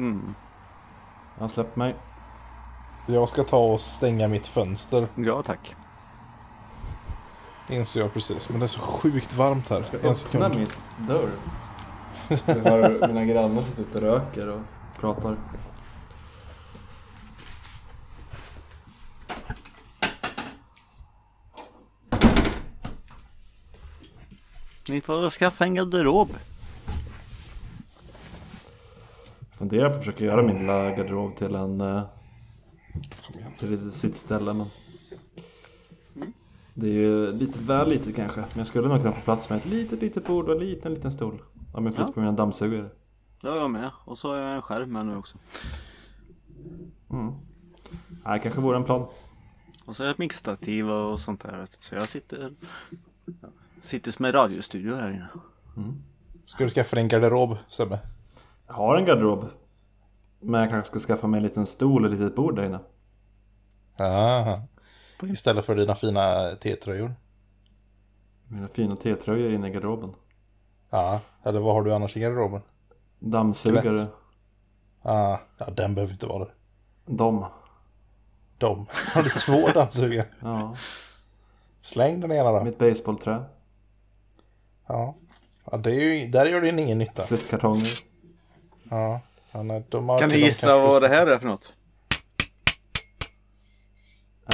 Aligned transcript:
Mm. 0.00 0.34
Han 1.38 1.48
släppt 1.48 1.76
mig. 1.76 1.96
Jag 3.06 3.28
ska 3.28 3.42
ta 3.42 3.58
och 3.58 3.80
stänga 3.80 4.28
mitt 4.28 4.46
fönster. 4.46 5.08
Ja, 5.14 5.42
tack. 5.42 5.74
Inser 7.68 8.00
jag 8.00 8.12
precis. 8.12 8.48
Men 8.48 8.60
det 8.60 8.66
är 8.66 8.68
så 8.68 8.80
sjukt 8.80 9.34
varmt 9.34 9.68
här. 9.68 9.76
En 9.76 9.84
Öppna 9.94 10.14
sekund. 10.14 10.54
min 10.56 10.68
dörr. 10.98 11.30
Så 12.28 12.36
jag 12.46 12.54
hör 12.64 13.08
mina 13.08 13.24
grannar 13.24 13.62
sitta 13.62 13.82
ute 13.82 13.94
och 13.98 14.02
röker 14.02 14.48
och 14.48 14.60
pratar. 15.00 15.36
Ni 24.88 25.00
får 25.00 25.30
skaffa 25.30 25.64
en 25.64 25.74
garderob. 25.74 26.28
Funderar 29.70 29.90
på 29.90 29.94
att 29.94 30.04
försöka 30.04 30.24
göra 30.24 30.42
min 30.42 30.58
lilla 30.58 30.90
garderob 30.90 31.36
till 31.36 31.54
en 31.54 31.80
eh, 31.80 32.02
till 33.58 33.88
ett 33.88 33.94
sittställe 33.94 34.52
men 34.54 34.66
Det 36.74 36.86
är 36.86 36.92
ju 36.92 37.32
lite 37.32 37.58
väl 37.58 37.88
litet 37.88 38.16
kanske 38.16 38.40
men 38.40 38.48
jag 38.54 38.66
skulle 38.66 38.88
nog 38.88 38.96
kunna 38.96 39.12
få 39.12 39.20
plats 39.20 39.50
med 39.50 39.58
ett 39.58 39.66
litet 39.66 40.00
litet 40.02 40.26
bord 40.26 40.48
och 40.48 40.54
en 40.54 40.58
liten 40.68 40.94
liten 40.94 41.12
stol 41.12 41.42
Om 41.74 41.84
jag 41.86 41.94
flyttar 41.94 42.08
Ja. 42.08 42.12
på 42.12 42.20
mina 42.20 42.32
dammsugare 42.32 42.88
Det 43.40 43.48
har 43.48 43.56
jag 43.56 43.70
med. 43.70 43.90
Och 44.04 44.18
så 44.18 44.28
har 44.28 44.36
jag 44.36 44.54
en 44.56 44.62
skärm 44.62 44.92
med 44.92 45.06
nu 45.06 45.16
också. 45.16 45.38
mm. 47.10 47.32
Nej, 48.24 48.38
det 48.38 48.42
kanske 48.42 48.60
vore 48.60 48.76
en 48.76 48.84
plan 48.84 49.06
Och 49.84 49.96
så 49.96 50.02
är 50.02 50.06
det 50.06 50.12
ett 50.12 50.18
mixtativ 50.18 50.90
och 50.90 51.20
sånt 51.20 51.40
där. 51.42 51.66
Så 51.80 51.94
jag 51.94 52.08
sitter, 52.08 52.52
sitter 53.82 54.10
som 54.10 54.24
en 54.24 54.32
radiostudio 54.32 54.94
här 54.94 55.10
inne. 55.10 55.28
Ska 56.46 56.64
du 56.64 56.70
skaffa 56.70 56.94
dig 56.96 57.02
en 57.02 57.08
garderob 57.08 57.56
Sebbe? 57.68 57.98
Har 58.70 58.96
en 58.96 59.04
garderob 59.04 59.44
Men 60.40 60.60
jag 60.60 60.70
kanske 60.70 60.90
ska 60.90 60.98
skaffa 61.06 61.26
mig 61.26 61.38
en 61.38 61.44
liten 61.44 61.66
stol 61.66 62.04
och 62.06 62.12
ett 62.12 62.18
litet 62.18 62.36
bord 62.36 62.56
där 62.56 62.64
inne 62.64 62.78
Aha. 63.98 64.62
Istället 65.22 65.64
för 65.64 65.76
dina 65.76 65.94
fina 65.94 66.50
T-tröjor. 66.60 67.14
Mina 68.48 68.68
fina 68.68 68.96
T-tröjor 68.96 69.52
inne 69.52 69.68
i 69.68 69.70
garderoben 69.70 70.14
Ja, 70.90 71.20
eller 71.42 71.60
vad 71.60 71.74
har 71.74 71.82
du 71.82 71.94
annars 71.94 72.16
i 72.16 72.20
garderoben? 72.20 72.60
Dammsugare. 73.18 74.06
Ah, 75.02 75.38
ja, 75.58 75.70
den 75.70 75.94
behöver 75.94 76.12
inte 76.12 76.26
vara 76.26 76.38
där. 76.44 76.54
de 77.06 77.46
De. 78.58 78.86
Har 79.14 79.22
du 79.22 79.30
två 79.30 79.68
dammsugare? 79.80 80.26
Ja, 80.40 80.74
Släng 81.82 82.20
den 82.20 82.32
ena 82.32 82.52
då. 82.52 82.64
mitt 82.64 82.78
baseballträ, 82.78 83.44
Ja. 84.86 85.14
ja 85.70 85.76
det 85.78 85.90
är 85.94 86.14
ju, 86.14 86.26
där 86.30 86.46
gör 86.46 86.60
det 86.60 86.68
ingen 86.68 86.98
nytta. 86.98 87.26
flyttkartonger 87.26 87.88
Ja. 88.90 89.20
ja 89.52 89.62
nej, 89.62 89.82
de 89.88 90.18
Kan 90.18 90.28
ni 90.28 90.38
gissa 90.38 90.78
vad 90.78 91.02
det 91.02 91.08
här 91.08 91.26
är 91.26 91.38
för 91.38 91.46
något? 91.48 91.72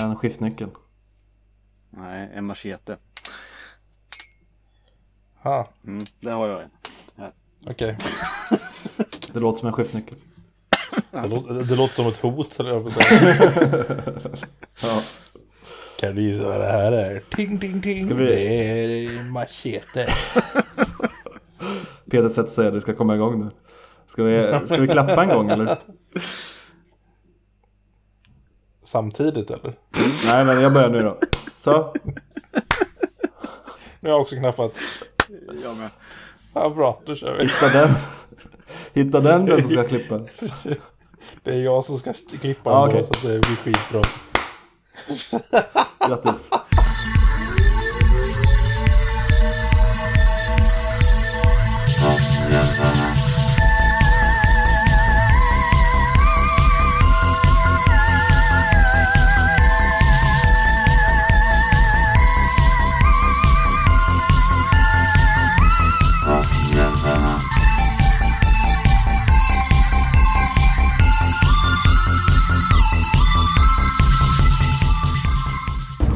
En 0.01 0.17
skiftnyckel 0.17 0.69
Nej, 1.91 2.31
en 2.34 2.45
machete. 2.47 2.97
Ja, 5.42 5.69
Mm, 5.87 6.05
det 6.20 6.31
har 6.31 6.47
jag 6.48 6.62
en. 6.62 6.70
Okej. 7.70 7.97
Det 9.33 9.41
låter 9.41 9.59
som 9.59 9.67
en 9.69 9.73
skiftnyckel 9.75 10.17
Det, 11.11 11.27
låter, 11.29 11.55
det 11.55 11.75
låter 11.77 11.95
som 11.95 12.07
ett 12.07 12.17
hot, 12.17 12.61
eller 12.61 12.70
jag 12.70 12.84
på 12.84 12.91
säga. 12.91 13.20
Ja, 14.83 15.03
Kan 16.01 16.14
du 16.14 16.23
gissa 16.23 16.45
vad 16.45 16.61
det 16.61 16.67
här 16.67 16.92
är? 16.92 17.20
Ting, 17.31 17.59
ting, 17.61 17.83
ting. 17.83 18.17
Vi- 18.17 18.27
Det 18.27 19.07
är 19.07 19.31
machete. 19.31 20.07
Peter 22.11 22.29
sätter 22.29 22.51
sig, 22.51 22.73
det 22.73 22.81
ska 22.81 22.95
komma 22.95 23.14
igång 23.14 23.41
nu 23.45 23.51
Ska 24.06 24.22
vi, 24.22 24.66
ska 24.66 24.80
vi 24.80 24.88
klappa 24.88 25.22
en 25.22 25.28
gång 25.28 25.50
eller? 25.50 25.78
Samtidigt, 28.84 29.50
eller? 29.50 29.74
Nej 30.24 30.44
men 30.44 30.60
jag 30.60 30.72
börjar 30.72 30.88
nu 30.88 30.98
då 30.98 31.18
Så, 31.56 31.94
Nu 34.00 34.08
har 34.11 34.16
jag 34.16 34.20
också 34.20 34.36
knappat. 34.36 34.72
Jag 35.62 35.77
med. 35.77 35.90
Ja, 36.55 36.70
bra. 36.70 37.00
Då 37.06 37.14
kör 37.14 37.34
vi. 37.34 37.42
hitta 37.42 37.68
den 37.68 37.89
Hitta 38.92 39.20
den 39.20 39.46
den 39.46 39.62
som 39.62 39.70
ska 39.70 39.84
klippa 39.84 40.20
Det 41.42 41.50
är 41.50 41.61
jag 41.61 41.84
som 41.84 41.98
ska 41.98 42.12
klippa 42.40 42.70
ändå, 42.70 42.86
okej. 42.86 43.05
så 43.05 43.11
att 43.11 43.22
det 43.22 43.40
blir 43.40 43.56
skitbra. 43.56 44.02
Grattis 46.08 46.50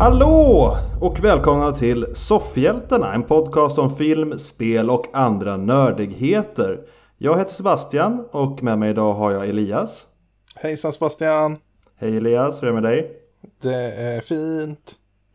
Hallå 0.01 0.77
och 1.01 1.21
välkomna 1.25 1.73
till 1.73 2.07
Soffhjältarna, 2.15 3.15
en 3.15 3.23
podcast 3.23 3.79
om 3.79 3.97
film, 3.97 4.39
spel 4.39 4.91
och 4.91 5.07
andra 5.13 5.57
nördigheter. 5.57 6.81
Jag 7.19 7.39
heter 7.39 7.55
Sebastian 7.55 8.25
och 8.31 8.63
med 8.63 8.79
mig 8.79 8.91
idag 8.91 9.15
har 9.15 9.33
jag 9.33 9.49
Elias. 9.49 10.07
Hejsan 10.55 10.93
Sebastian. 10.93 11.57
Hej 11.97 12.17
Elias, 12.17 12.63
hur 12.63 12.69
är 12.69 12.73
det 12.73 12.81
med 12.81 12.91
dig? 12.91 13.13
Det 13.63 13.75
är 13.93 14.21
fint. 14.21 14.93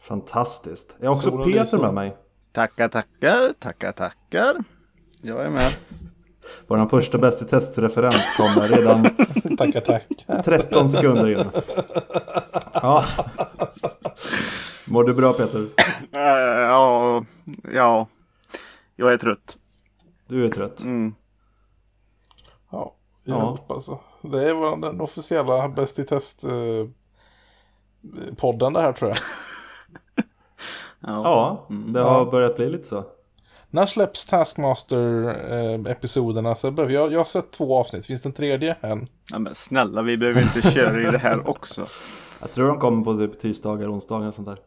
Fantastiskt. 0.08 0.96
Jag 1.00 1.08
har 1.08 1.16
också 1.16 1.30
Solen 1.30 1.46
Peter 1.46 1.60
lyser. 1.60 1.78
med 1.78 1.94
mig. 1.94 2.16
Tackar, 2.52 2.88
tackar, 2.88 3.54
tackar, 3.60 3.92
tackar. 3.92 4.56
Jag 5.22 5.46
är 5.46 5.50
med. 5.50 5.72
Vår 6.68 6.90
första 6.90 7.18
Bäst 7.18 7.42
i 7.42 7.46
test-referens 7.46 8.38
kommer 8.38 8.68
redan 8.68 9.04
Tackar, 9.58 9.82
tackar. 9.82 10.44
13 10.44 10.90
sekunder 10.90 11.30
in. 11.30 11.46
Ja. 12.74 13.06
Mår 14.88 15.04
du 15.04 15.14
bra 15.14 15.34
Peter? 15.34 15.68
Äh, 16.12 16.20
ja, 16.62 17.26
ja. 17.74 18.08
Jag 18.96 19.14
är 19.14 19.18
trött. 19.18 19.58
Du 20.28 20.46
är 20.46 20.50
trött. 20.50 20.80
Mm. 20.80 21.16
Ja, 22.72 22.96
Ja. 23.24 23.50
hjälp 23.58 23.72
alltså. 23.72 24.00
Det 24.22 24.50
är 24.50 24.54
vår- 24.54 24.78
den 24.82 25.02
officiella 25.02 25.70
Bäst 25.70 26.00
i 26.00 26.04
test 26.04 26.44
eh, 26.44 26.50
det 28.74 28.82
här 28.82 28.94
tror 28.94 29.10
jag. 29.10 29.18
Ja. 31.08 31.22
Ja, 31.24 31.66
det 31.70 32.00
har 32.00 32.26
börjat 32.32 32.56
bli 32.56 32.70
lite 32.70 32.88
så. 32.88 33.04
När 33.70 33.86
släpps 33.86 34.26
Taskmaster-episoderna? 34.26 36.56
Så 36.56 36.74
jag, 36.78 36.92
jag 37.12 37.20
har 37.20 37.24
sett 37.26 37.52
två 37.52 37.78
avsnitt. 37.80 38.06
Finns 38.06 38.22
det 38.22 38.30
en 38.30 38.34
tredje 38.34 38.76
än? 38.82 39.08
ja, 39.32 39.40
men 39.40 39.56
snälla, 39.56 40.02
vi 40.02 40.18
behöver 40.18 40.42
inte 40.42 40.62
köra 40.72 41.02
i 41.02 41.12
det 41.12 41.18
här 41.18 41.50
också. 41.50 41.88
Jag 42.42 42.52
tror 42.52 42.68
de 42.68 42.80
kommer 42.80 43.04
på 43.04 43.18
typ 43.18 43.40
tisdagar, 43.40 43.94
onsdagar 43.94 44.28
och 44.28 44.34
sånt 44.34 44.48
där. 44.48 44.60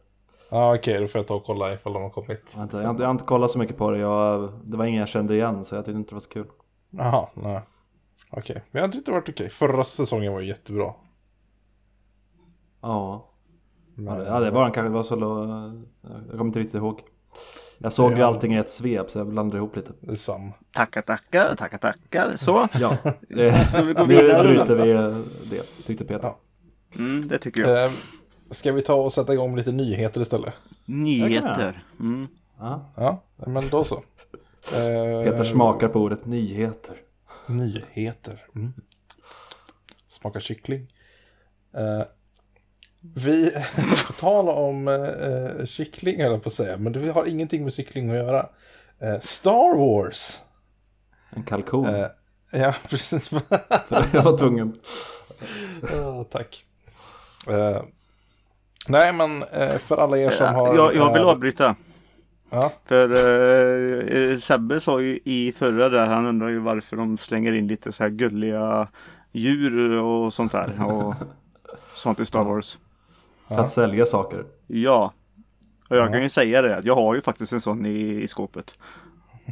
Ja 0.49 0.75
okej, 0.75 1.01
då 1.01 1.07
får 1.07 1.19
jag 1.19 1.27
ta 1.27 1.35
och 1.35 1.43
kolla 1.43 1.73
ifall 1.73 1.93
de 1.93 2.03
har 2.03 2.09
kommit. 2.09 2.51
Jag 2.53 2.57
har, 2.59 2.63
inte, 2.63 2.77
jag, 2.77 2.83
har 2.83 2.89
inte, 2.91 3.03
jag 3.03 3.07
har 3.07 3.11
inte 3.13 3.23
kollat 3.23 3.51
så 3.51 3.59
mycket 3.59 3.77
på 3.77 3.91
det. 3.91 3.97
Jag, 3.97 4.51
det 4.63 4.77
var 4.77 4.85
ingen 4.85 4.99
jag 4.99 5.09
kände 5.09 5.35
igen 5.35 5.65
så 5.65 5.75
jag 5.75 5.85
tyckte 5.85 5.97
inte 5.97 6.09
det 6.09 6.15
var 6.15 6.21
så 6.21 6.29
kul. 6.29 6.47
Jaha, 6.89 7.27
nej. 7.33 7.61
Okej, 8.31 8.63
men 8.71 8.81
jag 8.81 8.91
tyckte 8.91 9.11
det 9.11 9.15
varit 9.15 9.29
okej. 9.29 9.49
Förra 9.49 9.83
säsongen 9.83 10.33
var 10.33 10.41
jättebra. 10.41 10.83
Ja, 10.83 10.95
ja 12.81 13.29
Men, 13.95 14.17
det, 14.19 14.25
ja, 14.25 14.39
det 14.39 14.51
var 14.51 14.63
den 14.63 14.71
kanske. 14.71 14.89
Var 14.89 15.03
så, 15.03 15.15
lo- 15.15 15.83
jag 16.01 16.31
kommer 16.31 16.45
inte 16.45 16.59
riktigt 16.59 16.75
ihåg. 16.75 17.01
Jag 17.77 17.93
såg 17.93 18.11
ju 18.17 18.21
allting 18.23 18.53
i 18.53 18.57
ett 18.57 18.69
svep 18.69 19.11
så 19.11 19.19
jag 19.19 19.27
blandade 19.27 19.57
ihop 19.57 19.75
lite. 19.75 19.91
Det 20.01 20.11
är 20.11 20.15
samma. 20.15 20.51
Tackar, 20.73 21.01
tackar, 21.01 21.55
tackar, 21.55 21.77
tackar. 21.77 22.31
Så. 22.37 22.67
Ja, 22.79 22.97
det, 23.29 23.67
Så 23.71 23.83
vi 23.83 23.93
går 23.93 24.07
nu 24.07 24.43
bryter 24.43 24.75
vi 24.75 24.93
det, 25.49 25.63
tyckte 25.85 26.05
Peter. 26.05 26.27
Ja. 26.27 26.37
Mm, 26.95 27.27
det 27.27 27.39
tycker 27.39 27.61
jag. 27.61 27.85
Eh, 27.85 27.91
ska 28.51 28.71
vi 28.71 28.81
ta 28.81 28.93
och 28.93 29.13
sätta 29.13 29.33
igång 29.33 29.49
med 29.49 29.57
lite 29.57 29.71
nyheter 29.71 30.21
istället? 30.21 30.53
Nyheter. 30.85 31.83
Mm. 31.99 32.27
Ja. 32.59 32.91
Ja, 32.95 33.21
men 33.35 33.69
då 33.69 33.83
så. 33.83 33.95
Eh, 34.73 35.23
Peter 35.23 35.43
smakar 35.43 35.87
på 35.87 35.99
ordet 35.99 36.25
nyheter. 36.25 36.95
Nyheter. 37.47 38.45
Mm. 38.55 38.73
Smakar 40.07 40.39
kyckling. 40.39 40.93
Eh, 41.73 42.03
vi, 43.01 43.51
på 44.07 44.13
tal 44.13 44.49
om 44.49 44.87
eh, 44.87 45.65
kyckling 45.65 46.21
höll 46.21 46.31
jag 46.31 46.43
på 46.43 46.49
att 46.49 46.53
säga, 46.53 46.77
men 46.77 46.93
det 46.93 47.11
har 47.11 47.25
ingenting 47.29 47.63
med 47.63 47.73
kyckling 47.73 48.09
att 48.09 48.15
göra. 48.15 48.49
Eh, 48.99 49.19
Star 49.19 49.77
Wars. 49.77 50.39
En 51.29 51.43
kalkon. 51.43 51.85
Eh, 51.85 52.07
ja, 52.51 52.75
precis. 52.89 53.31
jag 53.89 54.23
var 54.23 54.37
tvungen. 54.37 54.79
Tack. 56.29 56.65
Eh, 58.89 58.91
nej, 58.91 59.13
men 59.13 59.43
eh, 59.43 59.77
för 59.77 59.97
alla 59.97 60.17
er 60.17 60.29
som 60.31 60.55
har... 60.55 60.75
jag, 60.75 60.95
jag 60.95 61.13
vill 61.13 61.21
eh, 61.21 61.27
avbryta. 61.27 61.75
Ja. 62.49 62.71
För 62.85 63.09
eh, 64.31 64.37
Sebbe 64.37 64.79
sa 64.79 65.01
ju 65.01 65.19
i 65.23 65.51
förra 65.57 65.89
där, 65.89 66.07
han 66.07 66.25
undrar 66.25 66.47
ju 66.49 66.59
varför 66.59 66.97
de 66.97 67.17
slänger 67.17 67.53
in 67.53 67.67
lite 67.67 67.91
så 67.91 68.03
här 68.03 68.09
gulliga 68.09 68.87
djur 69.31 69.91
och 69.97 70.33
sånt 70.33 70.51
där. 70.51 70.85
Och 70.85 71.15
sånt 71.95 72.19
i 72.19 72.25
Star 72.25 72.43
Wars. 72.53 72.77
För 73.47 73.55
att 73.55 73.71
sälja 73.71 74.05
saker. 74.05 74.43
Ja. 74.67 75.13
Och 75.89 75.95
jag 75.97 76.07
Ja. 76.07 76.11
kan 76.11 76.23
ju 76.23 76.29
säga 76.29 76.61
det, 76.61 76.81
jag 76.83 76.95
har 76.95 77.15
ju 77.15 77.21
faktiskt 77.21 77.53
en 77.53 77.61
sån 77.61 77.85
i, 77.85 78.21
i 78.23 78.27
skåpet. 78.27 78.73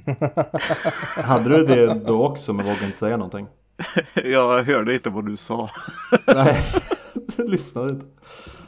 Hade 1.24 1.50
du 1.58 1.66
det 1.66 1.94
då 1.94 2.26
också 2.26 2.54
men 2.54 2.66
vågade 2.66 2.86
inte 2.86 2.98
säga 2.98 3.18
någonting? 3.18 3.48
jag 4.14 4.64
hörde 4.64 4.94
inte 4.94 5.10
vad 5.10 5.26
du 5.26 5.38
sa. 5.38 5.70
Nej, 6.28 6.64
du 7.38 7.48
lyssnade 7.48 7.94
inte. 7.94 8.06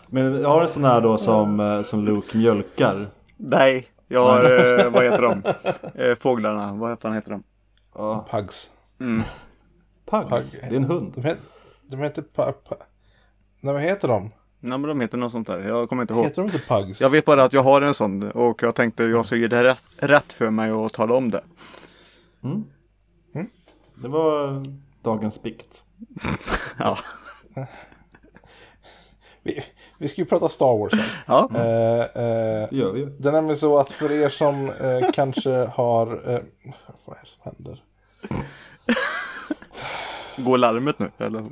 Men 0.10 0.42
jag 0.42 0.50
har 0.50 0.62
en 0.62 0.68
sån 0.68 0.84
här 0.84 1.02
då 1.02 1.18
som, 1.18 1.60
eh, 1.60 1.82
som 1.82 2.06
Luke 2.06 2.38
mjölkar. 2.38 3.08
Nej, 3.38 3.88
jag 4.08 4.24
har, 4.24 4.44
eh, 4.80 4.90
vad 4.92 5.04
heter 5.04 5.22
de? 5.22 5.44
Eh, 6.04 6.16
fåglarna, 6.16 6.74
vad 6.74 7.00
fan 7.00 7.14
heter 7.14 7.32
de? 7.32 7.44
Ja, 7.96 8.28
Pugs. 8.32 8.72
Mm. 9.00 9.22
Pugs, 10.12 10.30
Pug. 10.30 10.62
det 10.70 10.76
är 10.76 10.78
en 10.80 10.84
hund. 10.84 11.12
De, 11.16 11.22
het, 11.22 11.38
de 11.92 12.00
heter... 12.00 12.22
Pa, 12.22 12.52
pa, 12.52 12.76
nej, 13.60 13.74
vad 13.74 13.84
heter 13.84 14.08
de? 14.08 14.32
Nej 14.60 14.78
men 14.78 14.88
de 14.90 15.02
heter 15.02 15.18
något 15.18 15.32
sånt 15.32 15.48
där, 15.48 15.60
jag 15.60 15.90
kommer 15.90 16.04
inte 16.04 16.14
ihåg. 16.14 16.24
Heter 16.24 16.42
de 16.42 16.46
inte 16.46 16.60
Pugs? 16.68 17.02
Jag 17.02 17.10
vet 17.10 17.26
bara 17.26 17.44
att 17.44 17.54
jag 17.54 17.64
har 17.64 17.82
en 17.82 17.94
sån 17.94 18.32
och 18.32 18.64
jag 18.64 18.76
tänkte 18.76 19.04
jag 19.04 19.26
ska 19.26 19.36
ge 19.36 19.48
det 19.48 19.64
rätt, 19.64 19.84
rätt 19.98 20.34
för 20.34 20.50
mig 20.50 20.72
att 20.72 20.94
tala 20.94 21.16
om 21.16 21.32
det. 21.32 21.44
Mm. 22.44 22.66
Mm. 23.36 23.50
Det 23.96 24.08
var 24.08 24.64
dagens 25.02 25.42
bikt. 25.44 25.84
Ja. 26.78 26.98
Vi, 29.44 29.64
vi 30.00 30.08
ska 30.08 30.22
ju 30.22 30.26
prata 30.26 30.50
Star 30.50 30.78
Wars 30.78 30.94
här. 30.94 31.24
ja. 31.28 31.50
Eh, 31.56 32.02
eh, 32.24 32.70
Det 32.70 32.76
gör 32.76 32.92
vi 32.92 33.00
ju. 33.00 33.06
det 33.20 33.28
är 33.28 33.32
nämligen 33.34 33.58
så 33.58 33.78
att 33.80 33.92
för 33.92 34.12
er 34.12 34.30
som 34.30 34.70
eh, 34.70 35.12
kanske 35.14 35.50
har... 35.52 36.08
Eh, 36.08 36.40
vad 37.06 37.18
är 37.18 37.22
det 37.24 37.30
som 37.30 37.42
händer? 37.44 37.84
Går 40.38 40.58
larmet 40.58 41.00
nu 41.00 41.12
eller? 41.18 41.44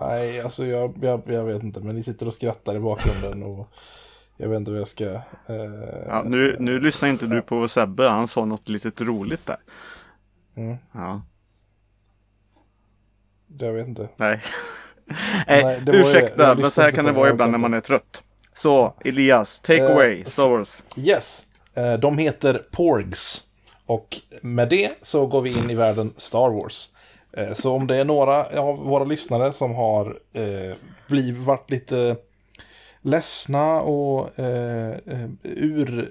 Nej, 0.00 0.40
alltså 0.40 0.66
jag, 0.66 0.94
jag, 1.02 1.22
jag 1.26 1.44
vet 1.44 1.62
inte. 1.62 1.80
Men 1.80 1.94
ni 1.96 2.02
sitter 2.02 2.26
och 2.26 2.34
skrattar 2.34 2.74
i 2.74 2.80
bakgrunden 2.80 3.42
och 3.42 3.68
jag 4.36 4.48
vet 4.48 4.56
inte 4.56 4.70
vad 4.70 4.80
jag 4.80 4.88
ska... 4.88 5.04
Eh, 5.04 5.20
Ja, 6.08 6.22
nu, 6.26 6.56
nu 6.60 6.80
lyssnar 6.80 7.08
inte 7.08 7.26
du 7.26 7.42
på 7.42 7.68
Sebbe, 7.68 8.08
han 8.08 8.28
sa 8.28 8.44
något 8.44 8.68
litet 8.68 9.00
roligt 9.00 9.46
där. 9.46 9.56
Mm, 10.54 10.76
Ja, 10.92 11.22
jag 13.58 13.72
vet 13.72 13.86
inte. 13.88 14.08
nej. 14.16 14.42
Nej, 15.46 15.80
ju- 15.86 15.92
ursäkta, 16.00 16.42
jag 16.42 16.58
men 16.58 16.70
så 16.70 16.82
här 16.82 16.90
kan 16.90 17.04
det 17.04 17.12
vara 17.12 17.30
ibland 17.30 17.52
när 17.52 17.58
man 17.58 17.74
är 17.74 17.80
trött. 17.80 18.22
Så, 18.54 18.94
Elias, 19.04 19.60
take 19.60 19.82
Eh, 19.84 19.90
away, 19.92 20.24
Star 20.24 20.48
Wars. 20.48 20.82
Yes, 20.96 21.46
eh, 21.74 21.92
de 21.92 22.18
heter 22.18 22.62
Porgs. 22.72 23.42
Och 23.86 24.16
med 24.42 24.68
det 24.68 24.90
så 25.02 25.26
går 25.26 25.42
vi 25.42 25.50
in 25.58 25.70
i 25.70 25.74
världen 25.74 26.12
Star 26.16 26.50
Wars. 26.50 26.88
Eh, 27.36 27.52
Så 27.52 27.72
om 27.72 27.86
det 27.86 27.96
är 27.96 28.04
några 28.04 28.60
av 28.60 28.76
våra 28.78 29.04
lyssnare 29.04 29.52
som 29.52 29.74
har 29.74 30.18
eh, 30.32 30.76
blivit, 31.06 31.42
varit 31.42 31.70
lite 31.70 32.16
ledsna 33.02 33.80
och 33.80 34.38
eh, 34.38 34.90
eh, 34.90 35.28
ur 35.42 36.10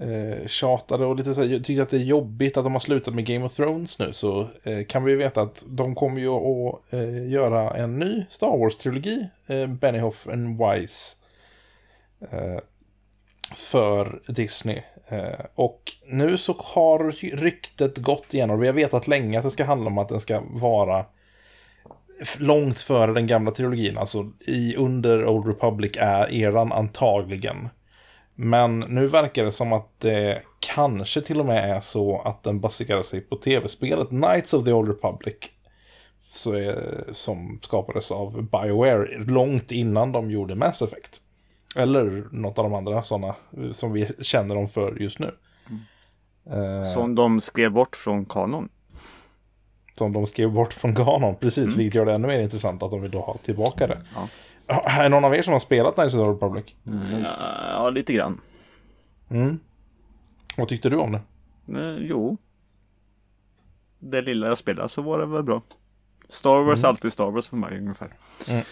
eh, 0.00 0.46
tjatade 0.46 1.04
och 1.04 1.16
lite 1.16 1.34
så 1.34 1.42
här, 1.42 1.58
tyckte 1.58 1.82
att 1.82 1.90
det 1.90 1.96
är 1.96 2.04
jobbigt 2.04 2.56
att 2.56 2.64
de 2.64 2.72
har 2.72 2.80
slutat 2.80 3.14
med 3.14 3.26
Game 3.26 3.44
of 3.44 3.54
Thrones 3.54 3.98
nu 3.98 4.12
så 4.12 4.48
eh, 4.62 4.84
kan 4.88 5.04
vi 5.04 5.10
ju 5.10 5.16
veta 5.16 5.40
att 5.40 5.64
de 5.66 5.94
kommer 5.94 6.20
ju 6.20 6.28
att 6.28 6.92
eh, 6.92 7.30
göra 7.30 7.70
en 7.70 7.98
ny 7.98 8.24
Star 8.30 8.58
Wars-trilogi, 8.58 9.26
eh, 9.46 9.66
Benioff 9.66 10.28
and 10.28 10.58
Wise, 10.58 11.16
Eh, 12.30 12.58
för 13.54 14.20
Disney. 14.26 14.82
Eh, 15.08 15.44
och 15.54 15.92
nu 16.06 16.38
så 16.38 16.56
har 16.58 17.12
ryktet 17.36 17.98
gått 17.98 18.34
igenom, 18.34 18.60
vi 18.60 18.66
har 18.66 18.74
vetat 18.74 19.08
länge 19.08 19.38
att 19.38 19.44
det 19.44 19.50
ska 19.50 19.64
handla 19.64 19.86
om 19.86 19.98
att 19.98 20.08
den 20.08 20.20
ska 20.20 20.42
vara 20.50 21.04
långt 22.38 22.80
före 22.80 23.12
den 23.12 23.26
gamla 23.26 23.50
trilogin, 23.50 23.98
alltså 23.98 24.30
i 24.40 24.76
under 24.76 25.26
Old 25.26 25.46
Republic-eran 25.46 26.72
antagligen. 26.72 27.68
Men 28.34 28.80
nu 28.80 29.06
verkar 29.06 29.44
det 29.44 29.52
som 29.52 29.72
att 29.72 30.00
det 30.00 30.42
kanske 30.60 31.20
till 31.20 31.40
och 31.40 31.46
med 31.46 31.76
är 31.76 31.80
så 31.80 32.18
att 32.24 32.42
den 32.42 32.60
baserar 32.60 33.02
sig 33.02 33.20
på 33.20 33.36
tv-spelet 33.36 34.08
Knights 34.08 34.54
of 34.54 34.64
the 34.64 34.72
Old 34.72 34.88
Republic. 34.88 35.34
Är, 36.46 37.12
som 37.12 37.58
skapades 37.62 38.10
av 38.10 38.42
BioWare 38.42 39.24
långt 39.24 39.72
innan 39.72 40.12
de 40.12 40.30
gjorde 40.30 40.54
Mass 40.54 40.82
Effect. 40.82 41.20
Eller 41.76 42.24
något 42.32 42.58
av 42.58 42.64
de 42.64 42.74
andra 42.74 43.02
sådana 43.02 43.34
som 43.72 43.92
vi 43.92 44.08
känner 44.20 44.54
dem 44.54 44.68
för 44.68 44.96
just 45.00 45.18
nu. 45.18 45.34
Eh, 46.50 46.92
Som 46.94 47.14
de 47.14 47.40
skrev 47.40 47.70
bort 47.72 47.96
från 47.96 48.24
kanon. 48.24 48.68
som 49.98 50.12
de 50.12 50.26
skrev 50.26 50.50
bort 50.50 50.72
från 50.72 50.94
Ganon, 50.94 51.36
precis. 51.36 51.74
Vilket 51.76 51.94
gör 51.94 52.06
det 52.06 52.12
ännu 52.12 52.28
mer 52.28 52.40
intressant 52.40 52.82
att 52.82 52.90
de 52.90 53.00
vill 53.02 53.10
då 53.10 53.20
ha 53.20 53.36
tillbaka 53.44 53.86
det. 53.86 54.02
Ja. 54.14 54.28
Är 54.66 55.08
någon 55.08 55.24
av 55.24 55.34
er 55.34 55.42
som 55.42 55.52
har 55.52 55.58
spelat 55.58 55.94
Knights 55.94 56.14
of 56.14 56.20
the 56.20 56.30
Republic? 56.30 56.74
Ja, 57.22 57.36
ja, 57.70 57.90
lite 57.90 58.12
grann. 58.12 58.40
Mm. 59.30 59.58
Vad 60.58 60.68
tyckte 60.68 60.88
du 60.90 60.96
om 60.96 61.12
det? 61.12 61.20
Eh, 61.80 61.96
jo. 62.00 62.36
Det 63.98 64.22
lilla 64.22 64.46
jag 64.46 64.58
spelade 64.58 64.88
så 64.88 65.02
var 65.02 65.18
det 65.18 65.26
väl 65.26 65.42
bra. 65.42 65.62
Star 66.28 66.62
Wars 66.64 66.84
är 66.84 66.88
alltid 66.88 67.12
Star 67.12 67.30
Wars 67.30 67.48
för 67.48 67.56
mig 67.56 67.78
ungefär. 67.78 68.08
Mm. 68.48 68.64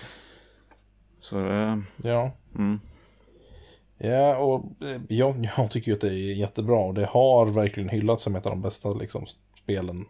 Så, 1.20 1.46
eh, 1.46 1.78
Ja. 1.96 2.30
mm. 2.54 2.80
Ja, 3.98 4.36
och 4.36 4.64
eh, 4.86 5.00
jag, 5.08 5.48
jag 5.56 5.70
tycker 5.70 5.90
ju 5.90 5.94
att 5.94 6.00
det 6.00 6.14
är 6.14 6.34
jättebra. 6.34 6.78
Och 6.78 6.94
det 6.94 7.04
har 7.06 7.46
verkligen 7.46 7.88
hyllats 7.88 8.22
som 8.22 8.36
ett 8.36 8.46
av 8.46 8.52
de 8.52 8.62
bästa 8.62 8.88
liksom, 8.92 9.26
spelen. 9.62 10.04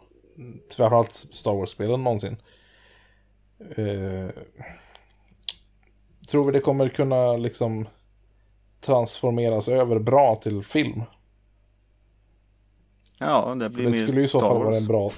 Framförallt 0.70 1.14
Star 1.14 1.54
Wars-spelen 1.54 2.04
någonsin. 2.04 2.36
Eh, 3.76 4.28
tror 6.30 6.44
vi 6.44 6.52
det 6.52 6.60
kommer 6.60 6.88
kunna 6.88 7.32
liksom 7.36 7.88
transformeras 8.80 9.68
över 9.68 9.98
bra 9.98 10.34
till 10.34 10.64
film? 10.64 11.02
Ja, 13.18 13.54
det 13.54 13.70
För 13.70 13.76
blir 13.76 13.84
det 13.84 13.90
mer 13.90 14.06
skulle 14.06 14.18
ju 14.20 14.24
i 14.24 14.28
så 14.28 14.38
Star 14.38 14.48
fall 14.48 14.56
Wars. 14.58 14.66
vara 14.66 14.76
en 14.76 14.86
bra... 14.86 15.10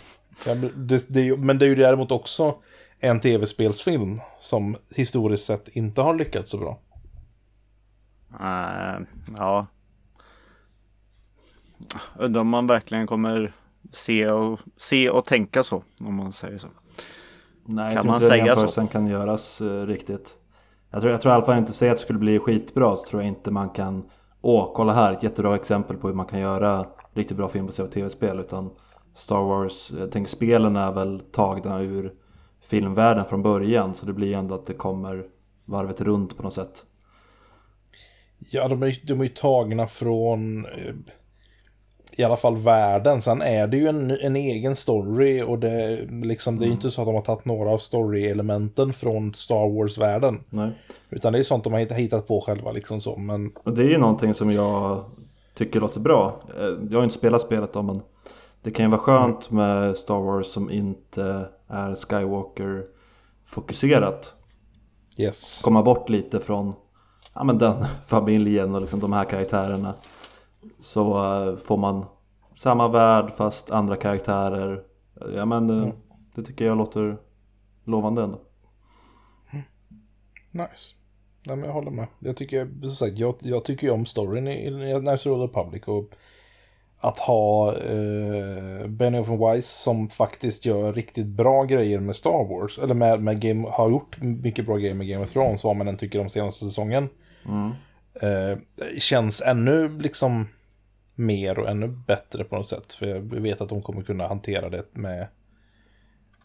Ja, 0.47 0.55
men, 0.55 0.73
det, 0.87 1.05
det, 1.09 1.21
är 1.21 1.25
ju- 1.25 1.37
men 1.37 1.59
det 1.59 1.65
är 1.65 1.69
ju 1.69 1.75
däremot 1.75 2.11
också 2.13 2.55
en 2.99 3.21
tv-spelsfilm 3.21 4.21
som 4.41 4.77
historiskt 4.97 5.45
sett 5.45 5.69
inte 5.69 6.01
har 6.01 6.15
lyckats 6.15 6.51
så 6.51 6.59
bra. 6.59 6.79
Eh, 8.41 9.01
ja. 9.37 9.67
Undrar 12.19 12.41
om 12.41 12.49
man 12.49 12.67
verkligen 12.67 13.07
kommer 13.07 13.53
se 13.93 14.29
och, 14.31 14.61
se 14.77 15.11
och 15.11 15.25
tänka 15.25 15.63
så. 15.63 15.83
Om 16.01 16.15
man 16.15 16.33
säger 16.33 16.59
så. 16.59 16.69
Nej, 17.65 17.95
Kan 17.95 17.95
jag 17.95 18.03
tror 18.03 18.13
man 18.13 18.15
inte 18.23 18.25
den 18.25 18.31
säga 18.31 18.43
så? 18.43 18.47
jämförelsen 18.49 18.89
kan 18.89 19.07
göras 19.07 19.61
eh, 19.61 19.87
riktigt. 19.87 20.37
Jag 20.93 21.01
tror, 21.01 21.11
jag 21.13 21.23
tror 21.23 21.33
i 21.33 21.35
alla 21.35 21.45
fall 21.45 21.59
inte, 21.59 21.73
säga 21.73 21.93
att 21.93 21.99
det 21.99 22.03
skulle 22.03 22.19
bli 22.19 22.39
skitbra 22.39 22.97
så 22.97 23.05
tror 23.05 23.23
jag 23.23 23.29
inte 23.29 23.51
man 23.51 23.71
kan 23.71 24.11
Åh, 24.45 24.73
kolla 24.75 24.93
här, 24.93 25.13
ett 25.13 25.23
jättebra 25.23 25.57
exempel 25.57 25.97
på 25.97 26.09
hur 26.09 26.15
man 26.15 26.27
kan 26.27 26.41
göra 26.41 26.87
riktigt 27.15 27.37
bra 27.37 27.49
film 27.49 27.67
baserat 27.67 27.91
på 27.91 27.95
tv-spel 27.95 28.41
utan 28.41 28.71
Star 29.15 29.43
Wars, 29.43 29.93
jag 29.99 30.13
tänker 30.13 30.31
spelen 30.31 30.77
är 30.77 30.93
väl 30.93 31.21
tagna 31.21 31.81
ur 31.81 32.13
filmvärlden 32.61 33.25
från 33.25 33.43
början 33.43 33.95
så 33.95 34.07
det 34.07 34.13
blir 34.13 34.35
ändå 34.35 34.55
att 34.55 34.67
det 34.67 34.75
kommer 34.75 35.25
varvet 35.65 36.01
runt 36.01 36.37
på 36.37 36.43
något 36.43 36.55
sätt. 36.55 36.85
Ja, 38.51 38.69
de 38.69 38.83
är, 38.83 38.87
ju- 38.87 39.01
de 39.07 39.21
är 39.21 39.29
tagna 39.29 39.87
från 39.87 40.67
eh, 40.67 40.95
i 42.17 42.25
alla 42.25 42.37
fall 42.37 42.57
världen. 42.57 43.23
Sen 43.23 43.43
är 43.43 43.67
det 43.67 43.77
ju 43.77 43.87
en, 43.87 44.11
en 44.11 44.37
egen 44.37 44.77
story 44.77 45.43
och 45.43 45.59
det, 45.59 46.01
liksom, 46.11 46.59
det 46.59 46.65
är 46.65 46.67
ju 46.67 46.73
inte 46.73 46.91
så 46.91 47.01
att 47.03 47.07
de 47.09 47.15
har 47.15 47.23
tagit 47.23 47.45
några 47.45 47.71
av 47.71 47.79
story-elementen 47.79 48.93
från 48.93 49.35
Star 49.35 49.69
Wars-världen. 49.79 50.41
Utan 51.11 51.33
det 51.33 51.39
är 51.39 51.43
sånt 51.45 51.65
de 51.65 51.73
har 51.73 51.81
hitt- 51.81 51.93
hittat 51.93 52.27
på 52.27 52.41
själva 52.41 52.73
liksom 52.73 53.01
så. 53.01 53.17
Men 53.17 53.53
Och 53.65 53.73
det 53.75 53.83
är 53.83 53.89
ju 53.89 53.99
någonting 53.99 54.35
som 54.35 54.51
jag 54.51 55.05
tycker 55.55 55.81
låter 55.81 56.01
bra. 56.01 56.41
Eh, 56.59 56.65
Jag 56.91 56.99
har 56.99 57.05
inte 57.05 57.17
spelat 57.17 57.43
spelet 57.43 57.73
då 57.73 57.83
men 57.83 58.01
det 58.63 58.71
kan 58.71 58.85
ju 58.85 58.91
vara 58.91 59.01
skönt 59.01 59.51
med 59.51 59.97
Star 59.97 60.21
Wars 60.21 60.47
som 60.47 60.71
inte 60.71 61.47
är 61.69 61.95
Skywalker 61.95 62.83
fokuserat. 63.47 64.35
yes. 65.19 65.63
Komma 65.65 65.83
bort 65.83 66.09
lite 66.09 66.41
från 66.41 66.75
ja, 67.35 67.45
men 67.45 67.59
den 67.59 67.85
familjen 68.07 68.75
och 68.75 68.81
liksom 68.81 69.01
de 69.01 69.13
här 69.13 69.25
karaktärerna. 69.25 69.95
Så 70.81 71.25
eh, 71.25 71.57
får 71.57 71.77
man 71.77 72.07
samma 72.57 72.89
värld 72.89 73.33
fast 73.37 73.71
andra 73.71 73.97
karaktärer. 73.97 74.83
Ja 75.37 75.45
men 75.45 75.71
eh, 75.71 75.93
det 76.35 76.43
tycker 76.43 76.65
jag 76.65 76.79
låter 76.79 77.17
lovande 77.85 78.23
ändå. 78.23 78.41
Nice. 80.51 80.95
Nej, 81.47 81.57
men 81.57 81.65
jag 81.65 81.73
håller 81.73 81.91
med. 81.91 82.07
Jag 82.19 82.37
tycker, 82.37 82.69
som 82.83 82.97
sagt, 82.97 83.19
jag, 83.19 83.35
jag 83.39 83.65
tycker 83.65 83.87
ju 83.87 83.93
om 83.93 84.07
storyn 84.07 84.49
i, 84.49 84.67
i 84.67 85.01
National 85.01 85.41
Republic 85.41 85.83
och 85.87 86.15
att 87.05 87.19
ha 87.19 87.77
eh, 87.77 88.87
Benioff 88.87 89.29
Weiss 89.29 89.83
som 89.83 90.09
faktiskt 90.09 90.67
gör 90.67 90.93
riktigt 90.93 91.27
bra 91.27 91.65
grejer 91.65 92.01
med 92.01 92.17
Star 92.17 92.45
Wars, 92.49 92.79
eller 92.79 92.95
med, 92.95 93.23
med 93.23 93.41
Game, 93.41 93.69
har 93.69 93.91
gjort 93.91 94.23
mycket 94.23 94.67
bra 94.67 94.77
grejer 94.77 94.95
med 94.95 95.09
Game 95.09 95.25
of 95.25 95.33
Thrones, 95.33 95.65
vad 95.65 95.77
man 95.77 95.89
än 95.89 95.97
tycker 95.97 96.21
om 96.21 96.31
senaste 96.31 96.65
säsongen. 96.65 97.09
Mm. 97.49 97.71
Eh, 98.15 98.59
känns 98.99 99.41
ännu 99.43 99.99
liksom 99.99 100.47
mer 101.15 101.59
och 101.59 101.69
ännu 101.69 101.89
bättre 101.89 102.45
på 102.45 102.57
något 102.57 102.67
sätt. 102.69 102.93
För 102.93 103.07
jag 103.07 103.21
vet 103.21 103.61
att 103.61 103.69
de 103.69 103.83
kommer 103.83 104.03
kunna 104.03 104.27
hantera 104.29 104.69
det 104.69 104.85
med... 104.93 105.27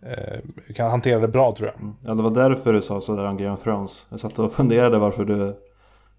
Eh, 0.01 0.39
kan 0.75 0.89
hantera 0.89 1.19
det 1.19 1.27
bra 1.27 1.55
tror 1.55 1.69
jag. 1.69 1.93
Ja, 2.05 2.13
det 2.13 2.23
var 2.23 2.31
därför 2.31 2.73
du 2.73 2.81
sa 2.81 3.01
sådär 3.01 3.25
om 3.25 3.37
Game 3.37 3.53
of 3.53 3.63
Thrones. 3.63 4.05
Jag 4.09 4.19
satt 4.19 4.39
och 4.39 4.51
funderade 4.51 4.97
varför 4.99 5.25
du 5.25 5.47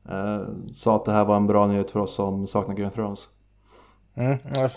eh, 0.09 0.47
sa 0.75 0.97
att 0.97 1.05
det 1.05 1.12
här 1.12 1.25
var 1.25 1.37
en 1.37 1.47
bra 1.47 1.67
nyhet 1.67 1.90
för 1.90 2.00
oss 2.00 2.14
som 2.14 2.47
saknar 2.47 2.75
Game 2.75 2.88
of 2.88 2.95
Thrones. 2.95 3.28
Mm, 4.14 4.38
ja, 4.55 4.69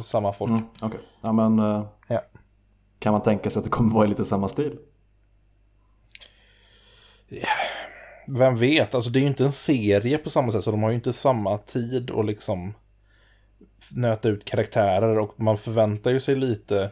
samma 0.00 0.32
folk. 0.32 0.50
Mm, 0.50 0.64
Okej, 0.80 1.00
ja 1.22 1.32
men 1.32 1.58
eh, 1.58 1.86
Ja. 2.08 2.20
kan 2.98 3.12
man 3.12 3.22
tänka 3.22 3.50
sig 3.50 3.60
att 3.60 3.64
det 3.64 3.70
kommer 3.70 3.94
vara 3.94 4.06
i 4.06 4.08
lite 4.08 4.24
samma 4.24 4.48
stil? 4.48 4.78
Vem 8.30 8.56
vet, 8.56 8.94
alltså 8.94 9.10
det 9.10 9.18
är 9.18 9.20
ju 9.20 9.26
inte 9.26 9.44
en 9.44 9.52
serie 9.52 10.18
på 10.18 10.30
samma 10.30 10.52
sätt 10.52 10.64
så 10.64 10.70
de 10.70 10.82
har 10.82 10.90
ju 10.90 10.96
inte 10.96 11.12
samma 11.12 11.58
tid 11.58 12.10
att 12.10 12.26
liksom 12.26 12.74
nöta 13.94 14.28
ut 14.28 14.44
karaktärer 14.44 15.18
och 15.18 15.40
man 15.40 15.56
förväntar 15.56 16.10
ju 16.10 16.20
sig 16.20 16.34
lite 16.34 16.90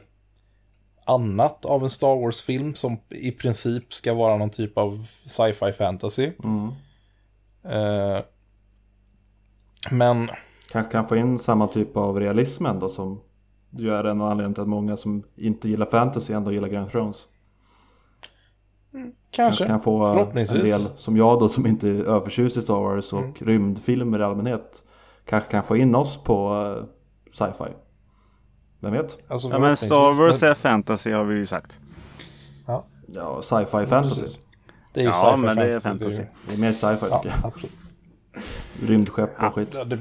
annat 1.07 1.65
av 1.65 1.83
en 1.85 1.91
Star 1.91 2.17
Wars-film 2.17 2.75
som 2.75 2.99
i 3.09 3.33
princip 3.33 3.93
ska 3.93 4.15
vara 4.15 4.37
någon 4.37 4.51
typ 4.51 4.79
av 4.79 5.07
sci-fi 5.27 5.73
fantasy. 5.73 6.33
Mm. 6.45 6.69
Eh, 7.65 8.25
men 9.91 10.31
Kanske 10.71 10.93
kan 10.93 11.09
få 11.09 11.17
in 11.17 11.39
samma 11.39 11.69
typ 11.69 11.97
av 11.97 12.21
realism 12.21 12.67
ändå 12.67 12.89
som 12.89 13.21
ju 13.71 13.91
är 13.91 14.05
en 14.05 14.21
av 14.21 14.31
anledningarna 14.31 14.55
till 14.55 14.63
att 14.63 14.69
många 14.69 14.97
som 14.97 15.23
inte 15.37 15.69
gillar 15.69 15.87
fantasy 15.87 16.33
ändå 16.33 16.53
gillar 16.53 16.69
Game 16.69 16.87
of 16.87 16.93
Thrones. 16.93 17.27
Kanske, 19.31 19.67
kan 19.67 19.81
få 19.81 20.07
en 20.07 20.15
förhoppningsvis. 20.17 20.63
del 20.63 20.81
som 20.97 21.17
jag 21.17 21.39
då 21.41 21.49
som 21.49 21.67
inte 21.67 21.89
är 21.89 21.95
övertjust 22.05 22.57
i 22.57 22.63
Star 22.63 22.75
Wars 22.81 23.13
och 23.13 23.19
Mm. 23.21 23.35
rymdfilmer 23.41 24.19
i 24.21 24.23
allmänhet 24.23 24.83
kanske 25.25 25.51
kan 25.51 25.63
få 25.65 25.77
in 25.77 25.95
oss 25.95 26.23
på 26.25 26.53
eh, 26.79 26.85
sci-fi. 27.33 27.71
Vem 28.81 28.93
vet? 28.93 29.19
Alltså, 29.29 29.49
Ja, 29.49 29.59
men 29.59 29.77
Star 29.77 30.13
Wars 30.19 30.43
är 30.43 30.55
fantasy 30.55 31.13
har 31.13 31.25
vi 31.25 31.35
ju 31.37 31.47
sagt. 31.47 31.79
Ja, 32.67 32.85
Ja, 33.09 33.43
sci-fi 33.43 33.67
fantasy. 33.87 34.21
precis. 34.21 34.39
Det 34.95 35.01
är 35.01 35.05
ju 35.05 35.11
Ja, 35.11 35.15
sci-fi 35.31 35.37
men 35.47 35.57
det 35.57 35.75
är 35.75 35.81
fantasy. 35.81 36.23
Det 36.49 36.55
är 36.55 36.59
mer 36.59 36.73
sci-fi 36.73 37.07
Ja, 37.11 37.23
tycker 37.23 37.37
jag. 37.43 37.47
absolut. 37.47 37.73
Rymdskepp 38.83 39.43
och 39.43 39.55
skit. 39.55 39.69
Ja, 39.75 39.85
det, 39.85 39.99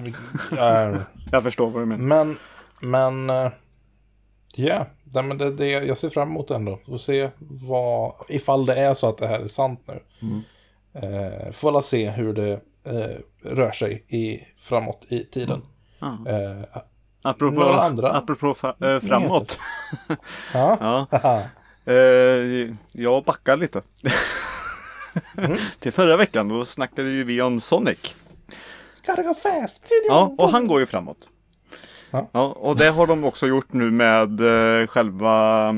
ja, 0.57 0.97
Jag 1.31 1.43
förstår 1.43 1.69
vad 1.69 1.81
du 1.81 1.85
menar. 1.85 2.25
Men, 2.25 2.37
men, 2.79 3.29
eh, 3.45 3.51
ja, 4.55 4.85
nej, 5.13 5.23
men 5.23 5.37
det, 5.37 5.51
det, 5.51 5.69
jag 5.69 5.97
ser 5.97 6.09
fram 6.09 6.29
emot 6.29 6.47
det 6.47 6.55
ändå. 6.55 6.79
Får 6.85 6.97
se 6.97 7.29
vad, 7.39 8.13
ifall 8.29 8.65
det 8.65 8.75
är 8.75 8.93
så 8.93 9.07
att 9.09 9.17
det 9.17 9.27
här 9.27 9.39
är 9.39 9.47
sant 9.47 9.81
nu. 9.87 9.99
Mm. 10.21 10.41
Eh, 10.93 11.51
får 11.51 11.69
alla 11.69 11.81
se 11.81 12.09
hur 12.09 12.33
det 12.33 12.51
eh, 12.83 13.17
rör 13.55 13.71
sig 13.71 14.03
i, 14.07 14.39
framåt 14.61 15.05
i 15.09 15.19
tiden. 15.23 15.61
Ja. 15.99 16.17
Eh, 16.27 16.81
Apropå, 17.21 17.55
Några 17.59 17.81
andra? 17.81 18.11
apropå 18.13 18.53
fa- 18.53 18.95
eh, 18.95 19.07
framåt. 19.07 19.59
ja, 20.53 21.07
Ja. 21.11 21.41
Eh, 21.93 22.73
jag 22.91 23.23
backar 23.23 23.57
lite. 23.57 23.81
Mm. 25.37 25.57
Till 25.79 25.91
förra 25.93 26.17
veckan 26.17 26.49
då 26.49 26.65
snackade 26.65 27.09
ju 27.09 27.23
vi 27.23 27.41
om 27.41 27.61
Sonic. 27.61 28.15
Gotta 29.07 29.23
go 29.23 29.33
fast! 29.33 29.83
Ja, 30.07 30.35
och 30.37 30.49
han 30.49 30.67
går 30.67 30.79
ju 30.79 30.85
framåt. 30.85 31.27
Ja. 32.11 32.29
Ja, 32.31 32.45
och 32.59 32.77
det 32.77 32.89
har 32.89 33.07
de 33.07 33.23
också 33.23 33.47
gjort 33.47 33.73
nu 33.73 33.91
med 33.91 34.41
eh, 34.81 34.87
själva 34.87 35.69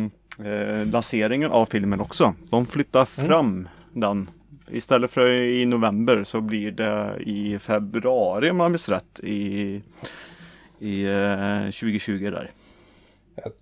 eh, 0.45 0.85
lanseringen 0.85 1.51
av 1.51 1.65
filmen 1.65 2.01
också. 2.01 2.33
De 2.49 2.65
flyttar 2.65 3.07
Mm. 3.17 3.27
fram 3.29 3.69
den. 3.93 4.29
Istället 4.69 5.11
för 5.11 5.27
i 5.31 5.65
november 5.65 6.23
så 6.23 6.41
blir 6.41 6.71
det 6.71 7.17
i 7.19 7.59
februari 7.59 8.49
om 8.49 8.59
jag 8.59 8.71
minns 8.71 8.89
rätt 8.89 9.19
i, 9.19 9.81
i 10.79 11.03
eh, 11.05 11.61
2020 11.63 12.29
där. 12.31 12.51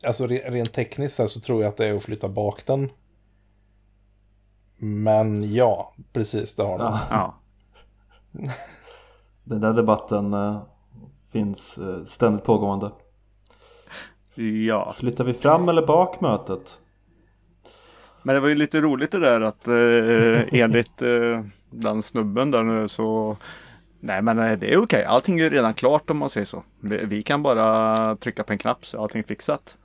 Alltså 0.07 0.27
re- 0.27 0.51
rent 0.51 0.73
tekniskt 0.73 1.15
så, 1.15 1.27
så 1.27 1.39
tror 1.39 1.61
jag 1.63 1.69
att 1.69 1.77
det 1.77 1.87
är 1.87 1.93
att 1.97 2.03
flytta 2.03 2.29
bak 2.29 2.65
den. 2.65 2.89
Men 4.77 5.53
ja, 5.53 5.93
precis 6.13 6.55
det 6.55 6.63
har 6.63 6.77
de. 6.77 6.83
Ja, 6.83 6.99
Ja, 7.11 7.35
den 9.43 9.61
där 9.61 9.73
debatten 9.73 10.33
eh, 10.33 10.61
finns 11.35 11.77
eh, 11.77 12.03
ständigt 12.05 12.43
pågående. 12.43 12.91
ja. 14.67 14.95
Flyttar 14.99 15.23
vi 15.23 15.33
fram 15.33 15.69
eller 15.69 15.85
bak 15.87 16.21
mötet? 16.21 16.79
Men 18.23 18.35
det 18.35 18.41
var 18.41 18.47
ju 18.47 18.55
lite 18.55 18.81
roligt 18.81 19.11
det 19.11 19.19
där 19.19 19.41
att 19.41 19.67
eh, 19.67 20.61
enligt 20.61 21.01
eh, 21.01 21.41
den 21.69 22.01
snubben 22.03 22.51
där 22.51 22.63
nu 22.63 22.87
så 22.87 23.37
Nej 23.99 24.21
men 24.21 24.39
eh, 24.39 24.57
det 24.57 24.73
är 24.73 24.77
okej, 24.77 25.03
allting 25.05 25.39
är 25.39 25.49
redan 25.49 25.73
klart 25.73 26.09
om 26.09 26.17
man 26.17 26.29
säger 26.29 26.45
så. 26.45 26.63
Vi, 26.79 27.05
vi 27.05 27.23
kan 27.23 27.43
bara 27.43 28.15
trycka 28.15 28.43
på 28.43 28.53
en 28.53 28.59
knapp 28.59 28.85
så 28.85 28.97
är 28.97 29.01
allting 29.01 29.23
fixat. 29.23 29.77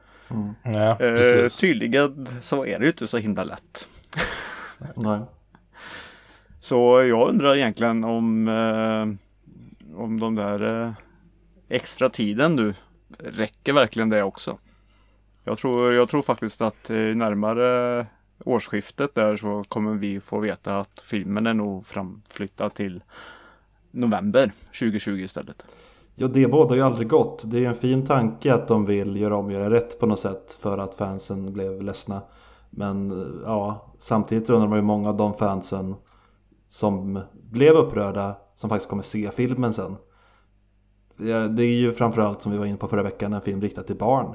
Ja, 0.64 0.90
Eh, 0.90 0.96
precis. 0.96 1.56
tydligen 1.56 2.28
så 2.40 2.66
är 2.66 2.78
det 2.78 2.84
ju 2.84 2.90
inte 2.90 3.06
så 3.06 3.18
himla 3.18 3.44
lätt. 3.44 3.88
Nej. 4.94 5.20
Så 6.60 7.02
jag 7.02 7.28
undrar 7.28 7.56
egentligen 7.56 8.04
om, 8.04 8.48
eh, 8.48 9.96
om 10.02 10.20
de 10.20 10.34
där 10.34 10.82
eh, 10.86 10.92
extra 11.70 12.08
tiden 12.08 12.56
du 12.56 12.74
räcker 13.18 13.72
verkligen 13.72 14.10
det 14.10 14.22
också. 14.22 14.58
Jag 15.44 15.58
tror, 15.58 15.92
jag 15.92 16.08
tror 16.08 16.22
faktiskt 16.22 16.60
att 16.60 16.88
närmare 16.88 18.06
årsskiftet 18.44 19.14
där 19.14 19.36
så 19.36 19.64
kommer 19.68 19.94
vi 19.94 20.20
få 20.20 20.38
veta 20.38 20.78
att 20.78 21.00
filmen 21.00 21.46
är 21.46 21.54
nog 21.54 21.86
framflyttad 21.86 22.74
till 22.74 23.02
november 23.90 24.52
2020 24.66 25.10
istället. 25.10 25.64
Ja, 26.14 26.28
det 26.28 26.46
båda 26.46 26.74
ju 26.74 26.82
aldrig 26.82 27.08
gott. 27.08 27.42
Det 27.46 27.56
är 27.56 27.60
ju 27.60 27.66
en 27.66 27.74
fin 27.74 28.06
tanke 28.06 28.54
att 28.54 28.68
de 28.68 28.86
vill 28.86 29.16
göra 29.16 29.36
om 29.36 29.46
och 29.46 29.52
göra 29.52 29.70
rätt 29.70 30.00
på 30.00 30.06
något 30.06 30.20
sätt 30.20 30.58
för 30.60 30.78
att 30.78 30.94
fansen 30.94 31.52
blev 31.52 31.82
ledsna. 31.82 32.22
Men 32.70 33.10
ja, 33.44 33.92
samtidigt 33.98 34.50
undrar 34.50 34.68
man 34.68 34.78
ju 34.78 34.82
många 34.82 35.08
av 35.08 35.16
de 35.16 35.34
fansen 35.34 35.94
som 36.68 37.20
blev 37.32 37.74
upprörda 37.74 38.36
som 38.54 38.70
faktiskt 38.70 38.90
kommer 38.90 39.02
se 39.02 39.30
filmen 39.30 39.74
sen. 39.74 39.96
Det 41.50 41.62
är 41.62 41.74
ju 41.80 41.92
framförallt 41.92 42.42
som 42.42 42.52
vi 42.52 42.58
var 42.58 42.66
inne 42.66 42.76
på 42.76 42.88
förra 42.88 43.02
veckan 43.02 43.32
en 43.32 43.40
film 43.40 43.60
riktad 43.60 43.82
till 43.82 43.96
barn. 43.96 44.34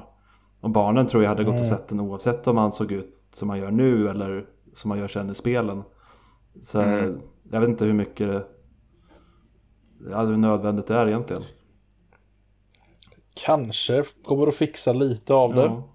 Och 0.60 0.70
barnen 0.70 1.06
tror 1.06 1.22
jag 1.22 1.30
hade 1.30 1.44
gått 1.44 1.60
och 1.60 1.66
sett 1.66 1.88
den 1.88 2.00
oavsett 2.00 2.46
om 2.46 2.56
han 2.56 2.72
såg 2.72 2.92
ut 2.92 3.14
som 3.34 3.50
han 3.50 3.58
gör 3.58 3.70
nu 3.70 4.08
eller 4.08 4.46
som 4.74 4.90
han 4.90 5.00
gör 5.00 5.08
sen 5.08 5.30
i 5.30 5.34
spelen. 5.34 5.82
Så 6.62 6.80
Mm. 6.80 7.20
jag 7.50 7.60
vet 7.60 7.68
inte 7.68 7.84
hur 7.84 7.92
mycket 7.92 8.46
ja, 10.10 10.22
hur 10.22 10.36
nödvändigt 10.36 10.86
det 10.86 10.94
är 10.94 11.06
egentligen. 11.08 11.42
Kanske 13.46 14.04
kommer 14.24 14.46
att 14.46 14.54
fixa 14.54 14.92
lite 14.92 15.34
av 15.34 15.54
det. 15.54 15.62
Ja. 15.62 15.88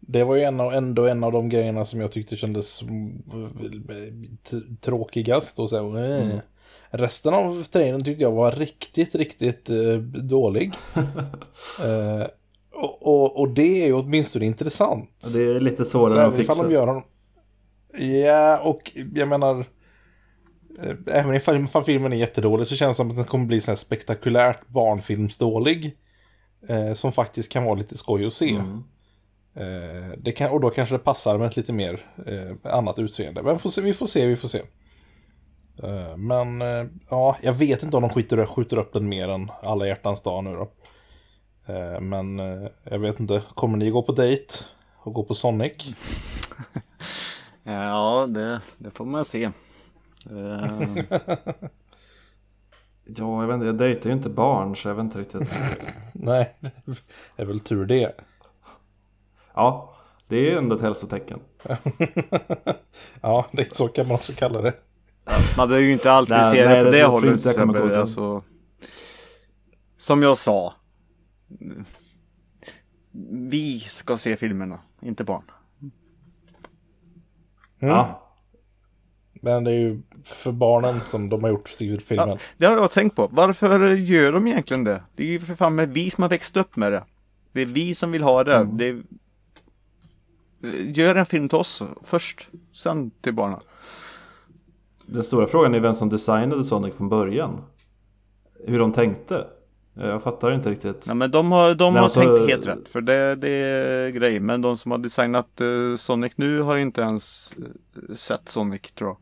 Det 0.00 0.24
var 0.24 0.36
ju 0.36 0.42
en 0.42 0.60
av, 0.60 0.72
ändå 0.72 1.06
en 1.06 1.24
av 1.24 1.32
de 1.32 1.48
grejerna 1.48 1.84
som 1.84 2.00
jag 2.00 2.12
tyckte 2.12 2.36
kändes 2.36 2.82
mm, 2.82 3.22
tråkigast. 4.80 5.58
Och 5.58 5.70
så, 5.70 5.96
eh. 5.96 6.38
Resten 6.96 7.34
av 7.34 7.62
trailern 7.64 8.04
tyckte 8.04 8.22
jag 8.22 8.32
var 8.32 8.52
riktigt, 8.52 9.14
riktigt 9.14 9.70
eh, 9.70 9.98
dålig. 10.22 10.72
eh, 11.84 12.26
och, 12.72 13.06
och, 13.06 13.40
och 13.40 13.50
det 13.50 13.82
är 13.82 13.86
ju 13.86 13.92
åtminstone 13.92 14.44
intressant. 14.46 15.10
Det 15.34 15.42
är 15.42 15.60
lite 15.60 15.84
Så 15.84 15.90
svårare 15.90 16.26
att 16.26 16.34
ifall 16.38 16.56
fixa. 16.56 16.62
de 16.68 16.74
gör 16.74 16.86
honom... 16.86 17.02
Ja, 17.98 18.60
och 18.64 18.92
jag 19.14 19.28
menar... 19.28 19.58
eh, 20.82 20.94
Även 21.06 21.34
ifall 21.34 21.64
ifall 21.64 21.84
filmen 21.84 22.12
är 22.12 22.16
jättedålig 22.16 22.66
så 22.66 22.76
känns 22.76 22.96
det 22.96 23.00
som 23.00 23.10
att 23.10 23.16
den 23.16 23.24
kommer 23.24 23.46
bli 23.46 23.60
så 23.60 23.70
här 23.70 23.76
spektakulärt 23.76 24.68
barnfilmsdålig. 24.68 25.96
Eh, 26.68 26.94
som 26.94 27.12
faktiskt 27.12 27.52
kan 27.52 27.64
vara 27.64 27.74
lite 27.74 27.98
skoj 27.98 28.26
att 28.26 28.32
se. 28.34 28.50
Mm. 28.50 28.82
Eh, 29.54 30.10
det 30.18 30.32
kan, 30.32 30.50
och 30.50 30.60
då 30.60 30.70
kanske 30.70 30.94
det 30.94 30.98
passar 30.98 31.38
med 31.38 31.46
ett 31.46 31.56
lite 31.56 31.72
mer 31.72 32.06
eh, 32.26 32.72
annat 32.72 32.98
utseende. 32.98 33.42
Men 33.42 33.58
får 33.58 33.70
se, 33.70 33.80
vi 33.80 33.94
får 33.94 34.06
se, 34.06 34.26
vi 34.26 34.36
får 34.36 34.48
se. 34.48 34.62
Eh, 35.82 36.16
men 36.16 36.62
eh, 36.62 36.86
ja, 37.10 37.36
jag 37.42 37.52
vet 37.52 37.82
inte 37.82 37.96
om 37.96 38.02
de 38.02 38.10
skjuter, 38.10 38.46
skjuter 38.46 38.78
upp 38.78 38.92
den 38.92 39.08
mer 39.08 39.28
än 39.28 39.50
alla 39.62 39.86
hjärtans 39.86 40.22
dag 40.22 40.44
nu 40.44 40.54
då. 40.54 40.70
Eh, 41.72 42.00
men 42.00 42.38
jag 42.84 42.98
vet 42.98 43.20
inte, 43.20 43.42
kommer 43.54 43.78
ni 43.78 43.90
gå 43.90 44.02
på 44.02 44.12
dejt 44.12 44.54
och 44.96 45.14
gå 45.14 45.22
på 45.22 45.34
Sonic? 45.34 45.72
Ja, 47.68 48.26
det, 48.26 48.60
det 48.78 48.90
får 48.90 49.04
man 49.04 49.24
se. 49.24 49.50
Ja, 53.08 53.42
jag 53.42 53.46
vet 53.46 53.54
inte, 53.54 53.66
jag 53.66 53.78
dejtar 53.78 54.10
ju 54.10 54.16
inte 54.16 54.30
barn 54.30 54.76
så 54.76 54.88
jag 54.88 54.94
vet 54.94 55.04
inte 55.04 55.18
riktigt. 55.18 55.54
Nej, 56.12 56.54
det 57.36 57.42
är 57.42 57.44
väl 57.44 57.60
tur 57.60 57.86
det. 57.86 58.14
Ja, 59.54 59.94
det 60.28 60.52
är 60.52 60.58
ändå 60.58 60.76
ett 60.76 60.82
hälsotecken. 60.82 61.40
ja, 63.20 63.46
det, 63.52 63.76
så 63.76 63.88
kan 63.88 64.06
man 64.06 64.14
också 64.14 64.32
kalla 64.32 64.60
det. 64.60 64.74
Man 65.56 65.68
behöver 65.68 65.86
ju 65.86 65.92
inte 65.92 66.12
alltid 66.12 66.36
Nej, 66.36 66.52
se 66.52 66.68
nej, 66.68 66.78
det 66.78 66.84
på 66.84 66.90
det 66.90 66.98
det 66.98 67.04
hållet. 67.04 67.40
Sebbe. 67.40 67.90
sen. 67.90 68.00
Alltså, 68.00 68.42
som 69.96 70.22
jag 70.22 70.38
sa. 70.38 70.74
Vi 73.30 73.80
ska 73.80 74.16
se 74.16 74.36
filmerna, 74.36 74.78
inte 75.02 75.24
barn. 75.24 75.42
Mm. 77.80 77.94
Ja, 77.94 78.22
Men 79.32 79.64
det 79.64 79.70
är 79.70 79.78
ju 79.78 80.02
för 80.24 80.52
barnen 80.52 81.00
som 81.08 81.28
de 81.28 81.42
har 81.42 81.50
gjort 81.50 81.68
filmen. 81.68 82.28
Ja, 82.28 82.38
det 82.56 82.66
har 82.66 82.76
jag 82.76 82.90
tänkt 82.90 83.16
på. 83.16 83.28
Varför 83.32 83.94
gör 83.94 84.32
de 84.32 84.46
egentligen 84.46 84.84
det? 84.84 85.02
Det 85.14 85.22
är 85.22 85.26
ju 85.26 85.40
för 85.40 85.54
fan 85.54 85.74
med 85.74 85.88
vi 85.88 86.10
som 86.10 86.22
har 86.22 86.28
växt 86.28 86.56
upp 86.56 86.76
med 86.76 86.92
det. 86.92 87.04
Det 87.52 87.60
är 87.60 87.66
vi 87.66 87.94
som 87.94 88.12
vill 88.12 88.22
ha 88.22 88.44
det. 88.44 88.56
Mm. 88.56 88.76
det 88.76 88.88
är... 88.88 89.02
Gör 90.92 91.14
en 91.14 91.26
film 91.26 91.48
till 91.48 91.58
oss 91.58 91.82
först, 92.04 92.48
sen 92.72 93.10
till 93.10 93.34
barnen. 93.34 93.60
Den 95.06 95.22
stora 95.22 95.46
frågan 95.46 95.74
är 95.74 95.80
vem 95.80 95.94
som 95.94 96.08
designade 96.08 96.64
Sonic 96.64 96.94
från 96.94 97.08
början. 97.08 97.60
Hur 98.64 98.78
de 98.78 98.92
tänkte. 98.92 99.46
Jag 99.94 100.22
fattar 100.22 100.52
inte 100.52 100.70
riktigt. 100.70 101.04
Ja, 101.06 101.14
men 101.14 101.30
de 101.30 101.52
har, 101.52 101.74
de 101.74 101.92
Nej, 101.92 101.98
har 101.98 102.04
alltså- 102.04 102.20
tänkt 102.20 102.50
helt 102.50 102.66
rätt. 102.66 102.88
För 102.88 103.00
det, 103.00 103.34
det 103.34 103.48
är 103.48 104.08
grej. 104.08 104.40
Men 104.40 104.62
de 104.62 104.76
som 104.76 104.90
har 104.90 104.98
designat 104.98 105.60
eh, 105.60 105.96
Sonic 105.96 106.32
nu 106.36 106.60
har 106.60 106.76
ju 106.76 106.82
inte 106.82 107.00
ens 107.00 107.54
eh, 107.58 108.14
sett 108.14 108.48
Sonic 108.48 108.82
tror 108.82 109.10
jag. 109.10 109.16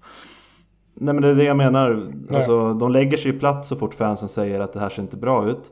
Nej 0.95 1.15
men 1.15 1.23
det 1.23 1.29
är 1.29 1.35
det 1.35 1.45
jag 1.45 1.57
menar. 1.57 2.13
Alltså, 2.31 2.75
de 2.75 2.93
lägger 2.93 3.17
sig 3.17 3.33
platt 3.33 3.67
så 3.67 3.77
fort 3.77 3.95
fansen 3.95 4.29
säger 4.29 4.61
att 4.61 4.73
det 4.73 4.81
här 4.81 4.89
ser 4.89 5.03
inte 5.03 5.17
bra 5.17 5.49
ut. 5.51 5.71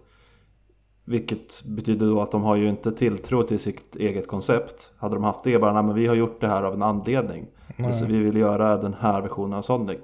Vilket 1.05 1.65
betyder 1.65 2.07
då 2.07 2.21
att 2.21 2.31
de 2.31 2.43
har 2.43 2.57
ju 2.57 2.69
inte 2.69 2.93
tilltro 2.93 3.43
till 3.43 3.59
sitt 3.59 3.97
eget 3.97 4.27
koncept. 4.27 4.93
Hade 4.99 5.15
de 5.15 5.25
haft 5.25 5.45
det 5.45 5.59
bara, 5.59 5.73
nej 5.73 5.83
men 5.83 5.95
vi 5.95 6.07
har 6.07 6.15
gjort 6.15 6.41
det 6.41 6.47
här 6.49 6.63
av 6.63 6.75
en 6.75 6.83
anledning. 6.83 7.47
Så 7.93 8.05
vi 8.05 8.19
vill 8.19 8.37
göra 8.37 8.77
den 8.77 8.95
här 9.01 9.21
versionen 9.21 9.53
av 9.59 9.63
Sonic. 9.63 9.99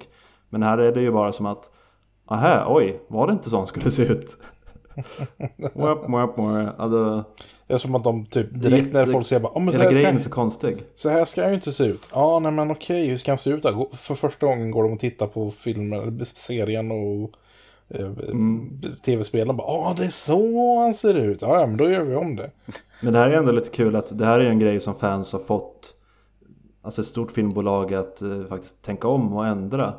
Men 0.49 0.63
här 0.63 0.77
är 0.77 0.91
det 0.91 1.01
ju 1.01 1.11
bara 1.11 1.33
som 1.33 1.45
att, 1.45 1.69
aha, 2.25 2.65
oj, 2.75 2.99
var 3.07 3.27
det 3.27 3.33
inte 3.33 3.49
så 3.49 3.57
han 3.57 3.67
skulle 3.67 3.91
se 3.91 4.03
ut? 4.03 4.37
Mwap, 5.73 6.07
mwap, 6.07 6.37
mwap. 6.37 6.79
Alltså, 6.79 7.23
Det 7.67 7.73
är 7.73 7.77
som 7.77 7.95
att 7.95 8.03
de 8.03 8.25
typ 8.25 8.47
direkt 8.51 8.93
när 8.93 9.05
folk 9.05 9.27
säger 9.27 9.39
bara, 9.39 9.53
oh, 9.53 9.61
men 9.61 9.73
hela 9.73 9.83
här 9.83 9.91
grejen 9.91 10.15
är 10.15 10.19
så 10.19 10.29
konstig. 10.29 10.83
så 10.95 11.09
här 11.09 11.25
ska 11.25 11.41
han 11.41 11.49
ju 11.49 11.55
inte 11.55 11.71
se 11.71 11.83
ut. 11.83 12.01
Ja, 12.13 12.39
nej 12.39 12.51
men 12.51 12.71
okej, 12.71 13.07
hur 13.07 13.17
ska 13.17 13.31
han 13.31 13.37
se 13.37 13.49
ut 13.49 13.63
då? 13.63 13.89
För 13.93 14.15
första 14.15 14.45
gången 14.45 14.71
går 14.71 14.83
de 14.83 14.93
och 14.93 14.99
tittar 14.99 15.27
på 15.27 15.51
filmen, 15.51 16.25
serien 16.25 16.91
och 16.91 17.31
eh, 17.89 18.11
tv-spelen. 19.05 19.57
Bara, 19.57 19.67
ja 19.67 19.95
det 19.97 20.05
är 20.05 20.09
så 20.09 20.79
han 20.79 20.93
ser 20.93 21.13
ut. 21.13 21.41
Ja, 21.41 21.67
men 21.67 21.77
då 21.77 21.89
gör 21.89 22.03
vi 22.03 22.15
om 22.15 22.35
det. 22.35 22.51
Men 23.01 23.13
det 23.13 23.19
här 23.19 23.29
är 23.29 23.33
ändå 23.37 23.51
lite 23.51 23.69
kul 23.69 23.95
att 23.95 24.17
det 24.17 24.25
här 24.25 24.39
är 24.39 24.49
en 24.49 24.59
grej 24.59 24.79
som 24.79 24.95
fans 24.95 25.31
har 25.31 25.39
fått 25.39 25.93
Alltså 26.89 27.01
ett 27.01 27.07
stort 27.07 27.31
filmbolag 27.31 27.93
att 27.93 28.21
eh, 28.21 28.43
faktiskt 28.49 28.81
tänka 28.81 29.07
om 29.07 29.33
och 29.33 29.47
ändra 29.47 29.93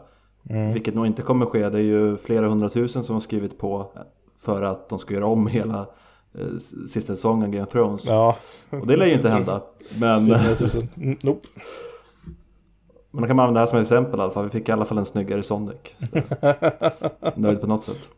Vilket 0.73 0.95
nog 0.95 1.07
inte 1.07 1.23
kommer 1.23 1.47
ske, 1.47 1.69
det 1.69 1.79
är 1.79 1.83
ju 1.83 2.17
flera 2.17 2.49
hundratusen 2.49 3.05
som 3.05 3.15
har 3.15 3.21
skrivit 3.21 3.59
på 3.59 3.93
För 4.41 4.63
att 4.63 4.89
de 4.89 4.99
ska 4.99 5.15
göra 5.15 5.27
om 5.27 5.47
hela 5.47 5.87
eh, 6.35 6.59
sista 6.89 7.17
säsongen 7.17 7.51
Game 7.51 7.67
of 7.67 7.73
Thrones 7.73 8.05
Ja. 8.05 8.37
Och 8.71 8.87
det 8.87 8.97
lär 8.97 9.07
ju 9.07 9.15
inte 9.15 9.31
hända 9.31 9.63
Men, 9.99 10.27
400 10.27 10.57
000. 10.75 10.87
Mm, 10.97 11.19
Nope. 11.23 11.49
men 13.11 13.23
då 13.23 13.27
kan 13.27 13.37
man 13.37 13.45
använda 13.47 13.61
det 13.61 13.65
här 13.67 13.71
som 13.71 13.79
ett 13.79 13.83
exempel 13.83 14.21
i 14.21 14.23
alla 14.23 14.33
fall 14.33 14.45
Vi 14.45 14.51
fick 14.51 14.69
i 14.69 14.73
alla 14.73 14.85
fall 14.85 14.99
en 14.99 15.05
snyggare 15.05 15.43
Sonic 15.43 15.77
Nöjd 17.35 17.61
på 17.61 17.67
något 17.67 17.85
sätt 17.85 18.09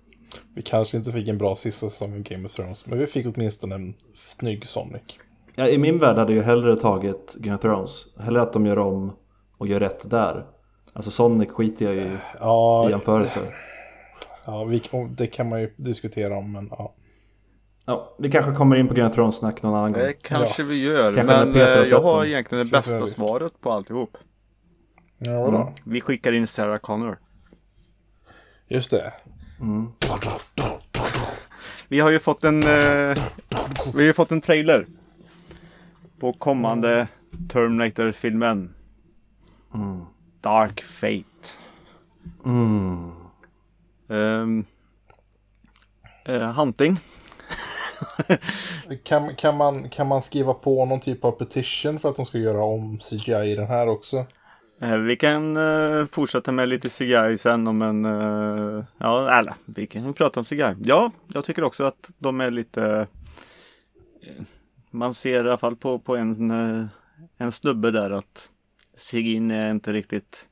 Vi 0.55 0.63
kanske 0.63 0.97
inte 0.97 1.13
fick 1.13 1.29
en 1.29 1.39
bra 1.39 1.57
sista 1.57 1.91
säsong 1.91 2.13
av 2.13 2.19
Game 2.19 2.45
of 2.45 2.53
Thrones, 2.53 2.87
men 2.87 2.99
vi 2.99 3.07
fick 3.07 3.27
åtminstone 3.27 3.75
en 3.75 3.95
snygg 4.15 4.67
Sonic. 4.67 5.03
Ja, 5.57 5.69
I 5.69 5.79
min 5.79 5.99
värld 5.99 6.17
hade 6.17 6.35
jag 6.35 6.43
hellre 6.43 6.77
tagit 6.77 7.35
Game 7.35 7.57
of 7.57 7.61
Thrones 7.63 8.07
Hellre 8.19 8.43
att 8.43 8.53
de 8.53 8.67
gör 8.67 8.79
om 8.79 9.13
och 9.59 9.67
gör 9.67 9.81
rätt 9.81 10.11
där 10.11 10.47
Alltså 10.93 11.11
Sonic 11.11 11.51
skiter 11.51 11.85
jag 11.85 11.95
ju 11.95 12.01
i 12.01 12.17
Ja, 12.41 12.91
jämförelse 12.91 13.41
ja 14.47 14.65
vi, 14.65 14.83
det 15.11 15.27
kan 15.27 15.49
man 15.49 15.61
ju 15.61 15.73
diskutera 15.77 16.37
om, 16.37 16.53
men 16.53 16.69
ja. 16.71 16.95
Ja, 17.85 18.15
vi 18.19 18.31
kanske 18.31 18.55
kommer 18.55 18.77
in 18.77 18.89
på 18.89 18.95
Game 18.95 19.09
of 19.09 19.15
Thrones-snack 19.15 19.63
någon 19.63 19.75
annan 19.75 19.93
gång. 19.93 20.03
Det 20.03 20.13
kanske 20.13 20.63
vi 20.63 20.83
gör. 20.83 21.15
Kanske 21.15 21.37
men 21.37 21.53
Peter 21.53 21.77
har 21.77 21.83
eh, 21.83 21.89
jag 21.89 22.03
har 22.03 22.21
den. 22.21 22.31
egentligen 22.31 22.67
det 22.67 22.71
bästa 22.71 23.01
visst. 23.01 23.17
svaret 23.19 23.61
på 23.61 23.73
alltihop. 23.73 24.17
Ja? 25.19 25.49
Mm. 25.49 25.67
Vi 25.85 26.01
skickar 26.01 26.33
in 26.33 26.47
Sarah 26.47 26.79
Connor. 26.79 27.19
Just 28.69 28.91
det. 28.91 29.13
Vi 31.89 32.01
har 32.01 32.11
ju 32.11 32.19
fått 32.19 32.45
en, 32.45 32.63
eh, 32.63 33.19
vi 33.95 33.99
har 33.99 34.03
ju 34.03 34.13
fått 34.13 34.33
en 34.33 34.41
trailer. 34.41 34.87
På 36.23 36.33
kommande 36.33 37.09
Terminator-filmen. 37.49 38.75
Mm. 39.75 40.05
Dark 40.41 40.83
Fate. 40.83 41.49
Mm. 42.45 43.11
Ehm, 44.09 44.65
eh, 46.25 46.53
hunting. 46.53 47.01
Kan, 49.05 49.35
kan, 49.35 49.57
man, 49.57 49.89
kan 49.89 50.07
man 50.07 50.23
skriva 50.23 50.55
på 50.55 50.85
någon 50.85 51.01
typ 51.01 51.25
av 51.25 51.33
petition 51.33 51.99
för 51.99 52.09
att 52.09 52.17
de 52.17 52.27
ska 52.27 52.39
göra 52.39 52.65
om 52.65 52.99
CGI 52.99 53.53
i 53.53 53.57
den 53.57 53.67
här 53.67 53.89
också? 53.89 54.27
Eh, 54.81 54.97
vi 54.97 55.17
kan 55.17 55.57
eh, 55.57 56.07
fortsätta 56.07 56.53
med 56.53 56.69
lite 56.69 56.89
CGI 56.89 57.39
sen 57.39 57.67
om 57.67 57.83
en... 57.83 58.05
ja, 58.99 59.39
eller 59.39 59.55
vi 59.65 59.87
kan 59.87 60.15
prata 60.15 60.41
om 60.41 60.45
CGI. 60.45 60.75
Ja, 60.85 61.11
jag 61.33 61.45
tycker 61.45 61.65
också 61.65 61.85
att 61.85 62.11
de 62.19 62.41
är 62.41 62.51
lite 62.51 63.07
man 64.93 65.15
ser 65.15 65.45
i 65.45 65.49
alla 65.49 65.59
fall 65.59 65.77
på, 65.77 65.99
på 65.99 66.17
en, 66.17 66.51
eh, 66.51 66.87
en 67.37 67.53
snubbe 67.53 67.91
där 67.91 68.11
att 68.11 68.49
Sigin 68.97 69.51
är 69.51 69.71
inte 69.71 69.93
riktigt 69.93 70.47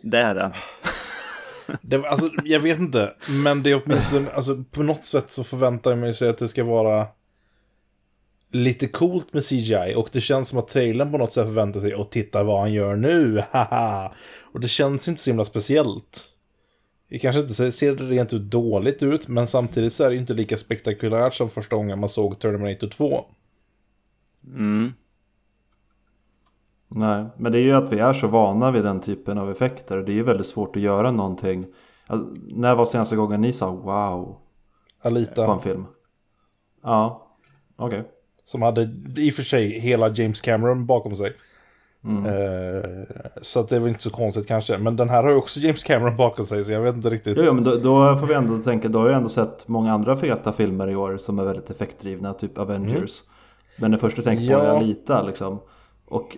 där 0.00 0.36
än. 0.36 0.52
Det, 1.82 2.06
alltså, 2.06 2.30
jag 2.44 2.60
vet 2.60 2.78
inte, 2.78 3.14
men 3.28 3.62
det 3.62 3.70
är 3.70 3.82
åtminstone, 3.84 4.30
alltså, 4.30 4.64
på 4.70 4.82
något 4.82 5.04
sätt 5.04 5.30
så 5.30 5.44
förväntar 5.44 5.90
jag 5.90 5.98
mig 5.98 6.14
sig 6.14 6.28
att 6.28 6.38
det 6.38 6.48
ska 6.48 6.64
vara 6.64 7.06
lite 8.50 8.86
coolt 8.86 9.32
med 9.32 9.44
CGI 9.44 9.94
och 9.96 10.08
det 10.12 10.20
känns 10.20 10.48
som 10.48 10.58
att 10.58 10.68
trailern 10.68 11.12
på 11.12 11.18
något 11.18 11.32
sätt 11.32 11.46
förväntar 11.46 11.80
sig 11.80 11.94
och 11.94 12.10
titta 12.10 12.42
vad 12.42 12.60
han 12.60 12.72
gör 12.72 12.96
nu, 12.96 13.42
haha. 13.50 14.14
Och 14.40 14.60
det 14.60 14.68
känns 14.68 15.08
inte 15.08 15.20
så 15.20 15.30
himla 15.30 15.44
speciellt. 15.44 16.24
Det 17.08 17.18
kanske 17.18 17.40
inte 17.40 17.72
ser- 17.72 17.94
rent 17.96 18.32
ut 18.32 18.42
dåligt 18.42 19.02
ut, 19.02 19.28
men 19.28 19.46
samtidigt 19.46 19.92
så 19.92 20.04
är 20.04 20.10
det 20.10 20.16
inte 20.16 20.34
lika 20.34 20.56
spektakulärt 20.56 21.34
som 21.34 21.50
första 21.50 21.76
gången 21.76 22.00
man 22.00 22.08
såg 22.08 22.38
Terminator 22.38 22.88
2. 22.88 23.24
Mm. 24.46 24.92
Nej, 26.88 27.24
men 27.36 27.52
det 27.52 27.58
är 27.58 27.62
ju 27.62 27.72
att 27.72 27.92
vi 27.92 27.98
är 27.98 28.12
så 28.12 28.28
vana 28.28 28.70
vid 28.70 28.84
den 28.84 29.00
typen 29.00 29.38
av 29.38 29.50
effekter. 29.50 29.96
Det 29.98 30.12
är 30.12 30.14
ju 30.14 30.22
väldigt 30.22 30.46
svårt 30.46 30.76
att 30.76 30.82
göra 30.82 31.10
någonting. 31.10 31.66
Alltså, 32.06 32.34
när 32.48 32.74
var 32.74 32.86
senaste 32.86 33.16
gången 33.16 33.40
ni 33.40 33.52
sa 33.52 33.70
wow 33.70 34.24
på 35.02 35.08
en 35.08 35.12
Alita, 35.16 35.60
film? 35.60 35.84
Ja, 36.82 37.26
okej. 37.76 38.04
som 38.44 38.62
hade 38.62 38.82
i 39.16 39.30
och 39.30 39.34
för 39.34 39.42
sig 39.42 39.80
hela 39.80 40.08
James 40.08 40.40
Cameron 40.40 40.86
bakom 40.86 41.16
sig. 41.16 41.32
Mm. 42.08 42.24
Eh, 42.26 42.82
så 43.42 43.60
att 43.60 43.68
det 43.68 43.78
var 43.80 43.88
inte 43.88 44.02
så 44.02 44.10
konstigt 44.10 44.46
kanske. 44.48 44.78
Men 44.78 44.96
den 44.96 45.08
här 45.08 45.22
har 45.22 45.30
ju 45.30 45.36
också 45.36 45.60
James 45.60 45.84
Cameron 45.84 46.16
bakom 46.16 46.46
sig, 46.46 46.64
så 46.64 46.72
jag 46.72 46.80
vet 46.80 46.94
inte 46.96 47.10
riktigt. 47.10 47.36
Jo, 47.36 47.42
jo, 47.46 47.54
men 47.54 47.64
då, 47.64 47.74
då 47.74 48.16
får 48.16 48.26
vi 48.26 48.34
ändå 48.34 48.58
tänka, 48.58 48.88
då 48.88 48.98
har 48.98 49.08
jag 49.08 49.16
ändå 49.16 49.28
sett 49.28 49.68
många 49.68 49.92
andra 49.92 50.16
feta 50.16 50.52
filmer 50.52 50.90
i 50.90 50.96
år 50.96 51.18
som 51.18 51.38
är 51.38 51.44
väldigt 51.44 51.70
effektdrivna, 51.70 52.34
typ 52.34 52.58
Avengers. 52.58 53.22
Men 53.78 53.90
det 53.90 53.98
första 53.98 54.16
du 54.16 54.24
tänker 54.24 54.54
på 54.54 54.60
är 54.62 54.66
Ja. 54.66 54.76
Alita 54.76 55.22
liksom. 55.22 55.58
Och 56.08 56.36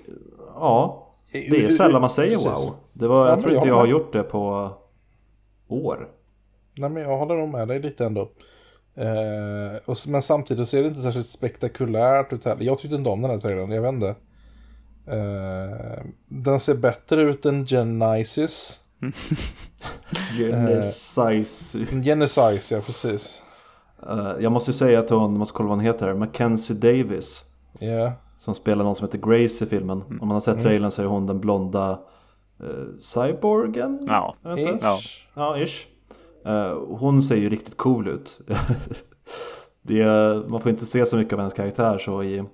ja, 0.54 1.06
det 1.32 1.48
är 1.48 1.64
Eh, 1.64 1.70
sällan 1.76 2.00
man 2.00 2.10
säger 2.10 2.30
precis. 2.30 2.46
wow. 2.46 2.74
Det 2.92 3.08
var, 3.08 3.16
Ja, 3.24 3.28
jag 3.28 3.36
men 3.36 3.42
tror 3.42 3.54
inte 3.54 3.68
jag 3.68 3.74
har 3.74 3.82
med. 3.82 3.90
gjort 3.90 4.12
det 4.12 4.22
på 4.22 4.70
år. 5.68 6.08
Nej, 6.78 6.90
men 6.90 7.02
jag 7.02 7.18
håller 7.18 7.34
nog 7.34 7.48
med 7.48 7.68
dig 7.68 7.78
lite 7.78 8.04
ändå. 8.06 8.20
Eh, 8.94 9.76
och, 9.86 9.96
men 10.08 10.22
samtidigt 10.22 10.68
så 10.68 10.76
är 10.76 10.82
det 10.82 10.88
inte 10.88 11.00
särskilt 11.00 11.26
spektakulärt 11.28 12.32
ut 12.32 12.44
heller. 12.44 12.64
Jag 12.64 12.78
tyckte 12.78 12.96
inte 12.96 13.10
om 13.10 13.22
den 13.22 13.30
här 13.30 13.38
trailern, 13.38 13.70
jag 13.72 13.82
vet 13.82 13.92
inte. 13.92 14.14
Eh, 15.10 16.04
den 16.28 16.60
ser 16.60 16.74
bättre 16.74 17.22
ut 17.22 17.46
än 17.46 17.66
Genesis. 17.66 18.80
Genesis. 20.38 21.74
Genesis, 22.04 22.72
ja 22.72 22.80
precis. 22.80 23.42
Eh, 24.08 24.32
jag 24.40 24.52
måste 24.52 24.70
ju 24.70 24.74
säga 24.74 25.00
att 25.00 25.10
hon, 25.10 25.38
måste 25.38 25.54
kolla 25.54 25.68
vad 25.68 25.78
hon 25.78 25.84
heter, 25.84 26.06
här, 26.06 26.14
Mackenzie 26.14 26.76
Davis. 26.76 27.44
Ja, 27.78 28.12
Som 28.38 28.54
spelar 28.54 28.84
någon 28.84 28.96
som 28.96 29.06
heter 29.06 29.18
Grace 29.18 29.64
i 29.64 29.68
filmen. 29.68 30.02
Om 30.02 30.18
man 30.28 30.30
har 30.30 30.40
sett 30.40 30.62
trailern 30.62 30.90
så 30.90 31.02
är 31.02 31.06
hon 31.06 31.26
den 31.26 31.40
blonda 31.40 31.90
eh, 32.62 32.98
cyborgen? 33.00 33.98
Ja. 34.06 34.36
Jag 34.42 34.54
vet 34.54 34.70
inte. 34.72 34.86
Ja. 35.34 35.58
Ish. 35.58 35.86
Eh, 36.46 36.74
hon 36.88 37.22
ser 37.22 37.36
ju 37.36 37.50
riktigt 37.50 37.76
cool 37.76 38.08
ut. 38.08 38.40
det, 39.82 40.00
är- 40.00 40.48
man 40.48 40.60
får 40.60 40.70
inte 40.70 40.86
se 40.86 41.06
så 41.06 41.16
mycket 41.16 41.32
av 41.32 41.38
hennes 41.38 41.54
karaktär 41.54 41.98
så 41.98 42.22
i, 42.22 42.44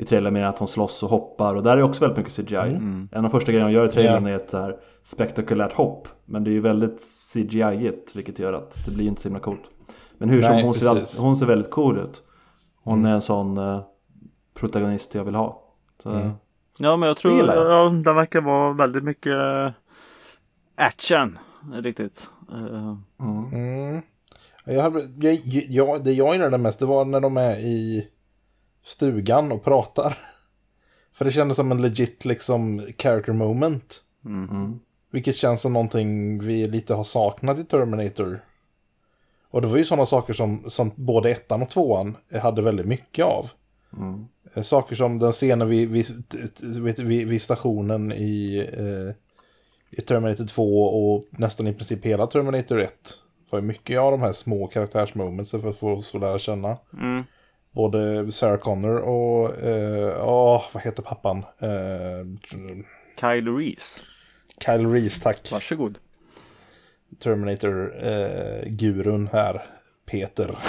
i 0.00 0.04
trailern 0.04 0.34
mer 0.34 0.42
än 0.42 0.48
att 0.48 0.58
hon 0.58 0.68
slåss 0.68 1.02
och 1.02 1.10
hoppar 1.10 1.54
och 1.54 1.62
där 1.62 1.76
är 1.76 1.82
också 1.82 2.00
väldigt 2.00 2.16
mycket 2.18 2.32
CGI. 2.48 2.56
En 2.56 3.08
av 3.12 3.22
de 3.22 3.30
första 3.30 3.52
grejerna 3.52 3.66
hon 3.66 3.72
gör 3.74 3.84
i 3.88 3.90
trailern 3.92 4.26
Ja. 4.26 4.30
är 4.30 4.36
ett 4.36 4.50
så 4.50 4.58
här 4.58 4.76
spektakulärt 5.04 5.72
hopp. 5.72 6.08
Men 6.24 6.44
det 6.44 6.50
är 6.50 6.52
ju 6.52 6.60
väldigt 6.60 7.00
CGI-igt 7.34 8.16
vilket 8.16 8.38
gör 8.38 8.52
att 8.52 8.84
det 8.86 8.90
blir 8.90 9.06
inte 9.06 9.20
så 9.22 9.28
himla 9.28 9.40
coolt. 9.40 9.62
Men 10.18 10.28
hur 10.28 10.42
som, 10.42 10.52
Nej, 10.54 10.64
hon 10.64 10.74
ser, 10.74 10.88
all, 10.90 11.04
hon 11.18 11.36
ser 11.36 11.46
väldigt 11.46 11.70
cool 11.70 11.98
ut. 11.98 12.22
Hon 12.82 13.06
är 13.06 13.14
en 13.14 13.22
sån 13.22 13.58
eh, 13.58 13.80
protagonist 14.54 15.14
jag 15.14 15.24
vill 15.24 15.34
ha. 15.34 15.62
Så, 16.02 16.30
Ja, 16.78 16.96
men 16.96 17.06
jag 17.06 17.16
tror 17.16 17.38
jag. 17.38 17.56
ja, 17.56 17.88
det 18.04 18.12
verkar 18.12 18.40
vara 18.40 18.72
väldigt 18.72 19.04
mycket 19.04 19.32
eh, 19.32 19.70
action. 20.74 21.38
Riktigt. 21.72 22.28
Mm. 23.20 24.02
Jag 24.64 24.82
hade, 24.82 25.00
jag, 25.20 25.34
jag, 25.68 26.04
det 26.04 26.12
jag 26.12 26.32
gillade 26.34 26.58
mest 26.58 26.78
det 26.78 26.86
var 26.86 27.04
när 27.04 27.20
de 27.20 27.36
är 27.36 27.56
i 27.56 28.08
stugan 28.82 29.52
och 29.52 29.64
pratar. 29.64 30.18
För 31.12 31.24
det 31.24 31.32
kändes 31.32 31.56
som 31.56 31.72
en 31.72 31.82
legit 31.82 32.24
liksom 32.24 32.86
character 32.98 33.32
moment. 33.32 34.02
Mm. 34.24 34.80
Vilket 35.10 35.36
känns 35.36 35.60
som 35.60 35.72
någonting 35.72 36.38
vi 36.44 36.68
lite 36.68 36.94
har 36.94 37.04
saknat 37.04 37.58
i 37.58 37.64
Terminator. 37.64 38.44
Och 39.50 39.62
det 39.62 39.68
var 39.68 39.78
ju 39.78 39.84
sådana 39.84 40.06
saker 40.06 40.32
som, 40.32 40.70
som 40.70 40.90
både 40.94 41.30
ettan 41.30 41.62
och 41.62 41.70
tvåan 41.70 42.16
hade 42.42 42.62
väldigt 42.62 42.86
mycket 42.86 43.24
av. 43.24 43.50
Mm. 43.96 44.26
Eh, 44.54 44.62
Saker 44.62 44.96
som 44.96 45.18
den 45.18 45.32
scenen 45.32 45.68
vid, 45.68 45.88
vid, 45.88 46.06
vid, 46.98 47.28
vid, 47.28 47.42
stationen 47.42 48.12
i, 48.12 48.66
eh, 48.72 49.14
i 49.98 50.02
Terminator 50.02 50.46
2 50.46 50.84
och 50.84 51.24
nästan 51.30 51.66
i 51.66 51.72
princip 51.72 52.04
hela 52.04 52.26
Terminator 52.26 52.80
1. 52.80 52.92
var 53.50 53.58
ju 53.58 53.64
mycket 53.64 53.98
av 53.98 54.10
de 54.10 54.20
här 54.20 54.32
små 54.32 54.66
karaktärsmomentsen 54.66 55.60
för 55.60 55.70
att 55.70 55.76
få 55.76 55.92
oss 55.92 56.14
att 56.14 56.20
lära 56.20 56.38
känna. 56.38 56.76
Mm. 56.92 57.24
Både 57.72 58.32
Sarah 58.32 58.58
Connor 58.58 58.96
och, 58.96 59.62
eh, 59.62 60.28
åh, 60.28 60.62
vad 60.72 60.82
heter 60.82 61.02
pappan? 61.02 61.38
Eh, 61.38 62.24
Kyle 63.20 63.56
Reese, 63.56 64.00
Kyle 64.64 64.86
Reese, 64.92 65.20
tack. 65.20 65.52
varsågod. 65.52 65.98
Terminator-gurun 67.18 69.28
här, 69.32 69.66
Peter. 70.06 70.58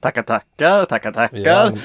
Tackar, 0.00 0.22
tackar, 0.22 0.84
tackar, 0.84 1.12
tackar. 1.12 1.38
Ja. 1.40 1.72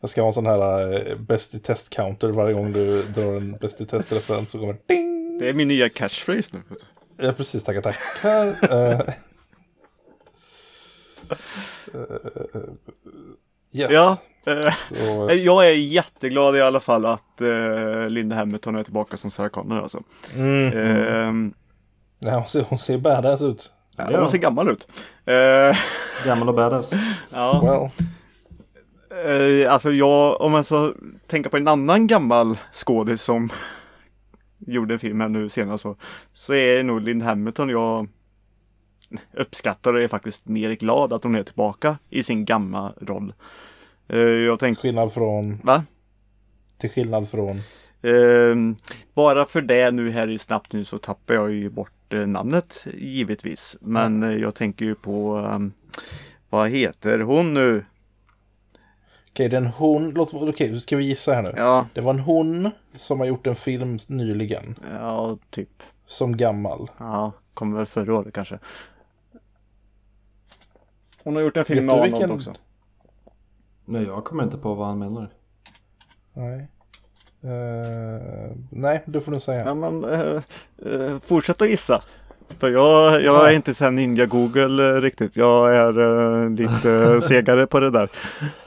Jag 0.00 0.10
ska 0.10 0.20
ha 0.20 0.28
en 0.28 0.32
sån 0.32 0.46
här 0.46 1.10
eh, 1.10 1.16
bäst 1.16 1.54
i 1.54 1.58
test-counter 1.58 2.28
varje 2.28 2.54
gång 2.54 2.72
du 2.72 3.02
drar 3.02 3.36
en 3.36 3.52
bäst 3.52 3.80
i 3.80 3.86
test-referens 3.86 4.50
så 4.50 4.58
kommer 4.58 4.76
ding! 4.86 5.38
Det 5.38 5.48
är 5.48 5.52
min 5.52 5.68
nya 5.68 5.88
catchphrase 5.88 6.50
nu. 6.52 6.62
Ja, 7.22 7.32
precis, 7.32 7.64
tackar, 7.64 7.80
tackar. 7.80 8.46
Eh, 8.74 9.00
yes. 13.72 13.90
Ja, 13.92 14.16
Så, 14.88 15.30
jag 15.34 15.66
är 15.66 15.70
jätteglad 15.74 16.56
i 16.56 16.60
alla 16.60 16.80
fall 16.80 17.06
att 17.06 17.40
eh, 17.40 18.08
Linda 18.08 18.36
Hamilton 18.36 18.76
är 18.76 18.82
tillbaka 18.84 19.16
som 19.16 19.30
Sarah 19.30 19.50
Connor 19.50 19.82
alltså. 19.82 20.02
mm, 20.36 20.66
Eh, 20.66 21.52
nej, 22.18 22.34
hon, 22.34 22.48
ser, 22.48 22.62
hon 22.68 22.78
ser 22.78 22.98
badass 22.98 23.42
ut. 23.42 23.70
ja, 23.96 24.10
Ja. 24.10 24.20
hon 24.20 24.28
ser 24.28 24.38
gammal 24.38 24.68
ut. 24.68 24.88
Eh, 25.26 25.76
Gammal 26.26 26.48
och 26.48 26.54
badass. 26.54 26.90
ja, 27.32 27.90
Well, 29.10 29.62
eh, 29.64 29.72
alltså 29.72 29.90
jag, 29.92 30.40
om 30.40 30.52
man 30.52 30.64
ska 30.64 30.94
tänka 31.26 31.48
på 31.50 31.56
en 31.56 31.68
annan 31.68 32.06
gammal 32.06 32.58
skådis 32.72 33.22
som 33.22 33.50
gjorde 34.66 34.94
en 34.94 34.98
film 34.98 35.20
här 35.20 35.28
nu 35.28 35.48
senast 35.48 35.82
så, 35.82 35.96
så 36.32 36.54
är 36.54 36.82
nog 36.82 37.00
Linda 37.00 37.26
Hamilton 37.26 37.68
jag 37.68 38.08
uppskattar 39.32 39.94
och 39.94 40.02
är 40.02 40.08
faktiskt 40.08 40.48
mer 40.48 40.70
glad 40.70 41.12
att 41.12 41.24
hon 41.24 41.34
är 41.34 41.42
tillbaka 41.42 41.98
i 42.10 42.22
sin 42.22 42.44
gamla 42.44 42.94
roll. 43.00 43.32
Eh, 44.08 44.18
jag 44.18 44.58
tänkte, 44.58 44.82
skillnad 44.82 45.12
från, 45.12 45.58
va? 45.62 45.84
till 46.78 46.90
skillnad 46.90 47.28
från, 47.28 47.60
Ehm, 48.02 48.76
bara 49.14 49.46
för 49.46 49.60
det 49.62 49.90
nu 49.90 50.10
här 50.10 50.30
i 50.30 50.38
snabbt 50.38 50.72
nu 50.72 50.84
så 50.84 50.98
tappar 50.98 51.34
jag 51.34 51.52
ju 51.52 51.70
bort 51.70 52.12
eh, 52.12 52.26
namnet 52.26 52.86
givetvis. 52.94 53.76
Men 53.80 54.22
eh, 54.22 54.36
jag 54.36 54.54
tänker 54.54 54.84
ju 54.84 54.94
på 54.94 55.36
ehm, 55.36 55.72
vad 56.50 56.70
heter 56.70 57.18
hon 57.18 57.54
nu? 57.54 57.84
Okej 59.32 59.48
det 59.48 59.56
är 59.56 59.60
en 59.60 59.66
hon, 59.66 60.10
låt, 60.10 60.34
okej 60.34 60.80
ska 60.80 60.96
vi 60.96 61.04
gissa 61.04 61.32
här 61.34 61.42
nu. 61.42 61.52
Ja, 61.56 61.86
Det 61.94 62.00
var 62.00 62.14
en 62.14 62.20
hon 62.20 62.70
som 62.96 63.20
har 63.20 63.26
gjort 63.26 63.46
en 63.46 63.54
film 63.54 63.98
nyligen, 64.08 64.78
ja 64.92 65.38
typ. 65.50 65.82
som 66.06 66.36
gammal. 66.36 66.90
Ja, 66.98 67.32
kommer 67.54 67.76
väl 67.76 67.86
förra 67.86 68.14
året 68.18 68.34
kanske. 68.34 68.58
Hon 71.24 71.34
har 71.36 71.42
gjort 71.42 71.56
en 71.56 71.64
film 71.64 71.78
Vet 71.78 71.86
med 71.86 71.94
Arnold 71.94 72.12
vilken- 72.12 72.30
också. 72.30 72.54
Nej, 73.84 74.02
jag 74.02 74.24
kommer 74.24 74.42
inte 74.44 74.58
på 74.58 74.74
vad 74.74 74.86
han 74.86 74.98
menar. 74.98 75.30
Nej. 76.32 76.68
Eh, 77.42 78.56
nej, 78.70 79.02
du 79.06 79.20
får 79.20 79.32
du 79.32 79.40
säga. 79.40 79.64
Ja 79.66 79.74
men 79.74 80.04
eh, 80.04 80.42
eh, 80.92 81.18
fortsätt 81.20 81.62
att 81.62 81.68
gissa. 81.70 82.02
För 82.58 82.70
jag, 82.70 83.22
jag 83.22 83.48
är 83.48 83.56
inte 83.56 83.74
sen 83.74 83.94
ninja 83.94 84.26
Google 84.26 84.88
eh, 84.96 85.00
riktigt. 85.00 85.36
Jag 85.36 85.76
är 85.76 85.98
eh, 86.44 86.50
lite 86.50 87.20
segare 87.28 87.66
på 87.66 87.80
det 87.80 87.90
där. 87.90 88.08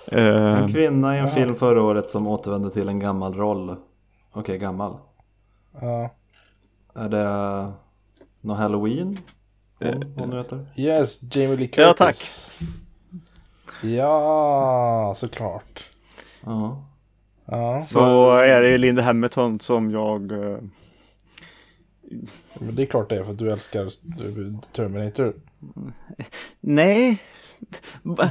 Eh, 0.08 0.62
En 0.64 0.74
kvinna 0.74 1.16
i 1.16 1.20
en 1.20 1.26
ja. 1.28 1.32
film 1.34 1.56
förra 1.56 1.82
året 1.82 2.10
som 2.10 2.28
återvände 2.28 2.70
till 2.70 2.90
en 2.90 3.00
gammal 3.00 3.34
roll. 3.34 3.76
Okej, 4.32 4.58
gammal. 4.58 4.98
Ja. 5.82 6.10
Är 6.96 7.10
det 7.10 7.72
någon 8.42 8.58
Halloween? 8.58 9.18
Hon, 9.80 10.14
hon 10.18 10.34
heter? 10.34 10.66
Yes, 10.76 11.20
Jamie 11.36 11.58
Lee 11.58 11.68
Curtis. 11.68 11.78
Ja, 11.78 11.94
tack. 11.94 12.16
Ja, 13.82 15.14
såklart. 15.18 15.84
Ja. 16.46 16.84
Ja, 17.46 17.84
Så 17.88 18.36
är 18.38 18.62
det 18.62 18.70
ju 18.70 18.78
Linda 18.78 19.02
Hamilton 19.02 19.60
som 19.60 19.92
jag 19.92 20.32
eh, 20.32 20.58
men 22.54 22.76
det 22.76 22.82
är 22.82 22.86
klart 22.86 23.10
det 23.10 23.16
är 23.16 23.24
för 23.24 23.32
att 23.32 23.38
du 23.38 23.52
älskar 23.52 23.90
Terminator. 24.72 25.34
Nej. 26.60 27.24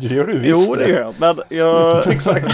Det 0.01 0.15
gör 0.15 0.27
du 0.27 0.39
visst. 0.39 0.69
Jo 0.69 0.75
det 0.75 0.89
gör 0.89 1.01
jag. 1.01 1.15
Men 1.21 1.41
jag 1.49 2.07
Exakt. 2.13 2.47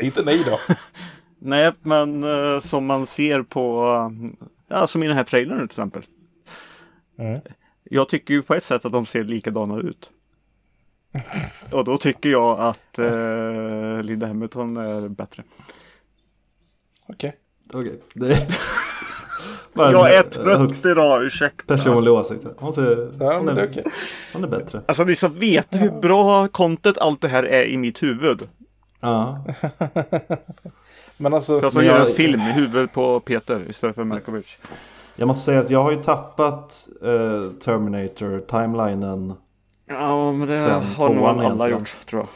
Inte 0.00 0.22
nej 0.22 0.42
då. 0.46 0.58
Nej 1.38 1.72
men 1.82 2.22
eh, 2.22 2.60
som 2.60 2.86
man 2.86 3.06
ser 3.06 3.42
på 3.42 3.84
eh, 3.84 4.46
Ja 4.68 4.86
som 4.86 5.02
i 5.02 5.06
den 5.06 5.16
här 5.16 5.24
trailern 5.24 5.58
till 5.58 5.64
exempel. 5.64 6.02
Mm. 7.18 7.40
Jag 7.84 8.08
tycker 8.08 8.34
ju 8.34 8.42
på 8.42 8.54
ett 8.54 8.64
sätt 8.64 8.84
att 8.84 8.92
de 8.92 9.06
ser 9.06 9.24
likadana 9.24 9.78
ut. 9.78 10.10
Och 11.72 11.84
då 11.84 11.98
tycker 11.98 12.28
jag 12.28 12.60
att 12.60 12.98
eh, 12.98 14.02
Linda 14.02 14.26
Hamilton 14.26 14.76
är 14.76 15.08
bättre. 15.08 15.44
Okej. 17.06 17.36
Okej, 17.72 18.00
det 18.14 18.26
är 18.26 18.46
bara 18.46 18.87
Jag 19.78 20.14
är 20.14 20.22
trött 20.22 20.84
idag, 20.86 21.22
ursäkta. 21.24 21.74
personlig 21.76 22.12
åsikt. 22.12 22.46
Hon, 22.58 22.72
ser, 22.72 23.10
Ja, 23.20 23.38
hon, 23.38 23.48
är 23.48 23.56
är, 23.62 23.68
okej. 23.70 23.84
hon 24.32 24.44
är 24.44 24.48
bättre. 24.48 24.82
Alltså 24.86 25.04
ni 25.04 25.14
som 25.16 25.34
vet 25.38 25.66
hur 25.70 25.90
bra 25.90 26.48
content 26.48 26.98
allt 26.98 27.20
det 27.20 27.28
här 27.28 27.42
är 27.44 27.64
i 27.64 27.76
mitt 27.76 28.02
huvud. 28.02 28.48
Ja, 29.00 29.44
Men 31.16 31.34
alltså, 31.34 31.58
Så 31.58 31.64
jag 31.64 31.72
som 31.72 31.78
Men 31.80 31.86
gör 31.90 31.98
jag- 31.98 32.08
en 32.08 32.14
film 32.14 32.40
i 32.40 32.52
huvudet 32.52 32.92
på 32.92 33.20
Peter 33.20 33.62
istället 33.70 33.96
för 33.96 34.04
Malkovich. 34.04 34.58
jag 35.16 35.26
måste 35.28 35.44
säga 35.44 35.60
att 35.60 35.70
jag 35.70 35.82
har 35.82 35.90
ju 35.90 36.02
tappat 36.02 36.88
eh, 37.02 37.50
Terminator-timelinen. 37.64 39.32
Ja 39.88 40.32
men 40.32 40.48
det 40.48 40.58
har 40.96 41.08
nog 41.14 41.24
alla 41.24 41.42
egentligen. 41.44 41.70
gjort 41.78 42.06
tror 42.06 42.20
jag. 42.22 42.28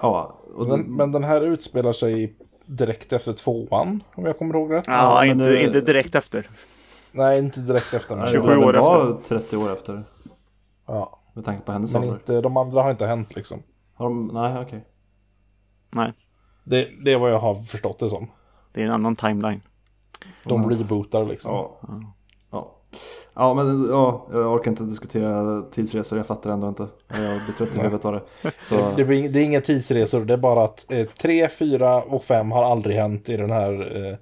Ja, 0.00 0.38
och 0.54 0.66
den, 0.68 0.82
den, 0.82 0.96
men 0.96 1.12
den 1.12 1.24
här 1.24 1.40
utspelar 1.40 1.92
sig 1.92 2.34
direkt 2.66 3.12
efter 3.12 3.32
tvåan, 3.32 4.02
om 4.14 4.24
jag 4.24 4.38
kommer 4.38 4.54
ihåg 4.54 4.72
rätt. 4.74 4.84
Ja, 4.86 4.92
Ja, 4.94 5.24
inte, 5.32 5.48
det- 5.48 5.62
inte 5.62 5.80
direkt 5.80 6.14
efter. 6.14 6.48
Nej, 7.16 7.38
inte 7.38 7.60
direkt 7.60 7.94
efter. 7.94 8.16
Men, 8.16 8.30
27 8.32 8.48
den 8.48 8.58
år 8.64 8.72
var 8.74 9.18
30 9.28 9.56
år 9.56 9.72
efter. 9.72 10.04
Ja, 10.86 11.18
Med 11.34 11.44
tanke 11.44 11.62
på 11.66 11.72
hennes 11.72 11.92
men 11.92 12.02
ålder. 12.02 12.14
inte, 12.14 12.40
de 12.40 12.56
andra 12.56 12.82
har 12.82 12.90
inte 12.90 13.06
hänt 13.06 13.36
liksom. 13.36 13.62
Har 13.94 14.04
de, 14.08 14.26
nej, 14.26 14.62
okej. 14.62 14.84
Nej, 15.90 16.12
Det, 16.64 16.88
det 17.04 17.12
är 17.12 17.18
vad 17.18 17.30
jag 17.32 17.38
har 17.38 17.54
förstått 17.54 17.98
det 17.98 18.08
som. 18.10 18.28
det 18.72 18.80
är 18.80 18.84
en 18.84 18.92
annan 18.92 19.16
timeline. 19.16 19.60
De 20.44 20.70
rebootar 20.70 21.24
liksom. 21.24 21.52
Ja. 21.54 21.80
ja. 22.50 22.72
Ja, 23.34 23.54
men 23.54 23.86
ja, 23.90 24.26
jag 24.32 24.52
orkar 24.54 24.70
inte 24.70 24.82
diskutera 24.84 25.62
tidsresor, 25.62 26.18
jag 26.18 26.26
fattar 26.26 26.50
ändå 26.50 26.68
inte. 26.68 26.86
Jag 27.08 27.18
blir 27.44 27.54
trött 27.58 27.76
i 27.76 27.78
huvudet 27.78 28.04
av 28.04 28.12
det. 28.12 28.22
Så, 28.68 28.74
Det, 28.96 29.04
ing- 29.04 29.28
det 29.28 29.40
är 29.40 29.44
inga 29.44 29.60
tidsresor, 29.60 30.24
det 30.24 30.32
är 30.34 30.38
bara 30.38 30.64
att 30.64 30.92
eh, 30.92 31.06
3, 31.06 31.48
4 31.48 32.02
och 32.02 32.22
5 32.24 32.50
har 32.52 32.64
aldrig 32.64 32.96
hänt 32.96 33.28
i 33.28 33.36
den 33.36 33.50
här 33.50 33.72
eh, 34.06 34.16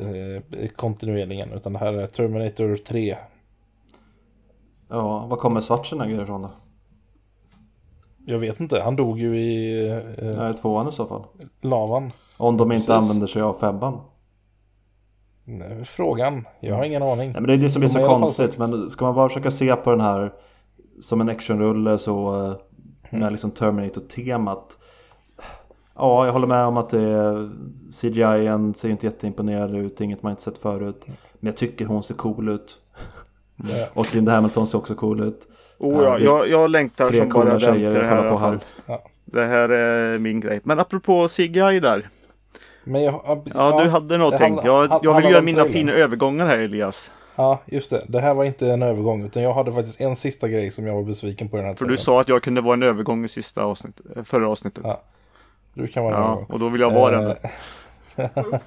eh, 0.00 0.68
kontinueringen. 0.76 1.52
Utan 1.52 1.72
det 1.72 1.78
här 1.78 1.92
är 1.92 2.06
Terminator 2.06 2.76
3. 2.76 3.16
ja, 4.88 5.26
vad 5.26 5.38
kommer 5.38 5.60
Schwarzenegger 5.60 6.22
ifrån 6.22 6.42
då? 6.42 6.50
Jag 8.26 8.38
vet 8.38 8.60
inte, 8.60 8.80
han 8.82 8.96
dog 8.96 9.18
ju 9.18 9.38
i 9.38 9.88
eh, 9.90 10.36
Nej, 10.36 10.54
tvåan 10.54 10.88
i 10.88 10.92
så 10.92 11.06
fall. 11.06 11.24
lavan. 11.60 12.12
Om 12.36 12.56
de 12.56 12.72
inte 12.72 12.86
Precis. 12.86 12.90
använder 12.90 13.26
sig 13.26 13.42
av 13.42 13.54
femman. 13.60 14.00
Nej, 15.44 15.84
Frågan, 15.84 16.46
jag 16.60 16.76
har 16.76 16.84
ingen 16.84 17.02
aning. 17.02 17.30
Nej, 17.32 17.40
men 17.40 17.46
det 17.46 17.52
är 17.52 17.58
det 17.58 17.70
som 17.70 17.82
De 17.82 17.88
så 17.88 17.98
fall 17.98 18.20
konstigt. 18.20 18.58
Men 18.58 18.90
ska 18.90 19.04
man 19.04 19.14
bara 19.14 19.28
försöka 19.28 19.50
se 19.50 19.76
på 19.76 19.90
den 19.90 20.00
här 20.00 20.32
som 21.00 21.20
en 21.20 21.28
actionrulle 21.28 21.98
så 21.98 22.44
eh, 22.46 22.54
Mm. 23.10 23.20
med 23.22 23.32
liksom 23.32 23.50
Terminator-temat. 23.50 24.76
Ja, 25.96 26.26
jag 26.26 26.32
håller 26.32 26.46
med 26.46 26.64
om 26.64 26.76
att 26.76 26.90
det 26.90 27.00
är 27.00 27.50
CGI 28.00 28.74
ser 28.76 28.88
inte 28.88 29.06
jätteimponerande 29.06 29.78
ut, 29.78 30.00
inget 30.00 30.22
man 30.22 30.30
inte 30.30 30.42
sett 30.42 30.58
förut. 30.58 31.04
Men 31.06 31.46
jag 31.46 31.56
tycker 31.56 31.84
hon 31.84 32.02
ser 32.02 32.14
cool 32.14 32.48
ut. 32.48 32.76
Ja. 33.56 33.86
Och 33.94 34.14
Linda 34.14 34.32
Hamilton 34.32 34.66
ser 34.66 34.78
också 34.78 34.94
cool 34.94 35.20
ut. 35.20 35.40
Oh 35.78 36.02
Ja, 36.02 36.02
ja, 36.02 36.18
jag, 36.18 36.48
jag 36.48 36.70
längtar 36.70 37.12
som 37.12 37.28
bara 37.28 37.58
den 37.58 37.74
till 37.74 37.94
det 37.94 38.06
här 38.06 38.30
på 38.30 38.38
här. 38.38 38.58
Det 39.24 39.44
här 39.44 39.68
är 39.68 40.18
min 40.18 40.40
grej. 40.40 40.60
Men 40.64 40.78
apropå 40.80 41.28
CGI 41.28 41.80
där. 41.80 42.08
Men 42.84 43.02
jag, 43.02 43.20
ja, 43.26 43.42
Ja, 43.54 43.82
du 43.84 43.90
hade 43.90 44.18
någonting. 44.18 44.58
Jag, 44.64 45.00
jag 45.02 45.16
vill 45.16 45.30
göra 45.30 45.42
mina 45.42 45.64
fina 45.64 45.92
övergångar 45.92 46.46
här 46.46 46.58
Elias. 46.58 47.10
Ja, 47.36 47.60
just 47.66 47.90
det. 47.90 48.04
Det 48.08 48.20
här 48.20 48.34
var 48.34 48.44
inte 48.44 48.70
en 48.70 48.82
övergång, 48.82 49.24
utan 49.24 49.42
jag 49.42 49.54
hade 49.54 49.72
faktiskt 49.72 50.00
en 50.00 50.16
sista 50.16 50.48
grej 50.48 50.70
som 50.70 50.86
jag 50.86 50.94
var 50.94 51.02
besviken 51.02 51.48
på 51.48 51.56
i 51.56 51.60
den 51.60 51.66
här 51.68 51.74
För 51.74 51.84
du 51.84 51.88
trailern. 51.88 52.04
sa 52.04 52.20
att 52.20 52.28
jag 52.28 52.42
kunde 52.42 52.60
vara 52.60 52.74
en 52.74 52.82
övergång 52.82 53.24
i 53.24 53.28
sista 53.28 53.62
avsnittet, 53.62 54.28
förra 54.28 54.48
avsnittet. 54.48 54.84
Ja, 54.86 55.02
Du 55.76 55.86
kan 55.86 56.04
vara 56.04 56.14
Ja, 56.14 56.24
övergång. 56.24 56.46
och 56.48 56.58
då 56.58 56.68
vill 56.68 56.80
jag 56.80 56.90
vara 56.90 57.30
Eh, 57.30 57.36
den. 58.16 58.28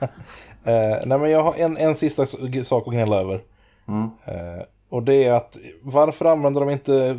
Eh, 0.63 0.97
nej 1.05 1.17
men 1.19 1.31
jag 1.31 1.43
har 1.43 1.53
en, 1.57 1.77
en 1.77 1.95
sista 1.95 2.25
sak 2.63 2.87
att 2.87 2.93
gnälla 2.93 3.19
över. 3.19 3.41
Mm. 3.87 4.03
Eh, 4.25 4.63
och 4.89 5.03
det 5.03 5.23
är 5.25 5.33
att 5.33 5.57
varför 5.81 6.25
använder 6.25 6.61
de 6.61 6.69
inte 6.69 7.17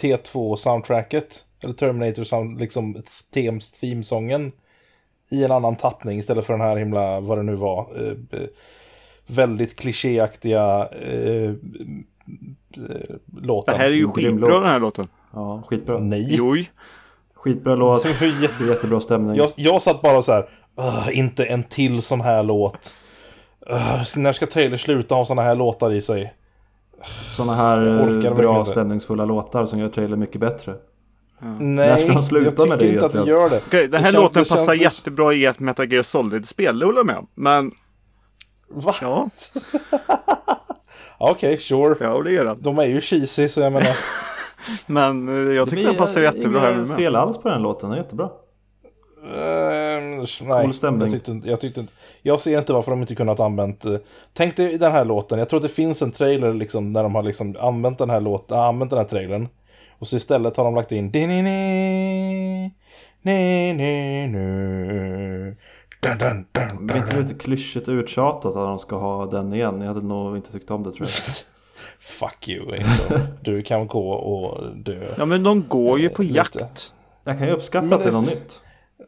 T2-soundtracket? 0.00 1.44
Eller 1.64 1.74
Terminator 1.74 2.24
sound, 2.24 2.60
liksom 2.60 2.96
tems, 3.34 3.72
themesången 3.72 4.52
i 5.30 5.44
en 5.44 5.50
annan 5.52 5.76
tappning 5.76 6.18
istället 6.18 6.44
för 6.46 6.52
den 6.52 6.60
här 6.62 6.76
himla, 6.76 7.20
vad 7.20 7.38
det 7.38 7.42
nu 7.42 7.54
var, 7.54 7.86
eh, 7.96 8.40
eh, 8.40 8.46
väldigt 9.26 9.76
klichéaktiga 9.76 10.88
eh, 11.02 11.42
eh, 11.44 11.52
Det 12.74 13.18
låten. 13.42 13.74
här 13.76 13.84
är 13.84 13.90
ju 13.90 14.08
skitbra 14.08 14.54
den 14.60 14.64
här 14.68 14.80
låten. 14.80 15.08
Ja, 15.32 15.62
skitbra. 15.66 15.98
Nej. 15.98 16.26
Jo. 16.38 16.54
Skitbra 17.44 17.74
låt, 17.74 18.04
jätte- 18.04 18.64
jättebra 18.68 19.00
stämning. 19.00 19.36
Jag, 19.36 19.50
jag 19.56 19.82
satt 19.82 20.02
bara 20.02 20.22
så 20.22 20.32
här, 20.32 20.48
"Ugh, 20.78 21.18
inte 21.18 21.44
en 21.44 21.62
till 21.62 22.02
sån 22.02 22.20
här 22.20 22.42
låt. 22.42 22.94
Ugh, 23.70 24.02
när 24.16 24.32
ska 24.32 24.46
trailer 24.46 24.76
sluta 24.76 25.14
ha 25.14 25.24
såna 25.24 25.42
här 25.42 25.54
låtar 25.54 25.92
i 25.92 26.02
sig? 26.02 26.34
Sådana 27.36 27.54
här 27.54 28.34
bra 28.34 28.64
stämningsfulla 28.64 29.24
låtar 29.24 29.66
som 29.66 29.78
gör 29.78 29.88
trailer 29.88 30.16
mycket 30.16 30.40
bättre. 30.40 30.74
Nej, 31.40 31.58
När 31.58 31.96
ska 31.96 32.12
de 32.12 32.22
sluta 32.22 32.52
jag 32.62 32.68
med 32.68 32.78
det 32.78 32.88
inte 32.92 33.06
att 33.06 33.12
det 33.12 33.24
gör 33.26 33.50
det. 33.50 33.62
Okej, 33.66 33.88
den 33.88 33.92
här 34.04 34.10
Det 34.10 34.12
känns- 34.12 34.14
låten 34.22 34.44
känns- 34.44 34.48
passar 34.60 34.72
det- 34.76 34.82
jättebra 34.82 35.32
i 35.32 35.44
ett 35.44 35.58
Metal 35.60 35.92
Gear 35.92 36.02
Solid-spel, 36.02 36.78
det 36.78 36.86
håller 36.86 36.98
jag 36.98 37.06
med 37.06 37.16
om. 37.16 37.26
Men 37.34 37.70
Va? 38.70 38.94
ja, 39.00 39.28
Okej, 41.18 41.58
sure. 41.58 41.96
ja 42.00 42.22
det 42.22 42.32
gör 42.32 42.44
den. 42.44 42.56
De 42.62 42.78
är 42.78 42.84
ju 42.84 43.00
cheesy 43.00 43.48
så 43.48 43.60
jag 43.60 43.72
menar. 43.72 43.96
Men 44.86 45.28
eh, 45.28 45.34
jag 45.54 45.68
tycker 45.68 45.82
Det 45.82 45.88
den 45.88 45.96
passar 45.98 46.20
är 46.20 46.24
jättebra 46.24 46.60
här 46.60 46.74
med. 46.74 46.96
fel 46.96 47.16
alls 47.16 47.38
på 47.38 47.48
den 47.48 47.62
låten, 47.62 47.90
den 47.90 47.98
är 47.98 48.02
jättebra. 48.02 48.30
Uh, 49.24 49.30
nej, 50.42 50.64
Cool 50.64 50.74
stämning. 50.74 51.02
Jag, 51.02 51.10
tyckte, 51.12 51.30
inte- 51.30 51.48
jag, 51.50 51.60
tyckte, 51.60 51.80
inte- 51.80 51.92
jag 52.22 52.40
ser 52.40 52.58
inte 52.58 52.72
varför 52.72 52.90
de 52.90 53.00
inte 53.00 53.14
kunnat 53.14 53.40
använt... 53.40 53.84
eh, 53.84 53.94
Tänk 54.32 54.56
dig 54.56 54.78
den 54.78 54.92
här 54.92 55.04
låten, 55.04 55.38
jag 55.38 55.48
tror 55.48 55.58
att 55.58 55.62
det 55.62 55.68
finns 55.68 56.02
en 56.02 56.10
trailer 56.10 56.54
liksom 56.54 56.92
när 56.92 57.02
de 57.02 57.14
har 57.14 57.22
liksom 57.22 57.56
använt 57.60 57.98
den 57.98 58.10
här 58.10 58.20
låten, 58.20 58.58
använt 58.58 58.90
den 58.90 58.98
här 58.98 59.06
trailern. 59.06 59.48
Och 59.98 60.08
så 60.08 60.16
istället 60.16 60.56
har 60.56 60.64
de 60.64 60.74
lagt 60.74 60.92
in... 60.92 61.10
ni-ni-nu, 64.24 65.56
dun, 66.00 66.18
dun, 66.18 66.46
dun, 66.52 66.86
Men 66.86 66.96
inte 66.96 67.10
dun. 67.16 67.22
lite 67.22 67.34
klyschigt 67.34 67.88
uttjatat 67.88 68.46
att 68.56 68.66
de 68.66 68.78
ska 68.78 68.96
ha 68.98 69.26
den 69.26 69.52
igen. 69.54 69.80
Jag 69.80 69.88
hade 69.88 70.06
nog 70.06 70.36
inte 70.36 70.52
tyckt 70.52 70.70
om 70.70 70.82
det 70.82 70.92
tror 70.92 71.06
jag. 71.08 71.10
Fuck 72.04 72.48
you, 72.48 72.72
Angel. 72.72 73.20
Du 73.42 73.62
kan 73.62 73.86
gå 73.86 74.10
och 74.12 74.76
dö. 74.76 75.00
Ja 75.18 75.24
men 75.24 75.42
de 75.42 75.68
går 75.68 75.98
ju 75.98 76.08
på 76.08 76.22
Lite. 76.22 76.34
jakt. 76.34 76.92
Jag 77.24 77.38
kan 77.38 77.46
ju 77.46 77.52
uppskatta 77.52 77.86
Men 77.86 77.92
att 77.98 78.02
det 78.04 78.08
är 78.10 78.12
något 78.12 78.26
nytt. 78.26 78.60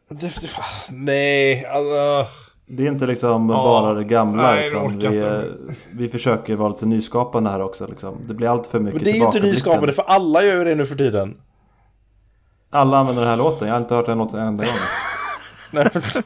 Det, 0.09 0.15
det, 0.41 0.49
nej, 0.91 1.65
alltså... 1.65 2.31
Det 2.69 2.83
är 2.83 2.91
inte 2.91 3.05
liksom 3.07 3.49
Ja, 3.49 3.55
bara 3.55 3.93
det 3.93 4.03
gamla 4.03 4.41
nej, 4.51 4.67
utan 4.67 4.85
orkar 4.97 5.09
vi, 5.09 5.15
inte. 5.17 5.53
vi 5.91 6.09
försöker 6.09 6.55
vara 6.55 6.69
lite 6.69 6.85
nyskapande 6.85 7.49
här 7.49 7.61
också. 7.61 7.87
Liksom. 7.87 8.17
Det 8.27 8.33
blir 8.33 8.47
allt 8.47 8.67
för 8.67 8.79
mycket 8.79 8.95
Men 8.95 9.03
det 9.03 9.11
är 9.11 9.15
ju 9.19 9.25
inte 9.25 9.39
nyskapande 9.39 9.93
för 9.93 10.03
alla 10.07 10.43
gör 10.43 10.55
ju 10.57 10.63
det 10.63 10.75
nu 10.75 10.85
för 10.85 10.95
tiden. 10.95 11.37
Alla 12.69 12.97
använder 12.97 13.21
den 13.21 13.29
här 13.29 13.37
låten. 13.37 13.67
Jag 13.67 13.75
har 13.75 13.81
inte 13.81 13.95
hört 13.95 14.05
den 14.05 14.17
låten 14.17 14.39
en 14.39 14.47
enda 14.47 14.63
gång. 14.65 14.73
Nej, 15.71 15.89
men- 15.93 16.23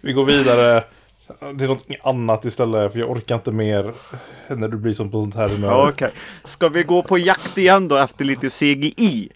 Vi 0.00 0.12
går 0.12 0.24
vidare. 0.24 0.84
Det 1.54 1.64
är 1.64 1.68
något 1.68 1.84
annat 2.02 2.44
istället 2.44 2.92
för 2.92 2.98
jag 2.98 3.10
orkar 3.10 3.34
inte 3.34 3.52
mer 3.52 3.94
när 4.48 4.68
du 4.68 4.76
blir 4.76 4.94
som 4.94 5.10
på 5.10 5.20
sånt 5.20 5.34
här 5.34 5.48
humör. 5.48 5.68
Ja, 5.68 5.88
okej. 5.88 6.10
Ska 6.44 6.68
vi 6.68 6.82
gå 6.82 7.02
på 7.02 7.18
jakt 7.18 7.58
igen 7.58 7.88
då 7.88 7.96
efter 7.96 8.24
lite 8.24 8.48
CGI? 8.50 9.28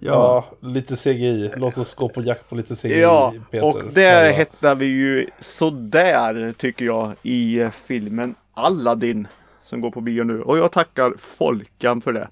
Ja, 0.00 0.44
Ja, 0.60 0.68
lite 0.68 0.96
CGI. 0.96 1.50
Låt 1.56 1.78
oss 1.78 1.94
gå 1.94 2.08
på 2.08 2.20
jakt 2.22 2.48
på 2.48 2.54
lite 2.54 2.74
CGI, 2.76 3.00
Ja, 3.00 3.34
Peter. 3.50 3.66
och 3.66 3.74
där 3.92 4.22
Själva. 4.22 4.38
hittar 4.38 4.74
vi 4.74 4.86
ju 4.86 5.26
sådär 5.40 6.54
tycker 6.58 6.84
jag 6.84 7.12
i 7.22 7.68
filmen 7.86 8.34
Aladdin 8.54 9.28
som 9.64 9.80
går 9.80 9.90
på 9.90 10.00
bio 10.00 10.22
nu. 10.24 10.42
Och 10.42 10.58
jag 10.58 10.72
tackar 10.72 11.14
Folkan 11.18 12.00
för 12.00 12.12
det. 12.12 12.28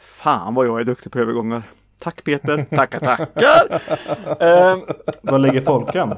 Fan 0.00 0.54
vad 0.54 0.66
jag 0.66 0.80
är 0.80 0.84
duktig 0.84 1.12
på 1.12 1.18
övergångar. 1.18 1.62
Tack 1.98 2.24
Peter, 2.24 2.66
tackar 2.70 3.00
tackar. 3.00 3.82
Var 5.30 5.38
ligger 5.38 5.60
Folkan? 5.60 6.14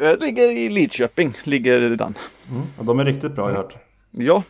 Eh, 0.00 0.18
ligger 0.18 0.50
i 0.50 0.68
Lidköping, 0.68 1.34
ligger 1.44 1.80
den. 1.80 2.14
Mm. 2.50 2.62
De 2.80 2.98
är 3.00 3.04
riktigt 3.04 3.32
bra 3.32 3.50
jag 3.50 3.56
hört. 3.56 3.74
Ja, 4.10 4.42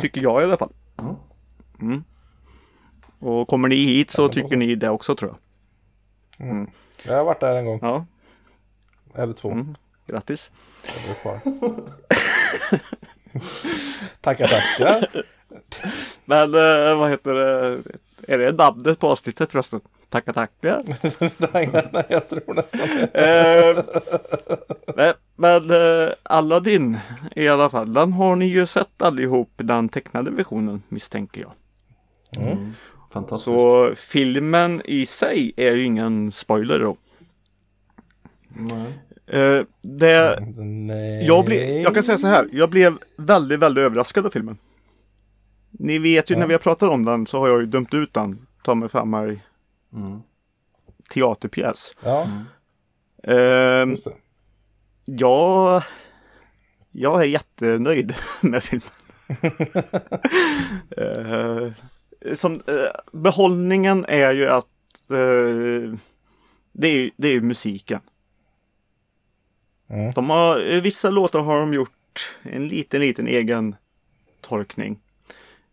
tycker 0.00 0.20
jag 0.20 0.40
i 0.40 0.44
alla 0.44 0.56
fall. 0.56 0.72
Mm. 0.98 1.14
Mm. 1.80 2.04
Och 3.18 3.48
kommer 3.48 3.68
ni 3.68 3.76
hit 3.76 4.10
så 4.10 4.28
tycker 4.28 4.56
ni 4.56 4.74
det 4.74 4.88
också 4.90 5.16
tror 5.16 5.30
jag. 5.30 5.38
Jag 7.02 7.16
har 7.16 7.24
varit 7.24 7.40
där 7.40 7.54
en 7.54 7.64
gång, 7.64 7.78
Ja, 7.82 8.06
eller 9.14 9.32
två. 9.32 9.50
Mm. 9.50 9.76
grattis. 10.06 10.50
Tackar, 14.20 14.48
tackar. 14.48 15.24
Men 16.24 16.54
eh, 16.54 16.98
vad 16.98 17.10
heter 17.10 17.34
det? 17.34 17.82
Är 18.28 18.38
det 18.38 18.52
namnet 18.52 18.98
på 18.98 19.08
avsnittet 19.08 19.52
förresten? 19.52 19.80
Tackar 20.08 20.32
tackar. 20.32 20.84
nej, 21.52 21.70
nej, 21.92 22.04
jag 22.08 22.28
tror 22.28 22.54
nästan 22.54 22.80
det. 22.80 23.10
Eh, 23.12 23.84
nej, 24.96 25.12
men 25.36 25.70
eh, 25.70 26.12
Aladdin 26.22 26.98
i 27.36 27.48
alla 27.48 27.70
fall. 27.70 27.92
Den 27.94 28.12
har 28.12 28.36
ni 28.36 28.46
ju 28.46 28.66
sett 28.66 29.02
allihop 29.02 29.50
den 29.56 29.88
tecknade 29.88 30.30
versionen 30.30 30.82
misstänker 30.88 31.40
jag. 31.40 31.52
Mm. 32.46 32.72
Fantastiskt. 33.12 33.44
Så 33.44 33.92
filmen 33.96 34.82
i 34.84 35.06
sig 35.06 35.52
är 35.56 35.72
ju 35.72 35.84
ingen 35.84 36.32
spoiler 36.32 36.78
då. 36.78 36.96
Nej. 38.48 38.92
Eh, 39.26 39.64
det, 39.82 40.40
Nej. 40.56 41.26
jag, 41.26 41.44
ble, 41.44 41.80
jag 41.80 41.94
kan 41.94 42.02
säga 42.02 42.18
så 42.18 42.26
här. 42.26 42.48
Jag 42.52 42.70
blev 42.70 42.98
väldigt, 43.16 43.58
väldigt 43.58 43.82
överraskad 43.82 44.26
av 44.26 44.30
filmen. 44.30 44.58
Ni 45.70 45.98
vet 45.98 46.30
ju 46.30 46.36
när 46.36 46.46
vi 46.46 46.54
har 46.54 46.58
pratat 46.58 46.90
om 46.90 47.04
den 47.04 47.26
så 47.26 47.38
har 47.38 47.48
jag 47.48 47.60
ju 47.60 47.66
dömt 47.66 47.94
ut 47.94 48.12
den. 48.14 48.46
Ta 48.62 48.74
mig 48.74 48.88
fram 48.88 49.14
här 49.14 49.30
i 49.30 49.40
Mm. 49.92 50.20
teaterpjäs. 51.10 51.94
Ja, 52.04 52.28
Eh, 53.22 53.88
just 53.88 54.04
det. 54.04 54.14
jag, 55.04 55.82
jag 56.90 57.20
är 57.20 57.24
jättenöjd 57.24 58.14
med 58.40 58.62
filmen. 58.62 58.90
Eh, 60.96 61.72
som, 62.34 62.54
eh, 62.66 63.00
behållningen 63.12 64.04
är 64.08 64.30
ju 64.32 64.48
att 64.48 64.66
eh, 65.10 65.94
det, 66.72 66.88
är, 66.88 67.10
det 67.16 67.28
är 67.28 67.32
ju 67.32 67.40
musiken. 67.40 68.00
Mm. 69.88 70.12
De 70.12 70.30
har, 70.30 70.72
eh, 70.74 70.80
vissa 70.82 71.10
låtar 71.10 71.42
har 71.42 71.60
de 71.60 71.74
gjort 71.74 72.36
en 72.42 72.68
liten, 72.68 73.00
liten 73.00 73.26
egen 73.28 73.76
tolkning. 74.40 74.98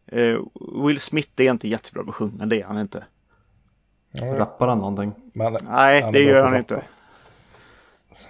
Eh, 0.08 0.40
Will 0.86 1.00
Smith 1.00 1.30
är 1.36 1.52
inte 1.52 1.68
jättebra 1.68 2.04
på 2.04 2.10
att 2.10 2.16
sjunga, 2.16 2.46
det 2.46 2.62
är 2.62 2.66
han 2.66 2.80
inte. 2.80 3.04
Rappar 4.22 4.68
han 4.68 4.78
någonting? 4.78 5.12
Men, 5.34 5.58
Nej, 5.68 6.02
Han 6.02 6.12
det 6.14 6.20
gör 6.20 6.44
han 6.44 6.58
inte. 6.58 6.82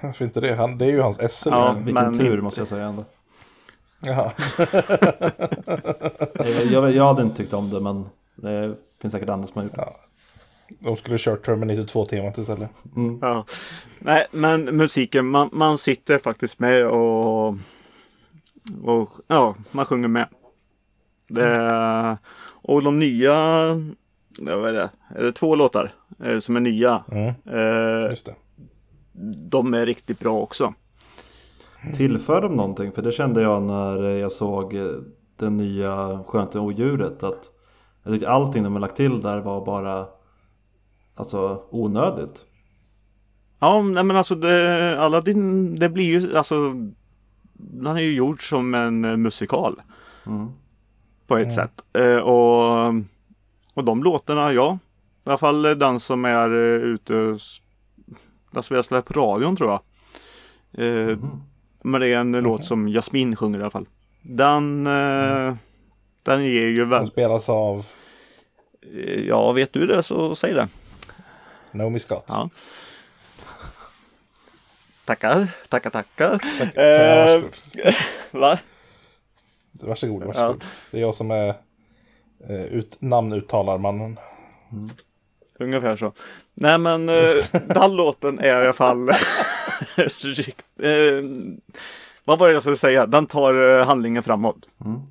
Varför 0.01 0.25
inte 0.25 0.41
det? 0.41 0.55
Han, 0.55 0.77
det 0.77 0.85
är 0.85 0.89
ju 0.89 1.01
hans 1.01 1.19
esse 1.19 1.49
Ja. 1.49 1.63
liksom. 1.65 1.85
Vilken 1.85 2.03
men 2.03 2.17
tur 2.17 2.41
måste 2.41 2.61
jag 2.61 2.67
säga 2.67 2.85
ändå. 2.85 3.05
Jaha. 4.01 4.31
Jag, 6.39 6.65
jag, 6.71 6.91
jag 6.91 7.07
hade 7.07 7.21
inte 7.21 7.35
tyckt 7.37 7.53
om 7.53 7.69
det 7.69 7.79
men 7.79 8.05
det 8.35 8.75
finns 9.01 9.11
säkert 9.11 9.29
andra 9.29 9.47
som 9.47 9.57
har 9.57 9.63
gjort 9.63 9.75
det. 9.75 9.93
De 10.79 10.97
skulle 10.97 11.17
kört 11.17 11.45
Terminator 11.45 11.83
2-temat 11.83 12.37
istället. 12.37 12.69
Mm. 12.95 13.19
Ja. 13.21 13.45
Nej, 13.99 14.27
men 14.31 14.77
musiken, 14.77 15.25
man, 15.25 15.49
man 15.51 15.77
sitter 15.77 16.19
faktiskt 16.19 16.59
med 16.59 16.87
och, 16.87 17.47
och 18.83 19.09
ja, 19.27 19.55
man 19.71 19.85
sjunger 19.85 20.07
med. 20.07 20.27
Det, 21.27 22.17
och 22.51 22.83
de 22.83 22.99
nya, 22.99 23.33
vad 24.41 24.69
är 24.69 24.73
det, 24.73 24.89
är 25.15 25.23
det 25.23 25.31
två 25.31 25.55
låtar 25.55 25.91
eh, 26.23 26.39
som 26.39 26.55
är 26.55 26.59
nya? 26.59 27.03
Mm, 27.11 27.33
Eh, 27.45 28.09
just 28.09 28.25
det. 28.25 28.35
de 29.49 29.73
är 29.73 29.85
riktigt 29.85 30.19
bra 30.19 30.39
också. 30.39 30.73
Tillför 31.95 32.41
de 32.41 32.55
någonting? 32.55 32.91
För 32.91 33.01
det 33.01 33.11
kände 33.11 33.41
jag 33.41 33.63
när 33.63 34.01
jag 34.03 34.31
såg 34.31 34.75
eh, 34.75 34.85
den 35.35 35.57
nya 35.57 36.23
Skönheten 36.27 36.61
och 36.61 36.67
odjuret 36.67 37.23
att 37.23 37.49
jag 38.03 38.13
tyckte 38.13 38.29
allting 38.29 38.63
de 38.63 38.73
har 38.73 38.79
lagt 38.79 38.95
till 38.97 39.21
där 39.21 39.39
var 39.39 39.65
bara 39.65 40.05
alltså 41.15 41.63
onödigt. 41.69 42.45
Ja, 43.59 43.81
nej, 43.81 44.03
men 44.03 44.15
alltså 44.17 44.35
det, 44.35 44.99
Aladdin, 44.99 45.75
det 45.79 45.89
blir 45.89 46.19
ju 46.19 46.37
alltså, 46.37 46.55
den 47.53 47.97
är 47.97 48.01
ju 48.01 48.13
gjord 48.15 48.49
som 48.49 48.73
en 48.73 49.05
eh, 49.05 49.17
musikal. 49.17 49.81
Mm. 50.25 50.47
På 51.27 51.37
ett 51.37 51.53
sätt. 51.53 51.71
Eh, 51.93 52.15
och, 52.17 52.87
och 53.73 53.83
de 53.83 54.03
låtarna, 54.03 54.53
ja. 54.53 54.77
I 55.25 55.29
alla 55.29 55.37
fall 55.37 55.61
den 55.61 55.99
som 55.99 56.25
är 56.25 56.49
eh, 56.49 56.81
ute, 56.81 57.13
den 58.51 58.63
som 58.63 58.75
jag 58.75 58.85
släppt 58.85 59.07
på 59.07 59.19
radion 59.19 59.55
tror 59.55 59.69
jag. 59.69 59.81
Eh, 60.85 61.07
Mhm. 61.17 61.43
Men 61.83 62.01
det 62.01 62.07
är 62.07 62.17
en 62.17 62.31
låt 62.31 62.65
som 62.65 62.87
Jasmin 62.87 63.35
sjunger 63.35 63.59
i 63.59 63.61
alla 63.61 63.71
fall. 63.71 63.85
Den, 64.21 64.87
eh, 64.87 65.55
den 66.23 66.43
ger 66.45 66.67
ju 66.67 66.75
De 66.75 66.85
väl, 66.89 67.07
spelas 67.07 67.49
av 67.49 67.85
eh, 68.81 69.19
ja 69.27 69.51
vet 69.51 69.73
du 69.73 69.87
det 69.87 70.03
så 70.03 70.35
säg 70.35 70.53
det. 70.53 70.67
Naomi 71.71 71.99
Scott. 71.99 72.25
Ja. 72.27 72.49
Tackar, 75.05 75.47
tackar, 75.69 75.89
tackar. 75.89 76.37
Tack, 76.59 76.77
Eh, 76.77 77.25
varsågod. 77.25 77.55
Va? 78.41 78.59
Varsågod, 79.83 80.23
varsågod. 80.23 80.63
Det 80.91 80.97
är 80.97 81.01
jag 81.01 81.15
som 81.15 81.31
är 81.31 81.49
eh, 82.49 82.63
ut, 82.65 82.95
namnuttalarmannen. 82.99 84.19
Ungefär 85.59 85.95
så. 85.95 86.13
Nej 86.53 86.77
men 86.77 87.09
eh, 87.09 87.31
den 87.67 87.95
låten 87.95 88.39
är 88.39 88.61
i 88.61 88.63
alla 88.63 88.73
fall 88.73 89.09
rikt, 90.19 90.65
eh, 90.79 91.23
Vad 92.23 92.39
var 92.39 92.47
det 92.47 92.53
jag 92.53 92.63
skulle 92.63 92.77
säga? 92.77 93.05
Den 93.05 93.25
tar 93.25 93.79
eh, 93.79 93.85
handlingen 93.85 94.23
framåt. 94.23 94.69
Mm. 94.85 95.01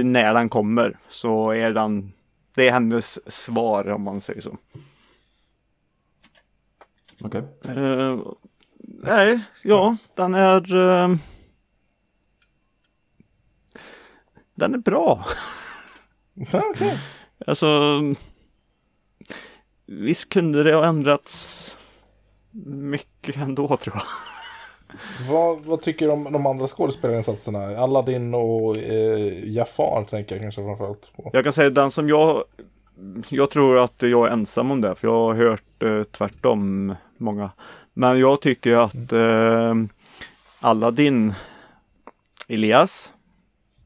I- 0.00 0.02
När 0.04 0.34
den 0.34 0.48
kommer 0.48 0.98
så 1.08 1.50
är 1.50 1.70
den 1.72 2.12
Det 2.54 2.68
är 2.68 2.72
hennes 2.72 3.32
svar 3.34 3.88
om 3.90 4.02
man 4.02 4.20
säger 4.20 4.40
så. 4.40 4.56
Okej. 7.20 7.42
Eh, 7.68 8.18
nej, 8.78 9.40
ja, 9.62 9.94
den 10.14 10.34
är 10.34 10.74
eh, 10.76 11.16
Den 14.54 14.74
är 14.74 14.78
bra. 14.78 15.24
Okej. 16.52 16.98
Alltså 17.46 18.00
Visst 19.86 20.28
kunde 20.28 20.62
det 20.62 20.74
ha 20.74 20.84
ändrats 20.84 21.76
mycket 22.66 23.36
ändå 23.36 23.76
tror 23.76 23.96
jag. 23.96 24.04
Vad, 25.30 25.60
vad 25.64 25.82
tycker 25.82 26.06
du 26.06 26.12
om 26.12 26.32
de 26.32 26.46
andra 26.46 26.66
skådespelarinsatserna? 26.66 27.78
Aladdin 27.78 28.34
och 28.34 28.76
eh, 28.76 29.48
Jafar 29.48 30.04
tänker 30.10 30.34
jag 30.34 30.42
kanske 30.42 30.62
framförallt 30.62 31.12
på. 31.16 31.30
Jag 31.32 31.44
kan 31.44 31.52
säga 31.52 31.70
den 31.70 31.90
som 31.90 32.08
jag 32.08 32.44
Jag 33.28 33.50
tror 33.50 33.78
att 33.78 34.02
jag 34.02 34.26
är 34.26 34.32
ensam 34.32 34.70
om 34.70 34.80
det 34.80 34.94
för 34.94 35.08
jag 35.08 35.14
har 35.14 35.34
hört 35.34 35.82
eh, 35.82 36.02
tvärtom 36.02 36.94
många. 37.18 37.50
Men 37.94 38.18
jag 38.18 38.40
tycker 38.40 38.76
att 38.76 39.12
eh, 39.12 39.74
Aladdin 40.60 41.34
Elias 42.48 43.12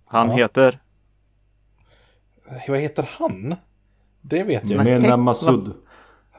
Han 0.08 0.28
Ja. 0.30 0.36
heter 0.36 0.78
Vad 2.68 2.78
heter 2.78 3.08
han? 3.18 3.54
Det 4.20 4.42
vet 4.44 4.70
jag. 4.70 4.84
Nej. 4.84 5.00
Mena 5.00 5.16
Masud. 5.16 5.72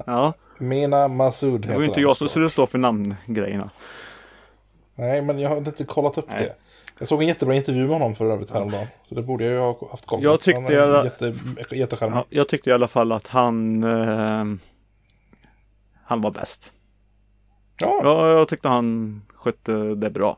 Ja, 0.05 0.33
Mena 0.57 1.07
Masud 1.07 1.61
det 1.61 1.67
heter 1.67 1.73
var 1.73 1.81
ju 1.81 1.87
inte 1.87 1.99
han, 1.99 2.07
jag 2.09 2.17
som 2.17 2.29
skulle 2.29 2.49
stå 2.49 2.67
för 2.67 2.77
namngrejerna. 2.77 3.69
Nej, 4.95 5.21
men 5.21 5.39
jag 5.39 5.49
har 5.49 5.57
inte 5.57 5.83
kollat 5.85 6.17
upp 6.17 6.25
Nej. 6.29 6.39
det. 6.39 6.55
Jag 6.99 7.07
såg 7.07 7.21
en 7.21 7.27
jättebra 7.27 7.55
intervju 7.55 7.81
med 7.81 7.89
honom 7.89 8.15
för 8.15 8.31
övrigt 8.31 8.49
häromdagen. 8.51 8.87
Så 9.03 9.15
det 9.15 9.21
borde 9.21 9.43
jag 9.45 9.53
ju 9.53 9.59
ha 9.59 9.89
haft 9.91 10.05
koll 10.05 10.19
på. 10.19 10.25
Jag 10.25 10.39
tyckte 10.41 10.61
Han 10.61 10.71
är 10.71 10.75
jag- 10.77 11.05
Jätte. 11.05 11.35
Ja, 11.99 12.25
jag 12.29 12.47
tyckte 12.47 12.69
i 12.69 12.73
alla 12.73 12.87
fall 12.87 13.11
att 13.11 13.27
han 13.27 13.83
eh, 13.83 14.45
Han 16.03 16.21
var 16.21 16.31
bäst. 16.31 16.71
Ja. 17.79 17.99
Ja, 18.03 18.29
jag 18.31 18.47
tyckte 18.47 18.67
han 18.67 19.21
skötte 19.35 19.95
det 19.95 20.09
bra. 20.09 20.37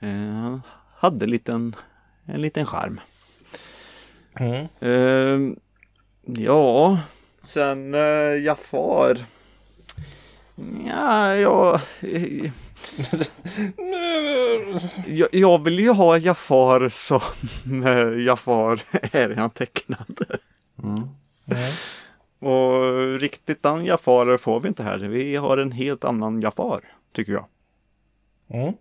Eh, 0.00 0.08
Han 0.08 0.62
hade 1.00 1.24
en 1.24 1.30
liten, 1.30 1.76
en 2.24 2.40
liten 2.40 2.66
charm. 2.66 3.00
Mm. 4.34 4.68
Eh, 4.80 5.56
ja, 6.22 6.98
sen 7.42 7.94
eh, 7.94 8.42
Jafar. 8.44 9.24
Ja, 10.86 11.36
jag, 11.36 11.80
jag, 15.06 15.28
jag 15.32 15.64
vill 15.64 15.78
ju 15.78 15.90
ha 15.90 16.18
Jafar 16.18 16.88
som 16.88 17.20
eh, 17.86 18.24
Jafar 18.24 18.82
är 19.12 19.28
redan 19.28 19.50
tecknad. 19.50 20.20
Mm. 20.82 21.08
Mm. 21.46 21.72
Och 22.38 23.20
riktigt 23.20 23.62
den 23.62 23.84
Jafar 23.84 24.36
får 24.36 24.60
vi 24.60 24.68
inte 24.68 24.82
här. 24.82 24.98
Vi 24.98 25.36
har 25.36 25.58
en 25.58 25.72
helt 25.72 26.04
annan 26.04 26.40
Jafar, 26.40 26.80
tycker 27.12 27.32
jag. 27.32 27.46
Mm. 28.48 28.74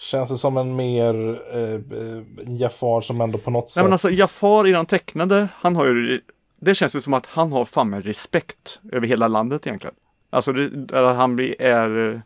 Känns 0.00 0.30
det 0.30 0.38
som 0.38 0.56
en 0.56 0.76
mer 0.76 1.40
eh, 1.52 1.74
eh, 1.74 2.22
Jafar 2.46 3.00
som 3.00 3.20
ändå 3.20 3.38
på 3.38 3.50
något 3.50 3.64
Nej 3.64 3.70
sätt... 3.70 3.82
men 3.82 3.92
alltså 3.92 4.10
Jafar 4.10 4.66
i 4.66 4.72
den 4.72 4.86
tecknade, 4.86 5.48
han 5.54 5.76
har 5.76 5.86
ju 5.86 6.20
Det 6.60 6.74
känns 6.74 6.96
ju 6.96 7.00
som 7.00 7.14
att 7.14 7.26
han 7.26 7.52
har 7.52 7.64
fan 7.64 7.90
med 7.90 8.04
respekt 8.04 8.80
över 8.92 9.06
hela 9.06 9.28
landet 9.28 9.66
egentligen. 9.66 9.94
Alltså 10.30 10.52
det, 10.52 10.98
han 10.98 11.36
blir, 11.36 11.62
är 11.62 12.22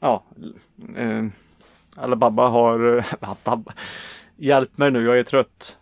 Ja 0.00 0.24
eh, 0.96 2.14
Babba 2.16 2.48
har 2.48 3.04
Babba, 3.44 3.72
Hjälp 4.36 4.78
mig 4.78 4.90
nu, 4.90 5.04
jag 5.04 5.18
är 5.18 5.24
trött. 5.24 5.78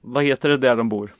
Vad 0.00 0.24
heter 0.24 0.48
det 0.48 0.56
där 0.56 0.76
de 0.76 0.88
bor? 0.88 1.14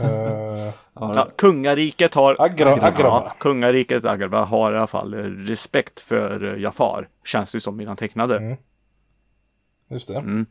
Eh, 0.00 0.74
Ja, 1.00 1.28
kungariket 1.36 2.14
har 2.14 2.36
Agra. 2.38 2.72
Agrabah. 2.72 3.22
Ja, 3.24 3.32
kungariket 3.38 4.04
Agrabah 4.04 4.48
har 4.48 4.72
i 4.72 4.76
alla 4.76 4.86
fall 4.86 5.14
respekt 5.14 6.00
för 6.00 6.54
eh, 6.54 6.60
Jafar. 6.60 7.08
Känns 7.24 7.52
det 7.52 7.60
som 7.60 7.80
i 7.80 7.84
den 7.84 7.96
tecknade. 7.96 8.36
Mm. 8.36 8.56
Just 9.88 10.08
det. 10.08 10.16
Mm. 10.16 10.46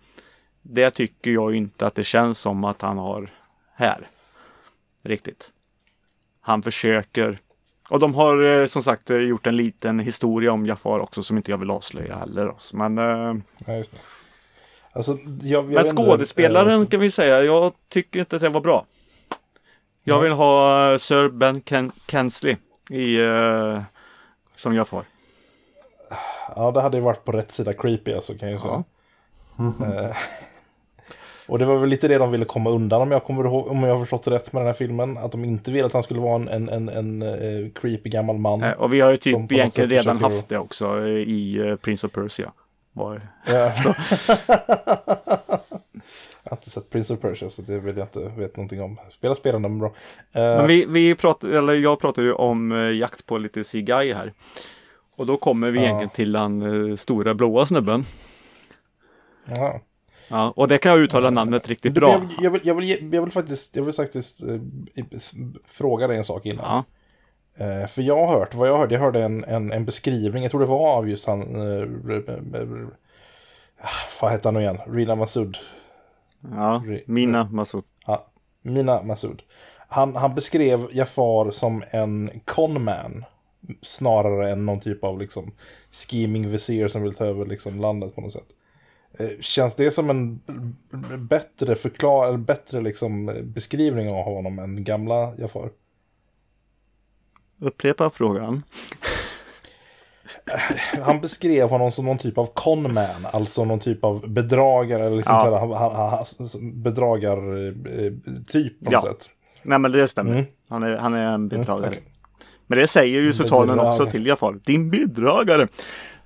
Det 0.62 0.90
tycker 0.90 1.32
jag 1.32 1.56
inte 1.56 1.88
att 1.88 1.96
det 1.96 2.04
känns 2.04 2.40
som 2.40 2.64
att 2.64 2.82
han 2.82 2.98
har 2.98 3.30
här. 3.76 4.10
Riktigt. 5.04 5.52
Han 6.42 6.62
försöker. 6.62 7.40
Och 7.90 8.00
de 8.00 8.16
har 8.16 8.44
eh, 8.44 8.66
som 8.66 8.84
sagt 8.84 9.10
gjort 9.10 9.48
en 9.48 9.58
liten 9.58 10.00
historia 10.00 10.52
om 10.52 10.66
Jafar 10.66 11.00
också 11.00 11.24
som 11.24 11.38
inte 11.38 11.52
jag 11.52 11.58
vill 11.58 11.72
avslöja 11.72 12.16
heller. 12.16 12.46
då. 12.46 12.58
Men, 12.74 12.98
Ja, 13.66 13.74
just 13.74 13.92
det. 13.92 13.98
Alltså, 14.98 15.18
jag, 15.42 15.64
jag 15.64 15.66
men 15.66 15.86
inte, 15.86 16.04
skådespelaren 16.04 16.82
eh, 16.82 16.88
kan 16.88 17.00
vi 17.00 17.12
säga, 17.12 17.44
jag 17.44 17.74
tycker 17.90 18.20
inte 18.20 18.36
att 18.36 18.42
det 18.42 18.50
var 18.50 18.62
bra. 18.62 18.86
Jag 20.10 20.16
Nej. 20.16 20.24
vill 20.24 20.32
ha 20.34 20.92
eh, 20.92 20.98
Sir 20.98 21.30
Ben 21.30 21.62
Ken 21.62 21.92
Kensley 22.12 22.56
i, 22.90 23.20
eh, 23.22 23.82
som 24.56 24.76
Jafar. 24.76 25.04
Ja, 26.56 26.72
det 26.72 26.82
hade 26.82 26.98
ju 26.98 27.04
varit 27.04 27.24
på 27.26 27.32
rätt 27.32 27.52
sida 27.52 27.74
creepy 27.74 28.14
alltså 28.14 28.34
kan 28.34 28.50
jag 28.50 28.56
ju 28.56 28.60
säga. 28.60 28.84
Eh, 29.60 30.16
och 31.48 31.60
det 31.60 31.66
var 31.66 31.78
väl 31.78 31.90
lite 31.90 32.08
det 32.08 32.18
de 32.18 32.32
ville 32.32 32.46
komma 32.46 32.70
undan 32.70 33.02
om 33.02 33.12
jag 33.12 33.24
kommer 33.24 33.44
ihåg, 33.46 33.68
om 33.68 33.84
jag 33.84 33.94
har 33.94 34.00
förstått 34.00 34.24
det 34.24 34.32
rätt 34.32 34.54
med 34.54 34.62
den 34.62 34.68
här 34.68 34.74
filmen. 34.74 35.18
Att 35.18 35.32
de 35.32 35.46
inte 35.46 35.72
ville 35.72 35.86
att 35.86 35.94
han 35.94 36.04
skulle 36.04 36.20
vara 36.20 36.36
en, 36.36 36.48
en, 36.48 36.70
en, 36.70 36.90
en 36.90 37.72
creepy 37.72 38.10
gammal 38.10 38.38
man. 38.38 38.64
Eh, 38.64 38.72
Och 38.74 38.94
vi 38.94 39.00
har 39.02 39.12
ju 39.12 39.18
typ 39.18 39.52
egentligen 39.52 39.90
redan 39.90 40.18
försöker- 40.20 40.36
haft 40.36 40.50
det 40.50 40.58
också 40.58 41.08
i 41.08 41.78
Prince 41.82 42.08
of 42.08 42.14
Persia. 42.14 42.52
Var, 42.94 43.22
Ja. 43.46 43.72
jag 46.50 46.52
har 46.52 46.58
inte 46.58 46.70
sett 46.70 46.90
Prince 46.90 47.14
of 47.14 47.20
Persia 47.20 47.50
så 47.50 47.62
det 47.62 47.80
vill 47.80 47.98
jag 47.98 48.06
inte 48.06 48.20
veta 48.20 48.54
någonting 48.56 48.82
om. 48.82 48.98
Spela 49.12 49.36
spelande 49.36 49.70
men 49.70 49.80
bra. 49.80 49.88
Eh, 50.32 50.42
Men 50.42 50.68
vi, 50.68 50.86
vi 50.86 51.16
pratar, 51.16 51.48
eller 51.48 51.74
jag 51.74 52.00
pratar 52.00 52.22
ju 52.22 52.34
om 52.34 52.72
eh, 52.72 52.92
jakt 52.96 53.26
på 53.26 53.38
lite 53.38 53.64
CGI 53.64 54.14
här. 54.14 54.34
Och 55.16 55.26
då 55.26 55.38
kommer 55.38 55.72
vi 55.72 55.78
Ja. 55.80 55.84
egentligen 55.86 56.10
till 56.10 56.32
den 56.32 56.90
eh, 56.92 56.96
stora 56.98 57.34
blåa 57.34 57.66
snubben. 57.66 58.06
jaha. 59.46 59.80
Ja, 60.30 60.54
och 60.56 60.68
det 60.68 60.78
kan 60.78 60.92
jag 60.92 61.00
uttala 61.02 61.30
namnet 61.30 61.68
riktigt 61.68 61.94
bra. 61.94 62.10
Jag, 62.10 62.24
jag, 62.42 62.52
vill, 62.52 62.62
jag, 62.64 62.76
vill, 62.76 63.14
jag 63.14 63.22
vill 63.24 63.32
faktiskt, 63.32 63.76
jag 63.76 63.84
vill 63.84 63.94
faktiskt 63.94 64.40
fråga 65.68 66.08
dig 66.08 66.18
en 66.18 66.24
sak 66.24 66.46
innan. 66.46 66.84
Ja, 67.58 67.88
för 67.88 68.02
jag 68.02 68.28
har 68.28 68.40
hört, 68.40 68.54
vad 68.56 68.70
jag 68.70 68.78
hörde, 68.78 68.96
jag 68.96 69.02
hörde 69.02 69.24
en, 69.24 69.44
en, 69.44 69.72
en 69.72 69.86
beskrivning, 69.86 70.44
jag 70.44 70.52
tror 70.52 70.62
det 70.62 70.68
var 70.68 70.98
av 70.98 71.10
just 71.10 71.28
han, 71.28 71.42
eh, 71.42 71.88
ah, 73.82 73.88
vad 74.22 74.32
heter 74.32 74.44
han 74.44 74.54
nu 74.54 74.60
igen? 74.60 74.78
Rina 74.88 75.16
Masud. 75.16 75.58
Ja. 76.42 76.84
Mina 77.06 77.50
Masud. 77.52 77.84
Ja, 78.06 78.28
Mina 78.62 79.04
Masud. 79.04 79.44
Han, 79.90 80.16
han 80.16 80.36
beskrev 80.36 80.88
Jafar 80.92 81.52
som 81.52 81.84
en 81.92 82.30
conman. 82.46 83.26
Snarare 83.82 84.52
än 84.52 84.66
någon 84.66 84.80
typ 84.80 85.04
av 85.04 85.20
liksom 85.20 85.52
scheming 85.92 86.50
visir 86.50 86.88
som 86.88 87.02
vill 87.04 87.14
ta 87.14 87.26
över 87.26 87.46
liksom 87.46 87.80
landet 87.80 88.16
på 88.16 88.22
något 88.22 88.32
sätt. 88.32 88.48
Eh, 89.20 89.30
Känns 89.40 89.76
det 89.76 89.92
som 89.92 90.10
en 90.10 90.42
bättre 91.28 91.76
förklar, 91.76 92.34
en 92.34 92.44
bättre 92.46 92.82
liksom 92.82 93.42
beskrivning 93.44 94.10
av 94.10 94.24
honom 94.24 94.60
än 94.60 94.84
gamla 94.84 95.34
Jafar? 95.38 95.70
Upprepa 97.60 98.10
frågan. 98.10 98.64
Han 101.06 101.22
beskrev 101.22 101.70
honom 101.70 101.92
som 101.92 102.06
någon 102.06 102.18
typ 102.18 102.38
av 102.38 102.46
conman, 102.54 103.28
alltså 103.34 103.66
någon 103.66 103.80
typ 103.80 104.04
av 104.04 104.30
bedragare 104.30 105.06
eller 105.06 105.16
liksom 105.18 105.36
Ja. 105.36 105.44
sådär, 105.46 105.58
han, 105.60 105.72
han, 105.72 106.26
han, 106.52 106.82
bedragartyp 106.84 108.80
på 108.86 108.92
Ja. 108.92 108.98
något 109.00 109.04
sätt. 109.08 109.30
Nej 109.64 109.80
men 109.80 109.92
det 109.92 110.08
stämmer. 110.08 110.32
Mm. 110.32 110.46
Han, 110.70 110.84
är, 110.84 110.98
han 110.98 111.14
är 111.14 111.24
en 111.34 111.48
bedragare. 111.48 111.88
okej. 111.90 112.04
Men 112.68 112.78
det 112.80 112.88
säger 112.88 113.20
ju 113.22 113.34
sultanen 113.34 113.80
också 113.80 114.06
till 114.06 114.26
Jafar. 114.26 114.60
Din 114.66 114.90
bedragare. 114.90 115.68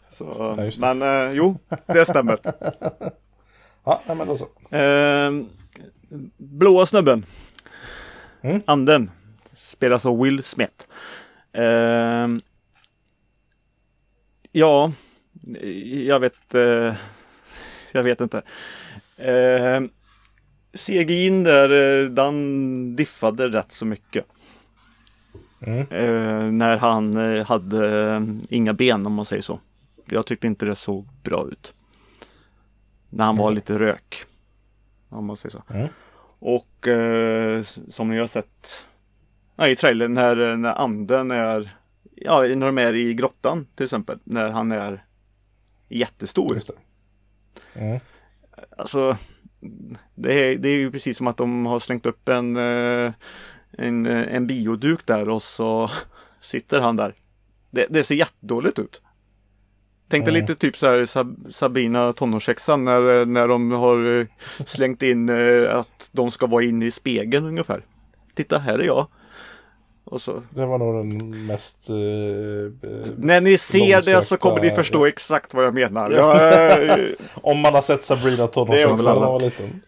Så, 0.09 0.55
Ja, 0.57 0.91
men 0.93 1.01
eh, 1.01 1.32
jo, 1.36 1.57
det 1.88 2.05
stämmer. 2.05 2.39
Ja, 3.84 4.01
men 4.07 4.28
då 4.28 4.38
så. 4.38 4.76
Ehm, 4.76 5.45
blåa 6.38 6.86
snubben. 6.86 7.26
Mm. 8.41 8.61
Anden. 8.65 9.11
Spelas 9.55 10.05
av 10.05 10.19
Will 10.22 10.43
Smith. 10.43 10.74
Ehm, 11.53 12.39
ja, 14.52 14.91
jag 16.06 16.20
vet. 16.20 16.54
eh, 16.56 16.95
jag 17.91 18.04
vet 18.04 18.22
inte. 18.22 18.38
Uh, 19.20 19.88
CGI'n 20.74 21.43
där, 21.43 21.70
eh, 22.04 22.10
den 22.10 22.95
diffade 22.95 23.49
rätt 23.49 23.72
så 23.72 23.86
mycket. 23.86 24.26
Mm. 25.60 25.80
Eh, 25.80 26.52
när 26.52 26.78
han 26.78 27.18
eh, 27.18 27.45
hade 27.45 28.02
eh, 28.12 28.22
inga 28.49 28.74
ben 28.74 29.06
om 29.06 29.14
man 29.14 29.26
säger 29.26 29.41
så. 29.41 29.60
Jag 30.06 30.26
tyckte 30.26 30.47
inte 30.47 30.66
det 30.66 30.76
såg 30.76 31.08
bra 31.24 31.47
ut. 31.52 31.74
När 33.10 33.26
han 33.26 33.38
var 33.38 33.45
Mm. 33.47 33.56
lite 33.56 33.80
rök. 33.80 34.24
Om 35.10 35.26
man 35.26 35.38
säger 35.38 35.52
så. 35.52 35.64
Mm. 35.74 35.88
Och 36.39 36.88
eh, 36.88 37.64
som 37.89 38.10
ni 38.10 38.18
har 38.20 38.28
sett 38.28 38.86
ja, 39.56 39.68
i 39.68 39.76
trailern 39.76 40.14
när, 40.14 40.56
när 40.58 40.74
anden 40.74 41.32
är 41.32 41.70
Ja, 42.26 42.41
när 42.41 42.65
de 42.65 42.78
är 42.78 42.93
i 42.95 43.13
grottan 43.13 43.67
till 43.76 43.84
exempel. 43.84 44.19
När 44.24 44.49
han 44.51 44.72
är 44.72 45.05
jättestor. 45.89 46.55
Just 46.55 46.67
det. 46.67 47.80
Mm. 47.80 47.99
Alltså 48.78 49.17
det 50.15 50.34
är, 50.34 50.55
det 50.57 50.69
är 50.69 50.78
ju 50.78 50.91
precis 50.91 51.17
som 51.17 51.28
att 51.28 51.38
de 51.38 51.65
har 51.65 51.80
slängt 51.80 52.05
upp 52.05 52.30
en, 52.30 52.55
eh, 52.55 53.13
en, 53.72 54.05
eh, 54.05 54.36
en 54.36 54.47
bioduk 54.47 55.05
där 55.05 55.30
och 55.30 55.43
så 55.43 55.91
sitter 56.41 56.82
han 56.82 56.95
där. 56.95 57.15
Det, 57.72 57.88
det 57.89 58.03
ser 58.03 58.15
jättedåligt 58.15 58.80
ut. 58.80 59.01
Tänk 60.09 60.26
dig 60.26 60.32
Mm. 60.34 60.41
lite 60.41 60.55
typ 60.55 60.78
så 60.78 60.88
här 60.88 61.05
Sab 61.05 61.47
Sabina 61.49 62.13
tonårshäxan 62.13 62.86
när, 62.86 63.26
när 63.26 63.47
de 63.47 63.72
har 63.72 64.19
eh, 64.19 64.26
slängt 64.65 65.03
in 65.03 65.30
eh, 65.30 65.76
att 65.76 66.09
de 66.11 66.32
ska 66.32 66.47
vara 66.47 66.63
inne 66.63 66.86
i 66.86 66.91
spegeln 66.91 67.45
ungefär. 67.45 67.86
Titta 68.36 68.59
här 68.59 68.80
är 68.80 68.84
jag. 68.84 69.07
Och 70.04 70.22
så 70.22 70.43
Det 70.49 70.66
var 70.66 70.78
nog 70.78 70.95
den 70.95 71.45
mest... 71.45 71.89
eh, 71.89 71.95
eh, 71.95 73.02
när 73.18 73.41
ni 73.41 73.58
ser 73.58 74.02
det 74.02 74.26
så 74.26 74.38
kommer 74.38 74.62
ni 74.62 74.70
förstå 74.70 75.06
exakt 75.06 75.54
vad 75.54 75.66
jag 75.66 75.74
menar. 75.74 76.12
Jag, 76.12 76.89
eh, 76.99 77.06
om 77.36 77.60
man 77.60 77.74
har 77.74 77.82
sett 77.82 78.04
Sabrina 78.04 78.47
Det 78.47 78.66
väl 78.66 78.95
när 78.97 79.04
man 79.04 79.16
var 79.22 79.39
liten. 79.39 79.82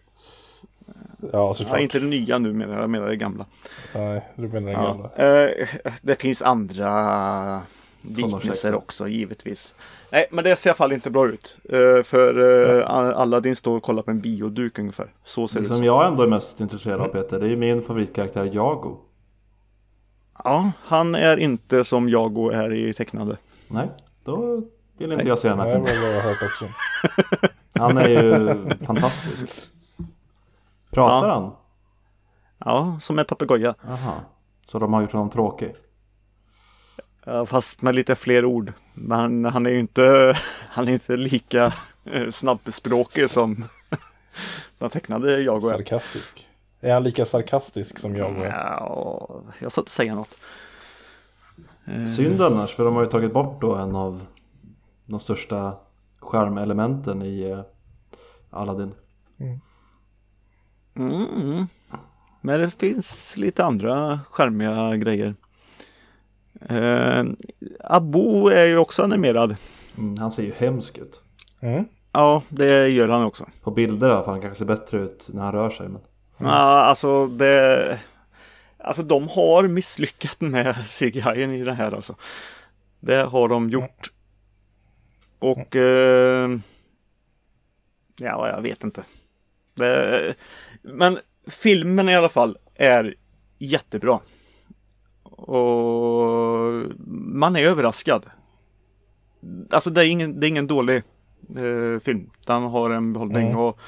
Ja, 1.32 1.54
såklart. 1.54 1.76
ja, 1.78 1.82
inte 1.82 1.98
det 1.98 2.06
nya 2.06 2.38
nu 2.38 2.52
menar 2.52 2.74
jag, 2.74 2.82
jag 2.82 2.90
menar 2.90 3.08
det 3.08 3.16
gamla. 3.16 3.46
Nej, 3.94 4.22
du 4.34 4.48
menar 4.48 4.60
den 4.72 4.82
Ja. 4.82 4.86
gamla. 4.86 5.44
Eh, 5.46 5.68
det 6.02 6.20
finns 6.20 6.42
andra 6.42 7.62
liknelser 8.02 8.74
också 8.74 9.08
givetvis. 9.08 9.74
Nej, 10.10 10.26
men 10.30 10.44
det 10.44 10.56
ser 10.56 10.68
i 10.68 10.70
alla 10.70 10.76
fall 10.76 10.92
inte 10.92 11.10
bra 11.10 11.28
ut. 11.28 11.56
Eh, 11.64 12.02
för 12.02 12.38
uh, 12.38 12.90
Aladdin 12.90 13.56
står 13.56 13.76
och 13.76 13.82
kollar 13.82 14.02
på 14.02 14.10
en 14.10 14.20
bioduk 14.20 14.78
ungefär. 14.78 15.06
Så 15.24 15.48
ser 15.48 15.60
Det 15.60 15.64
det 15.64 15.68
som 15.74 15.82
ut. 15.82 15.86
jag 15.86 16.06
ändå 16.06 16.22
är 16.22 16.26
mest 16.26 16.60
intresserad 16.60 17.00
av 17.00 17.08
Peter, 17.08 17.38
det 17.40 17.46
är 17.46 17.50
ju 17.50 17.56
min 17.56 17.82
favoritkaraktär 17.82 18.50
Jago. 18.52 18.96
Ja, 20.44 20.72
han 20.84 21.14
är 21.14 21.36
inte 21.36 21.84
som 21.84 22.08
jag 22.08 22.38
och 22.38 22.54
är 22.54 22.72
i 22.72 22.92
tecknade. 22.92 23.36
Nej, 23.68 23.88
då 24.24 24.62
vill 24.98 25.12
inte 25.12 25.16
Nej. 25.24 25.26
jag 25.28 25.38
se 25.38 25.48
den 25.48 25.58
här 25.60 25.66
Nej, 25.66 25.80
det 25.80 25.86
filmen. 25.86 26.02
var 26.02 26.08
vad 26.08 26.16
jag 26.16 26.22
har 26.22 26.30
hört 26.30 26.42
också. 26.42 26.68
Han 27.78 27.98
är 27.98 28.08
ju 28.08 28.48
fantastisk. 28.86 29.48
Pratar 30.90 31.28
Ja. 31.28 31.34
han? 31.34 31.52
Ja, 32.58 32.98
som 33.00 33.18
en 33.18 33.24
papegoja. 33.24 33.74
Aha. 33.88 34.14
Så 34.66 34.78
de 34.78 34.92
har 34.92 35.00
gjort 35.00 35.12
honom 35.12 35.30
tråkig? 35.30 35.74
Fast 37.46 37.82
med 37.82 37.94
lite 37.94 38.14
fler 38.14 38.44
ord. 38.44 38.72
Men 38.94 39.44
han 39.44 39.66
är 39.66 39.70
ju 39.70 39.78
inte, 39.80 40.34
han 40.68 40.88
är 40.88 40.92
inte 40.92 41.16
lika 41.16 41.72
eh, 42.04 42.30
snabbspråkig 42.30 43.30
som 43.30 43.64
den 44.78 44.90
tecknade 44.90 45.40
jag 45.42 45.56
och 45.64 45.70
är. 45.72 45.76
Sarkastisk. 45.76 46.48
Är 46.84 46.94
han 46.94 47.02
lika 47.02 47.24
sarkastisk 47.24 47.98
som 47.98 48.16
jag 48.16 48.38
är? 48.38 48.46
Ja, 48.46 49.42
jag 49.58 49.72
ska 49.72 49.80
inte 49.80 49.90
säga 49.90 50.14
något. 50.14 50.38
Eh, 51.84 52.04
Synd 52.04 52.42
annars, 52.42 52.74
för 52.74 52.84
de 52.84 52.94
har 52.94 53.02
ju 53.02 53.10
tagit 53.10 53.32
bort 53.32 53.60
då 53.60 53.74
en 53.74 53.96
av 53.96 54.26
de 55.04 55.20
största 55.20 55.76
skärmelementen 56.20 57.22
i 57.22 57.50
eh, 57.50 57.60
Aladdin. 58.50 58.94
Mm. 60.96 61.66
Men 62.40 62.60
det 62.60 62.70
finns 62.70 63.36
lite 63.36 63.64
andra 63.64 64.20
charmiga 64.30 64.96
grejer. 64.96 65.34
Eh, 66.60 67.24
Abu 67.80 68.48
är 68.50 68.64
ju 68.64 68.78
också 68.78 69.02
animerad. 69.02 69.56
Mm, 69.98 70.16
han 70.16 70.32
ser 70.32 70.42
ju 70.42 70.52
hemsk 70.52 70.98
ut. 70.98 71.22
Mm. 71.60 71.84
Ja, 72.12 72.42
det 72.48 72.88
gör 72.88 73.08
han 73.08 73.24
också. 73.24 73.46
På 73.62 73.70
bilder 73.70 74.08
i 74.08 74.12
alla 74.12 74.24
fall, 74.24 74.34
han 74.34 74.40
kanske 74.40 74.58
ser 74.58 74.66
bättre 74.66 75.00
ut 75.00 75.30
när 75.32 75.42
han 75.42 75.52
rör 75.52 75.70
sig. 75.70 75.88
Men... 75.88 76.00
Ja, 76.38 76.46
alltså 76.84 77.26
det... 77.26 78.00
Alltså 78.78 79.02
de 79.02 79.28
har 79.28 79.68
misslyckats 79.68 80.40
med 80.40 80.74
CGI 80.86 81.42
i 81.60 81.64
det 81.64 81.72
här 81.74 81.92
alltså. 81.92 82.16
Det 83.00 83.16
har 83.22 83.48
de 83.48 83.70
gjort. 83.70 84.10
Och... 85.38 85.76
Eh, 85.76 86.50
ja, 88.20 88.48
jag 88.48 88.62
vet 88.62 88.84
inte. 88.84 89.02
Det, 89.74 90.34
men 90.82 91.18
filmen 91.46 92.08
i 92.08 92.16
alla 92.16 92.28
fall 92.28 92.58
är 92.74 93.14
jättebra. 93.58 94.20
Och 95.22 96.82
man 97.08 97.56
är 97.56 97.62
överraskad. 97.62 98.26
Alltså 99.70 99.90
det 99.90 100.00
är 100.00 100.06
ingen, 100.06 100.40
det 100.40 100.46
är 100.46 100.48
ingen 100.48 100.66
dålig 100.66 101.02
eh, 101.56 102.00
film. 102.00 102.30
Den 102.46 102.62
har 102.62 102.90
en 102.90 103.12
behållning 103.12 103.46
Mm. 103.46 103.58
och 103.58 103.78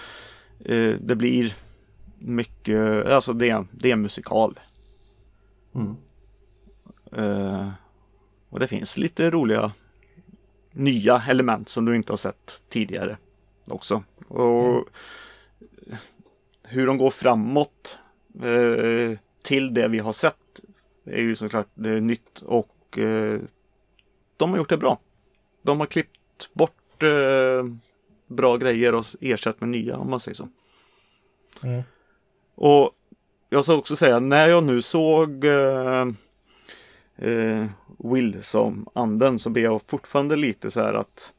eh, 0.65 0.95
det 1.01 1.17
blir 1.17 1.55
mycket, 2.19 3.07
alltså 3.07 3.33
det 3.33 3.51
är, 3.51 3.67
det 3.71 3.89
är 3.89 3.93
en 3.93 4.03
musikal. 4.03 4.61
Mm. 5.75 5.97
Eh, 7.13 7.69
och 8.49 8.61
det 8.61 8.67
finns 8.67 8.97
lite 8.97 9.31
roliga 9.31 9.73
nya 10.73 11.23
element 11.29 11.69
som 11.69 11.85
du 11.85 11.97
inte 11.97 12.13
har 12.13 12.17
sett 12.17 12.63
tidigare 12.69 13.17
också. 13.65 14.03
Och 14.29 14.89
hur 16.63 16.87
de 16.87 16.99
går 16.99 17.11
framåt 17.11 17.99
eh, 18.43 19.19
till 19.43 19.75
det 19.75 19.89
vi 19.89 19.99
har 19.99 20.13
sett 20.13 20.61
är 21.05 21.23
ju 21.23 21.37
såklart 21.37 21.69
det 21.75 21.91
är 21.91 22.01
nytt 22.01 22.43
och 22.43 22.99
eh, 22.99 23.41
de 24.37 24.51
har 24.51 24.59
gjort 24.59 24.69
det 24.69 24.77
bra. 24.77 24.99
De 25.63 25.81
har 25.81 25.87
klippt 25.87 26.51
bort 26.53 26.73
bra 28.27 28.57
grejer 28.57 28.95
och 28.95 29.05
ersatt 29.21 29.61
med 29.61 29.69
nya 29.69 29.97
om 29.97 30.11
man 30.11 30.21
säger 30.21 30.35
så. 30.35 30.49
Mm. 31.63 31.83
Och 32.57 32.91
jag 33.49 33.65
ska 33.65 33.75
också 33.75 33.97
säga 33.97 34.19
när 34.21 34.49
jag 34.49 34.65
nu 34.65 34.83
såg 34.83 35.45
eh, 35.45 36.07
eh, 37.17 37.67
Will 37.99 38.43
som 38.43 38.87
anden 38.95 39.39
så 39.39 39.51
blev 39.51 39.65
jag 39.65 39.83
fortfarande 39.87 40.37
lite 40.37 40.71
så 40.71 40.81
här 40.81 40.95
att 40.95 41.33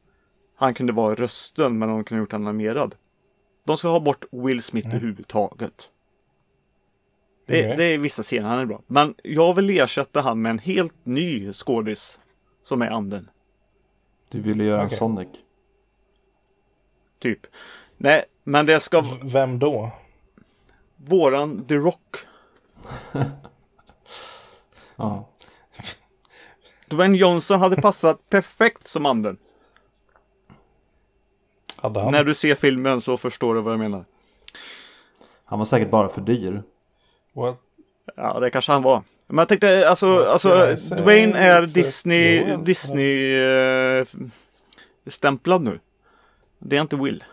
han 0.56 0.74
kunde 0.74 0.94
vara 0.94 1.16
rösten 1.16 1.80
men 1.80 1.90
de 1.90 2.04
kunde 2.04 2.20
gjort 2.22 2.32
honom 2.32 2.48
animerad. 2.48 2.96
De 3.64 3.78
ska 3.78 3.88
ha 3.88 4.00
bort 4.00 4.26
Will 4.32 4.64
Smith 4.64 4.88
överhuvudtaget. 4.88 5.90
Det, 7.46 7.60
Okej. 7.66 7.78
det 7.78 7.84
är 7.84 7.98
vissa 7.98 8.24
scener 8.24 8.50
han 8.50 8.60
är 8.60 8.66
bra. 8.66 8.82
Men 8.88 9.16
jag 9.24 9.54
vill 9.54 9.70
ersätta 9.70 10.22
han 10.22 10.42
med 10.42 10.50
en 10.50 10.60
helt 10.60 10.96
ny 11.06 11.54
skådis 11.54 12.20
som 12.64 12.82
är 12.82 12.88
anden. 12.90 13.30
Du 14.32 14.42
ville 14.42 14.64
göra 14.64 14.78
Okej. 14.84 14.94
en 14.94 14.98
Sonic. 14.98 15.28
Typ. 17.20 17.40
Nej, 17.98 18.26
men 18.44 18.66
det 18.66 18.80
ska 18.80 19.02
v- 19.02 19.08
Vem 19.24 19.60
då? 19.60 19.92
Våran 20.98 21.66
The 21.68 21.76
Rock. 21.76 22.18
Ja. 25.00 25.30
Dwayne 26.88 27.18
Johnson 27.18 27.60
hade 27.60 27.76
passat 27.76 28.20
perfekt 28.30 28.88
som 28.88 29.06
anden. 29.06 29.38
Hade 31.78 32.00
han? 32.00 32.12
När 32.12 32.24
du 32.24 32.36
ser 32.36 32.56
filmen 32.56 33.02
så 33.02 33.18
förstår 33.18 33.56
du 33.56 33.62
vad 33.62 33.74
jag 33.74 33.80
menar. 33.80 34.06
Han 35.46 35.60
var 35.60 35.66
säkert 35.66 35.90
bara 35.92 36.10
för 36.10 36.22
dyr. 36.22 36.64
What? 37.34 37.58
Ja, 38.16 38.40
det 38.40 38.50
kanske 38.50 38.72
han 38.72 38.82
var. 38.84 39.04
Men 39.28 39.38
jag 39.38 39.48
tänkte, 39.48 39.90
alltså, 39.90 40.26
alltså 40.26 40.76
Dwayne 40.96 41.40
är 41.40 41.62
Disney. 41.62 42.56
Disney 42.58 43.36
eh, 43.36 44.06
stämplad 45.08 45.62
nu. 45.62 45.80
Det 46.60 46.78
är 46.78 46.82
inte 46.82 46.96
Will. 46.96 47.24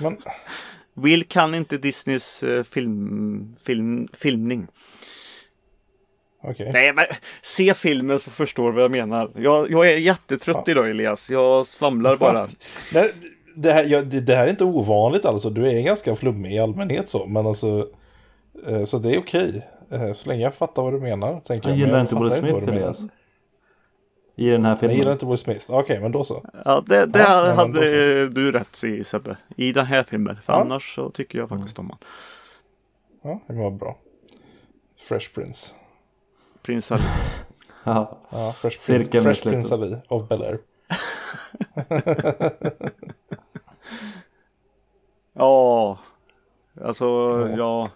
Men, 0.00 0.18
Will 0.94 1.24
kan 1.24 1.54
inte 1.54 1.78
Disneys 1.78 2.42
eh, 2.42 2.62
film, 2.62 3.56
film, 3.62 4.08
filmning. 4.18 4.66
okej. 6.42 6.70
Nej, 6.72 6.92
men 6.92 7.04
se 7.42 7.74
filmen 7.74 8.18
så 8.18 8.30
förstår 8.30 8.66
du 8.66 8.72
vad 8.74 8.84
jag 8.84 8.90
menar. 8.90 9.30
Jag, 9.36 9.70
jag 9.70 9.90
är 9.92 9.96
jättetrött 9.96 10.56
Ja. 10.66 10.70
idag 10.72 10.90
Elias. 10.90 11.30
Jag 11.30 11.66
svamlar 11.66 12.16
bara. 12.16 12.48
Nej, 12.94 13.12
det, 13.56 13.72
här, 13.72 13.84
ja, 13.84 14.02
det, 14.02 14.20
det 14.20 14.36
här 14.36 14.46
är 14.46 14.50
inte 14.50 14.64
ovanligt 14.64 15.24
alltså. 15.24 15.50
Du 15.50 15.68
är 15.68 15.82
ganska 15.82 16.14
flummig 16.16 16.52
i 16.54 16.58
allmänhet 16.58 17.08
så. 17.08 17.26
Men 17.26 17.46
alltså. 17.46 17.88
eh, 18.66 18.84
Så 18.84 18.98
det 18.98 19.14
är 19.14 19.18
okej. 19.18 19.62
Eh, 19.90 20.12
Så 20.12 20.28
länge 20.28 20.42
jag 20.42 20.54
fattar 20.54 20.82
vad 20.82 20.92
du 20.92 21.00
menar. 21.00 21.40
Tänker 21.40 21.68
jag. 21.68 21.78
Men 21.78 21.86
gillar 21.86 21.98
jag 21.98 22.04
inte 22.04 22.14
Will 22.14 22.30
Smith 22.32 22.52
vad 22.54 22.66
du 22.66 22.72
menar. 22.72 22.96
I 24.36 24.48
den 24.50 24.64
här 24.64 24.70
Jag 24.72 24.80
filmen. 24.80 24.96
gillar 24.96 25.12
inte 25.12 25.26
Will 25.26 25.38
Smith. 25.38 25.64
Okej, 25.70 26.00
men 26.00 26.12
då 26.12 26.24
så. 26.24 26.44
Ja, 26.64 26.82
det, 26.86 27.06
det 27.06 27.18
Ja, 27.18 27.52
hade 27.56 28.28
du 28.28 28.52
rätt 28.52 28.84
i 28.84 29.04
Sebbe. 29.04 29.36
I 29.56 29.72
den 29.72 29.86
här 29.86 30.02
filmen. 30.02 30.36
För 30.44 30.52
Ja. 30.52 30.60
annars 30.60 30.94
så 30.94 31.10
tycker 31.10 31.38
jag 31.38 31.48
faktiskt 31.48 31.78
om 31.78 31.90
han. 31.90 31.98
Ja, 33.22 33.40
det 33.54 33.62
var 33.62 33.70
bra. 33.70 33.98
Fresh 34.96 35.34
Prince. 35.34 35.74
Prins 36.62 36.92
Ali. 36.92 37.02
Ja. 37.86 38.18
Ja, 38.30 38.52
Fresh 38.52 38.86
Prince, 38.86 39.22
Fresh. 39.22 39.42
Prince 39.48 39.74
Ali 39.74 39.96
of 40.08 40.28
Bel-Air. 40.28 40.58
Ja, 45.32 45.98
alltså 46.84 47.04
Ja. 47.04 47.56
ja. 47.56 47.90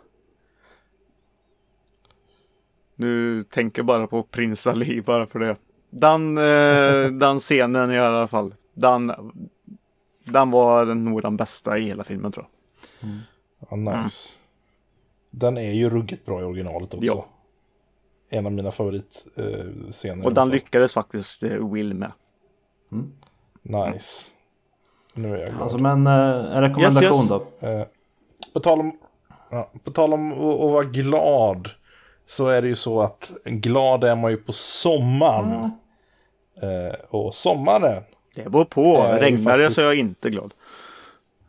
Nu 2.95 3.43
tänker 3.43 3.83
bara 3.83 4.07
på 4.07 4.23
Prins 4.23 4.67
Ali 4.67 5.03
bara 5.03 5.27
för 5.27 5.39
det. 5.39 5.57
Den, 5.91 6.39
eh, 6.39 7.11
den 7.13 7.39
scenen 7.39 7.93
i 7.93 7.99
alla 7.99 8.29
fall. 8.29 8.55
Den, 8.75 9.13
den 10.25 10.51
var 10.51 10.85
nog 10.85 11.23
den 11.23 11.37
bästa 11.37 11.79
i 11.79 11.85
hela 11.85 12.05
filmen 12.05 12.33
tror 12.33 12.47
jag. 13.01 13.11
Ja, 13.71 13.77
nice. 14.03 14.39
Den 15.31 15.59
är 15.59 15.73
ju 15.73 15.91
ruggigt 15.91 16.27
bra 16.27 16.41
i 16.41 16.45
originalet 16.45 16.95
också. 16.95 17.07
Ja. 17.07 17.27
En 18.31 18.47
av 18.47 18.53
mina 18.53 18.71
favoritscener. 18.71 20.27
Och 20.27 20.35
den 20.35 20.49
lyckades 20.51 20.95
faktiskt 20.95 21.43
eh, 21.43 21.73
Will 21.73 21.95
med. 21.95 22.13
Nice. 23.63 24.31
Nu 25.15 25.35
är 25.35 25.39
jag 25.39 25.49
glad. 25.49 25.63
Alltså 25.63 25.79
men 25.79 26.07
eh, 26.07 26.13
en 26.57 26.61
rekommendation 26.63 27.03
Yes, 27.03 27.31
yes. 27.31 27.43
då. 27.61 27.67
Eh, 27.67 27.87
på 28.53 28.61
tal 28.61 28.81
om, 28.81 28.99
ja, 29.51 29.71
på 29.85 29.91
tal 29.91 30.13
om 30.13 30.33
att, 30.33 30.39
att 30.39 30.71
vara 30.71 30.85
glad. 30.85 31.69
Så 32.29 32.49
är 32.49 32.63
det 32.63 32.69
ju 32.69 32.77
så 32.77 33.01
att 33.01 33.31
glad 33.45 34.05
är 34.05 34.17
man 34.17 34.31
ju 34.31 34.37
på 34.37 34.53
sommaren. 34.53 35.71
Eh, 36.63 36.95
och 37.09 37.35
sommaren. 37.35 38.03
Det 38.35 38.51
beror 38.51 38.65
på. 38.65 38.83
Ju 38.83 39.21
Regnar 39.21 39.59
det 39.59 39.65
faktiskt- 39.65 39.75
så 39.75 39.81
är 39.81 39.85
jag 39.87 39.95
inte 39.95 40.31
glad. 40.31 40.55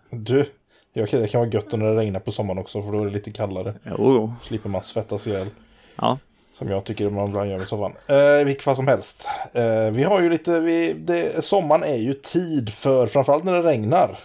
Du, 0.10 0.46
jag 0.94 1.10
kan, 1.10 1.22
det 1.22 1.28
kan 1.28 1.40
vara 1.42 1.50
gött 1.50 1.72
när 1.72 1.86
det 1.86 1.96
regnar 1.96 2.20
på 2.20 2.32
sommaren 2.32 2.58
också. 2.60 2.82
För 2.82 2.92
då 2.92 3.02
är 3.02 3.06
det 3.06 3.12
lite 3.12 3.32
kallare. 3.32 3.74
Jo, 3.86 3.96
jo. 3.98 4.34
Slipper 4.42 4.70
man 4.70 4.84
svettas 4.84 5.28
ihjäl. 5.28 5.48
Ja. 5.96 6.18
Som 6.54 6.70
jag 6.70 6.84
tycker 6.84 7.10
man 7.10 7.28
ibland 7.28 7.50
gör 7.50 7.64
i 7.64 7.66
soffan. 7.66 7.92
Eh, 8.08 8.42
I 8.42 8.44
vilket 8.44 8.64
fall 8.64 8.76
som 8.76 8.88
helst. 8.88 9.30
Eh, 9.54 9.90
vi 9.92 10.04
har 10.04 10.22
ju 10.22 10.30
lite, 10.30 10.60
vi, 10.60 10.94
det, 10.94 11.46
sommaren 11.46 11.84
är 11.84 11.98
ju 11.98 12.14
tid 12.14 12.74
för, 12.74 13.08
framförallt 13.08 13.44
när 13.44 13.54
det 13.54 13.62
regnar. 13.62 14.20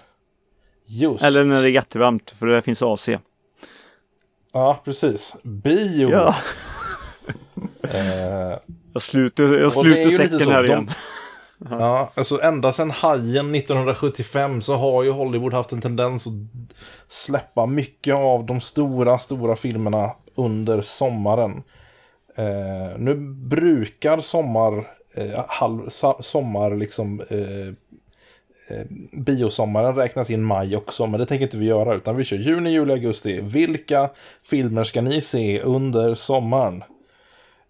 Just. 0.86 1.24
Eller 1.24 1.44
när 1.44 1.62
det 1.62 1.68
är 1.68 1.72
jättevarmt 1.72 2.30
för 2.30 2.46
det 2.46 2.62
finns 2.62 2.82
AC. 2.82 3.08
Ja, 4.54 4.80
precis. 4.84 5.36
Bio. 5.42 6.10
Ja. 6.10 6.34
Eh, 7.82 8.58
Jag 8.92 9.02
sluter, 9.02 9.58
jag 9.58 9.72
sluter 9.72 10.10
säcken 10.10 10.38
så, 10.40 10.50
här 10.50 10.62
de- 10.62 10.68
igen. 10.68 10.90
Ja, 11.70 12.10
alltså 12.14 12.40
ända 12.42 12.72
sedan 12.72 12.90
Hajen 12.90 13.54
1975 13.54 14.62
så 14.62 14.74
har 14.76 15.02
ju 15.02 15.10
Hollywood 15.10 15.54
haft 15.54 15.72
en 15.72 15.80
tendens 15.80 16.26
att 16.26 16.32
släppa 17.08 17.66
mycket 17.66 18.14
av 18.14 18.46
de 18.46 18.60
stora, 18.60 19.18
stora 19.18 19.56
filmerna 19.56 20.10
under 20.34 20.82
sommaren. 20.82 21.62
Eh, 22.36 22.98
nu 22.98 23.14
brukar 23.48 24.20
sommar, 24.20 24.78
eh, 25.14 25.44
halv, 25.48 25.80
sommar 26.20 26.76
liksom, 26.76 27.20
eh, 27.20 27.74
biosommaren 29.12 29.96
räknas 29.96 30.30
in 30.30 30.42
maj 30.44 30.76
också, 30.76 31.06
men 31.06 31.20
det 31.20 31.26
tänker 31.26 31.44
inte 31.44 31.56
vi 31.58 31.66
göra, 31.66 31.94
utan 31.94 32.16
vi 32.16 32.24
kör 32.24 32.36
juni, 32.36 32.70
juli, 32.70 32.92
augusti. 32.92 33.40
Vilka 33.40 34.10
filmer 34.42 34.84
ska 34.84 35.00
ni 35.02 35.20
se 35.20 35.60
under 35.60 36.14
sommaren? 36.14 36.84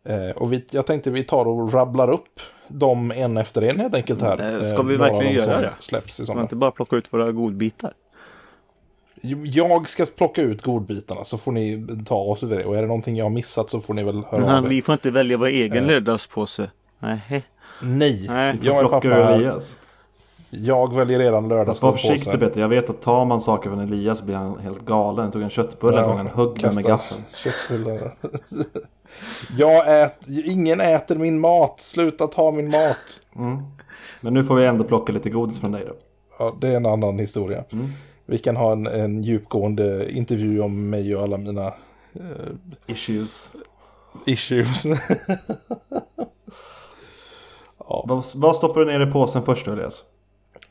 Eh, 0.09 0.36
och 0.36 0.53
vi, 0.53 0.64
jag 0.70 0.86
tänkte 0.86 1.11
vi 1.11 1.24
tar 1.24 1.45
och 1.49 1.72
rabblar 1.74 2.11
upp 2.12 2.40
dem 2.68 3.11
en 3.11 3.36
efter 3.36 3.62
en 3.62 3.80
helt 3.80 3.95
enkelt 3.95 4.20
här. 4.22 4.57
Eh, 4.57 4.62
ska 4.62 4.82
vi 4.82 4.97
verkligen 4.97 5.26
av 5.26 5.49
göra 5.49 5.61
det? 5.61 5.70
Släpps 5.78 6.11
i 6.11 6.12
Ska 6.12 6.20
man 6.22 6.26
sommar. 6.26 6.42
inte 6.42 6.57
bara 6.57 6.70
plocka 6.70 6.97
ut 6.97 7.12
våra 7.12 7.32
godbitar? 7.32 7.92
Jag 9.45 9.88
ska 9.88 10.07
plocka 10.07 10.42
ut 10.42 10.62
godbitarna 10.62 11.24
så 11.24 11.38
får 11.38 11.53
ni 11.53 11.86
ta 12.07 12.16
oss 12.16 12.42
vid 12.42 12.59
det. 12.59 12.64
Och 12.64 12.76
är 12.76 12.80
det 12.82 12.86
någonting 12.88 13.16
jag 13.16 13.24
har 13.24 13.30
missat 13.30 13.70
så 13.70 13.80
får 13.80 13.95
ni 13.95 14.03
väl 14.03 14.14
höra 14.14 14.42
av 14.42 14.49
Men 14.49 14.64
er. 14.64 14.68
vi 14.68 14.82
får 14.82 14.92
inte 14.92 15.11
välja 15.11 15.36
vår 15.36 15.47
egen 15.47 15.86
lördagspåse. 15.86 16.70
Nej. 16.99 17.20
Nej, 17.82 18.26
Nej. 18.28 18.59
jag 18.62 18.84
är 18.84 18.88
pappa. 18.88 19.09
Elias? 19.34 19.76
Jag 20.62 20.96
väljer 20.96 21.18
redan 21.18 21.66
Fast 21.66 21.82
var 21.82 21.92
försiktig 21.92 22.40
Peter, 22.40 22.61
jag 22.61 22.68
vet 22.68 22.90
att 22.90 23.02
tar 23.02 23.24
man 23.24 23.40
saker 23.40 23.70
från 23.70 23.80
Elias 23.80 24.22
blir 24.22 24.34
han 24.34 24.59
helt 24.59 24.84
galen. 24.84 25.24
Jag 25.24 25.32
tog 25.32 25.42
en 25.42 25.50
köttbulle 25.50 26.00
en 26.00 26.09
gång, 26.09 26.16
han 26.16 26.26
högg 26.26 26.62
mig 26.62 26.74
med 26.74 26.84
gaffeln. 26.84 27.22
jag 29.57 30.02
äter, 30.02 30.50
ingen 30.50 30.80
äter 30.80 31.16
min 31.16 31.40
mat. 31.40 31.80
Sluta 31.80 32.26
ta 32.26 32.52
min 32.52 32.70
mat. 32.70 33.20
Men 34.20 34.34
nu 34.34 34.44
får 34.44 34.55
vi 34.55 34.66
ändå 34.66 34.84
plocka 34.84 35.12
lite 35.12 35.30
godis 35.30 35.61
från 35.61 35.72
dig 35.72 35.84
då. 35.86 35.94
Ja, 36.38 36.57
det 36.61 36.68
är 36.68 36.76
en 36.76 36.86
annan 36.86 37.18
historia. 37.18 37.64
Vi 38.26 38.38
kan 38.38 38.57
ha 38.57 38.72
en, 38.72 38.86
en 38.86 39.22
djupgående 39.22 40.12
intervju 40.12 40.61
om 40.61 40.90
mig 40.90 41.16
och 41.16 41.22
alla 41.22 41.38
mina 41.38 41.72
Issues. 42.86 43.50
issues. 44.26 44.86
Vad, 48.07 48.24
vad 48.34 48.57
stoppar 48.57 48.80
du 48.80 48.86
ner 48.86 49.09
i 49.09 49.12
påsen 49.12 49.42
först 49.42 49.66
då 49.66 49.72
Elias? 49.72 50.02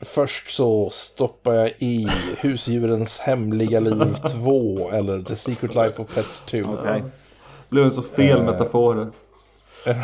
Först 0.00 0.50
så 0.50 0.90
stoppar 0.90 1.54
jag 1.54 1.72
i 1.78 2.08
Husdjurens 2.40 3.18
hemliga 3.18 3.80
liv 3.80 4.14
2 4.30 4.90
eller 4.90 5.22
The 5.22 5.36
Secret 5.36 5.74
Life 5.74 6.02
of 6.02 6.14
Pets 6.14 6.40
2. 6.40 6.58
Okej. 6.58 7.02
Det 7.02 7.70
blev 7.70 7.84
en 7.84 7.90
så 7.92 8.02
fel 8.02 8.38
Eh. 8.38 8.44
metafor. 8.44 9.12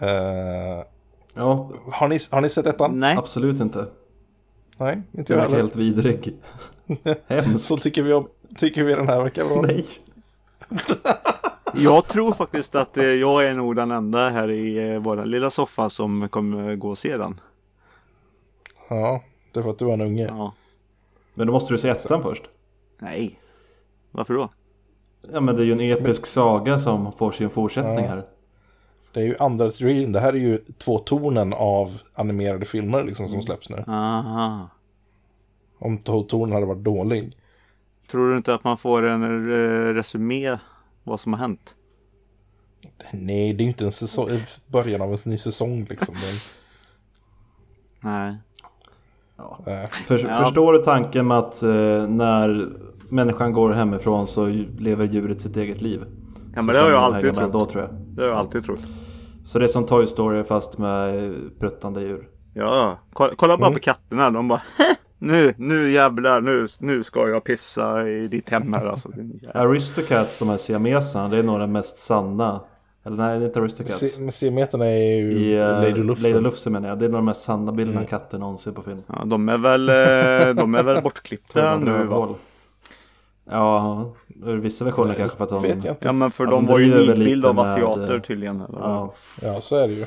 Eh, 0.00 0.84
Ja, 1.38 1.70
har, 1.92 2.08
ni, 2.08 2.18
har 2.30 2.40
ni 2.40 2.48
sett 2.48 2.66
ettan? 2.66 3.00
Nej. 3.00 3.16
absolut 3.16 3.60
inte. 3.60 3.86
Nej, 4.76 5.02
inte 5.18 5.32
jag 5.32 5.38
är 5.40 5.42
heller. 5.44 5.56
helt 5.56 5.76
vidrig. 5.76 6.34
Hemskt. 7.26 7.64
Så 7.66 7.76
tycker 7.76 8.02
vi, 8.02 8.12
om, 8.12 8.28
tycker 8.56 8.84
vi 8.84 8.94
den 8.94 9.08
här 9.08 9.20
verkar 9.22 9.44
bra. 9.44 9.62
Nej. 9.62 9.86
Jag 11.78 12.06
tror 12.06 12.32
faktiskt 12.32 12.74
att 12.74 12.96
eh, 12.96 13.04
jag 13.04 13.44
är 13.46 13.54
nog 13.54 13.76
den 13.76 13.90
enda 13.90 14.30
här 14.30 14.50
i 14.50 14.92
eh, 14.92 14.98
vår 14.98 15.24
lilla 15.24 15.50
soffa 15.50 15.90
som 15.90 16.28
kommer 16.28 16.76
gå 16.76 16.88
och 16.90 16.98
se 16.98 17.16
den. 17.16 17.40
Ja, 18.88 19.22
det 19.52 19.58
är 19.58 19.62
för 19.62 19.70
att 19.70 19.78
du 19.78 19.88
är 19.88 19.92
en 19.92 20.00
unge. 20.00 20.26
Ja. 20.26 20.52
Men 21.34 21.46
då 21.46 21.52
måste 21.52 21.74
du 21.74 21.78
se 21.78 21.88
ettan 21.88 22.22
först. 22.22 22.42
Nej. 22.98 23.38
Varför 24.10 24.34
då? 24.34 24.48
Ja 25.32 25.40
men 25.40 25.56
det 25.56 25.62
är 25.62 25.66
ju 25.66 25.72
en 25.72 25.80
episk 25.80 26.26
saga 26.26 26.78
som 26.80 27.12
får 27.12 27.32
sin 27.32 27.50
fortsättning 27.50 28.06
här. 28.06 28.22
Det 29.12 29.20
är 29.20 29.24
ju 29.24 29.34
andra 29.38 29.70
trilogin. 29.70 30.12
Det 30.12 30.20
här 30.20 30.32
är 30.32 30.38
ju 30.38 30.58
två 30.58 30.98
tornen 30.98 31.52
av 31.52 32.00
animerade 32.14 32.66
filmer 32.66 33.04
liksom 33.04 33.28
som 33.28 33.42
släpps 33.42 33.70
nu. 33.70 33.84
Aha. 33.86 34.68
Om 35.78 35.98
to- 35.98 36.26
tornen 36.26 36.52
hade 36.54 36.66
varit 36.66 36.84
dålig. 36.84 37.36
Tror 38.10 38.30
du 38.30 38.36
inte 38.36 38.54
att 38.54 38.64
man 38.64 38.78
får 38.78 39.02
en 39.02 39.22
eh, 39.52 39.94
resumé 39.94 40.58
vad 41.06 41.20
som 41.20 41.32
har 41.32 41.40
hänt? 41.40 41.74
Nej, 43.12 43.52
det 43.52 43.62
är 43.62 43.64
ju 43.64 43.68
inte 43.70 43.84
en 43.84 43.92
säsong, 43.92 44.28
början 44.66 45.02
av 45.02 45.12
en 45.12 45.18
ny 45.26 45.38
säsong 45.38 45.86
liksom. 45.90 46.14
Den, 46.14 46.34
Nej. 48.00 48.36
äh, 49.38 49.90
För, 50.06 50.18
Ja. 50.18 50.44
Förstår 50.44 50.72
du 50.72 50.78
tanken 50.78 51.26
med 51.26 51.38
att 51.38 51.62
eh, 51.62 51.68
när 52.08 52.68
människan 53.08 53.52
går 53.52 53.70
hemifrån 53.70 54.26
så 54.26 54.46
lever 54.78 55.04
djuret 55.04 55.40
sitt 55.40 55.56
eget 55.56 55.80
liv? 55.82 56.04
Ja 56.54 56.62
men 56.62 56.74
det 56.74 56.80
har 56.80 56.90
jag 56.90 57.02
alltid 57.02 57.22
trott. 57.34 57.36
trott. 57.36 57.52
Då, 57.52 57.66
tror 57.66 57.82
jag. 57.82 57.94
Det 57.94 58.22
har 58.22 58.28
jag 58.28 58.38
alltid 58.38 58.64
trott. 58.64 58.80
Så 59.46 59.58
det 59.58 59.64
är 59.64 59.68
som 59.68 59.86
Toy 59.86 60.06
Story 60.06 60.44
fast 60.44 60.78
med 60.78 61.34
pruttande 61.60 62.00
djur. 62.00 62.28
Ja, 62.54 62.98
kolla, 63.12 63.32
kolla 63.36 63.58
bara 63.58 63.70
på 63.72 63.78
katterna. 63.78 64.30
De 64.30 64.48
bara 64.48 64.62
nu, 65.18 65.54
nu 65.58 65.90
jävlar, 65.90 66.40
nu, 66.40 66.66
nu 66.78 67.02
ska 67.02 67.28
jag 67.28 67.44
pissa 67.44 68.08
i 68.08 68.28
ditt 68.28 68.50
hem 68.50 68.72
här 68.72 68.86
alltså. 68.86 69.08
Aristocats, 69.54 70.38
de 70.38 70.48
här 70.48 70.56
siameserna, 70.56 71.28
det 71.28 71.38
är 71.38 71.42
nog 71.42 71.60
den 71.60 71.72
mest 71.72 71.98
sanna. 71.98 72.60
Eller 73.04 73.16
nej, 73.16 73.38
det 73.38 73.44
är 73.44 73.46
inte 73.46 73.60
Aristocats. 73.60 74.04
Siameterna 74.32 74.86
är 74.86 75.16
ju 75.16 75.32
I 75.32 75.54
uh, 75.54 75.60
Lady 75.60 75.90
Lady 75.90 76.02
Lufsen. 76.02 76.42
Lufsen 76.42 76.72
menar 76.72 76.88
jag. 76.88 76.98
Det 76.98 77.04
är 77.04 77.08
nog 77.08 77.18
de 77.18 77.24
mest 77.24 77.42
sanna 77.42 77.72
bilderna 77.72 77.98
Mm. 77.98 78.04
av 78.04 78.08
katter 78.08 78.38
någonsin 78.38 78.74
på 78.74 78.82
film. 78.82 79.02
Ja, 79.06 79.24
de 79.24 79.48
är 79.48 79.58
väl, 79.58 79.88
eh, 79.88 80.54
de 80.54 80.74
är 80.74 80.82
väl 80.82 81.02
bortklippta 81.02 81.78
nu 81.84 82.04
va? 82.04 82.28
Ja, 83.50 84.12
ur 84.44 84.56
vissa 84.56 84.84
versioner 84.84 85.14
kanske 85.14 85.36
för 85.36 85.44
att 85.44 85.50
de... 85.50 85.62
vet 85.62 85.84
jag 85.84 85.92
inte. 85.92 86.08
Ja 86.08 86.12
men 86.12 86.30
för 86.30 86.44
Ja, 86.44 86.50
de 86.50 86.66
de 86.66 86.72
var 86.72 86.78
ju 86.78 87.06
nidbild 87.14 87.46
av 87.46 87.54
med, 87.54 87.64
asiater 87.64 88.14
eh, 88.14 88.20
tydligen. 88.20 88.60
Eller? 88.60 88.78
Ja, 88.78 89.14
Ja, 89.42 89.60
så 89.60 89.76
är 89.76 89.88
det 89.88 89.94
ju. 89.94 90.06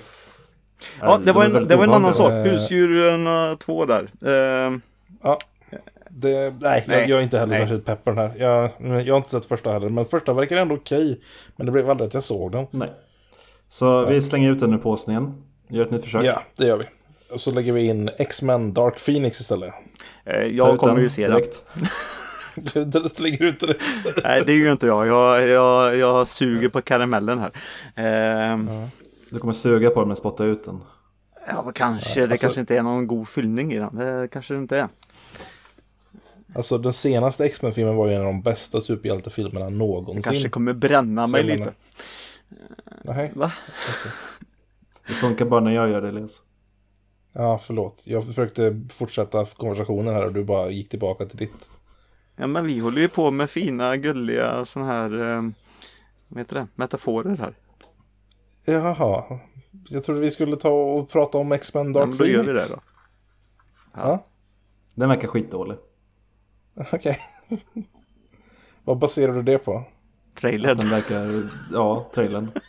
ja 1.01 1.19
det 1.25 1.31
var 1.31 1.43
de 1.45 1.55
är 1.55 1.59
en, 1.61 1.67
det 1.67 1.75
var 1.75 1.83
en 1.83 1.93
annan 1.93 2.13
sak. 2.13 2.31
Eh. 2.31 2.43
Husdjuren 2.43 3.57
2 3.57 3.85
där. 3.85 4.01
Eh, 4.21 4.77
Ja. 5.21 5.39
Det, 6.09 6.53
nej, 6.61 6.83
Nej. 6.87 6.99
Jag, 6.99 7.09
jag 7.09 7.19
är 7.19 7.23
inte 7.23 7.37
heller 7.39 7.51
Nej. 7.51 7.61
särskilt 7.61 7.85
pepp 7.85 8.03
på 8.03 8.09
den 8.09 8.19
här. 8.19 8.33
Jag, 8.37 8.71
jag 9.05 9.13
har 9.13 9.17
inte 9.17 9.29
sett 9.29 9.45
första 9.45 9.71
heller, 9.71 9.89
men 9.89 10.05
första 10.05 10.33
verkar 10.33 10.57
ändå 10.57 10.75
okej. 10.75 11.19
Men 11.55 11.65
det 11.65 11.71
blev 11.71 11.89
aldrig 11.89 12.07
att 12.07 12.13
jag 12.13 12.23
såg 12.23 12.51
den. 12.51 12.67
Nej. 12.71 12.89
Så 13.69 14.05
vi 14.05 14.21
slänger 14.21 14.51
ut 14.51 14.59
den 14.59 14.73
ur 14.73 14.77
påsen 14.77 15.11
igen. 15.11 15.43
Gör 15.67 15.85
ett 15.85 15.91
nytt 15.91 16.03
försök. 16.03 16.23
Ja, 16.23 16.41
det 16.55 16.65
gör 16.65 16.77
vi. 16.77 16.83
Och 17.33 17.41
så 17.41 17.51
lägger 17.51 17.73
vi 17.73 17.85
in 17.85 18.09
X-Men 18.17 18.73
Dark 18.73 19.05
Phoenix 19.05 19.39
istället. 19.41 19.73
eh, 20.25 20.35
jag 20.35 20.73
ut 20.73 20.79
kommer 20.79 20.93
den 20.93 21.03
ju 21.03 21.09
se 21.09 21.27
direkt. 21.27 21.63
Den 22.85 23.09
slänger 23.09 23.43
ut 23.43 23.59
det. 23.59 23.75
Nej 24.23 24.43
det 24.45 24.51
är 24.51 24.55
ju 24.55 24.71
inte 24.71 24.87
jag. 24.87 25.07
Jag, 25.07 25.47
jag, 25.47 25.95
jag 25.97 26.27
suger 26.27 26.69
på 26.69 26.81
karamellen 26.81 27.39
här. 27.39 27.51
Eh, 28.51 28.57
Du 29.29 29.39
kommer 29.39 29.53
suga 29.53 29.89
på 29.89 29.99
den 29.99 30.07
men 30.07 30.17
spotta 30.17 30.43
ut 30.43 30.65
den. 30.65 30.79
Ja 31.47 31.71
kanske. 31.75 32.19
Det 32.19 32.31
alltså- 32.31 32.45
kanske 32.45 32.59
inte 32.61 32.77
är 32.77 32.83
någon 32.83 33.07
god 33.07 33.27
fyllning 33.27 33.73
i 33.73 33.77
den. 33.77 33.95
Det 33.95 34.27
kanske 34.31 34.53
det 34.53 34.57
inte 34.59 34.77
är. 34.77 34.87
Alltså 36.55 36.77
den 36.77 36.93
senaste 36.93 37.45
X-Men-filmen 37.45 37.95
var 37.95 38.07
ju 38.07 38.13
en 38.13 38.19
av 38.21 38.25
de 38.25 38.41
bästa 38.41 38.81
superhjältefilmerna 38.81 39.69
någonsin. 39.69 40.15
Det 40.15 40.21
kanske 40.21 40.49
kommer 40.49 40.73
bränna 40.73 41.27
mig 41.27 41.41
jag 41.41 41.45
lite. 41.47 41.59
menar- 41.59 41.73
Nej. 43.03 43.31
Va? 43.35 43.51
Det 45.07 45.13
funkar 45.13 45.45
bara 45.45 45.59
när 45.61 45.71
jag 45.71 45.89
gör 45.89 46.01
det 46.01 46.07
Elias. 46.09 46.41
Ja, 47.33 47.57
förlåt. 47.63 48.01
Jag 48.03 48.25
försökte 48.25 48.81
fortsätta 48.91 49.45
konversationen 49.45 50.13
här 50.13 50.25
och 50.25 50.33
du 50.33 50.43
bara 50.43 50.69
gick 50.69 50.89
tillbaka 50.89 51.25
till 51.25 51.37
ditt. 51.37 51.69
Ja 52.35 52.47
men 52.47 52.65
vi 52.65 52.79
håller 52.79 53.01
ju 53.01 53.07
på 53.07 53.31
med 53.31 53.49
fina 53.49 53.97
gulliga 53.97 54.65
sådana 54.65 54.91
här 54.91 55.35
eh, 55.37 55.49
vad 56.27 56.39
heter 56.39 56.55
det? 56.55 56.67
metaforer 56.75 57.37
här. 57.37 57.53
Jaha. 58.65 59.39
Jag 59.89 60.03
trodde 60.03 60.19
vi 60.21 60.31
skulle 60.31 60.55
ta 60.55 60.69
och 60.69 61.09
prata 61.09 61.37
om 61.37 61.51
X-Men 61.51 61.87
Ja, 61.93 61.99
Dark 61.99 62.09
men 62.09 62.17
då 62.17 62.23
Phoenix. 62.23 62.37
gör 62.37 62.53
vi 62.53 62.59
det 62.59 62.67
då. 62.69 62.79
Ja, 63.93 64.25
Den 64.95 65.09
verkar 65.09 65.27
skitdålig. 65.27 65.77
okej. 66.93 67.17
Vad 68.83 68.97
baserar 68.97 69.33
du 69.33 69.41
det 69.43 69.57
på? 69.57 69.83
Trailer. 70.39 70.75
Den 70.75 70.89
verkar, 70.89 71.43
ja, 71.73 72.09
trailern. 72.13 72.51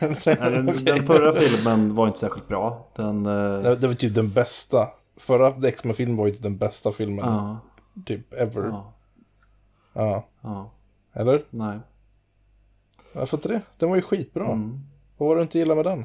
Nej, 0.00 0.16
den, 0.24 0.68
Okej. 0.68 0.82
den 0.84 1.06
förra 1.06 1.32
filmen 1.34 1.94
var 1.94 2.06
inte 2.06 2.18
särskilt 2.18 2.48
bra. 2.48 2.86
Den, 2.96 3.26
eh, 3.26 3.60
Det 3.76 3.86
var 3.86 3.94
typ 3.94 4.14
den 4.14 4.30
bästa. 4.32 4.88
Förra 5.16 5.68
X-Men-filmen 5.68 6.16
var 6.16 6.26
ju 6.26 6.32
typ 6.32 6.42
den 6.42 6.56
bästa 6.58 6.92
filmen. 6.92 7.24
ja, 7.24 7.58
Typ 8.06 8.32
ever. 8.32 8.62
Ja. 8.68 8.92
ja, 9.92 10.24
ja, 10.40 10.70
Eller? 11.12 11.44
nej. 11.50 11.78
Varför 13.14 13.36
inte 13.36 13.48
det? 13.48 13.60
Den 13.78 13.88
var 13.88 13.96
ju 13.96 14.02
skitbra. 14.02 14.46
Mm. 14.46 14.80
Vad 15.16 15.28
var 15.28 15.36
det 15.36 15.40
du 15.40 15.42
inte 15.42 15.58
gillade 15.58 15.82
med 15.82 15.92
den? 15.92 16.04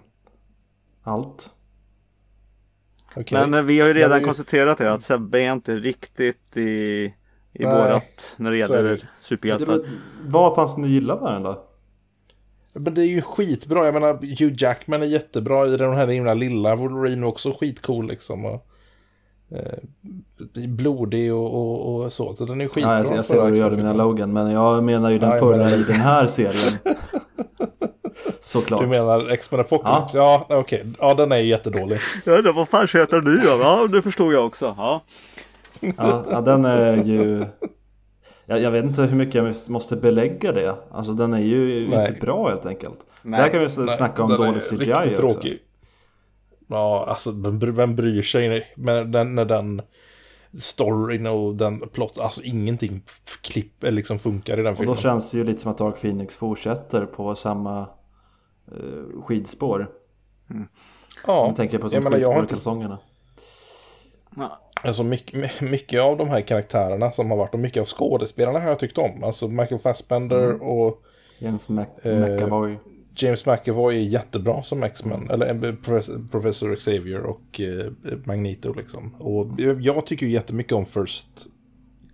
Allt. 1.04 1.54
Okej. 3.16 3.40
Men 3.40 3.54
eh, 3.54 3.62
vi 3.62 3.80
har 3.80 3.88
ju 3.88 3.94
redan 3.94 4.20
vi- 4.20 4.26
konstaterat 4.26 4.78
det 4.78 4.94
att 4.94 5.02
Sebbe 5.02 5.40
är 5.42 5.54
inte 5.54 5.76
riktigt 5.76 6.58
i, 6.58 6.62
i 6.64 7.14
Nej, 7.54 7.66
vårat 7.66 8.34
när 8.38 8.52
det 8.52 8.58
gäller 8.58 8.84
det. 8.84 8.90
Det, 8.96 9.02
superhjältar. 9.20 9.66
men, 9.68 9.84
vad 10.26 10.56
fanns 10.56 10.78
ni 10.78 10.88
gillar 10.88 11.20
med 11.22 11.34
den 11.34 11.44
då? 11.44 11.64
Men 12.76 12.94
det 12.94 13.02
är 13.02 13.06
ju 13.06 13.22
skitbra. 13.22 13.86
Jag 13.86 13.94
menar, 13.94 14.14
Hugh 14.14 14.54
Jackman 14.58 15.02
är 15.02 15.06
jättebra 15.06 15.68
i 15.68 15.78
den 15.78 15.94
här 15.96 16.08
himla 16.08 16.34
lilla. 16.34 16.76
Wolverine 16.76 17.24
är 17.24 17.28
också 17.28 17.58
skitcool 17.60 18.08
liksom. 18.08 18.46
Och, 18.46 18.68
eh, 19.52 19.80
blodig 20.68 21.34
och, 21.34 21.54
och, 21.56 21.96
och 22.04 22.14
så. 22.14 22.34
Så 22.36 22.46
den 22.46 22.62
är 22.62 22.68
skitbra. 22.68 23.00
Ja, 23.00 23.06
jag, 23.06 23.18
jag 23.18 23.26
ser 23.26 23.38
vad 23.38 23.52
du 23.52 23.58
gör 23.58 23.66
X-Men-filmen. 23.68 23.94
mina 23.98 24.04
Logan, 24.04 24.34
men 24.34 24.52
jag 24.52 24.84
menar 24.84 25.10
ju 25.10 25.20
den 25.20 25.30
Ja, 25.30 25.40
förra 25.40 25.70
i 25.72 25.84
den 25.84 25.96
här 25.96 26.28
serien. 26.28 26.80
Såklart. 28.44 28.82
Du 28.82 28.88
menar 28.88 29.30
X-Men 29.30 29.60
Apocalypse? 29.60 30.18
Ja, 30.18 30.46
okej. 30.50 30.86
Ja, 31.00 31.14
den 31.14 31.32
är 31.32 31.38
ju 31.38 31.48
jättedålig. 31.50 32.00
Ja, 32.26 32.42
det 32.42 32.52
vad 32.52 32.70
fan 32.70 32.88
heter 32.94 33.22
du 33.22 33.38
då? 33.38 33.50
Ja, 33.62 33.88
det 33.88 34.02
förstod 34.02 34.34
jag 34.34 34.46
också. 34.46 34.76
Ja. 34.78 35.02
Ja, 35.98 36.26
ja, 36.32 36.42
den 36.42 36.66
är 36.66 37.04
ju... 37.04 37.46
Jag, 38.46 38.62
jag 38.62 38.72
vet 38.72 38.86
inte 38.86 39.02
hur 39.02 39.16
mycket 39.18 39.36
jag 39.36 39.56
måste 39.68 39.96
belägga 39.96 40.52
det. 40.52 40.76
Alltså 40.92 41.14
den 41.14 41.34
är 41.34 41.40
ju 41.40 41.88
Nej. 41.90 42.08
inte 42.08 42.20
bra 42.22 42.50
helt 42.50 42.66
enkelt. 42.66 43.00
Nej, 43.22 43.42
Där 43.42 43.50
kan 43.50 43.60
vi 43.60 43.86
Nej, 43.86 43.96
snacka 43.98 44.24
om 44.24 44.30
dålig 44.30 44.62
CGI 44.62 44.76
riktigt 44.78 44.96
också. 44.96 45.16
tråkig. 45.16 45.60
Ja, 46.68 47.06
alltså 47.08 47.32
vem 47.32 47.60
vem 47.60 47.96
bryr 47.96 48.22
sig 48.22 48.74
med 48.76 49.08
den, 49.08 49.36
när 49.36 49.46
den 49.46 49.82
storyn 50.60 51.28
och 51.28 51.56
den 51.56 51.80
plott, 51.90 52.18
alltså 52.18 52.42
ingenting 52.44 53.02
klipp 53.42 53.84
eller 53.84 53.92
liksom 53.92 54.20
funkar 54.20 54.60
i 54.60 54.64
den 54.64 54.72
Och 54.72 54.78
filmen. 54.78 54.96
då 54.96 55.02
känns 55.02 55.32
det 55.32 55.38
ju 55.38 55.44
lite 55.44 55.62
som 55.62 55.72
att 55.72 55.78
Dark 55.78 56.02
Phoenix 56.02 56.36
fortsätter 56.36 57.06
på 57.06 57.36
samma 57.36 57.88
eh, 58.72 59.22
skidspår. 59.24 59.90
ja, 61.28 61.48
Jag 61.48 61.56
tänker 61.56 61.78
på 61.80 61.90
som 61.90 61.96
jag 61.96 62.04
menar, 62.04 62.18
jag 62.18 62.40
inte, 62.40 62.54
kalsongerna. 62.54 63.00
alltså 64.84 65.04
mycket, 65.04 65.62
mycket 65.62 66.02
av 66.02 66.18
de 66.18 66.30
här 66.30 66.42
karaktärerna 66.42 67.12
som 67.12 67.32
har 67.32 67.38
varit 67.38 67.54
och 67.54 67.60
mycket 67.60 67.82
av 67.82 67.86
skådespelarna 67.88 68.60
har 68.60 68.68
jag 68.70 68.80
tyckt 68.80 68.98
om. 68.98 69.24
Alltså 69.24 69.48
Michael 69.48 69.80
Fassbender 69.82 70.44
Mm. 70.50 70.62
och 70.62 71.02
Jens 71.40 71.70
Mac 71.70 71.86
Eh, 72.02 72.20
McAvoy. 72.20 72.80
James 73.16 73.46
McAvoy 73.46 73.96
är 73.98 74.02
jättebra 74.02 74.64
som 74.64 74.84
X-Men. 74.84 75.30
Eller 75.30 75.66
eh, 75.66 75.74
Professor, 76.32 76.76
Xavier 76.76 77.24
och 77.24 77.62
eh, 77.62 77.92
Magneto 78.24 78.74
liksom. 78.74 79.16
Och 79.20 79.48
jag- 79.58 80.06
tycker 80.06 80.26
ju 80.26 80.32
jättemycket 80.32 80.74
om 80.74 80.86
First 80.86 81.28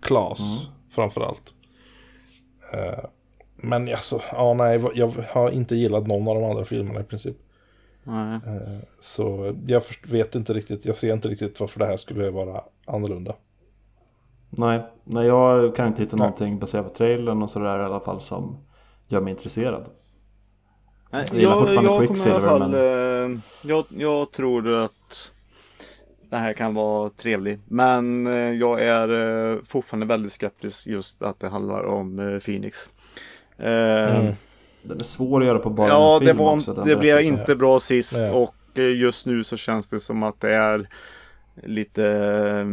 Class 0.02 0.68
framförallt. 0.90 1.54
Eh, 2.72 3.04
men 3.62 3.88
alltså, 3.88 4.20
ja 4.32 4.54
nej, 4.54 4.84
jag 4.94 5.12
har 5.30 5.50
inte 5.50 5.74
gillat 5.74 6.06
någon 6.06 6.28
av 6.28 6.34
de 6.34 6.50
andra 6.50 6.64
filmerna 6.64 7.00
i 7.00 7.04
princip. 7.04 7.36
Nej. 8.04 8.40
Så 9.00 9.56
jag 9.66 9.82
vet 10.08 10.34
inte 10.34 10.52
riktigt, 10.52 10.84
jag 10.84 10.96
ser 10.96 11.12
inte 11.12 11.28
riktigt 11.28 11.60
varför 11.60 11.78
det 11.78 11.86
här 11.86 11.96
skulle 11.96 12.30
vara 12.30 12.60
annorlunda. 12.86 13.34
Nej, 14.50 14.82
nej, 15.04 15.26
jag 15.26 15.76
kan 15.76 15.88
inte 15.88 16.02
hitta 16.02 16.16
Nej. 16.16 16.26
någonting 16.26 16.58
baserat 16.58 16.86
på 16.86 16.94
trailern 16.94 17.42
och 17.42 17.50
sådär 17.50 17.80
i 17.80 17.84
alla 17.84 18.00
fall 18.00 18.20
som 18.20 18.64
gör 19.08 19.20
mig 19.20 19.30
intresserad. 19.30 19.90
Nej, 21.10 21.24
Jag 21.32 21.42
jag, 21.42 21.84
jag 21.84 22.06
kommer 22.06 22.28
i 22.28 22.30
alla 22.30 22.48
fall, 22.48 22.74
eh, 22.74 23.40
jag, 23.62 23.84
jag 23.90 24.32
tror 24.32 24.74
att 24.74 25.32
det 26.30 26.36
här 26.36 26.52
kan 26.52 26.74
vara 26.74 27.10
trevlig. 27.10 27.60
Men 27.68 28.26
eh, 28.26 28.52
jag 28.52 28.82
är 28.82 29.08
eh, 29.52 29.58
fortfarande 29.64 30.06
väldigt 30.06 30.32
skeptisk 30.32 30.86
just 30.86 31.22
att 31.22 31.40
det 31.40 31.48
handlar 31.48 31.84
om 31.84 32.18
eh, 32.18 32.38
Phoenix. 32.38 32.90
Eh, 33.60 34.16
Mm. 34.20 34.34
Den 34.82 35.00
är 35.00 35.04
svår 35.04 35.40
att 35.40 35.46
göra 35.46 35.58
på 35.58 35.70
bara 35.70 35.88
Ja, 35.88 36.14
en 36.16 36.20
det, 36.20 36.26
film 36.26 36.38
var, 36.38 36.56
också. 36.56 36.74
den 36.74 36.88
det 36.88 36.96
blev 36.96 37.20
inte 37.20 37.56
bra 37.56 37.80
sist 37.80 38.18
Nej. 38.18 38.30
och 38.30 38.54
eh, 38.74 38.84
just 38.96 39.26
nu 39.26 39.44
så 39.44 39.56
känns 39.56 39.88
det 39.88 40.00
som 40.00 40.22
att 40.22 40.40
det 40.40 40.54
är 40.54 40.88
lite 41.62 42.04
eh, 42.06 42.66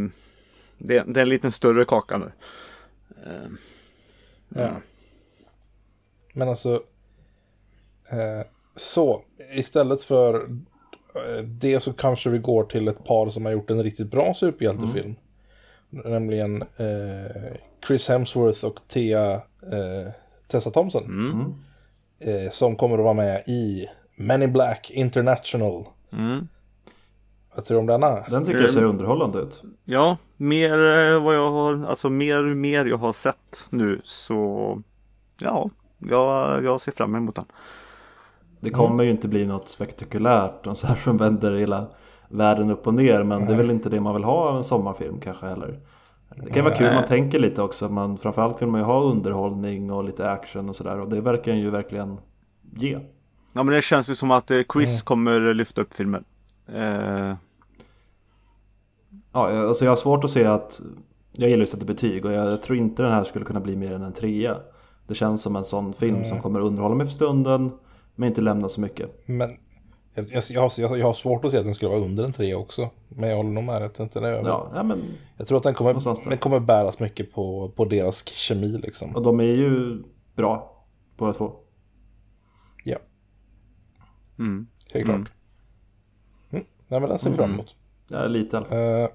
det, 0.77 1.03
det 1.07 1.19
är 1.19 1.23
en 1.23 1.29
liten 1.29 1.51
större 1.51 1.85
kaka 1.85 2.17
nu. 2.17 2.31
Ja. 4.49 4.69
Men 6.33 6.49
alltså, 6.49 6.73
eh, 8.11 8.47
så 8.75 9.21
istället 9.53 10.03
för 10.03 10.49
det 11.45 11.79
så 11.79 11.93
kanske 11.93 12.29
vi 12.29 12.37
går 12.37 12.63
till 12.63 12.87
ett 12.87 13.03
par 13.03 13.29
som 13.29 13.45
har 13.45 13.51
gjort 13.51 13.69
en 13.69 13.83
riktigt 13.83 14.11
bra 14.11 14.33
superhjältefilm. 14.33 15.15
Nämligen 15.89 16.61
eh, 16.61 17.53
Chris 17.87 18.09
Hemsworth 18.09 18.65
och 18.65 18.79
Thea, 18.87 19.33
eh, 19.71 20.11
Tessa 20.47 20.71
Thompson. 20.71 21.03
Mm. 21.03 21.53
Eh, 22.19 22.51
som 22.51 22.75
kommer 22.75 22.97
att 22.97 23.03
vara 23.03 23.13
med 23.13 23.43
i 23.47 23.87
Men 24.15 24.41
in 24.43 24.53
Black 24.53 24.91
International. 24.91 25.85
Mm. 26.11 26.47
Vad 27.55 27.65
tror 27.65 27.75
du 27.75 27.79
om 27.79 27.85
denna? 27.85 28.19
Den 28.29 28.45
tycker 28.45 28.59
jag 28.61 28.71
ser 28.71 28.77
Mm. 28.79 28.89
underhållande 28.89 29.39
ut. 29.39 29.63
Ja, 29.85 30.17
mer 30.37 30.73
eh, 30.73 31.23
vad 31.23 31.35
jag 31.35 31.51
har, 31.51 31.85
alltså 31.85 32.09
mer 32.09 32.43
mer 32.43 32.85
jag 32.85 32.97
har 32.97 33.13
sett 33.13 33.65
nu 33.69 34.01
så 34.03 34.81
ja, 35.39 35.69
jag, 35.97 36.63
jag 36.63 36.81
ser 36.81 36.91
fram 36.91 37.15
emot 37.15 37.35
den. 37.35 37.45
Det 38.59 38.69
kommer 38.69 39.03
ju 39.03 39.11
inte 39.11 39.27
bli 39.27 39.45
något 39.45 39.67
spektakulärt 39.69 40.67
och 40.67 40.77
så 40.77 40.87
här 40.87 40.95
som 40.95 41.17
vänder 41.17 41.55
hela 41.55 41.87
världen 42.29 42.71
upp 42.71 42.87
och 42.87 42.93
ner 42.93 43.23
men 43.23 43.45
det 43.45 43.53
är 43.53 43.57
väl 43.57 43.71
inte 43.71 43.89
det 43.89 44.01
man 44.01 44.13
vill 44.13 44.23
ha 44.23 44.49
av 44.49 44.57
en 44.57 44.63
sommarfilm 44.63 45.19
kanske 45.19 45.45
heller. 45.45 45.79
Det 46.43 46.49
kan 46.49 46.63
vara 46.65 46.75
kul, 46.75 46.93
man 46.93 47.05
tänker 47.05 47.39
lite 47.39 47.61
också, 47.61 47.89
men 47.89 48.17
framförallt 48.17 48.61
vill 48.61 48.69
man 48.69 48.81
ju 48.81 48.85
ha 48.85 49.01
underhållning 49.01 49.91
och 49.91 50.03
lite 50.03 50.29
action 50.31 50.69
och 50.69 50.75
sådär 50.75 50.99
och 50.99 51.09
det 51.09 51.21
verkar 51.21 51.53
ju 51.53 51.69
verkligen 51.69 52.17
ge. 52.75 52.99
Ja 53.53 53.63
men 53.63 53.75
det 53.75 53.81
känns 53.81 54.09
ju 54.09 54.15
som 54.15 54.31
att 54.31 54.51
eh, 54.51 54.61
Chris 54.73 55.01
kommer 55.01 55.53
lyfta 55.53 55.81
upp 55.81 55.93
filmen. 55.93 56.23
Eh, 56.67 57.33
Ja, 59.31 59.67
alltså 59.67 59.85
jag 59.85 59.91
har 59.91 59.95
svårt 59.95 60.23
att 60.23 60.31
se 60.31 60.45
att 60.45 60.81
Jag 61.31 61.49
gillar 61.49 61.57
ju 61.59 61.63
att 61.63 61.69
sätta 61.69 61.85
betyg 61.85 62.25
och 62.25 62.31
jag 62.31 62.61
tror 62.61 62.77
inte 62.77 63.03
den 63.03 63.11
här 63.11 63.23
skulle 63.23 63.45
kunna 63.45 63.59
bli 63.59 63.75
mer 63.75 63.93
än 63.93 64.03
en 64.03 64.13
trea. 64.13 64.57
Det 65.07 65.15
känns 65.15 65.41
som 65.41 65.55
en 65.55 65.65
sån 65.65 65.93
film 65.93 66.25
som 66.25 66.41
kommer 66.41 66.59
underhålla 66.59 66.95
mig 66.95 67.05
för 67.05 67.13
stunden 67.13 67.71
Men 68.15 68.29
inte 68.29 68.41
lämna 68.41 68.69
så 68.69 68.81
mycket. 68.81 69.23
Men 69.25 69.49
jag, 70.17 70.43
jag, 70.49 70.71
jag, 70.77 70.87
har- 70.89 70.97
jag, 70.97 71.05
har 71.05 71.13
svårt 71.13 71.45
att 71.45 71.51
se 71.51 71.57
att 71.57 71.65
den 71.65 71.73
skulle 71.73 71.89
vara 71.91 71.99
under 72.01 72.23
en 72.25 72.33
tre 72.33 72.55
också. 72.55 72.89
Men 73.09 73.29
jag 73.29 73.37
håller 73.37 73.49
nog 73.49 73.63
med 73.63 73.79
rätt 73.79 73.99
inte 73.99 74.19
det. 74.19 74.29
Ja, 74.29 74.71
ja 74.75 74.83
men 74.83 75.03
Jag 75.37 75.47
tror 75.47 75.57
att 75.57 75.63
den 75.63 75.73
kommer, 75.73 76.29
den 76.29 76.37
kommer 76.37 76.59
bäras 76.59 76.99
mycket 76.99 77.31
på, 77.33 77.69
på 77.75 77.85
deras 77.85 78.27
kemi 78.27 78.67
liksom. 78.67 79.15
och 79.15 79.21
de 79.23 79.39
är 79.39 79.43
ju 79.43 80.03
bra 80.35 80.83
båda 81.17 81.33
två 81.33 81.51
Ja, 82.83 82.97
mm. 84.39 84.67
helt 84.93 85.05
klart. 85.05 85.15
Mm. 85.15 85.27
Mm. 86.51 86.65
Nej 86.87 86.99
men 86.99 87.09
den 87.09 87.19
ser 87.19 87.29
vi 87.29 87.35
fram 87.35 87.53
emot. 87.53 87.75
Ja, 88.09 88.25
lite 88.27 88.57
alla 88.57 88.65
fall. 88.65 89.09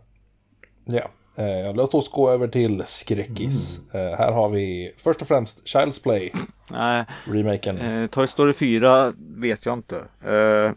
Eh, 1.37 1.74
låt 1.74 1.95
oss 1.95 2.09
gå 2.11 2.30
över 2.30 2.49
till 2.49 2.83
skräckis. 2.87 3.80
Eh, 3.95 4.18
här 4.18 4.33
har 4.33 4.49
vi 4.49 4.95
först 4.97 5.22
och 5.22 5.28
främst 5.28 5.64
Child's 5.64 6.03
Play, 6.03 6.33
Nej, 6.70 7.05
remaken. 7.24 7.78
eh, 7.78 8.07
Toy 8.07 8.26
Story 8.28 8.53
4 8.53 9.12
vet 9.18 9.66
jag 9.66 9.72
inte. 9.78 9.97
Eh, 10.24 10.72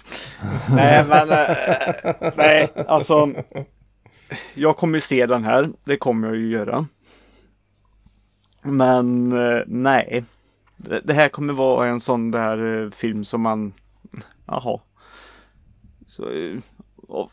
nej 0.76 1.06
men 1.08 1.30
eh, 1.32 2.32
nej 2.36 2.68
alltså. 2.88 3.32
Jag 4.53 4.78
kommer 4.78 4.97
ju 4.97 5.01
se 5.01 5.26
den 5.26 5.43
här. 5.43 5.70
Det 5.84 5.97
kommer 5.97 6.28
jag 6.28 6.38
ju 6.38 6.49
göra. 6.49 6.88
Men 8.62 9.32
eh, 9.32 9.62
nej. 9.68 10.24
Det, 11.03 11.14
här 11.14 11.30
kommer 11.30 11.53
vara 11.53 11.88
en 11.88 11.99
sån 11.99 12.32
där 12.32 12.84
eh, 12.84 12.89
film 12.91 13.26
som 13.26 13.41
man. 13.41 13.74
Jaha. 14.45 14.80
Så, 16.08 16.24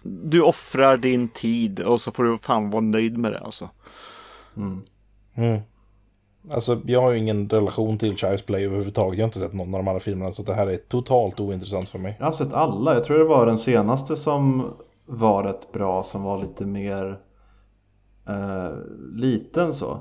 du 0.02 0.42
offrar 0.42 0.96
din 0.96 1.28
tid 1.28 1.80
och 1.80 2.00
så 2.00 2.12
får 2.12 2.24
du 2.24 2.38
fan 2.38 2.70
vara 2.70 2.80
nöjd 2.80 3.18
med 3.18 3.32
det 3.32 3.40
alltså. 3.40 3.68
Mm. 4.56 4.82
Mm. 5.34 5.60
Alltså 6.50 6.80
jag 6.86 7.02
har 7.02 7.10
ju 7.10 7.18
ingen 7.18 7.48
relation 7.48 7.98
till 7.98 8.14
Child's 8.14 8.46
Play 8.46 8.64
överhuvudtaget. 8.64 9.18
Jag 9.18 9.24
har 9.24 9.28
inte 9.28 9.38
sett 9.38 9.52
någon 9.52 9.74
av 9.74 9.80
de 9.80 9.88
andra 9.88 10.00
filmerna 10.00 10.32
så 10.32 10.42
det 10.42 10.54
här 10.54 10.66
är 10.66 10.76
totalt 10.76 11.40
ointressant 11.40 11.88
för 11.88 11.98
mig. 11.98 12.16
Jag 12.18 12.26
har 12.26 12.32
sett 12.32 12.52
alla, 12.52 12.94
jag 12.94 13.04
tror 13.04 13.18
det 13.18 13.24
var 13.24 13.46
den 13.46 13.58
senaste 13.58 14.16
som 14.16 14.70
var 15.06 15.44
rätt 15.44 15.72
bra 15.72 16.02
som 16.02 16.22
var 16.22 16.42
lite 16.42 16.66
mer 16.66 17.18
eh, 18.28 18.70
liten 19.14 19.74
så 19.74 20.00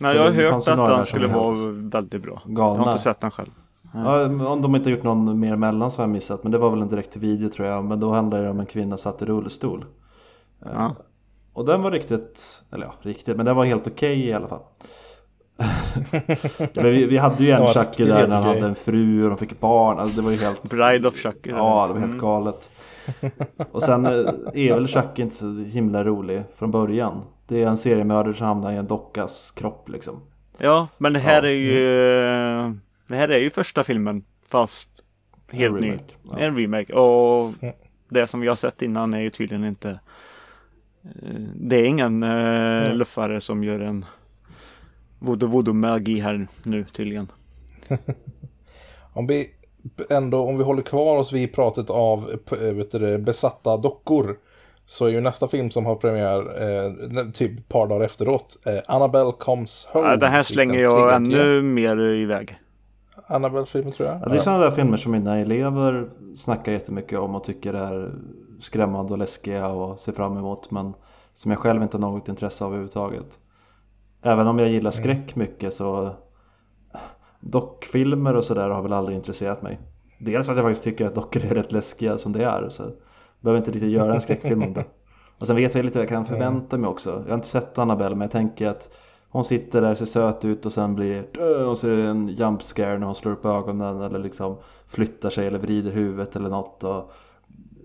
Nej, 0.00 0.14
Så 0.14 0.18
jag 0.18 0.24
har 0.24 0.32
hört 0.32 0.68
att 0.68 0.88
den 0.88 1.04
skulle 1.04 1.26
vara 1.26 1.54
väldigt 1.72 2.22
bra. 2.22 2.42
Jag 2.44 2.54
galna. 2.54 2.82
har 2.84 2.92
inte 2.92 3.02
sett 3.02 3.20
den 3.20 3.30
själv. 3.30 3.50
Ja, 3.94 4.24
om 4.26 4.62
de 4.62 4.76
inte 4.76 4.88
har 4.90 4.96
gjort 4.96 5.04
någon 5.04 5.40
mer 5.40 5.56
mellan 5.56 5.90
så 5.90 5.98
har 5.98 6.04
jag 6.04 6.10
missat. 6.12 6.42
Men 6.42 6.52
det 6.52 6.58
var 6.58 6.70
väl 6.70 6.82
en 6.82 6.88
direkt 6.88 7.16
video 7.16 7.48
tror 7.48 7.68
jag. 7.68 7.84
Men 7.84 8.00
då 8.00 8.10
handlade 8.12 8.44
det 8.44 8.50
om 8.50 8.60
en 8.60 8.66
kvinna 8.66 8.96
satt 8.96 9.22
i 9.22 9.24
rullstol. 9.24 9.84
Eh, 10.66 10.70
Ja. 10.74 10.96
Och 11.54 11.64
den 11.66 11.82
var 11.82 11.90
riktigt, 11.90 12.62
eller 12.72 12.86
ja 12.86 12.92
riktigt, 13.02 13.36
men 13.36 13.46
den 13.46 13.56
var 13.56 13.64
helt 13.64 13.86
okej 13.86 14.26
i 14.26 14.32
alla 14.32 14.48
fall. 14.48 14.60
men 16.74 16.84
vi, 16.84 17.06
vi 17.06 17.16
hade 17.18 17.44
ju 17.44 17.50
en 17.50 17.62
Ja, 17.62 17.72
Chucky 17.72 18.04
där 18.04 18.28
när 18.28 18.34
han 18.36 18.44
hade 18.44 18.66
en 18.66 18.74
fru 18.74 19.22
och 19.24 19.28
de 19.28 19.38
fick 19.38 19.60
barn. 19.60 19.98
Alltså 19.98 20.16
det 20.16 20.22
var 20.22 20.30
ju 20.30 20.36
helt... 20.36 20.62
Bride 20.70 21.08
of 21.08 21.14
Chucky. 21.16 21.50
Ja, 21.50 21.84
det 21.86 21.92
var 21.92 22.00
helt 22.00 22.04
Mm. 22.12 22.18
galet. 22.18 22.70
Och 23.72 23.82
sen 23.82 24.06
eh, 24.06 24.10
är 24.54 24.74
väl 24.74 24.86
Chucky 24.86 25.22
inte 25.22 25.36
så 25.36 25.54
himla 25.54 26.04
rolig 26.04 26.42
från 26.58 26.70
början. 26.70 27.22
Det 27.48 27.62
är 27.62 27.66
en 27.68 27.76
seriemördare 27.76 28.34
som 28.34 28.46
hamnar 28.46 28.72
i 28.72 28.76
en 28.76 28.86
dockas 28.86 29.50
kropp 29.50 29.88
liksom. 29.88 30.20
Ja, 30.58 30.88
men 30.98 31.12
det 31.12 31.18
här 31.18 31.42
Ja. 31.42 31.48
är 31.48 31.52
ju 31.52 32.76
Det 33.08 33.16
här 33.16 33.28
är 33.28 33.38
ju 33.38 33.50
första 33.50 33.84
filmen 33.84 34.24
fast 34.48 34.90
helt 35.48 35.80
ny. 35.80 35.86
remake, 35.86 36.14
ja. 36.22 36.38
En 36.38 36.56
remake. 36.56 36.92
Och 36.92 37.54
det 38.08 38.26
som 38.26 38.40
vi 38.40 38.48
har 38.48 38.56
sett 38.56 38.82
innan 38.82 39.14
är 39.14 39.20
ju 39.20 39.30
tydligen 39.30 39.64
inte 39.64 39.90
eh, 41.04 41.40
Det 41.54 41.76
är 41.76 41.84
ingen 41.84 42.22
uh, 42.22 42.94
luffare 42.94 43.40
som 43.40 43.64
gör 43.64 43.80
en 43.80 44.04
voodoo 45.18 45.48
voodoo 45.48 45.74
magi 45.74 46.20
här 46.20 46.46
nu 46.62 46.84
tydligen. 46.92 47.32
Om 49.12 49.26
vi 49.26 49.50
ändå, 50.10 50.44
om 50.44 50.58
vi 50.58 50.64
håller 50.64 50.82
kvar 50.82 51.16
oss 51.16 51.32
vid 51.32 51.54
pratet 51.54 51.90
av 51.90 52.30
eh, 52.50 52.72
vet 52.74 52.90
du, 52.90 52.98
det, 52.98 53.18
besatta 53.18 53.76
dockor. 53.76 54.36
Så 54.86 55.06
är 55.06 55.10
ju 55.10 55.20
nästa 55.20 55.48
film 55.48 55.70
som 55.70 55.86
har 55.86 55.96
premiär 55.96 56.38
eh, 56.40 57.30
typ 57.32 57.58
ett 57.58 57.68
par 57.68 57.86
dagar 57.86 58.04
efteråt. 58.04 58.58
Eh, 58.66 58.94
Annabelle 58.94 59.32
comes 59.38 59.88
home. 59.92 60.08
Ja, 60.08 60.16
den 60.16 60.30
här 60.30 60.42
typ 60.42 60.52
slänger 60.52 60.80
jag 60.80 61.14
ännu 61.14 61.62
mer 61.62 62.00
iväg. 62.00 62.58
Annabelle-filmen 63.26 63.92
tror 63.92 64.08
jag. 64.08 64.20
Ja, 64.22 64.28
det 64.28 64.36
är 64.36 64.40
sådana 64.40 64.64
där 64.64 64.70
filmer 64.70 64.96
som 64.96 65.12
mina 65.12 65.38
elever 65.38 66.10
snackar 66.36 66.72
jättemycket 66.72 67.18
om 67.18 67.34
och 67.34 67.44
tycker 67.44 67.74
är 67.74 68.14
skrämmande 68.60 69.12
och 69.12 69.18
läskiga 69.18 69.68
och 69.68 69.98
ser 69.98 70.12
fram 70.12 70.36
emot 70.36 70.70
men 70.70 70.94
som 71.34 71.50
jag 71.50 71.60
själv 71.60 71.82
inte 71.82 71.96
har 71.96 72.00
något 72.00 72.28
intresse 72.28 72.64
av 72.64 72.70
överhuvudtaget. 72.70 73.38
Även 74.22 74.46
om 74.46 74.58
jag 74.58 74.68
gillar 74.68 74.90
skräck 74.90 75.36
mycket 75.36 75.74
så 75.74 76.10
dockfilmer 77.40 78.36
och 78.36 78.44
sådär 78.44 78.70
har 78.70 78.82
väl 78.82 78.92
aldrig 78.92 79.16
intresserat 79.16 79.62
mig. 79.62 79.80
Dels 80.18 80.46
för 80.46 80.52
att 80.52 80.58
jag 80.58 80.66
faktiskt 80.66 80.84
tycker 80.84 81.06
att 81.06 81.14
dockor 81.14 81.44
är 81.44 81.54
rätt 81.54 81.72
läskiga 81.72 82.18
som 82.18 82.32
det 82.32 82.44
är 82.44 82.68
så 82.68 82.82
jag 82.82 82.92
behöver 83.40 83.58
inte 83.58 83.70
riktigt 83.70 83.90
göra 83.90 84.14
en 84.14 84.20
skräckfilm 84.20 84.62
om 84.62 84.72
det. 84.72 84.84
Och 85.38 85.46
sen 85.46 85.56
vet 85.56 85.74
jag 85.74 85.84
lite 85.84 85.98
vad 85.98 86.02
jag 86.02 86.08
kan 86.08 86.26
förvänta 86.26 86.78
mig 86.78 86.90
också. 86.90 87.10
Jag 87.10 87.28
har 87.28 87.34
inte 87.34 87.46
sett 87.46 87.78
Annabelle 87.78 88.14
men 88.14 88.20
jag 88.20 88.30
tänker 88.30 88.68
att 88.68 88.88
hon 89.32 89.44
sitter 89.44 89.80
där, 89.82 89.94
ser 89.94 90.06
söt 90.06 90.44
ut 90.44 90.66
och 90.66 90.72
sen 90.72 90.94
blir 90.94 91.24
"Dö!" 91.34 91.64
och 91.64 91.78
så 91.78 91.88
är 91.88 91.96
det 91.96 92.02
en 92.08 92.28
jump 92.28 92.62
scare 92.62 92.98
när 92.98 93.06
hon 93.06 93.14
slår 93.14 93.32
upp 93.32 93.46
ögonen 93.46 94.00
eller 94.02 94.18
liksom 94.18 94.56
flyttar 94.86 95.30
sig 95.30 95.46
eller 95.46 95.58
vrider 95.58 95.90
huvudet 95.90 96.36
eller 96.36 96.48
något 96.50 96.84
och 96.84 97.12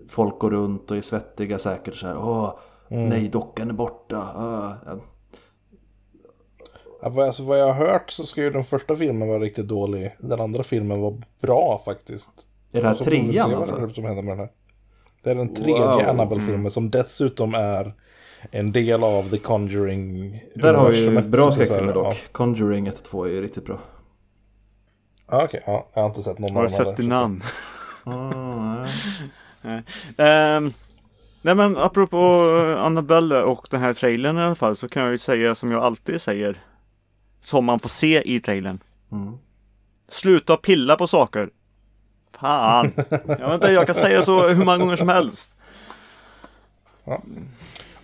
folk 0.08 0.38
går 0.38 0.50
runt 0.50 0.90
och 0.90 0.96
är 0.96 1.00
svettiga 1.00 1.58
säkert 1.58 1.94
så 1.96 2.06
här. 2.06 2.16
Åh, 2.18 2.52
nej 2.88 3.28
dockan 3.28 3.68
är 3.68 3.74
borta. 3.74 4.22
Vad- 7.02 7.26
alltså, 7.26 7.42
vad 7.42 7.58
jag 7.60 7.66
har 7.72 7.86
hört 7.86 8.10
så 8.10 8.26
ska 8.26 8.42
ju 8.42 8.50
den 8.50 8.64
första 8.64 8.96
filmen 8.96 9.28
vara 9.28 9.38
riktigt 9.38 9.68
dålig. 9.68 10.16
Den 10.18 10.40
andra 10.40 10.62
filmen 10.62 11.00
var 11.00 11.22
bra 11.40 11.82
faktiskt. 11.84 12.30
Är 12.72 12.82
det 12.82 12.88
här 12.88 12.94
trean 12.94 13.54
alltså? 13.54 13.90
som 13.94 14.04
händer 14.04 14.22
med 14.22 14.32
den 14.32 14.38
här. 14.38 14.52
Det 15.22 15.30
är 15.30 15.34
den 15.34 15.54
tredje 15.54 15.80
Wow. 15.86 15.92
Mm. 16.00 16.10
Annabelle-filmen 16.10 16.70
som 16.70 16.90
dessutom 16.90 17.54
är 17.54 17.94
en 18.50 18.72
del 18.72 19.04
av 19.04 19.30
The 19.30 19.38
Conjuring. 19.38 20.40
Där 20.54 20.74
har 20.74 20.90
vi 20.90 21.00
ju 21.04 21.20
bra 21.20 21.52
skräckfilmer 21.52 21.94
dock. 21.94 22.32
Conjuring 22.32 22.86
1 22.86 22.98
och 22.98 23.04
2 23.04 23.24
är 23.24 23.28
ju 23.28 23.42
riktigt 23.42 23.64
bra. 23.66 23.78
Ja, 25.30 25.44
okej. 25.44 25.62
Ja, 25.66 25.88
jag 25.94 26.02
har 26.02 26.08
inte 26.08 26.22
sett 26.22 26.38
någon 26.38 26.56
Har 26.56 26.64
av 26.64 26.70
du 26.70 26.76
dem 26.76 26.84
sett 26.86 26.96
din 26.96 27.10
så 27.10 27.14
att- 27.16 27.20
namn? 27.22 27.42
Ah, 28.04 28.86
Ehm, 30.24 30.72
nej 31.42 31.54
men 31.54 31.76
apropå 31.76 32.16
eh, 32.76 32.84
Annabelle 32.84 33.42
och 33.42 33.66
den 33.70 33.80
här 33.80 33.94
trailern 33.94 34.38
i 34.38 34.42
alla 34.42 34.54
fall 34.54 34.76
så 34.76 34.88
kan 34.88 35.02
jag 35.02 35.10
ju 35.12 35.18
säga 35.18 35.54
som 35.54 35.70
jag 35.70 35.82
alltid 35.82 36.20
säger. 36.20 36.60
Som 37.40 37.64
man 37.64 37.78
får 37.78 37.88
se 37.88 38.22
i 38.34 38.40
trailern. 38.40 38.78
Mm. 39.12 39.38
Sluta 40.08 40.56
pilla 40.56 40.96
på 40.96 41.06
saker. 41.06 41.50
Fan. 42.40 42.92
Jag 43.26 43.38
vet 43.38 43.52
inte, 43.54 43.72
jag 43.72 43.86
kan 43.86 43.94
säga 43.94 44.22
så 44.22 44.48
hur 44.48 44.64
många 44.64 44.78
gånger 44.78 44.96
som 44.96 45.08
helst. 45.08 45.50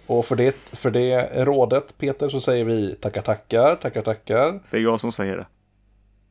Och 0.07 0.25
för 0.25 0.37
det, 0.37 0.57
för 0.73 0.91
det 0.91 1.45
rådet, 1.45 1.99
Peter, 1.99 2.29
så 2.29 2.41
säger 2.41 2.65
vi 2.65 2.95
tackar, 2.95 3.23
tackar, 3.23 3.77
tackar, 3.77 4.03
tackar. 4.03 4.61
Det 4.71 4.77
är 4.77 4.81
jag 4.81 5.01
som 5.01 5.13
säger 5.13 5.37
det. 5.37 5.47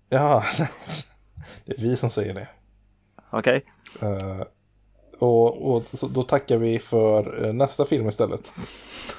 Ja, 0.09 0.43
det 1.65 1.77
är 1.77 1.81
vi 1.81 1.95
som 1.95 2.09
säger 2.09 2.33
det. 2.33 2.47
Okej? 3.29 3.65
Eh, 4.01 4.41
och 5.19 5.73
och 5.75 5.83
så, 5.93 6.07
då 6.07 6.23
tackar 6.23 6.57
vi 6.57 6.79
för 6.79 7.45
eh, 7.45 7.53
nästa 7.53 7.85
film 7.85 8.09
istället. 8.09 8.51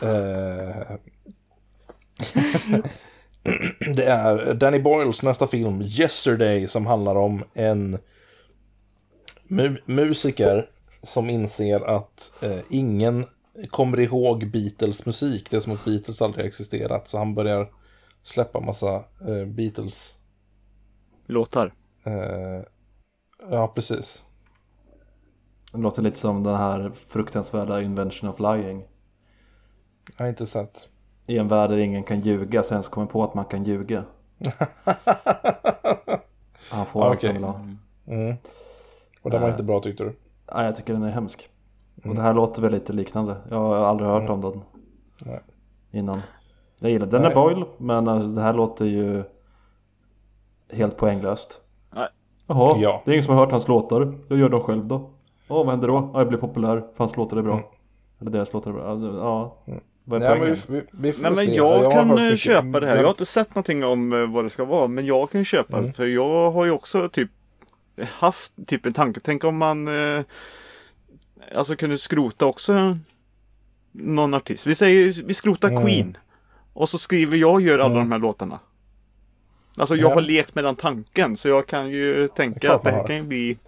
Eh, 0.02 0.96
det 3.96 4.04
är 4.04 4.54
Danny 4.54 4.78
Boyles 4.78 5.22
nästa 5.22 5.46
film, 5.46 5.82
Yesterday, 5.82 6.68
som 6.68 6.86
handlar 6.86 7.16
om 7.16 7.44
en 7.54 7.98
mu- 9.48 9.80
musiker 9.84 10.68
som 11.02 11.30
inser 11.30 11.80
att 11.80 12.32
eh, 12.42 12.58
ingen 12.70 13.26
kommer 13.70 14.00
ihåg 14.00 14.50
Beatles 14.50 15.06
musik. 15.06 15.50
Det 15.50 15.56
är 15.56 15.60
som 15.60 15.72
att 15.72 15.84
Beatles 15.84 16.22
aldrig 16.22 16.44
har 16.44 16.48
existerat. 16.48 17.08
Så 17.08 17.18
han 17.18 17.34
börjar 17.34 17.70
släppa 18.22 18.60
massa 18.60 18.94
eh, 18.96 19.46
Beatles. 19.46 20.14
Låtar. 21.26 21.72
Eh, 22.04 22.62
ja, 23.50 23.72
precis. 23.74 24.22
Det 25.72 25.78
låter 25.78 26.02
lite 26.02 26.18
som 26.18 26.42
den 26.42 26.56
här 26.56 26.92
fruktansvärda 27.06 27.82
Invention 27.82 28.30
of 28.30 28.40
Lying. 28.40 28.84
Jag 30.16 30.24
har 30.24 30.28
inte 30.28 30.46
sett. 30.46 30.88
I 31.26 31.38
en 31.38 31.48
värld 31.48 31.70
där 31.70 31.78
ingen 31.78 32.02
kan 32.04 32.20
ljuga 32.20 32.62
sen 32.62 32.82
så 32.82 32.90
kommer 32.90 33.06
på 33.06 33.24
att 33.24 33.34
man 33.34 33.44
kan 33.44 33.64
ljuga. 33.64 34.04
Han 36.70 36.86
får 36.86 37.04
allt 37.04 37.18
Okej. 37.18 37.28
han 37.28 37.34
vill 37.34 37.44
ha. 37.44 37.60
Mm. 38.06 38.36
Och 39.22 39.30
den 39.30 39.42
var 39.42 39.50
inte 39.50 39.62
bra 39.62 39.80
tyckte 39.80 40.04
du? 40.04 40.16
Nej, 40.54 40.64
jag 40.64 40.76
tycker 40.76 40.92
den 40.92 41.02
är 41.02 41.10
hemsk. 41.10 41.50
Och 42.04 42.14
det 42.14 42.22
här 42.22 42.34
låter 42.34 42.62
väl 42.62 42.72
lite 42.72 42.92
liknande. 42.92 43.36
Jag 43.50 43.56
har 43.56 43.76
aldrig 43.76 44.08
hört 44.10 44.30
om 44.30 44.40
den 44.40 44.60
Nej. 45.18 45.40
innan. 45.92 46.20
Jag 46.80 46.90
gillar 46.90 47.06
den. 47.06 47.22
Den 47.22 47.32
är 47.32 47.34
Nej. 47.36 47.54
Boyle, 47.54 47.64
men 47.78 48.08
alltså, 48.08 48.28
det 48.28 48.40
här 48.40 48.54
låter 48.54 48.84
ju 48.84 49.22
helt 50.72 50.96
poänglöst. 50.96 51.60
Nej. 51.94 52.08
Jaha, 52.46 52.76
Ja. 52.78 53.02
det 53.04 53.10
är 53.10 53.12
ingen 53.12 53.24
som 53.24 53.34
har 53.34 53.40
hört 53.44 53.52
hans 53.52 53.68
låtar. 53.68 54.12
Jag 54.28 54.38
gör 54.38 54.48
dem 54.48 54.60
själv 54.60 54.84
då. 54.86 55.10
Ja, 55.48 55.54
vad 55.54 55.68
händer 55.68 55.88
då? 55.88 56.10
Ja, 56.14 56.20
jag 56.20 56.28
blir 56.28 56.38
populär, 56.38 56.76
för 56.80 56.98
hans 56.98 57.16
låtar 57.16 57.36
är 57.36 57.42
bra. 57.42 57.70
Eller 58.20 58.30
deras 58.30 58.52
låtar 58.52 58.70
är 58.70 58.74
bra. 58.74 58.90
Alltså, 58.90 59.08
Ja, 59.18 59.56
vad 60.04 60.22
är 60.22 60.28
Nej, 60.28 60.30
men 60.30 60.38
poängen? 60.38 60.58
vi, 60.68 60.80
vi, 60.80 60.86
vi 60.92 61.12
får 61.12 61.22
Nej 61.22 61.30
men 61.30 61.44
se. 61.44 61.54
jag, 61.54 61.78
har 61.84 61.90
kan 61.92 62.10
eh, 62.10 62.16
mycket- 62.24 62.40
köpa 62.40 62.62
det 62.62 62.70
här. 62.72 62.80
men- 62.80 62.96
Jag 62.96 63.02
har 63.04 63.10
inte 63.10 63.26
sett 63.26 63.50
någonting 63.50 63.84
om 63.84 64.12
eh, 64.12 64.26
vad 64.32 64.44
det 64.44 64.50
ska 64.50 64.64
vara. 64.64 64.86
Men 64.86 65.06
jag 65.06 65.30
kan 65.30 65.44
köpa 65.44 65.80
det. 65.80 65.92
För 65.92 66.06
jag 66.06 66.50
har 66.50 66.64
ju 66.64 66.70
också 66.70 67.08
typ 67.08 67.30
haft 68.12 68.52
typ 68.66 68.86
en 68.86 68.92
tanke. 68.92 69.20
Tänk 69.20 69.44
om 69.44 69.56
man 69.56 69.88
eh, 69.88 70.24
alltså 71.56 71.76
kunde 71.76 71.98
skrota 71.98 72.46
också 72.46 72.98
någon 73.92 74.34
artist. 74.34 74.66
Vi 74.66 74.74
säger 74.74 75.22
vi 75.24 75.34
skrotar 75.34 75.68
Mm. 75.68 75.82
Queen. 75.82 76.16
Och 76.72 76.88
så 76.88 76.98
skriver 76.98 77.36
jag 77.36 77.52
och 77.52 77.60
gör 77.60 77.78
alla 77.78 77.94
de 77.94 78.12
här 78.12 78.18
låtarna. 78.18 78.58
Alltså 79.76 79.96
jag 79.96 80.10
Ja. 80.10 80.14
har 80.14 80.20
lekt 80.20 80.54
med 80.54 80.64
den 80.64 80.76
tanken. 80.76 81.36
Så 81.36 81.48
jag 81.48 81.66
kan 81.66 81.90
ju 81.90 82.28
tänka 82.28 82.60
klart 82.60 82.76
att 82.76 82.82
det 82.84 82.90
här 82.90 83.06
kan 83.06 83.16
ju 83.16 83.22
bli 83.22 83.58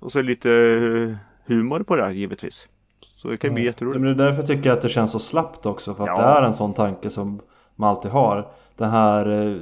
och 0.00 0.12
så 0.12 0.22
lite 0.22 0.50
eh, 0.50 1.16
humor 1.54 1.80
på 1.82 1.96
det 1.96 2.02
här 2.02 2.10
givetvis. 2.10 2.68
Så 3.16 3.28
det 3.28 3.36
kan 3.36 3.54
bli 3.54 3.62
Ja, 3.62 3.66
jätteroligt. 3.66 4.00
Men 4.00 4.16
det 4.16 4.22
är 4.24 4.26
därför 4.26 4.38
jag 4.42 4.46
tycker 4.46 4.72
att 4.72 4.82
det 4.82 4.88
känns 4.88 5.10
så 5.12 5.18
slappt 5.18 5.66
också. 5.66 5.94
För 5.94 6.02
att 6.02 6.08
Ja. 6.08 6.16
det 6.32 6.38
är 6.38 6.42
en 6.42 6.54
sån 6.54 6.74
tanke 6.74 7.10
som 7.10 7.40
man 7.76 7.88
alltid 7.90 8.10
har. 8.10 8.48
Den 8.76 8.90
här 8.90 9.28
eh, 9.46 9.56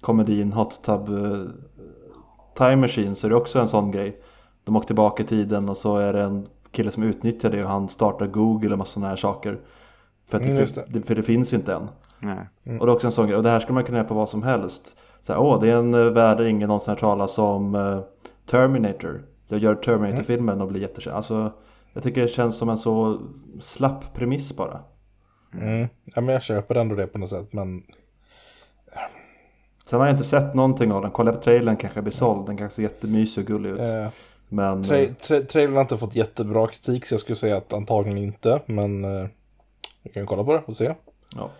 komedin 0.00 0.52
Hot 0.52 0.82
Tub 0.84 1.08
eh, 1.08 1.44
Time 2.56 2.76
Machine 2.76 3.16
så 3.16 3.26
är 3.26 3.28
det 3.30 3.36
också 3.36 3.58
en 3.58 3.68
sån 3.68 3.90
grej. 3.90 4.20
De 4.64 4.76
åker 4.76 4.86
tillbaka 4.86 5.22
i 5.22 5.26
tiden 5.26 5.68
och 5.68 5.76
så 5.76 5.96
är 5.96 6.12
det 6.12 6.22
en 6.22 6.46
kille 6.74 6.90
som 6.90 7.02
utnyttjar 7.02 7.50
det 7.50 7.64
och 7.64 7.70
han 7.70 7.88
startar 7.88 8.26
Google 8.26 8.72
och 8.72 8.78
massa 8.78 8.92
sådana 8.92 9.08
här 9.08 9.16
saker. 9.16 9.60
För, 10.28 10.36
att 10.36 10.42
Mm, 10.44 10.56
det, 10.56 10.66
för, 10.66 10.82
det. 10.88 11.02
för 11.02 11.14
det 11.14 11.22
finns 11.22 11.52
inte 11.52 11.74
än. 11.74 11.88
Nej. 12.18 12.78
Och 12.80 12.86
det 12.86 12.92
är 12.92 12.94
också 12.94 13.06
en 13.06 13.12
sån 13.12 13.26
grej. 13.26 13.36
Och 13.36 13.42
det 13.42 13.50
här 13.50 13.60
ska 13.60 13.72
man 13.72 13.84
kunna 13.84 13.98
göra 13.98 14.08
på 14.08 14.14
vad 14.14 14.28
som 14.28 14.42
helst. 14.42 14.96
Så 15.22 15.32
här, 15.32 15.40
åh, 15.40 15.60
det 15.60 15.70
är 15.70 15.76
en 15.76 15.94
eh, 15.94 16.00
värld 16.00 16.38
där 16.38 16.44
ingen 16.44 16.68
någonsin 16.68 16.90
har 16.90 16.96
talas 16.96 17.38
om 17.38 17.74
eh, 17.74 18.00
Terminator. 18.50 19.22
Jag 19.48 19.60
gör 19.60 19.74
Terminator-filmen 19.74 20.60
och 20.60 20.68
blir 20.68 20.80
jättekänd. 20.80 21.16
Alltså, 21.16 21.52
jag 21.92 22.02
tycker 22.02 22.22
det 22.22 22.28
känns 22.28 22.56
som 22.56 22.68
en 22.68 22.78
så 22.78 23.20
slapp 23.60 24.14
premiss 24.14 24.56
bara. 24.56 24.80
Mm. 25.60 25.88
Ja, 26.04 26.20
men 26.20 26.28
jag 26.32 26.42
köper 26.42 26.74
ändå 26.74 26.94
det 26.94 27.06
på 27.06 27.18
något 27.18 27.30
sätt. 27.30 27.52
Men 27.52 27.82
Sen 29.86 30.00
har 30.00 30.06
jag 30.06 30.14
inte 30.14 30.24
sett 30.24 30.54
någonting 30.54 30.92
av 30.92 31.02
den. 31.02 31.10
Kolla 31.10 31.32
på 31.32 31.38
trailern 31.42 31.76
kanske 31.76 31.96
jag 31.96 32.04
blir 32.04 32.12
såld. 32.12 32.46
Den 32.46 32.56
kanske 32.56 32.76
ser 32.76 32.82
jättemysig 32.82 33.42
och 33.44 33.48
gullig 33.48 33.70
ut. 33.70 33.80
eh, 33.80 34.08
Men 34.54 34.82
tra 34.84 34.98
eh, 34.98 35.12
tra 35.12 35.40
trailern 35.40 35.74
har 35.74 35.80
inte 35.80 35.96
fått 35.98 36.16
jättebra 36.16 36.66
kritik 36.68 37.06
så 37.06 37.14
jag 37.14 37.20
skulle 37.20 37.36
säga 37.36 37.56
att 37.56 37.72
antagligen 37.72 38.18
inte. 38.18 38.60
Men 38.66 39.04
eh, 39.04 39.28
vi 40.02 40.10
kan 40.10 40.22
ju 40.22 40.26
kolla 40.26 40.44
på 40.44 40.52
det 40.52 40.62
och 40.66 40.76
se. 40.76 40.94
ja. 41.36 41.50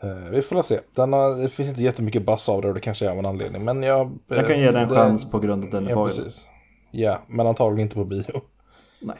Eh, 0.00 0.30
vi 0.30 0.42
får 0.42 0.56
la 0.56 0.62
se. 0.62 0.80
Den 0.94 1.12
har, 1.12 1.42
det 1.42 1.48
finns 1.48 1.68
inte 1.68 1.82
jättemycket 1.82 2.24
bass 2.24 2.48
av 2.48 2.62
det 2.62 2.68
och 2.68 2.74
det 2.74 2.80
kanske 2.80 3.06
är 3.06 3.10
av 3.10 3.18
en 3.18 3.26
anledning. 3.26 3.64
Men 3.64 3.82
jag... 3.82 4.18
Jag 4.28 4.48
kan 4.48 4.60
ge 4.60 4.70
den 4.70 4.76
en 4.82 4.88
chans 4.88 5.30
på 5.30 5.38
grund 5.38 5.64
av 5.64 5.70
den 5.70 5.86
är 5.86 5.90
Ja, 5.90 6.06
precis. 6.06 6.48
Ja, 6.90 7.22
men 7.28 7.46
antagligen 7.46 7.82
inte 7.86 7.94
på 7.94 8.04
bio. 8.04 8.40
Nej. 9.00 9.16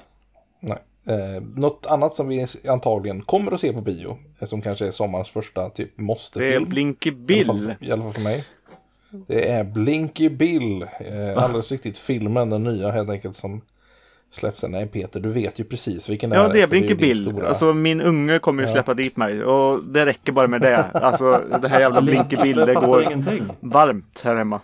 Nej. 0.60 0.78
Eh, 1.08 1.42
något 1.56 1.86
annat 1.86 2.14
som 2.14 2.28
vi 2.28 2.46
antagligen 2.68 3.22
kommer 3.22 3.52
att 3.52 3.60
se 3.60 3.72
på 3.72 3.80
bio, 3.80 4.18
eh, 4.38 4.48
som 4.48 4.62
kanske 4.62 4.86
är 4.86 4.90
sommarens 4.90 5.28
första 5.28 5.70
typ 5.70 5.96
Det 5.96 6.02
är 6.02 6.04
måste-film. 6.04 6.64
Blinky 6.68 7.10
I 7.10 7.12
alla, 7.12 7.24
Bill. 7.26 7.46
fall, 7.46 7.74
I 7.80 7.92
alla 7.92 8.02
fall 8.02 8.12
för 8.12 8.20
mig. 8.20 8.44
Det 9.26 9.50
är 9.50 9.64
Blinky 9.64 10.28
Bill. 10.28 10.82
Eh, 10.82 11.42
alldeles 11.44 11.72
riktigt. 11.72 11.98
Filmen, 11.98 12.50
den 12.50 12.62
nya 12.64 12.90
helt 12.90 13.10
enkelt 13.10 13.36
som 13.36 13.60
släpps. 14.30 14.64
Nej 14.68 14.86
Peter, 14.86 15.20
du 15.20 15.32
vet 15.32 15.58
ju 15.60 15.64
precis 15.64 16.08
vilken 16.08 16.30
det 16.30 16.36
Ja, 16.36 16.44
är. 16.48 16.52
det 16.52 16.60
är 16.62 16.66
Blinky 16.66 16.94
Bill. 16.94 17.20
stora- 17.22 17.48
Alltså 17.48 17.72
min 17.74 18.00
unge 18.00 18.38
kommer 18.38 18.62
ju 18.62 18.68
Ja. 18.68 18.72
släppa 18.72 18.94
dit 18.94 19.16
mig. 19.16 19.44
Och 19.44 19.84
det 19.84 20.06
räcker 20.06 20.32
bara 20.32 20.46
med 20.48 20.60
det. 20.60 20.84
Alltså 20.94 21.42
det 21.62 21.68
här 21.68 21.80
jävla 21.80 22.02
Blinky 22.02 22.36
Bill, 22.36 22.56
det 22.56 22.74
går 22.74 23.02
ingenting. 23.02 23.44
varmt 23.60 24.20
här 24.24 24.36
hemma. 24.36 24.60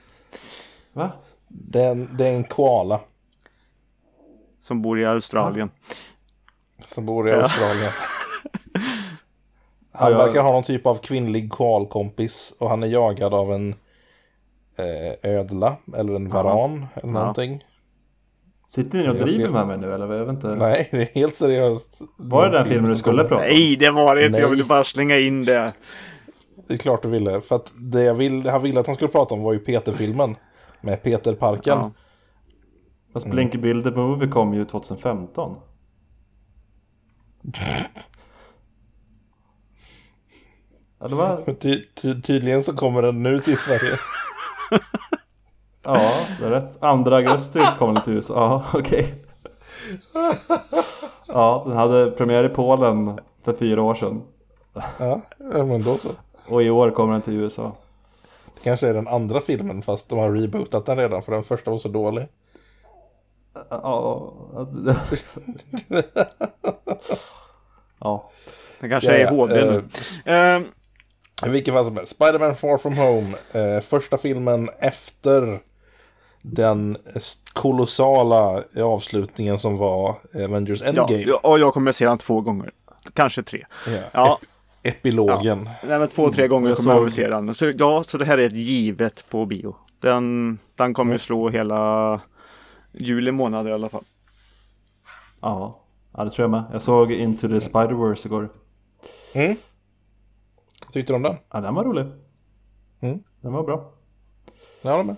Va? 0.93 1.11
det, 1.49 1.83
är 1.83 1.91
en, 1.91 2.17
det 2.17 2.27
är 2.27 2.33
en 2.35 2.45
koala 2.45 3.01
Som 4.61 4.83
bor 4.83 5.01
i 5.01 5.05
Australien. 5.05 5.71
som 6.89 7.07
bor 7.07 7.29
i 7.29 7.33
Ja. 7.33 7.43
Australien. 7.43 7.91
Han 9.93 10.13
Ja, 10.13 10.19
verkar 10.19 10.43
ha 10.43 10.53
någon 10.53 10.63
typ 10.63 10.87
av 10.87 10.95
kvinnlig 10.95 11.51
koalkompis 11.51 12.55
och 12.59 12.69
han 12.71 12.83
är 12.83 12.87
jagad 12.87 13.35
av 13.35 13.53
en 13.53 13.75
eh, 14.77 15.31
ödla 15.39 15.77
eller 15.97 16.15
en 16.15 16.29
varan 16.29 16.87
eller 16.95 17.09
Ja. 17.09 17.19
någonting. 17.19 17.65
Sitter 18.69 18.99
ni 18.99 19.05
och 19.05 19.09
Jag 19.09 19.15
driver 19.17 19.45
ser- 19.45 19.49
med 19.53 19.67
mig 19.67 19.79
nu 19.79 19.95
eller? 19.95 20.13
Jag 20.15 20.25
vet 20.25 20.35
inte. 20.35 20.47
Nej, 20.55 20.89
det 20.91 21.03
är 21.03 21.15
helt 21.15 21.35
seriöst. 21.37 21.99
Var 22.17 22.51
det 22.51 22.59
den 22.59 22.67
filmen 22.67 22.91
du 22.91 22.97
skulle 22.97 23.23
prata 23.25 23.35
om? 23.35 23.41
Nej, 23.41 23.77
det 23.77 23.91
var 23.91 24.17
det 24.17 24.27
inte. 24.27 24.39
Jag 24.39 24.49
ville 24.49 24.65
bara 24.65 24.85
slänga 24.85 25.19
in 25.19 25.45
det. 25.45 25.73
Det 26.69 26.75
är 26.75 26.79
klart 26.79 27.03
du 27.03 27.09
ville. 27.09 27.41
För 27.41 27.57
att 27.57 27.73
det 27.77 28.03
jag 28.03 28.15
vill, 28.15 28.49
han 28.49 28.63
ville 28.63 28.81
att 28.81 28.87
han 28.87 28.95
skulle 28.97 29.11
prata 29.11 29.35
om 29.35 29.43
var 29.43 29.53
ju 29.53 29.59
Peter-filmen. 29.59 30.37
Med 30.81 31.03
Peter 31.03 31.35
Parken. 31.35 31.79
Ja. 31.79 31.91
Fast 33.13 33.27
Blinky 33.27 33.59
Bill 33.59 33.83
the 33.83 33.91
Movie 33.91 34.29
kom 34.29 34.55
ju 34.55 34.65
2015. 34.65 35.57
Ja, 41.01 41.09
det 41.09 41.15
var... 41.15 41.55
Ty, 41.61 41.85
ty, 41.95 42.21
tydligen 42.23 42.63
så 42.63 42.73
kommer 42.77 43.03
den 43.03 43.23
nu 43.23 43.39
till 43.41 43.57
Sverige. 43.59 43.99
Ja, 45.83 46.11
det 46.41 46.47
är 46.47 46.51
rätt. 46.51 46.81
2 46.81 46.87
augusti 46.87 47.61
kom 47.79 47.95
den 47.95 48.03
till 48.03 48.13
USA. 48.13 48.35
Ja, 48.35 48.79
okej. 48.79 49.15
Ja, 51.29 51.63
den 51.67 51.77
hade 51.77 52.11
premiär 52.11 52.45
i 52.45 52.49
Polen 52.49 53.21
för 53.45 53.53
fyra 53.53 53.83
år 53.83 53.95
sedan. 53.95 54.23
Ja, 54.99 55.21
ja, 55.39 55.65
men 55.65 55.83
då 55.83 55.99
så. 55.99 56.09
Och 56.47 56.63
i 56.63 56.71
år 56.71 56.91
kommer 56.91 57.13
den 57.13 57.23
till 57.23 57.37
USA. 57.37 57.73
Det 58.55 58.61
kanske 58.65 58.89
är 58.89 58.95
den 58.95 59.09
andra 59.09 59.41
filmen 59.41 59.83
fast 59.83 60.09
de 60.09 60.19
har 60.19 60.33
rebootat 60.33 60.87
den 60.87 60.97
redan 60.97 61.23
för 61.23 61.33
den 61.33 61.45
första 61.45 61.71
var 61.71 61.79
så 61.79 61.89
dålig. 61.89 62.27
Ja, 63.71 64.33
ja. 68.01 68.31
Det 68.81 68.89
kanske 68.89 69.17
är 69.17 69.31
HD 69.31 69.61
eh, 69.61 69.73
nu. 69.73 69.85
Ehm, 70.25 70.65
I 71.47 71.49
vilket 71.49 71.75
fall 71.75 71.85
som 71.85 71.97
helst. 71.97 72.13
Spider-Man 72.13 72.57
Far 72.57 72.79
From 72.79 72.97
Home. 72.97 73.35
Eh, 73.53 73.81
första 73.81 74.19
filmen 74.19 74.69
efter 74.79 75.61
den 76.43 76.97
kolossala 77.53 78.63
avslutningen 78.83 79.59
som 79.59 79.77
var 79.77 80.17
Avengers 80.45 80.81
ja, 80.81 80.87
Endgame. 80.89 81.25
ja, 81.27 81.41
och 81.43 81.59
jag 81.59 81.75
kommer 81.75 81.93
se 81.93 82.05
den 82.07 82.19
två 82.19 82.41
gånger. 82.41 82.71
Kanske 83.15 83.43
tre. 83.43 83.67
Ja. 83.87 83.93
Ja, 84.13 84.39
Ep- 84.43 84.89
epilogen. 84.89 85.69
nej, 85.89 85.99
men 85.99 86.09
två, 86.09 86.33
tre 86.33 86.49
gånger 86.49 86.69
jag 86.69 86.77
kommer 86.77 86.91
jag 86.91 86.97
såg- 86.99 87.03
väl 87.03 87.11
se 87.13 87.29
den. 87.29 87.55
Så, 87.55 87.73
ja, 87.79 88.05
så 88.07 88.19
det 88.19 88.25
här 88.25 88.39
är 88.39 88.47
ett 88.47 88.53
givet 88.53 89.25
på 89.31 89.47
bio. 89.47 89.77
Den, 90.01 90.59
den 90.75 90.95
kommer 90.95 91.13
ju 91.13 91.19
slå 91.19 91.49
hela 91.49 92.21
juli 92.93 93.33
månad 93.33 93.69
i 93.69 93.73
alla 93.73 93.89
fall. 93.89 94.05
Ja, 95.41 95.81
ja 96.17 96.25
det 96.25 96.31
tror 96.31 96.45
jag 96.45 96.51
med. 96.51 96.65
Jag 96.73 96.83
såg 96.83 97.13
Into 97.13 97.49
the 97.49 97.55
Spider-Verse 97.59 98.27
igår. 98.27 98.49
Mm. 99.35 99.57
Tyckte 100.93 101.13
du 101.13 101.17
om 101.17 101.23
den? 101.23 101.37
Ja, 101.53 101.61
den 101.61 101.75
var 101.75 101.85
rolig. 101.85 102.05
Mm. 103.01 103.19
Den 103.41 103.53
var 103.53 103.63
bra. 103.63 103.93
Ja, 104.83 104.91
jag 104.91 104.97
håller 104.97 105.05
med. 105.05 105.17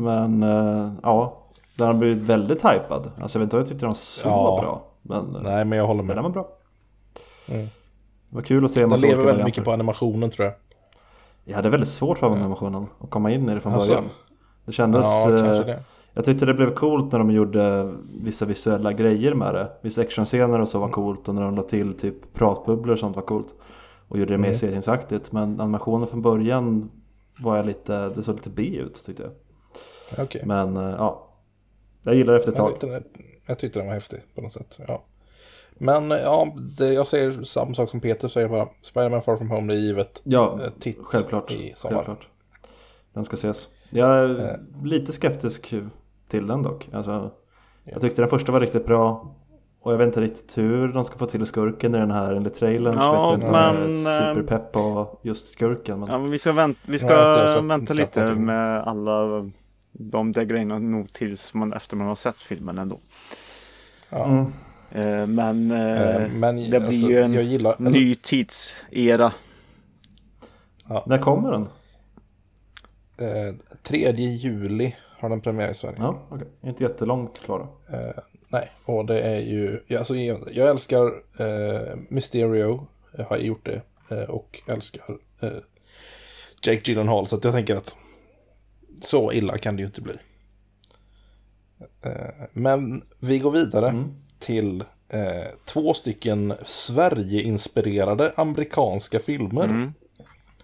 Men 0.00 0.42
eh, 0.42 0.92
ja, 1.02 1.36
den 1.76 1.86
har 1.86 1.94
blivit 1.94 2.18
väldigt 2.18 2.58
hypad. 2.64 3.10
Alltså 3.22 3.38
jag 3.38 3.40
vet 3.40 3.46
inte 3.46 3.56
om 3.56 3.60
jag 3.60 3.68
tyckte 3.68 3.82
den 3.82 3.88
var 3.90 3.94
så 3.94 4.28
Ja. 4.28 4.58
bra. 4.62 4.82
Men, 5.02 5.36
eh, 5.36 5.42
Nej, 5.42 5.64
men 5.64 5.78
jag 5.78 5.86
håller 5.86 6.02
men 6.02 6.16
den 6.16 6.16
med. 6.16 6.24
var 6.24 6.30
bra. 6.30 6.48
Mm. 7.48 7.66
Det 8.28 8.36
var 8.36 8.42
kul 8.42 8.64
att 8.64 8.70
se 8.70 8.82
en 8.82 8.88
Den 8.88 9.00
lever 9.00 9.14
väldigt 9.14 9.24
varianter. 9.26 9.44
mycket 9.44 9.64
på 9.64 9.72
animationen 9.72 10.30
tror 10.30 10.44
jag. 10.46 10.54
Jag 11.44 11.56
hade 11.56 11.70
väldigt 11.70 11.88
svårt 11.88 12.18
för 12.18 12.26
animationen 12.26 12.86
att 13.00 13.10
komma 13.10 13.30
in 13.30 13.48
i 13.48 13.54
det 13.54 13.60
från 13.60 13.72
Alltså, 13.72 13.88
början. 13.90 14.04
Det 14.64 14.72
kändes... 14.72 15.06
Ja, 15.06 15.30
eh, 15.36 15.42
det. 15.66 15.82
Jag 16.14 16.24
tyckte 16.24 16.46
det 16.46 16.54
blev 16.54 16.74
coolt 16.74 17.12
när 17.12 17.18
de 17.18 17.30
gjorde 17.30 17.92
vissa 18.22 18.44
visuella 18.44 18.92
grejer 18.92 19.34
med 19.34 19.54
det. 19.54 19.68
Vissa 19.80 20.00
actionscener 20.00 20.60
och 20.60 20.68
så 20.68 20.78
var 20.78 20.86
Mm. 20.86 20.94
coolt 20.94 21.28
och 21.28 21.34
när 21.34 21.42
de 21.42 21.54
la 21.56 21.62
till 21.62 21.94
typ 21.94 22.34
pratbubblor 22.34 22.92
och 22.92 22.98
sånt 22.98 23.16
var 23.16 23.22
coolt. 23.22 23.54
Och 24.08 24.18
gjorde 24.18 24.32
det 24.32 24.38
mer 24.38 24.48
Mm. 24.48 24.58
seriensaktigt. 24.58 25.32
Men 25.32 25.60
animationen 25.60 26.08
från 26.08 26.22
början 26.22 26.90
var 27.38 27.56
jag 27.56 27.66
lite, 27.66 28.08
det 28.08 28.22
såg 28.22 28.34
lite 28.34 28.50
B 28.50 28.62
ut 28.62 29.02
tyckte 29.06 29.22
jag. 29.22 29.32
Okej. 30.18 30.42
Men 30.44 30.76
eh, 30.76 30.82
ja, 30.98 31.26
jag 32.02 32.14
gillar 32.14 32.32
det 32.32 32.38
efter 32.38 32.52
ett 32.52 32.58
Jag 32.58 32.66
tag. 32.66 32.80
tyckte, 32.80 32.86
den- 32.94 33.04
jag 33.46 33.58
tyckte 33.58 33.78
den 33.78 33.86
var 33.88 33.94
häftig 33.94 34.20
på 34.34 34.40
något 34.40 34.52
sätt. 34.52 34.78
Ja. 34.88 35.02
Men 35.82 36.12
eh, 36.12 36.18
ja, 36.18 36.54
det, 36.78 36.92
jag 36.92 37.06
säger 37.06 37.42
samma 37.42 37.74
sak 37.74 37.90
som 37.90 38.00
Peter 38.00 38.28
säger 38.28 38.48
bara. 38.48 38.68
Spider-Man 38.82 39.22
Far 39.22 39.36
From 39.36 39.50
Home, 39.50 39.72
det 39.72 39.78
är 39.78 39.82
givet. 39.82 40.20
Ja, 40.24 40.58
eh, 40.64 40.70
titt 40.80 40.98
självklart. 41.02 41.50
i 41.52 41.72
sommar. 41.76 41.94
självklart. 41.96 42.28
Den 43.12 43.24
ska 43.24 43.34
ses. 43.34 43.68
Jag 43.90 44.10
är 44.18 44.44
Eh. 44.50 44.84
lite 44.86 45.12
skeptisk 45.12 45.74
till 46.28 46.46
den 46.46 46.62
dock. 46.62 46.88
Alltså, 46.92 47.30
Jag 47.84 48.00
tyckte 48.00 48.22
den 48.22 48.28
första 48.28 48.52
var 48.52 48.60
riktigt 48.60 48.86
bra. 48.86 49.34
Och 49.82 49.92
jag 49.92 49.98
vet 49.98 50.06
inte 50.06 50.20
riktigt 50.20 50.58
hur 50.58 50.88
de 50.88 51.04
ska 51.04 51.18
få 51.18 51.26
till 51.26 51.46
skurken 51.46 51.94
i 51.94 51.98
den 51.98 52.10
här 52.10 52.34
enligt 52.34 52.54
trailern. 52.56 52.92
så 52.94 53.00
Ja, 53.00 53.12
vet 53.12 53.20
jag 53.20 53.34
inte 53.34 53.46
om 53.46 53.54
jag 53.54 53.90
men, 53.90 54.34
superpepp 54.34 54.72
på 54.72 55.18
just 55.22 55.48
skurken. 55.48 56.00
Men... 56.00 56.08
Ja, 56.08 56.18
men 56.18 56.30
vi 56.30 56.38
ska, 56.38 56.52
vänt, 56.52 56.78
vi 56.86 56.98
Ja, 56.98 57.10
jag 57.12 57.48
ska 57.50 57.54
sett 57.60 57.64
vänta 57.70 57.94
lite 57.94 58.24
med 58.34 58.82
alla 58.82 59.50
de 59.92 60.32
där 60.32 60.44
grejerna 60.44 60.78
nog 60.78 61.12
tills 61.12 61.54
man 61.54 61.72
efter 61.72 61.96
man 61.96 62.06
har 62.06 62.14
sett 62.14 62.36
filmen 62.36 62.78
ändå. 62.78 63.00
Ja. 64.08 64.24
Mm. 64.24 64.52
Eh, 64.90 65.26
men 65.26 65.70
eh, 65.70 66.00
Eh, 66.22 66.28
men 66.30 66.56
det 66.56 66.68
blir 66.68 66.80
alltså, 66.86 67.10
ju 67.10 67.22
en 67.22 67.34
jag 67.34 67.42
gillar... 67.44 67.74
ny 67.78 68.14
tidsera. 68.14 69.32
När 71.06 71.18
kommer 71.18 71.52
den? 71.52 71.68
Eh, 73.20 73.54
3 73.82 74.10
juli 74.16 74.96
har 75.18 75.28
den 75.28 75.40
premiär 75.40 75.70
i 75.70 75.74
Sverige. 75.74 75.96
Ja, 75.98 76.22
okej. 76.30 76.48
Inte 76.62 76.82
jättelångt 76.82 77.40
kvar 77.40 77.58
då. 77.58 77.96
Eh, 77.96 78.14
nej, 78.48 78.70
och 78.84 79.06
det 79.06 79.20
är 79.20 79.40
ju... 79.40 79.80
ja, 79.86 79.98
Alltså, 79.98 80.14
jag, 80.14 80.38
jag 80.52 80.68
älskar 80.68 81.06
eh, 81.38 81.96
Mysterio. 82.08 82.86
Jag 83.16 83.24
har 83.24 83.38
gjort 83.38 83.66
det. 83.66 83.82
Eh, 84.16 84.30
och 84.30 84.60
älskar 84.66 85.02
eh, 85.40 85.50
Jake 86.62 86.80
Gyllenhaal. 86.90 87.26
Så 87.26 87.36
att 87.36 87.44
jag 87.44 87.54
tänker 87.54 87.76
att 87.76 87.96
så 89.04 89.32
illa 89.32 89.58
kan 89.58 89.76
det 89.76 89.80
ju 89.82 89.86
inte 89.86 90.00
bli. 90.00 90.14
Eh, 92.04 92.46
men 92.52 93.02
vi 93.18 93.38
går 93.38 93.50
vidare 93.50 93.88
Mm. 93.88 94.14
till 94.38 94.84
eh, 95.08 95.50
två 95.64 95.94
stycken 95.94 96.54
Sverige-inspirerade 96.66 98.32
amerikanska 98.36 99.18
filmer. 99.20 99.64
Mm. 99.64 99.92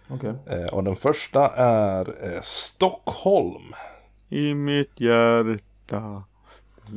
Okej. 0.09 0.34
Eh, 0.47 0.66
och 0.74 0.84
den 0.84 0.97
första 0.97 1.47
är 1.57 2.09
eh, 2.34 2.41
Stockholm. 2.43 3.72
I 4.28 4.55
mitt 4.55 5.01
hjärta. 5.01 6.22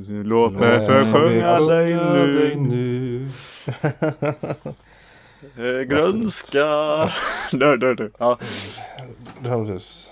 Låt 0.08 0.54
mig 0.54 0.88
försjunga 0.88 1.58
så 1.58 1.70
dig 1.70 1.94
dig 2.34 2.56
nu. 2.56 3.30
Eh, 5.58 5.82
Grönska. 5.82 6.60
Dör, 7.52 7.78
dör, 7.78 7.94
dör. 7.96 8.12
Ja, 8.18 8.38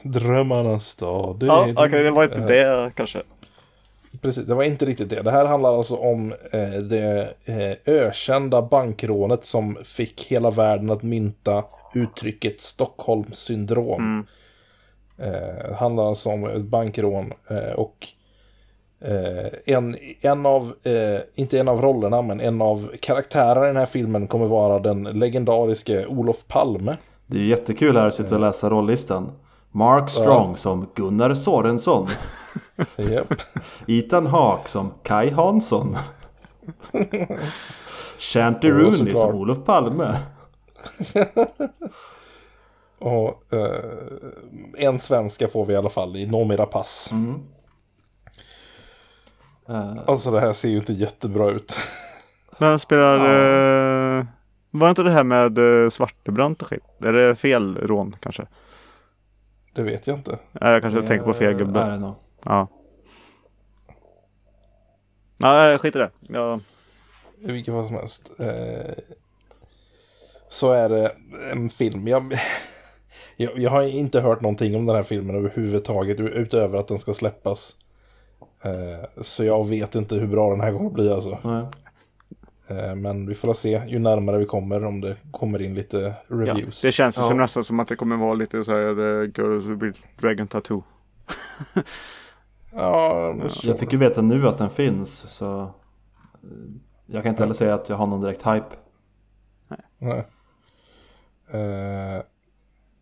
Drömmarnas 0.03 0.87
stad. 0.87 1.39
Det 1.39 1.45
ja 1.45 1.67
okej, 1.75 1.89
du. 1.89 2.03
det 2.03 2.11
var 2.11 2.23
inte 2.23 2.37
Eh, 2.37 2.45
det 2.45 2.91
kanske. 2.95 3.21
Precis, 4.21 4.45
det 4.45 4.55
var 4.55 4.63
inte 4.63 4.85
riktigt 4.85 5.09
det. 5.09 5.21
Det 5.21 5.31
här 5.31 5.45
handlar 5.45 5.77
alltså 5.77 5.95
om 5.95 6.31
eh, 6.51 6.81
det 6.81 7.33
eh, 7.45 7.93
ökända 7.93 8.61
bankrånet 8.61 9.45
som 9.45 9.77
fick 9.85 10.23
hela 10.23 10.51
världen 10.51 10.89
att 10.89 11.03
mynta 11.03 11.63
uttrycket 11.93 12.61
Stockholmssyndrom. 12.61 14.01
Mm. 14.01 14.25
Eh, 15.17 15.69
det 15.69 15.75
handlar 15.75 16.07
alltså 16.07 16.29
om 16.29 16.45
ett 16.45 16.61
bankrån 16.61 17.33
eh, 17.49 17.71
och 17.71 18.07
eh, 19.01 19.75
en, 19.75 19.95
en 20.21 20.45
av, 20.45 20.73
eh, 20.83 21.19
inte 21.35 21.59
en 21.59 21.67
av 21.67 21.81
rollerna, 21.81 22.21
men 22.21 22.39
en 22.39 22.61
av 22.61 22.91
karaktärerna 22.99 23.65
i 23.65 23.67
den 23.67 23.77
här 23.77 23.85
filmen 23.85 24.27
kommer 24.27 24.47
vara 24.47 24.79
den 24.79 25.03
legendariske 25.03 26.05
Olof 26.05 26.47
Palme. 26.47 26.97
Det 27.27 27.37
är 27.37 27.41
ju 27.41 27.47
jättekul 27.47 27.97
här 27.97 28.07
att 28.07 28.15
sitta 28.15 28.35
och 28.35 28.41
läsa 28.41 28.69
rollistan. 28.69 29.31
Mark 29.71 30.09
Strong 30.09 30.57
som 30.57 30.87
Gunnar 30.95 31.33
Sorensson. 31.33 32.07
Ethan 33.87 34.27
Hawke 34.27 34.69
som 34.69 34.93
Kai 35.03 35.29
Hansson. 35.29 35.97
Shanty 38.19 38.69
Rooney 38.69 39.15
som 39.15 39.35
Olof 39.35 39.65
Palme. 39.65 40.17
Och 42.99 43.53
eh, 43.53 43.83
en 44.77 44.99
svenska 44.99 45.47
får 45.47 45.65
vi 45.65 45.73
i 45.73 45.75
alla 45.75 45.89
fall 45.89 46.15
i 46.15 46.25
Noomi 46.25 46.55
Rapace. 46.55 47.15
Mm. 47.15 47.39
Eh, 49.69 49.93
Alltså 50.07 50.31
det 50.31 50.39
här 50.39 50.53
ser 50.53 50.69
ju 50.69 50.77
inte 50.77 50.93
jättebra 50.93 51.49
ut. 51.49 51.77
Vem 52.59 52.79
spelar... 52.79 53.19
Eh, 54.19 54.25
var 54.71 54.89
inte 54.89 55.03
det 55.03 55.11
här 55.11 55.23
med 55.23 55.57
eh, 55.83 55.89
Svartebrant 55.89 56.61
och 56.61 56.67
skit? 56.67 56.83
Är 56.99 57.13
det 57.13 57.35
fel 57.35 57.77
rån 57.77 58.15
kanske? 58.19 58.47
Det 59.73 59.83
vet 59.83 60.07
jag 60.07 60.17
inte. 60.17 60.39
Nej, 60.51 60.71
jag 60.73 60.81
kanske 60.81 61.07
tänker 61.07 61.25
på 61.25 61.33
fel 61.33 61.53
gubbe. 61.53 61.79
är 61.79 61.89
det 61.91 61.97
nog. 61.99 62.15
Ja. 62.43 62.67
Nej, 65.39 65.77
skit 65.77 65.95
i 65.95 65.99
det. 65.99 66.09
Ja. 66.21 66.59
I 67.39 67.51
vilket 67.51 67.73
fall 67.73 67.85
som 67.85 67.95
helst. 67.95 68.31
Så 70.49 70.71
är 70.71 70.89
det 70.89 71.11
en 71.51 71.69
film. 71.69 72.07
Jag, 72.07 72.33
jag, 73.37 73.57
jag 73.59 73.69
har 73.71 73.83
inte 73.83 74.21
hört 74.21 74.41
någonting 74.41 74.75
om 74.75 74.85
den 74.85 74.95
här 74.95 75.03
filmen 75.03 75.35
överhuvudtaget. 75.35 76.19
Utöver 76.19 76.79
att 76.79 76.87
den 76.87 76.99
ska 76.99 77.13
släppas. 77.13 77.76
Eh, 78.63 79.21
så 79.21 79.43
jag 79.43 79.67
vet 79.67 79.95
inte 79.95 80.15
hur 80.15 80.27
bra 80.27 80.49
den 80.51 80.61
här 80.61 80.73
kommer 80.73 80.89
bli 80.89 81.09
alltså. 81.13 81.37
Nej. 81.43 81.65
Eh, 82.67 82.95
men 82.95 83.27
vi 83.27 83.35
får 83.35 83.53
se 83.53 83.81
ju 83.87 83.99
närmare 83.99 84.37
vi 84.37 84.45
kommer 84.45 84.83
om 84.85 85.01
det 85.01 85.15
kommer 85.31 85.61
in 85.61 85.73
lite 85.75 85.97
Ja, 86.29 86.35
reviews. 86.35 86.81
det 86.81 86.91
känns 86.91 87.17
Ja. 87.17 87.23
som 87.23 87.37
nästan 87.37 87.63
som 87.63 87.79
att 87.79 87.87
det 87.87 87.95
kommer 87.95 88.17
vara 88.17 88.33
lite 88.33 88.63
så 88.63 88.71
här 88.71 88.99
uh, 88.99 89.29
Girls 89.37 89.65
with 89.65 89.99
Dragon 90.19 90.47
Tattoo. 90.47 90.83
ja. 92.73 93.35
Jag 93.63 93.79
fick 93.79 93.93
ju 93.93 93.97
veta 93.99 94.21
nu 94.21 94.47
att 94.47 94.57
den 94.57 94.69
finns 94.69 95.17
så 95.17 95.61
eh, 95.61 95.69
jag 97.05 97.23
kan 97.23 97.29
inte 97.29 97.43
heller 97.43 97.53
säga 97.55 97.73
att 97.73 97.89
jag 97.89 97.95
har 97.95 98.07
någon 98.07 98.21
direkt 98.21 98.41
hype. 98.47 98.75
Nej. 99.97 100.23
Eh, 101.51 102.21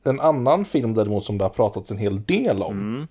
en 0.04 0.20
annan 0.20 0.66
film 0.66 0.94
däremot 0.94 1.24
som 1.24 1.38
det 1.38 1.44
har 1.44 1.50
pratats 1.50 1.92
en 1.92 1.98
hel 1.98 2.24
del 2.24 2.62
om 2.62 2.72
Mm. 2.96 3.08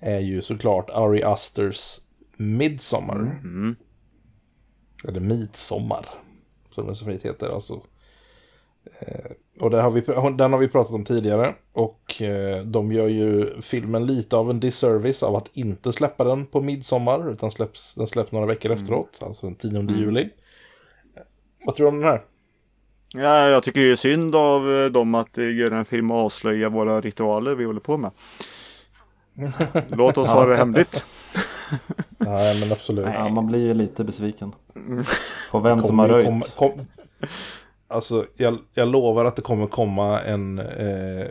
Är 0.00 0.20
ju 0.20 0.42
såklart 0.42 0.90
Ari 0.90 1.22
Asters 1.22 2.00
Midsommar. 2.36 3.16
Mm. 3.16 3.76
Eller 5.04 5.20
Midsommar. 5.20 6.06
Som 6.70 6.86
den 6.86 6.96
så 6.96 7.04
fint 7.04 7.22
heter. 7.22 7.54
Alltså. 7.54 7.82
Eh, 9.00 9.30
och 9.60 9.70
den 9.70 9.84
har, 9.84 9.90
vi, 9.90 10.00
den 10.36 10.52
har 10.52 10.58
vi 10.58 10.68
pratat 10.68 10.94
om 10.94 11.04
tidigare. 11.04 11.54
Och 11.72 12.22
eh, 12.22 12.62
de 12.62 12.92
gör 12.92 13.08
ju 13.08 13.60
filmen 13.60 14.06
lite 14.06 14.36
av 14.36 14.50
en 14.50 14.60
disservice 14.60 15.22
av 15.22 15.36
att 15.36 15.50
inte 15.52 15.92
släppa 15.92 16.24
den 16.24 16.46
på 16.46 16.60
midsommar. 16.60 17.32
Utan 17.32 17.50
släpps, 17.50 17.94
den 17.94 18.06
släpps 18.06 18.32
några 18.32 18.46
veckor 18.46 18.72
efteråt. 18.72 19.18
Alltså 19.20 19.46
den 19.46 19.56
10 19.56 19.98
juli. 19.98 20.28
Vad 21.64 21.74
tror 21.74 21.86
du 21.86 21.88
om 21.88 22.00
den 22.00 22.10
här? 22.10 22.24
Ja, 23.14 23.48
jag 23.48 23.62
tycker 23.62 23.80
det 23.80 23.90
är 23.90 23.96
synd 23.96 24.34
av 24.34 24.74
eh, 24.74 24.86
dem 24.86 25.14
att 25.14 25.38
eh, 25.38 25.56
göra 25.56 25.78
en 25.78 25.84
film 25.84 26.10
och 26.10 26.16
avslöja 26.16 26.68
våra 26.68 27.00
ritualer 27.00 27.54
vi 27.54 27.64
håller 27.64 27.80
på 27.80 27.96
med. 27.96 28.10
Låt 29.88 30.18
oss 30.18 30.28
ha 30.28 30.46
det 30.46 30.56
hemligt. 30.56 31.04
Nej 32.18 32.60
men 32.60 32.72
absolut. 32.72 33.06
Ja, 33.18 33.28
man 33.28 33.46
blir 33.46 33.58
ju 33.66 33.74
lite 33.74 34.04
besviken. 34.04 34.52
På 35.50 35.58
vem 35.60 35.78
som 35.80 35.88
kommer 35.88 36.02
har 36.02 36.10
röjt. 36.14 36.26
komma- 36.26 36.44
kom, 36.56 36.86
alltså, 37.88 38.26
jag, 38.36 38.58
jag 38.74 38.88
lovar 38.88 39.24
att 39.24 39.36
det 39.36 39.42
kommer 39.42 39.66
komma 39.66 40.20
en, 40.20 40.58
eh, 40.58 41.26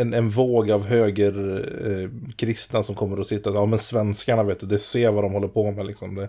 en, 0.00 0.14
en 0.14 0.30
våg 0.30 0.70
av 0.70 0.84
höger 0.86 1.64
eh, 1.86 2.10
kristna 2.36 2.82
som 2.82 2.94
kommer 2.94 3.20
att 3.20 3.26
sitta 3.26 3.50
ja 3.50 3.66
men 3.66 3.78
svenskarna 3.78 4.42
vet 4.42 4.60
du, 4.60 4.66
det 4.66 4.78
ser 4.78 5.12
vad 5.12 5.24
de 5.24 5.32
håller 5.32 5.48
på 5.48 5.70
med 5.70 5.86
liksom. 5.86 6.14
Det, 6.14 6.28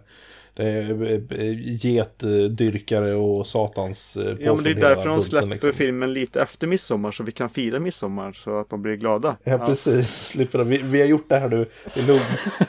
getdyrkare 1.82 3.16
och 3.16 3.48
satans 3.48 4.18
eh, 4.18 4.36
Ja, 4.40 4.56
men 4.56 4.64
det 4.64 4.70
är 4.70 4.76
därför 4.76 5.10
de 5.10 5.22
släpper 5.22 5.48
liksom. 5.48 5.74
filmen 5.74 6.14
lite 6.14 6.42
efter 6.42 6.68
midsommar 6.68 7.12
så 7.12 7.24
vi 7.24 7.32
kan 7.32 7.50
fira 7.50 7.80
midsommar 7.80 8.34
så 8.34 8.60
att 8.60 8.70
de 8.70 8.82
blir 8.82 8.96
glada. 8.96 9.38
Ja, 9.44 9.58
precis. 9.58 10.28
Slipper 10.28 10.58
det. 10.58 10.64
Vi, 10.64 10.78
vi 10.78 11.02
har 11.02 11.08
gjort 11.08 11.30
det 11.30 11.38
här 11.38 11.50
nu. 11.50 11.66
Det 11.94 12.00
är 12.00 12.06
lugnt. 12.06 12.24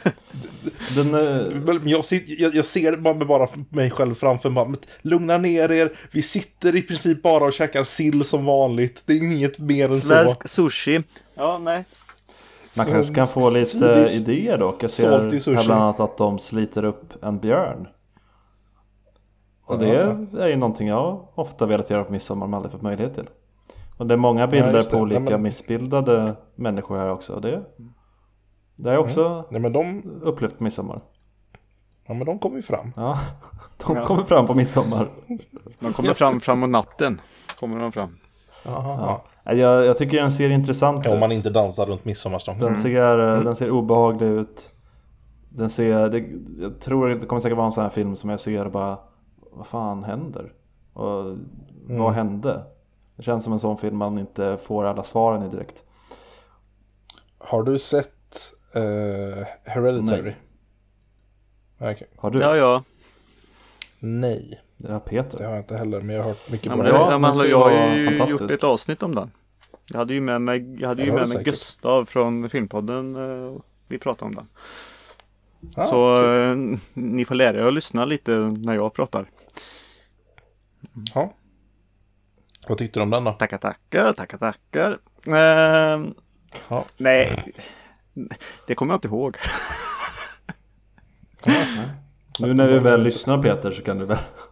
Den, 0.95 1.14
eh, 1.14 1.47
Men 1.64 1.88
Jag, 1.88 2.05
jag, 2.26 2.55
jag 2.55 2.64
ser 2.64 2.97
bara, 2.97 3.14
bara 3.14 3.49
mig 3.68 3.91
själv 3.91 4.14
framför 4.14 4.51
mig. 4.51 4.66
Men 4.68 4.76
Lugna 5.03 5.38
ner 5.38 5.70
er. 5.70 5.93
Vi 6.11 6.22
sitter 6.22 6.76
i 6.76 6.82
princip 6.82 7.22
bara 7.22 7.45
och 7.45 7.53
käkar 7.53 7.84
sill 7.84 8.24
som 8.24 8.45
vanligt. 8.45 9.03
Det 9.07 9.12
är 9.12 9.16
inget 9.16 9.59
mer 9.59 9.88
än 9.88 10.01
så. 10.01 10.07
Svensk 10.07 10.49
sushi. 10.49 11.03
Ja, 11.34 11.59
nej. 11.59 11.84
Man 12.77 12.87
kanske 12.87 13.14
kan 13.14 13.27
få 13.27 13.51
lite 13.51 14.07
idéer 14.11 14.59
dock. 14.59 14.83
Jag 14.83 14.91
ser 14.91 15.11
här 15.57 15.64
bland 15.64 15.83
annat 15.83 16.01
att 16.01 16.16
de 16.16 16.39
sliter 16.39 16.85
upp 16.85 17.25
en 17.25 17.39
björn. 17.39 17.89
Och 19.64 19.79
det 19.79 19.97
är 20.41 20.49
ju 20.49 20.57
någonting 20.57 20.89
jag 20.89 21.29
ofta 21.35 21.66
velat 21.66 21.91
göra 21.91 22.05
på 22.05 22.12
midsommar 22.12 22.47
men 22.47 22.55
aldrig 22.55 22.73
fått 22.73 22.83
möjlighet 22.83 23.14
till. 23.14 23.29
Och 23.97 24.07
det 24.07 24.14
är 24.14 24.18
många 24.18 24.47
bilder 24.47 24.73
det. 24.73 24.91
på 24.91 24.97
Nej, 24.97 25.03
olika 25.03 25.21
men- 25.21 25.43
missbildade 25.43 26.37
människor 26.55 26.97
här 26.97 27.11
också. 27.11 27.33
Och 27.33 27.41
det, 27.41 27.62
det 28.77 28.89
har 28.89 28.95
jag 28.95 29.05
också 29.05 29.45
Nej, 29.51 29.61
men 29.61 29.73
de, 29.73 30.03
upplevt 30.23 30.59
på 30.59 30.64
midsommar. 30.64 31.01
ja, 32.07 32.14
men 32.14 32.27
de 32.27 32.39
kommer 32.39 32.57
ju 32.57 32.62
fram. 32.62 32.93
Ja, 32.97 33.18
de 33.87 33.97
Ja. 33.97 34.07
kommer 34.07 34.25
fram 34.25 34.47
på 34.47 34.55
midsommar. 34.55 35.09
De 35.81 35.93
kommer 35.93 36.14
fram 36.14 36.41
framåt 36.41 36.71
natten. 36.71 37.21
Kommer 37.61 37.79
de 37.81 37.93
fram. 37.93 38.16
Aha. 38.66 38.97
Ja, 39.07 39.25
Jag, 39.45 39.59
jag 39.86 39.99
tycker 39.99 40.20
den 40.20 40.30
ser 40.32 40.51
intressant 40.51 41.05
Ja, 41.05 41.11
om 41.11 41.16
ut. 41.16 41.20
man 41.20 41.32
inte 41.32 41.51
dansar 41.51 41.86
runt 41.86 42.05
midsommarstång. 42.05 42.59
Den 42.59 42.76
ser, 42.76 43.18
eh, 43.36 43.45
den 43.45 43.57
ser 43.57 43.70
obehaglig 43.70 44.26
ut. 44.26 44.70
Den 45.49 45.70
ser, 45.70 46.09
det, 46.09 46.24
jag 46.62 46.80
tror 46.80 47.09
det 47.09 47.26
kommer 47.26 47.41
säkert 47.43 47.57
vara 47.57 47.66
en 47.66 47.72
sån 47.72 47.82
här 47.82 47.91
film 47.91 48.16
som 48.16 48.30
jag 48.30 48.41
ser 48.41 48.64
och 48.64 48.72
bara 48.72 48.99
Vad 49.53 49.66
fan 49.66 50.05
händer? 50.05 50.53
Och 50.93 51.36
vad 51.88 52.12
hände? 52.12 52.62
Det 53.16 53.22
känns 53.22 53.45
som 53.45 53.53
en 53.53 53.61
sån 53.61 53.78
film 53.78 53.97
man 53.97 54.18
inte 54.18 54.59
får 54.62 54.84
alla 54.84 55.03
svaren 55.03 55.43
i 55.43 55.49
direkt. 55.49 55.82
Har 57.38 57.62
du 57.62 57.78
sett 57.78 58.53
eh, 58.74 59.47
Hereditary? 59.64 60.22
Nej. 61.78 61.93
Okej. 61.95 62.07
Har 62.16 62.30
du? 62.30 62.38
Ja, 62.41 62.57
ja. 62.57 62.82
Nej, 63.99 64.61
Det 64.83 64.93
har 64.93 65.01
Peter. 65.01 65.39
det 65.39 65.45
har 65.45 65.51
jag 65.53 65.61
inte 65.61 65.76
heller. 65.76 66.01
Men 66.01 66.16
jag 66.16 66.22
har 66.22 66.28
hört 66.31 66.51
mycket 66.51 66.66
ja, 66.66 66.76
bra. 66.76 66.83
men, 66.83 66.93
det- 66.93 66.99
Ja, 66.99 67.11
ja, 67.11 67.18
men, 67.18 67.51
jag 67.51 67.61
har 67.61 67.97
ju 67.97 68.31
gjort 68.31 68.51
ett 68.51 68.64
avsnitt 68.64 69.03
om 69.03 69.14
den. 69.14 69.31
Jag 69.91 69.99
hade 69.99 70.14
ju 70.14 70.20
med 70.20 70.43
mig, 70.43 70.76
jag 70.81 70.89
hade 70.89 71.03
ju 71.03 71.09
Ja, 71.09 71.14
med 71.14 71.28
mig. 71.28 71.45
Gustav 71.45 72.05
från 72.05 72.49
Filmpodden. 72.51 73.16
eh, 73.16 73.61
Vi 73.89 73.99
pratade 73.99 74.28
om 74.28 74.35
den. 74.35 74.49
Ah, 75.76 75.85
Så 75.85 76.16
kul. 76.16 76.72
eh, 76.72 76.78
ni 76.95 77.24
får 77.24 77.35
lära 77.35 77.59
er 77.59 77.62
att 77.62 77.74
lyssna 77.74 78.05
lite 78.05 78.31
när 78.37 78.74
jag 78.74 78.95
pratar. 78.95 79.26
Ja. 81.14 81.33
Vad 82.68 82.78
tyckte 82.78 82.99
du 82.99 83.03
om 83.03 83.11
den 83.11 83.24
då? 83.24 83.33
Tackar, 83.33 83.59
tackar, 83.59 84.12
tackar, 84.12 84.39
tackar. 84.39 84.99
Eh, 85.26 86.05
Ja. 86.68 86.85
nej, 86.97 87.53
det 88.66 88.74
kommer 88.74 88.93
jag 88.95 88.97
inte 88.97 89.09
ihåg. 89.09 89.37
Nu 92.39 92.55
när 92.55 92.68
vi 92.68 92.78
väl 92.78 93.03
lyssnar 93.03 93.43
Peter 93.43 93.72
så 93.72 93.83
kan 93.83 93.99
du 93.99 94.05
väl 94.05 94.18
Ja. 94.18 94.49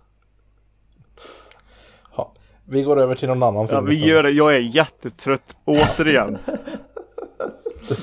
Vi 2.70 2.82
går 2.82 3.00
över 3.00 3.14
till 3.14 3.28
någon 3.28 3.42
annan 3.42 3.62
Ja, 3.62 3.68
film 3.68 3.86
vi 3.86 3.92
istället. 3.94 4.10
gör 4.14 4.22
det. 4.22 4.30
Jag 4.30 4.54
är 4.54 4.58
jättetrött 4.58 5.56
återigen. 5.64 6.38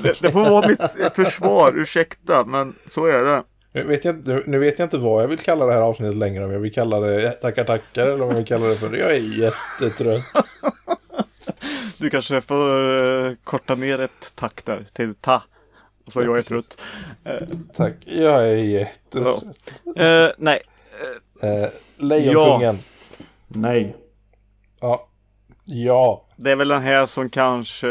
Det, 0.04 0.22
det 0.22 0.32
får 0.32 0.50
vara 0.50 0.68
mitt 0.68 1.14
försvar, 1.16 1.74
ursäkta, 1.76 2.46
men 2.46 2.76
så 2.92 3.06
är 3.06 3.24
det. 3.24 3.44
Nu 3.74 3.84
vet, 3.84 4.06
jag, 4.06 4.28
nu, 4.28 4.44
nu 4.48 4.60
vet 4.60 4.80
jag 4.80 4.86
inte 4.86 4.98
vad 4.98 5.24
jag 5.24 5.28
vill 5.28 5.40
kalla 5.40 5.66
det 5.66 5.74
här 5.74 5.82
avsnittet 5.82 6.18
längre. 6.18 6.46
Om 6.46 6.52
jag 6.52 6.60
vill 6.60 6.74
kalla 6.74 7.00
det 7.00 7.32
tackar 7.32 7.64
tackar 7.64 8.04
eller 8.08 8.22
om 8.22 8.30
jag 8.30 8.36
vill 8.38 8.46
kalla 8.46 8.66
det 8.68 8.76
för 8.76 8.94
jag 8.98 9.12
är 9.16 9.40
jättetrött. 9.40 10.24
Du 12.00 12.10
kanske 12.10 12.42
får 12.42 13.26
eh, 13.26 13.32
korta 13.44 13.76
ner 13.76 14.02
ett 14.02 14.32
tack 14.36 14.66
där 14.66 14.86
till 14.94 15.16
ta. 15.16 15.42
Och 16.06 16.14
så 16.14 16.22
jag 16.22 16.38
är 16.38 16.42
trött. 16.42 16.82
Tack, 17.76 17.94
jag 18.06 18.50
är 18.50 18.56
jättetrött. 18.56 19.44
Eh, 19.96 20.28
nej, 20.38 20.62
Eh, 21.42 21.70
Lejonkungen. 21.98 22.80
Nej. 23.48 23.96
Ja. 24.80 25.08
Ja. 25.66 26.26
det 26.36 26.52
är 26.52 26.56
väl 26.56 26.68
den 26.68 26.82
här 26.82 27.06
som 27.06 27.30
kanske... 27.30 27.88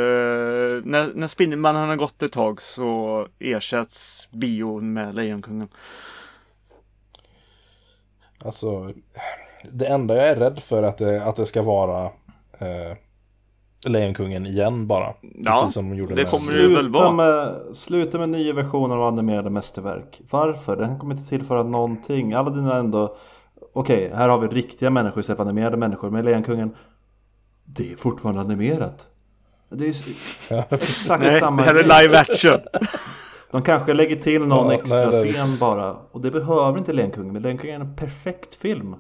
När, 0.85 1.14
när 1.14 1.28
Spindelmannen 1.28 1.89
har 1.89 1.97
gått 1.97 2.22
ett 2.22 2.32
tag 2.32 2.62
så 2.62 3.26
ersätts 3.39 4.28
bion 4.32 4.93
med 4.93 5.14
Lejonkungen. 5.14 5.68
Alltså. 8.45 8.91
Det 9.72 9.87
enda 9.87 10.16
jag 10.16 10.28
är 10.28 10.37
rädd 10.37 10.59
för 10.59 10.82
är 10.82 10.87
att 10.87 10.99
det, 10.99 11.24
att 11.24 11.37
det 11.37 11.47
ska 11.47 11.62
vara 11.62 12.05
eh, 12.59 12.97
Lejonkungen 13.87 14.47
igen 14.47 14.87
bara. 14.87 15.14
Ja, 15.22 15.51
Precis 15.61 15.74
som 15.74 15.89
de 15.91 15.97
gjorde 15.97 16.14
det 16.14 16.22
med- 16.22 16.30
kommer 16.30 16.53
det 16.53 16.68
väl 16.68 16.76
Sluta 16.78 16.99
vara. 16.99 17.12
med, 17.12 17.55
sluta 17.76 18.18
med 18.18 18.28
nya 18.28 18.53
versioner 18.53 18.97
av 18.97 19.03
animerade 19.03 19.51
mästerverk. 19.51 20.20
Varför? 20.30 20.76
Den 20.76 20.99
kommer 20.99 21.14
inte 21.14 21.28
tillföra 21.28 21.62
någonting. 21.62 22.32
Alla 22.32 22.51
dina 22.51 22.76
ändå 22.76 23.16
Okej, 23.77 24.11
här 24.14 24.29
har 24.29 24.39
vi 24.39 24.49
riktiga 24.49 24.91
människor 24.91 25.20
istället 25.20 25.37
för 25.37 25.45
animerade 25.45 25.77
människor. 25.77 26.11
Men 26.11 26.25
Lejonkungen 26.25 26.75
Det 27.64 27.93
är 27.93 27.97
fortfarande 27.97 28.41
animerat. 28.41 29.07
Det 29.68 29.85
är 29.85 29.91
exakt 30.75 31.22
Nej, 31.22 31.31
det 31.35 31.41
samma 31.41 31.62
här 31.62 31.75
är 31.75 32.03
live 32.03 32.18
action. 32.18 32.61
De 33.51 33.62
kanske 33.62 33.95
lägger 33.95 34.16
till 34.16 34.43
någon 34.47 34.66
Ja, 34.66 34.75
extra 34.75 34.97
nej, 34.97 35.07
det 35.25 35.33
scen 35.33 35.59
bara. 35.59 35.97
Och 36.12 36.20
det 36.20 36.31
behöver 36.31 36.79
inte 36.79 36.93
Lejonkungen. 36.93 37.33
Men 37.33 37.43
Lejonkungen 37.43 37.81
är 37.81 37.85
en 37.85 37.97
perfekt 37.97 38.55
film. 38.55 38.97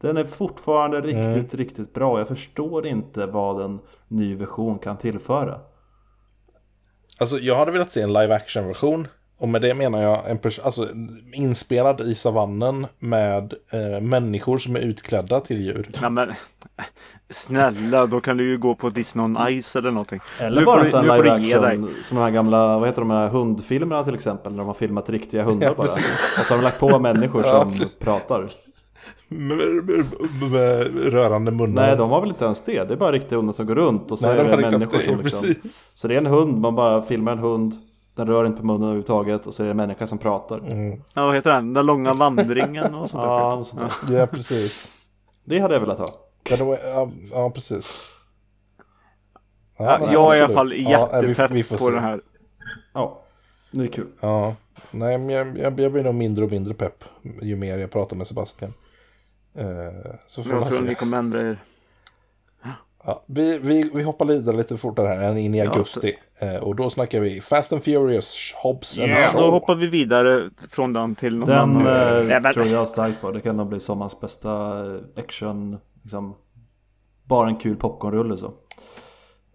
Den 0.00 0.16
är 0.16 0.24
fortfarande 0.24 0.96
riktigt, 1.00 1.14
Mm. 1.16 1.46
riktigt 1.50 1.94
bra. 1.94 2.18
Jag 2.18 2.28
förstår 2.28 2.86
inte 2.86 3.26
vad 3.26 3.60
en 3.64 3.78
ny 4.08 4.36
version 4.36 4.78
kan 4.78 4.96
tillföra. 4.96 5.60
Alltså 7.20 7.38
jag 7.38 7.56
hade 7.56 7.72
velat 7.72 7.90
se 7.92 8.02
en 8.02 8.12
live 8.12 8.34
action 8.34 8.66
version. 8.66 9.08
Och 9.38 9.48
med 9.48 9.62
det 9.62 9.74
menar 9.74 10.02
jag 10.02 10.30
en 10.30 10.38
pers- 10.38 10.60
alltså, 10.64 10.88
inspelad 11.32 12.00
i 12.00 12.14
savannen 12.14 12.86
med 12.98 13.54
eh, 13.70 14.00
människor 14.00 14.58
som 14.58 14.76
är 14.76 14.80
utklädda 14.80 15.40
till 15.40 15.60
djur. 15.60 15.90
Nej 16.00 16.10
men 16.10 16.32
snälla, 17.30 18.06
då 18.06 18.20
kan 18.20 18.36
du 18.36 18.48
ju 18.50 18.58
gå 18.58 18.74
på 18.74 18.90
Disney 18.90 19.24
on 19.24 19.38
Ice 19.62 19.76
eller 19.76 19.90
någonting. 19.90 20.20
Eller 20.40 20.60
nu 20.60 20.66
bara 20.66 20.76
får 20.78 20.84
du, 20.84 20.90
sån 20.90 21.02
live 21.02 21.30
action 21.32 21.94
som 22.04 22.16
de 22.16 22.22
här 22.22 22.30
gamla, 22.30 22.78
vad 22.78 22.88
heter 22.88 23.00
de 23.00 23.10
här 23.10 23.28
hundfilmerna 23.28 24.04
till 24.04 24.14
exempel. 24.14 24.52
När 24.52 24.58
de 24.58 24.66
har 24.66 24.74
filmat 24.74 25.10
riktiga 25.10 25.42
hundar 25.42 25.66
Ja, 25.66 25.74
bara. 25.76 25.84
Och 25.86 25.98
så 26.46 26.54
har 26.54 26.58
de 26.58 26.64
lagt 26.64 26.80
på 26.80 26.98
människor 26.98 27.42
Ja. 27.46 27.60
som 27.62 27.84
pratar. 28.00 28.48
Med, 29.28 29.56
med, 29.58 30.04
med 30.50 30.86
rörande 31.12 31.50
munnar. 31.50 31.86
Nej, 31.86 31.96
de 31.96 32.10
har 32.10 32.20
väl 32.20 32.28
inte 32.30 32.44
ens 32.44 32.62
det. 32.62 32.84
Det 32.84 32.94
är 32.94 32.98
bara 32.98 33.12
riktiga 33.12 33.38
hundar 33.38 33.52
som 33.52 33.66
går 33.66 33.74
runt 33.74 34.10
och 34.12 34.18
så 34.18 34.26
Nej, 34.26 34.38
är 34.38 34.44
de 34.44 34.62
det 34.62 34.70
människor 34.70 34.98
som 34.98 35.20
liksom. 35.20 35.40
Precis. 35.42 35.92
Så 35.94 36.08
det 36.08 36.14
är 36.14 36.18
en 36.18 36.26
hund, 36.26 36.58
man 36.60 36.74
bara 36.74 37.02
filmar 37.02 37.32
en 37.32 37.38
hund. 37.38 37.74
Den 38.16 38.26
rör 38.26 38.46
inte 38.46 38.60
på 38.60 38.66
munnen 38.66 38.82
överhuvudtaget 38.82 39.46
och 39.46 39.54
så 39.54 39.62
är 39.62 39.64
det 39.64 39.70
en 39.70 39.76
människa 39.76 40.06
som 40.06 40.18
pratar. 40.18 40.58
Mm. 40.58 41.02
Ja, 41.14 41.26
vad 41.26 41.34
heter 41.34 41.50
den? 41.52 41.72
Den 41.74 41.86
långa 41.86 42.12
vandringen 42.14 42.94
och 42.94 43.10
sånt 43.10 43.22
där. 43.22 43.28
Ja, 43.30 43.54
och 43.54 43.66
sånt 43.66 43.80
där. 44.08 44.18
Ja, 44.18 44.26
precis. 44.26 44.92
Det 45.44 45.58
hade 45.58 45.74
jag 45.74 45.80
velat 45.80 45.98
ha. 45.98 46.06
Ja, 46.50 46.56
ja, 46.84 47.10
ja 47.30 47.50
precis. 47.50 47.94
Ja, 49.78 49.98
nej, 50.00 50.08
jag 50.12 50.34
är 50.36 50.40
i 50.40 50.42
alla 50.44 50.54
fall 50.54 50.72
Ja, 50.76 51.10
vi- 51.12 51.26
jättepepp 51.28 51.50
vi 51.50 51.62
får 51.62 51.76
på 51.76 51.84
se. 51.84 51.90
den 51.90 52.02
här. 52.04 52.20
Ja, 52.92 53.22
det 53.70 53.84
är 53.84 53.88
kul. 53.88 54.06
Ja, 54.20 54.54
nej 54.90 55.18
men 55.18 55.28
jag, 55.28 55.58
jag, 55.58 55.80
jag 55.80 55.92
blir 55.92 56.04
nog 56.04 56.14
mindre 56.14 56.44
och 56.44 56.50
mindre 56.50 56.74
pepp 56.74 57.04
ju 57.42 57.56
mer 57.56 57.78
jag 57.78 57.90
pratar 57.90 58.16
med 58.16 58.26
Sebastian. 58.26 58.72
Eh, 59.54 59.66
så 60.26 60.42
får 60.42 60.52
Jag 60.52 60.66
tror 60.68 60.78
se. 60.78 60.84
ni 60.84 60.94
kommer 60.94 61.18
ändra 61.18 61.40
er. 61.42 61.62
Ja, 63.06 63.24
vi, 63.26 63.58
vi, 63.58 63.90
vi 63.94 64.02
hoppar 64.02 64.26
vidare 64.26 64.56
lite 64.56 64.76
fortare 64.76 65.08
här 65.08 65.18
än 65.30 65.38
in 65.38 65.54
i 65.54 65.58
Ja, 65.58 65.70
augusti. 65.70 66.16
Eh, 66.38 66.56
och 66.56 66.76
då 66.76 66.90
snackar 66.90 67.20
vi 67.20 67.40
Fast 67.40 67.72
and 67.72 67.82
Furious, 67.84 68.52
Hobbs 68.62 68.98
and 68.98 69.08
Ja, 69.10 69.16
Shaw. 69.16 69.40
då 69.46 69.50
hoppar 69.50 69.74
vi 69.74 69.86
vidare 69.86 70.50
från 70.70 70.92
den 70.92 71.14
till 71.14 71.36
någon 71.36 71.48
Den 71.48 71.58
annan. 71.58 71.86
eh, 71.86 72.24
Nej, 72.26 72.40
men- 72.40 72.54
tror 72.54 72.66
jag 72.66 72.88
starkt 72.88 73.20
på. 73.20 73.30
Det 73.30 73.40
kan 73.40 73.56
nog 73.56 73.66
bli 73.68 73.80
sommarens 73.80 74.20
bästa 74.20 74.50
eh, 74.94 75.00
action. 75.24 75.78
Liksom, 76.02 76.36
bara 77.24 77.48
en 77.48 77.56
kul 77.56 77.76
popcornrulle 77.76 78.36
så. 78.36 78.52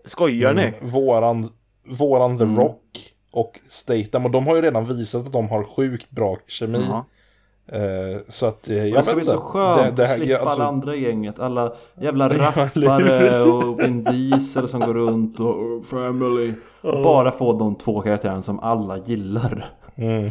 Skojar 0.05 0.53
ni? 0.53 0.61
Mm, 0.63 0.89
våran, 0.89 1.49
våran 1.87 2.37
The 2.37 2.43
Rock 2.43 3.13
och 3.31 3.59
Statham. 3.69 4.25
Och 4.25 4.31
de 4.31 4.47
har 4.47 4.55
ju 4.55 4.61
redan 4.61 4.85
visat 4.85 5.25
att 5.27 5.33
de 5.33 5.49
har 5.49 5.63
sjukt 5.63 6.09
bra 6.09 6.37
kemi. 6.47 6.79
Jaha. 6.89 6.97
Eh, 6.97 7.03
så 8.29 8.45
att 8.47 8.69
eh, 8.69 8.85
jag 8.85 8.99
det 8.99 9.03
ska 9.03 9.15
bli 9.15 9.25
så 9.25 9.37
skönt 9.37 9.95
Det- 9.97 10.03
det 10.03 10.07
här- 10.07 10.13
att 10.15 10.19
slippa 10.19 10.31
ja, 10.33 10.39
alltså- 10.39 10.55
alla 10.61 10.65
andra 10.67 10.95
i 10.95 11.03
gänget. 11.03 11.39
Alla 11.39 11.71
jävla 12.01 12.29
Ja, 12.33 12.39
rappare 12.39 13.41
och 13.41 13.79
Vin 13.79 14.03
Diesel 14.03 14.67
som 14.67 14.79
går 14.79 14.93
runt 14.93 15.39
och 15.39 15.85
family. 15.85 16.53
Och 16.81 17.03
bara 17.03 17.31
få 17.31 17.53
de 17.53 17.75
två 17.75 17.99
karaktärerna 18.01 18.41
som 18.41 18.59
alla 18.59 18.97
gillar. 18.97 19.73
Mm. 19.95 20.29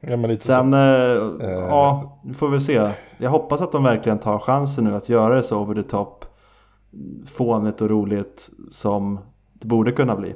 Ja, 0.00 0.16
men 0.16 0.30
lite 0.30 0.44
Sen, 0.44 0.72
så. 0.72 0.76
eh, 0.76 1.50
ja, 1.68 2.18
nu 2.24 2.34
får 2.34 2.48
vi 2.48 2.60
se. 2.60 2.90
Jag 3.18 3.30
hoppas 3.30 3.60
att 3.60 3.72
de 3.72 3.82
verkligen 3.84 4.18
tar 4.18 4.38
chansen 4.38 4.84
nu 4.84 4.94
att 4.94 5.08
göra 5.08 5.34
det 5.34 5.42
så 5.42 5.58
over 5.58 5.74
the 5.74 5.82
top. 5.82 6.24
Fånigt 7.26 7.80
och 7.80 7.90
roligt 7.90 8.48
som 8.72 9.18
det 9.52 9.66
borde 9.66 9.92
kunna 9.92 10.16
bli. 10.16 10.34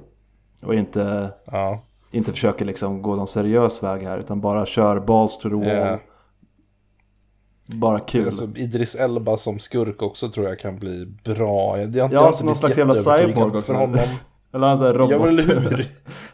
Och 0.63 0.75
inte, 0.75 1.31
Ja. 1.53 1.79
inte 2.11 2.33
försöker 2.33 2.65
liksom 2.65 3.03
gå 3.03 3.17
någon 3.17 3.27
seriös 3.29 3.83
väg 3.83 4.03
här 4.03 4.19
utan 4.19 4.41
bara 4.41 4.67
kör 4.67 5.01
balls 5.01 5.39
to 5.39 5.49
the 5.49 5.55
wall. 5.55 5.67
Ja. 5.67 5.99
Bara 7.75 7.99
kul. 8.01 8.27
Alltså, 8.27 8.49
Idris 8.57 8.95
Elba 8.95 9.37
som 9.37 9.59
skurk 9.59 10.03
också 10.03 10.31
tror 10.31 10.49
jag 10.49 10.59
kan 10.59 10.79
bli 10.79 11.07
bra. 11.25 11.81
Jag, 11.81 11.97
jag, 11.97 12.13
Ja, 12.13 12.33
som 12.33 12.47
någon 12.47 12.57
slags 12.57 12.79
jävla 12.79 12.95
cyborg 12.95 13.43
också. 13.43 13.61
För 13.63 13.75
honom. 13.75 13.99
Eller 14.55 14.67
han 14.67 14.79
såhär 14.79 14.95
robot. 14.95 15.13
Ja, 15.13 15.19
men 15.25 15.39
hur? 15.39 15.89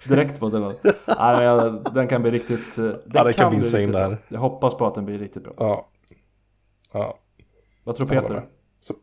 Direkt 0.08 0.40
på 0.40 0.50
sig. 0.50 0.60
Nej, 1.06 1.36
men 1.36 1.44
jag- 1.44 1.94
den 1.94 2.08
kan 2.08 2.22
bli 2.22 2.30
riktigt. 2.30 2.76
Den 2.76 3.00
Ja, 3.12 3.24
det 3.24 3.32
kan 3.32 3.50
bli 3.50 3.58
insane 3.58 3.86
där. 3.86 4.18
Jag 4.28 4.40
hoppas 4.40 4.74
på 4.74 4.86
att 4.86 4.94
den 4.94 5.04
blir 5.04 5.18
riktigt 5.18 5.42
bra. 5.44 5.52
Ja. 5.56 5.88
Ja. 6.92 7.18
Vad 7.84 7.96
tror 7.96 8.14
jag 8.14 8.22
Peter? 8.22 8.42
Så, 8.80 8.94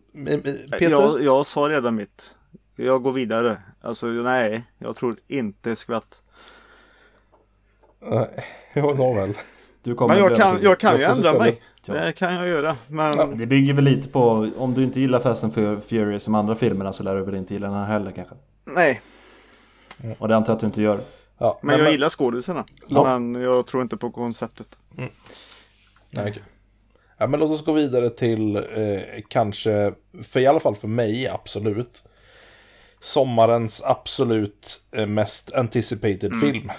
Peter? 0.71 0.89
Jag, 0.91 1.23
jag 1.23 1.45
sa 1.45 1.59
redan 1.61 1.95
mitt. 1.95 2.35
Jag 2.75 3.03
går 3.03 3.11
vidare. 3.11 3.61
Alltså 3.81 4.05
nej, 4.05 4.63
jag 4.77 4.95
tror 4.95 5.15
inte 5.27 5.75
skvatt. 5.75 6.21
Nej, 8.01 8.45
Ja, 8.73 8.93
nåväl. 8.93 9.33
Du 9.83 9.95
kommer 9.95 10.15
Men 10.15 10.23
jag 10.23 10.37
kan, 10.37 10.57
jag 10.61 10.79
kan 10.79 10.97
ju 10.97 11.03
ändra 11.03 11.33
mig. 11.33 11.61
Ja. 11.85 11.93
Det 11.93 12.13
kan 12.13 12.33
jag 12.33 12.47
göra. 12.47 12.77
Men 12.87 13.17
Ja. 13.17 13.25
Det 13.25 13.45
bygger 13.45 13.73
väl 13.73 13.83
lite 13.83 14.09
på, 14.09 14.49
om 14.57 14.73
du 14.73 14.83
inte 14.83 14.99
gillar 15.01 15.19
Fast 15.19 15.43
and 15.43 15.53
Fur- 15.53 15.81
Furious 15.87 16.23
som 16.23 16.35
andra 16.35 16.55
filmerna 16.55 16.93
så 16.93 17.03
lär 17.03 17.15
du 17.15 17.23
väl 17.23 17.35
inte 17.35 17.53
gilla 17.53 17.67
den 17.67 17.75
här 17.75 17.85
heller 17.85 18.11
kanske. 18.11 18.35
nej. 18.65 19.01
Och 20.19 20.27
det 20.27 20.35
antar 20.35 20.51
jag 20.51 20.55
att 20.55 20.59
du 20.59 20.65
inte 20.65 20.81
gör. 20.81 20.99
Ja, 21.37 21.59
Men 21.63 21.79
jag 21.79 21.91
gillar 21.91 22.09
skådisarna. 22.09 22.65
Ja. 22.87 23.19
Men 23.19 23.41
jag 23.41 23.67
tror 23.67 23.83
inte 23.83 23.97
på 23.97 24.11
konceptet. 24.11 24.67
Nej, 24.95 26.29
okej. 26.29 26.43
Ja, 27.17 27.27
men 27.27 27.39
låt 27.39 27.51
oss 27.51 27.65
gå 27.65 27.71
vidare 27.73 28.09
till 28.09 28.55
eh, 28.55 28.61
kanske, 29.29 29.93
för 30.23 30.39
i 30.39 30.47
alla 30.47 30.59
fall 30.59 30.75
för 30.75 30.87
mig 30.87 31.27
absolut, 31.27 32.03
sommarens 32.99 33.81
absolut 33.85 34.81
eh, 34.91 35.05
mest 35.07 35.53
anticipated 35.53 36.23
Mm. 36.31 36.41
film. 36.41 36.69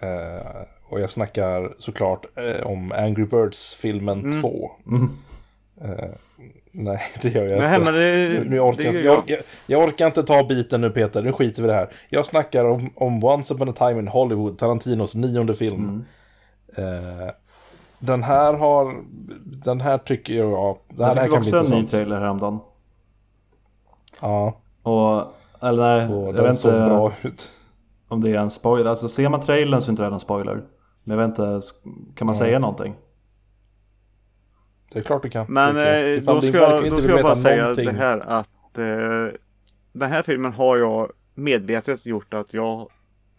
Eh, 0.00 0.62
och 0.88 1.00
jag 1.00 1.10
snackar 1.10 1.74
såklart 1.78 2.26
eh, 2.38 2.66
om 2.66 2.92
Angry 2.92 3.24
Birds-filmen 3.24 4.20
Mm. 4.24 4.40
2. 4.42 4.70
Eh, 5.80 5.90
nej, 6.72 7.00
det 7.22 7.28
gör 7.28 7.46
jag 7.46 7.60
Nej, 7.60 7.78
inte. 7.78 7.84
men 7.92 7.94
det, 8.00 8.28
Nu, 8.28 8.44
nu 8.50 8.60
orkar 8.60 8.82
det 8.82 8.84
jag, 8.84 8.94
jag, 8.94 9.04
jag. 9.04 9.18
orkar, 9.18 9.36
jag 9.66 9.84
orkar 9.88 10.06
inte 10.06 10.22
ta 10.22 10.44
biten 10.44 10.80
nu 10.80 10.90
Peter, 10.90 11.22
nu 11.22 11.32
skiter 11.32 11.62
vi 11.62 11.68
i 11.68 11.70
det 11.70 11.76
här. 11.76 11.88
Jag 12.08 12.26
snackar 12.26 12.64
om, 12.64 12.90
om 12.94 13.24
Once 13.24 13.54
upon 13.54 13.68
a 13.68 13.72
time 13.78 13.98
in 14.00 14.08
Hollywood, 14.08 14.58
Tarantinos 14.58 15.14
nionde 15.14 15.56
film. 15.56 16.04
Eh, 16.78 17.32
den 17.98 18.22
här 18.22 18.54
har, 18.54 18.94
den 19.64 19.80
här 19.80 19.98
tycker 19.98 20.34
jag, 20.34 20.78
det 20.88 21.04
här, 21.04 21.08
Jag 21.08 21.16
det 21.16 21.20
här 21.20 21.26
fick 21.26 21.32
kan 21.34 21.42
bli 21.42 21.50
också 21.50 21.56
en 21.56 21.70
ny 21.70 21.76
intressant. 21.76 21.90
trailer 21.90 22.20
häromdagen. 22.20 22.58
Ja, 24.20 24.58
Och, 24.82 25.24
eller 25.68 25.82
nej, 26.06 26.16
och 26.16 26.26
jag 26.28 26.34
den 26.34 26.44
vet 26.44 26.58
såg 26.58 26.72
inte 26.74 26.84
bra 26.86 27.12
ut. 27.22 27.50
om 28.08 28.20
det 28.24 28.30
är 28.30 28.34
en 28.38 28.50
spoiler. 28.50 28.90
Alltså 28.90 29.08
ser 29.08 29.28
man 29.28 29.40
trailern 29.40 29.82
så 29.82 29.88
är 29.88 29.90
inte 29.90 30.02
det 30.02 30.08
en 30.14 30.20
spoiler. 30.20 30.62
Men 31.08 31.18
jag 31.18 31.28
vet 31.28 31.38
inte, 31.38 31.66
kan 32.14 32.26
man 32.26 32.36
säga 32.36 32.58
någonting? 32.58 32.94
Det 34.92 34.98
är 34.98 35.02
klart 35.02 35.22
du 35.22 35.30
kan. 35.30 35.46
Men 35.48 35.76
eh, 35.76 36.22
då 36.22 36.40
ska, 36.40 36.56
jag, 36.56 36.90
då 36.90 36.96
ska 36.96 37.10
jag 37.10 37.22
bara 37.22 37.36
säga 37.36 37.62
någonting. 37.62 37.86
det 37.86 37.92
här 37.92 38.18
att 38.18 38.78
eh, 38.78 39.38
den 39.92 40.10
här 40.10 40.22
filmen 40.22 40.52
har 40.52 40.76
jag 40.76 41.12
medvetet 41.34 42.06
gjort 42.06 42.34
att 42.34 42.54
jag 42.54 42.88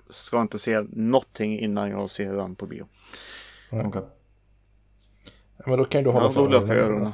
ska 0.09 0.41
inte 0.41 0.59
se 0.59 0.81
någonting 0.89 1.59
innan 1.59 1.89
jag 1.89 2.09
ser 2.09 2.33
den 2.33 2.55
på 2.55 2.65
bio. 2.65 2.85
Okej. 3.71 4.01
Ja, 5.57 5.63
men 5.65 5.77
då 5.77 5.85
kan 5.85 6.03
du 6.03 6.09
hålla 6.09 6.25
Ja, 6.25 6.27
då 6.27 6.33
för 6.33 6.51
luffar 6.51 6.75
jag 6.75 6.85
öronen. 6.85 7.11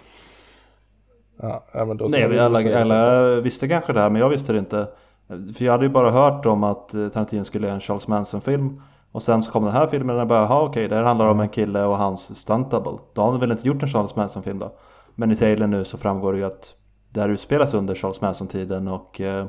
Ja, 1.37 1.65
ja, 1.71 1.85
men 1.85 1.97
då 1.97 2.07
Nej, 2.07 2.29
vi 2.29 2.39
alla, 2.39 2.79
alla 2.81 3.41
visste 3.41 3.67
kanske 3.67 3.93
det 3.93 3.99
här 3.99 4.09
men 4.09 4.21
jag 4.21 4.29
visste 4.29 4.53
det 4.53 4.59
inte. 4.59 4.87
För 5.27 5.65
jag 5.65 5.71
hade 5.71 5.85
ju 5.85 5.91
bara 5.91 6.11
hört 6.11 6.45
om 6.45 6.63
att 6.63 6.93
eh, 6.93 7.09
Tarantino 7.09 7.43
skulle 7.43 7.67
göra 7.67 7.75
en 7.75 7.81
Charles 7.81 8.07
Manson-film. 8.07 8.81
Och 9.15 9.23
sen 9.23 9.43
så 9.43 9.51
kom 9.51 9.63
den 9.63 9.73
här 9.73 9.87
filmen 9.87 10.15
och 10.15 10.21
jag 10.21 10.27
bara, 10.27 10.61
okej, 10.61 10.87
det 10.87 10.95
här 10.95 11.03
handlar 11.03 11.27
om 11.27 11.39
en 11.39 11.49
kille 11.49 11.83
och 11.85 11.97
hans 11.97 12.35
stunt 12.39 12.71
double. 12.71 12.97
Då 13.13 13.21
har 13.21 13.31
han 13.31 13.39
väl 13.39 13.51
inte 13.51 13.67
gjort 13.67 13.81
en 13.83 13.87
Charles 13.89 14.15
Manson-film 14.15 14.59
då. 14.59 14.75
Men 15.15 15.31
i 15.31 15.35
trailern 15.35 15.69
nu 15.71 15.85
så 15.85 15.97
framgår 15.97 16.33
det 16.33 16.39
ju 16.39 16.45
att 16.45 16.75
det 17.09 17.21
här 17.21 17.29
utspelas 17.29 17.73
under 17.73 17.95
Charles 17.95 18.21
Manson-tiden 18.21 18.87
och 18.87 19.21
eh, 19.21 19.45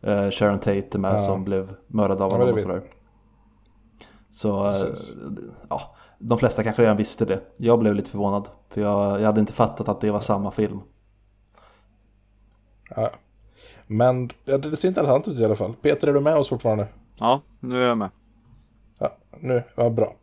eh, 0.00 0.30
Sharon 0.30 0.58
Tate 0.58 0.88
är 0.92 0.98
med 0.98 1.14
Ja. 1.14 1.18
som 1.18 1.44
blev 1.44 1.74
mördad 1.86 2.22
av 2.22 2.30
Ja, 2.30 2.36
honom 2.36 2.46
det 2.46 2.52
och 2.52 2.60
sådär. 2.60 2.82
Så 4.30 4.68
eh, 4.68 4.94
ja, 5.68 5.94
de 6.18 6.38
flesta 6.38 6.62
kanske 6.64 6.82
redan 6.82 6.96
visste 6.96 7.24
det. 7.24 7.40
Jag 7.56 7.78
blev 7.78 7.94
lite 7.94 8.10
förvånad. 8.10 8.48
För 8.68 8.80
jag, 8.80 9.20
jag 9.20 9.26
hade 9.26 9.40
inte 9.40 9.52
fattat 9.52 9.88
att 9.88 10.00
det 10.00 10.10
var 10.10 10.20
samma 10.20 10.50
film. 10.50 10.80
Ja. 12.96 13.10
Men 13.86 14.30
ja, 14.44 14.58
det 14.58 14.76
ser 14.76 14.88
intressant 14.88 15.28
ut 15.28 15.38
i 15.38 15.44
alla 15.44 15.56
fall. 15.56 15.74
Peter, 15.82 16.08
är 16.08 16.12
du 16.12 16.20
med 16.20 16.36
oss 16.36 16.48
fortfarande? 16.48 16.86
Ja, 17.16 17.40
nu 17.60 17.82
är 17.84 17.88
jag 17.88 17.98
med. 17.98 18.10
Ja, 19.02 19.16
nu, 19.40 19.62
ja 19.74 19.90
bra. 19.90 20.14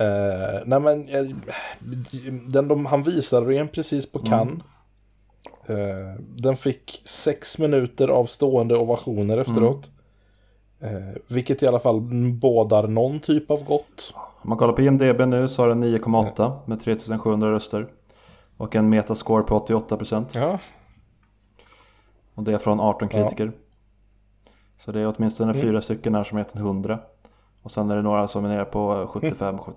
Eh, 0.00 0.60
nej 0.66 0.80
men, 0.80 1.08
eh, 1.08 1.36
den 2.48 2.68
de, 2.68 2.86
han 2.86 3.02
visade 3.02 3.52
den 3.54 3.68
precis 3.68 4.12
på 4.12 4.18
Cannes. 4.18 4.62
Eh, 5.66 6.20
den 6.36 6.56
fick 6.56 7.02
sex 7.04 7.58
minuter 7.58 8.08
av 8.08 8.24
stående 8.26 8.76
ovationer 8.76 9.38
efteråt. 9.38 9.90
Eh, 10.80 11.16
vilket 11.26 11.62
i 11.62 11.66
alla 11.66 11.80
fall 11.80 12.00
bådar 12.32 12.88
någon 12.88 13.20
typ 13.20 13.50
av 13.50 13.64
gott. 13.64 14.14
Om 14.42 14.48
man 14.48 14.58
kollar 14.58 14.72
på 14.72 14.82
IMDB 14.82 15.20
nu 15.26 15.48
så 15.48 15.62
har 15.62 15.68
den 15.68 15.84
9,8 15.84 16.52
med 16.66 16.80
3700 16.80 17.52
röster. 17.52 17.86
Och 18.56 18.76
en 18.76 18.88
metascore 18.88 19.42
på 19.42 19.54
88%. 19.58 20.24
Ja, 20.32 20.58
Och 22.34 22.42
det 22.42 22.52
är 22.52 22.58
från 22.58 22.80
18 22.80 23.08
kritiker. 23.08 23.52
Så 24.78 24.92
det 24.92 25.00
är 25.00 25.14
åtminstone 25.16 25.50
Mm. 25.52 25.62
fyra 25.62 25.82
stycken 25.82 26.14
här 26.14 26.24
som 26.24 26.38
en 26.38 26.44
100. 26.54 26.98
Och 27.62 27.70
sen 27.72 27.90
är 27.90 27.96
det 27.96 28.02
några 28.02 28.28
som 28.28 28.44
är 28.44 28.48
nere 28.48 28.64
på 28.64 29.10
75-70. 29.14 29.74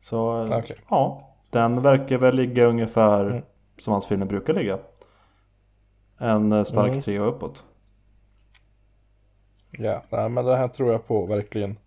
Så 0.00 0.46
Okej. 0.58 0.76
ja, 0.90 1.34
Den 1.50 1.82
verkar 1.82 2.18
väl 2.18 2.34
ligga 2.36 2.64
ungefär 2.66 3.24
Mm. 3.26 3.42
som 3.78 3.92
hans 3.92 4.06
filmer 4.06 4.26
brukar 4.26 4.54
ligga. 4.54 4.78
En 6.18 6.52
eh, 6.52 6.64
stark 6.64 6.88
Mm. 6.90 7.02
trea 7.02 7.22
uppåt. 7.22 7.64
Ja, 9.78 10.02
nej, 10.10 10.28
men 10.28 10.44
det 10.44 10.56
här 10.56 10.68
tror 10.68 10.92
jag 10.92 11.06
på 11.06 11.26
verkligen. 11.26 11.78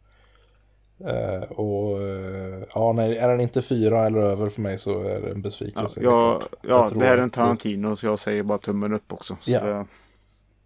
Eh, 0.99 1.43
och 1.51 2.01
eh, 2.01 2.63
ja, 2.75 2.93
nej, 2.93 3.17
är 3.17 3.27
den 3.29 3.39
inte 3.41 3.61
fyra 3.61 4.05
eller 4.05 4.19
över 4.19 4.49
för 4.49 4.61
mig 4.61 4.77
så 4.79 4.99
är 5.03 5.21
det 5.21 5.31
en 5.31 5.41
besvikelse. 5.41 5.99
ja, 6.03 6.39
klart. 6.39 6.53
ja 6.61 6.89
Jag 6.91 6.99
det 6.99 7.05
här 7.05 7.17
är 7.17 7.21
en 7.21 7.29
Tarantino 7.29 7.95
så 7.95 8.05
jag 8.05 8.19
säger 8.19 8.43
bara 8.43 8.57
tummen 8.57 8.93
upp 8.93 9.13
också. 9.13 9.37
Så 9.41 9.51
Ja. 9.51 9.61
det, 9.65 9.85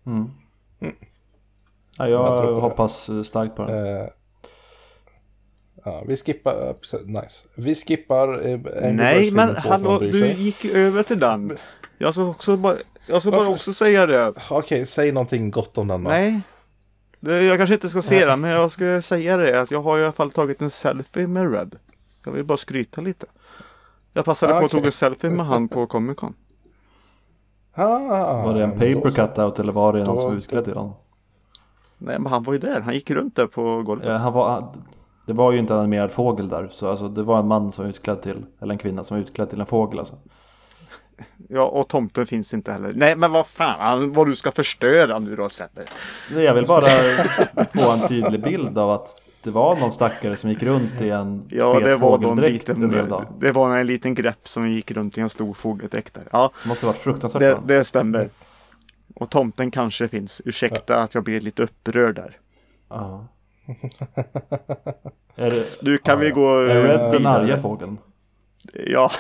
Mm. 0.05 0.31
Ja, 1.97 2.07
Jag 2.07 2.27
tror 2.27 2.35
jag 2.37 2.45
på 2.45 2.55
det. 2.55 2.61
hoppas 2.61 3.09
eh, 3.09 3.21
starkt 3.23 3.55
på 3.55 3.63
den. 3.65 3.97
Eh, 3.97 4.07
ja, 5.85 6.03
vi 6.07 6.17
skippar, 6.17 6.51
eh, 6.69 6.99
nice. 7.05 7.47
Vi 7.55 7.75
skippar 7.75 8.47
eh, 8.47 8.59
Nej, 8.93 9.31
men 9.31 9.55
hallå, 9.55 9.99
du 9.99 10.27
gick 10.27 10.63
ju 10.65 10.71
över 10.71 11.03
till 11.03 11.19
den. 11.19 11.57
Jag 11.97 12.13
ska 12.13 12.23
också 12.23 12.57
bara, 12.57 12.75
jag 13.07 13.21
ska 13.21 13.31
bara 13.31 13.37
Varför? 13.37 13.51
också 13.53 13.73
säga 13.73 14.05
det. 14.05 14.33
Okej, 14.49 14.85
säg 14.85 15.11
någonting 15.11 15.51
gott 15.51 15.77
om 15.77 15.87
den 15.87 16.03
då. 16.03 16.09
Nej. 16.09 16.41
Det, 17.19 17.43
jag 17.43 17.57
kanske 17.57 17.73
inte 17.73 17.89
ska 17.89 18.01
se 18.01 18.25
den, 18.25 18.41
men 18.41 18.51
jag 18.51 18.71
ska 18.71 19.01
säga 19.01 19.37
det 19.37 19.61
att 19.61 19.71
jag 19.71 19.81
har 19.81 19.97
i 19.97 20.03
alla 20.03 20.11
fall 20.11 20.31
tagit 20.31 20.61
en 20.61 20.69
selfie 20.69 21.27
med 21.27 21.51
Red. 21.53 21.75
Jag 22.25 22.31
vill 22.31 22.43
bara 22.43 22.57
skryta 22.57 23.01
lite. 23.01 23.25
Jag 24.13 24.25
passade 24.25 24.59
på 24.59 24.65
att 24.65 24.71
ta 24.71 24.77
en 24.77 24.91
selfie 24.91 25.29
med 25.29 25.45
han 25.45 25.67
på 25.67 25.87
Comic 25.87 26.17
Con. 26.17 26.33
Ah, 27.73 28.43
var 28.45 28.53
det 28.53 28.63
en 28.63 28.71
paper 28.71 29.09
cutout 29.09 29.59
eller 29.59 29.73
var 29.73 29.93
det 29.93 30.03
någon 30.03 30.17
som 30.21 30.37
utklädd 30.37 30.63
till 30.63 30.73
honom? 30.73 30.93
Nej, 31.97 32.19
men 32.19 32.31
han 32.31 32.43
var 32.43 32.53
ju 32.53 32.59
där. 32.59 32.81
Han 32.81 32.93
gick 32.93 33.11
runt 33.11 33.35
där 33.35 33.47
på 33.47 33.81
golvet. 33.81 34.07
Ja, 34.07 34.17
han 34.17 34.33
var, 34.33 34.73
det 35.25 35.33
var 35.33 35.51
ju 35.51 35.59
inte 35.59 35.73
en 35.73 35.79
animerad 35.79 36.11
fågel 36.11 36.49
där. 36.49 36.67
Så 36.71 36.87
alltså, 36.87 37.07
det 37.07 37.23
var 37.23 37.39
en 37.39 37.47
man 37.47 37.71
som 37.71 37.85
var 37.85 37.89
utklädd 37.89 38.21
till, 38.21 38.45
eller 38.59 38.73
en 38.73 38.77
kvinna 38.77 39.03
som 39.03 39.17
var 39.17 39.21
utklädd 39.21 39.49
till 39.49 39.59
en 39.59 39.65
fågel 39.65 39.99
alltså. 39.99 40.15
Ja, 41.49 41.65
och 41.67 41.87
tomten 41.87 42.27
finns 42.27 42.53
inte 42.53 42.71
heller. 42.71 42.93
Nej, 42.95 43.15
men 43.15 43.31
vad 43.31 43.47
fan, 43.47 44.13
vad 44.13 44.27
du 44.27 44.35
ska 44.35 44.51
förstöra 44.51 45.19
nu 45.19 45.35
då 45.35 45.49
Sebbe. 45.49 45.83
Jag 46.35 46.53
vill 46.53 46.67
bara 46.67 46.87
få 47.73 47.91
en 47.91 48.07
tydlig 48.07 48.43
bild 48.43 48.77
av 48.77 48.91
att 48.91 49.21
det 49.43 49.51
var 49.51 49.75
någon 49.75 49.91
stackare 49.91 50.37
som 50.37 50.49
gick 50.49 50.63
runt 50.63 51.01
i 51.01 51.09
en 51.09 51.43
Ja, 51.49 51.79
det 51.79 51.97
var 51.97 52.35
liten, 52.49 52.91
det 53.39 53.51
var 53.51 53.77
en 53.77 53.87
liten 53.87 54.13
grepp 54.13 54.47
som 54.47 54.69
gick 54.69 54.91
runt 54.91 55.17
i 55.17 55.21
en 55.21 55.29
stor 55.29 55.53
fågeldräkt 55.53 56.13
där. 56.13 56.27
Ja, 56.31 56.51
Det 56.63 56.69
måste 56.69 56.85
varit 56.85 56.97
fruktansvärt 56.97 57.41
det, 57.41 57.59
det 57.65 57.83
stämmer. 57.83 58.29
Och 59.19 59.31
tomten 59.31 59.71
kanske 59.71 60.07
finns. 60.07 60.41
Ursäkta 60.45 60.95
att 61.03 61.13
jag 61.13 61.23
blir 61.23 61.41
lite 61.41 61.63
upprörd 61.63 62.15
där. 62.15 62.37
Ja. 62.89 63.27
det, 65.35 65.65
Nu 65.81 65.97
kan 65.97 66.13
Ja, 66.13 66.19
vi 66.19 66.27
ja. 66.29 66.35
gå 66.35 66.59
är 66.59 66.83
Red 66.83 66.99
den 66.99 67.11
vidare. 67.11 67.27
arga 67.33 67.61
fågeln? 67.61 67.97
Ja. 68.73 69.11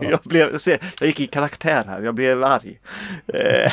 jag, 0.00 0.20
blev, 0.24 0.58
se, 0.58 0.78
jag 1.00 1.06
gick 1.06 1.20
i 1.20 1.26
karaktär 1.26 1.84
här, 1.86 2.02
jag 2.02 2.14
blev 2.14 2.44
arg. 2.44 2.80
Eh, 3.26 3.72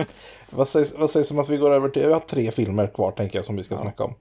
Vad 0.50 0.68
sägs, 0.68 0.94
vad 0.98 1.10
sägs 1.10 1.30
om 1.30 1.38
att 1.38 1.48
vi 1.48 1.56
går 1.56 1.74
över 1.74 1.88
till, 1.88 2.06
vi 2.06 2.12
har 2.12 2.20
tre 2.20 2.50
filmer 2.50 2.86
kvar 2.86 3.12
tänker 3.12 3.38
jag 3.38 3.44
som 3.44 3.56
vi 3.56 3.64
ska 3.64 3.78
snacka 3.78 4.04
om. 4.04 4.14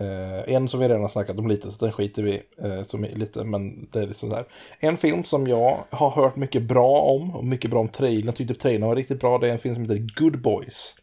Eh, 0.00 0.54
en 0.54 0.68
som 0.68 0.80
vi 0.80 0.88
redan 0.88 1.00
har 1.02 1.08
snackat 1.08 1.38
om 1.38 1.48
lite, 1.48 1.70
så 1.70 1.84
den 1.84 1.92
skiter 1.92 2.22
vi 2.22 2.42
eh, 2.62 2.82
som 2.82 3.02
lite, 3.12 3.44
men 3.44 3.88
det 3.92 3.98
är 4.00 4.06
liksom 4.06 4.30
så 4.30 4.36
här. 4.36 4.44
En 4.80 4.96
film 4.96 5.24
som 5.24 5.46
jag 5.46 5.84
har 5.90 6.10
hört 6.10 6.36
mycket 6.36 6.62
bra 6.62 7.00
om, 7.00 7.36
och 7.36 7.44
mycket 7.44 7.70
bra 7.70 7.80
om 7.80 7.88
trailern, 7.88 8.26
jag 8.26 8.36
tyckte 8.36 8.54
trailern 8.54 8.88
var 8.88 8.96
riktigt 8.96 9.20
bra, 9.20 9.38
det 9.38 9.48
är 9.48 9.52
en 9.52 9.58
film 9.58 9.74
som 9.74 9.82
heter 9.84 10.06
Good 10.22 10.42
Boys. 10.42 10.94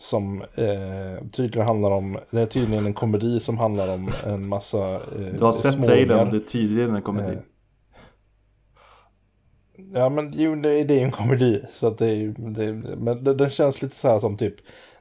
Som 0.00 0.42
eh, 0.42 1.26
tydligen 1.32 1.66
handlar 1.66 1.90
om, 1.90 2.18
det 2.30 2.40
är 2.40 2.46
tydligen 2.46 2.86
en 2.86 2.94
komedi 2.94 3.40
som 3.40 3.58
handlar 3.58 3.94
om 3.94 4.10
en 4.26 4.48
massa 4.48 4.94
eh, 4.94 5.00
Du 5.38 5.44
har 5.44 5.52
sett 5.52 5.72
trailern, 5.86 6.30
det 6.30 6.36
är 6.36 6.40
tydligen 6.40 6.94
en 6.94 7.02
komedi. 7.02 7.32
Eh, 7.32 7.38
Ja 9.94 10.08
men 10.08 10.32
jo, 10.36 10.54
det, 10.54 10.80
är- 10.80 10.84
det 10.84 10.94
är 10.94 10.98
ju 10.98 11.04
en 11.04 11.10
komedi. 11.10 11.62
Så 11.72 11.86
att 11.86 11.98
det 11.98 12.06
är 12.06 12.14
ju, 12.14 12.34
men 12.98 13.24
det, 13.24 13.34
den 13.34 13.50
känns 13.50 13.82
lite 13.82 13.96
så 13.96 14.08
här 14.08 14.20
som 14.20 14.36
typ 14.36 14.54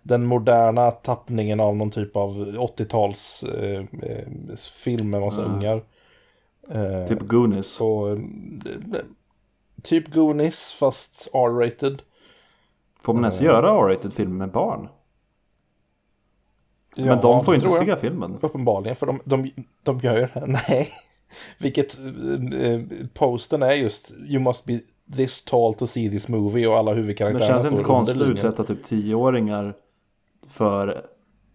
den 0.08 0.26
moderna 0.26 0.92
tappningen 0.92 1.60
av 1.60 1.78
någon 1.78 1.92
typ 1.92 2.16
av 2.16 2.38
80-tals 2.48 3.44
eh, 3.44 3.80
eh, 4.04 4.56
film 4.74 5.10
med 5.10 5.22
massa 5.22 5.42
Ja. 5.42 5.48
ungar. 5.48 5.84
Eh, 6.70 7.08
Typ 7.08 7.20
Goonies. 7.22 7.82
och, 7.82 8.10
eh, 8.10 8.18
typ 9.84 10.08
Goonies 10.14 10.74
fast 10.74 11.28
R-rated. 11.34 12.02
Får 13.02 13.14
man 13.14 13.24
ens 13.24 13.40
eh, 13.40 13.46
göra 13.46 13.70
R-rated 13.72 14.14
film 14.14 14.38
med 14.38 14.52
barn? 14.52 14.88
Ja, 16.96 17.06
Men 17.06 17.22
de 17.22 17.46
får 17.46 17.54
ju 17.56 17.60
inte 17.62 17.72
se 17.86 17.96
filmen. 17.96 18.38
Uppenbarligen, 18.42 18.96
för 18.96 19.06
de, 19.06 19.20
de, 19.24 19.52
de 19.84 20.00
gör. 20.00 20.32
Nej. 20.48 20.90
Vilket 21.58 21.98
eh, 22.00 22.80
posten 23.14 23.64
är 23.64 23.74
just 23.74 24.12
You 24.30 24.40
must 24.40 24.66
be 24.66 24.80
this 25.16 25.44
tall 25.44 25.74
to 25.74 25.88
see 25.88 26.10
this 26.10 26.28
movie 26.28 26.68
och 26.68 26.78
alla 26.78 26.94
huvudkaraktärerna 26.94 27.48
känns 27.48 27.64
det 27.64 27.70
inte 27.70 27.84
står 27.84 27.94
under 27.96 28.06
konstigt 28.06 28.22
att 28.22 28.28
utsätta 28.28 28.64
typ 28.64 28.84
tioåringar 28.84 29.74
för 30.50 31.06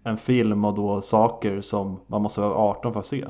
en 0.05 0.17
film 0.19 0.65
och 0.65 0.75
då 0.75 1.01
saker 1.01 1.61
som 1.61 2.01
man 2.07 2.23
måste 2.23 2.41
vara 2.41 2.55
18 2.55 2.93
för 2.93 3.01
att 3.01 3.07
se? 3.07 3.25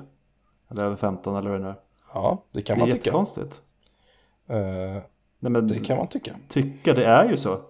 Eller 0.71 0.85
över 0.85 0.97
15 0.97 1.37
eller 1.37 1.51
vad 1.51 1.61
det 1.61 1.65
nu 1.65 1.71
är. 1.71 1.77
Ja, 2.15 2.45
det 2.53 2.63
kan 2.63 2.77
Det 2.79 2.79
är 2.79 2.87
man 2.87 2.87
tycka. 2.97 2.97
jättekonstigt. 2.97 3.63
Eh, 4.49 5.03
Nej 5.41 5.53
men 5.53 5.69
det 5.69 5.79
kan 5.79 5.97
man 5.97 6.07
tycka. 6.07 6.33
tycka, 6.49 6.95
det 6.95 7.05
är 7.05 7.31
ju 7.31 7.37
så. 7.37 7.61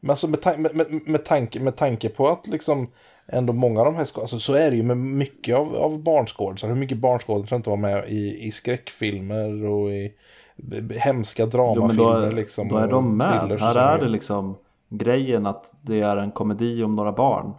Men 0.00 0.10
alltså 0.10 0.28
med, 0.28 0.38
tan- 0.40 0.58
med, 0.58 0.74
med, 0.76 1.02
med, 1.08 1.24
tanke, 1.24 1.60
med 1.60 1.76
tanke 1.76 2.08
på 2.08 2.28
att 2.28 2.46
liksom 2.46 2.88
ändå 3.26 3.52
många 3.52 3.80
av 3.80 3.86
de 3.86 3.94
här, 3.96 4.04
ska- 4.04 4.20
alltså 4.20 4.38
så 4.40 4.52
är 4.54 4.70
det 4.70 4.76
ju 4.76 4.82
med 4.82 4.96
mycket 4.96 5.56
av, 5.56 5.76
av 5.76 6.02
barnskådisar. 6.02 6.68
Hur 6.68 6.74
mycket 6.74 6.98
barnskådisar 6.98 7.56
inte 7.56 7.70
var 7.70 7.76
med 7.76 8.04
i, 8.08 8.46
i 8.46 8.50
skräckfilmer 8.52 9.64
och 9.64 9.90
i 9.90 10.14
hemska 10.98 11.42
Jo, 11.42 11.48
dramafilmer 11.48 12.26
då, 12.30 12.30
liksom. 12.36 12.68
då 12.68 12.76
är 12.76 12.88
de 12.88 13.16
med. 13.16 13.60
Här 13.60 13.74
är 13.74 13.98
det 13.98 14.08
liksom 14.08 14.56
grejen 14.88 15.46
att 15.46 15.74
det 15.82 16.00
är 16.00 16.16
en 16.16 16.30
komedi 16.30 16.84
om 16.84 16.96
några 16.96 17.12
barn. 17.12 17.54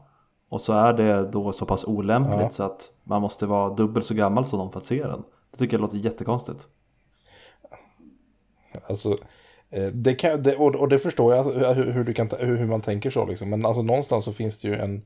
Och 0.49 0.61
så 0.61 0.73
är 0.73 0.93
det 0.93 1.31
då 1.31 1.53
så 1.53 1.65
pass 1.65 1.85
olämpligt 1.85 2.39
Ja. 2.39 2.49
så 2.49 2.63
att 2.63 2.91
man 3.03 3.21
måste 3.21 3.45
vara 3.45 3.73
dubbelt 3.73 4.05
så 4.05 4.13
gammal 4.13 4.45
som 4.45 4.59
dem 4.59 4.71
för 4.71 4.79
att 4.79 4.85
se 4.85 5.03
den. 5.03 5.23
Det 5.51 5.57
tycker 5.57 5.73
jag 5.73 5.81
låter 5.81 5.97
jättekonstigt. 5.97 6.67
Alltså, 8.89 9.17
eh, 9.69 9.87
det 9.93 10.13
kan, 10.13 10.43
det, 10.43 10.55
och, 10.55 10.75
och 10.75 10.89
det 10.89 10.99
förstår 10.99 11.35
jag 11.35 11.43
hur, 11.73 11.91
hur, 11.91 12.03
du 12.03 12.13
kan, 12.13 12.29
hur 12.39 12.65
man 12.65 12.81
tänker 12.81 13.09
så 13.09 13.25
liksom. 13.25 13.49
Men 13.49 13.65
alltså 13.65 13.81
någonstans 13.81 14.25
så 14.25 14.33
finns 14.33 14.61
det 14.61 14.67
ju 14.67 14.75
en... 14.75 15.01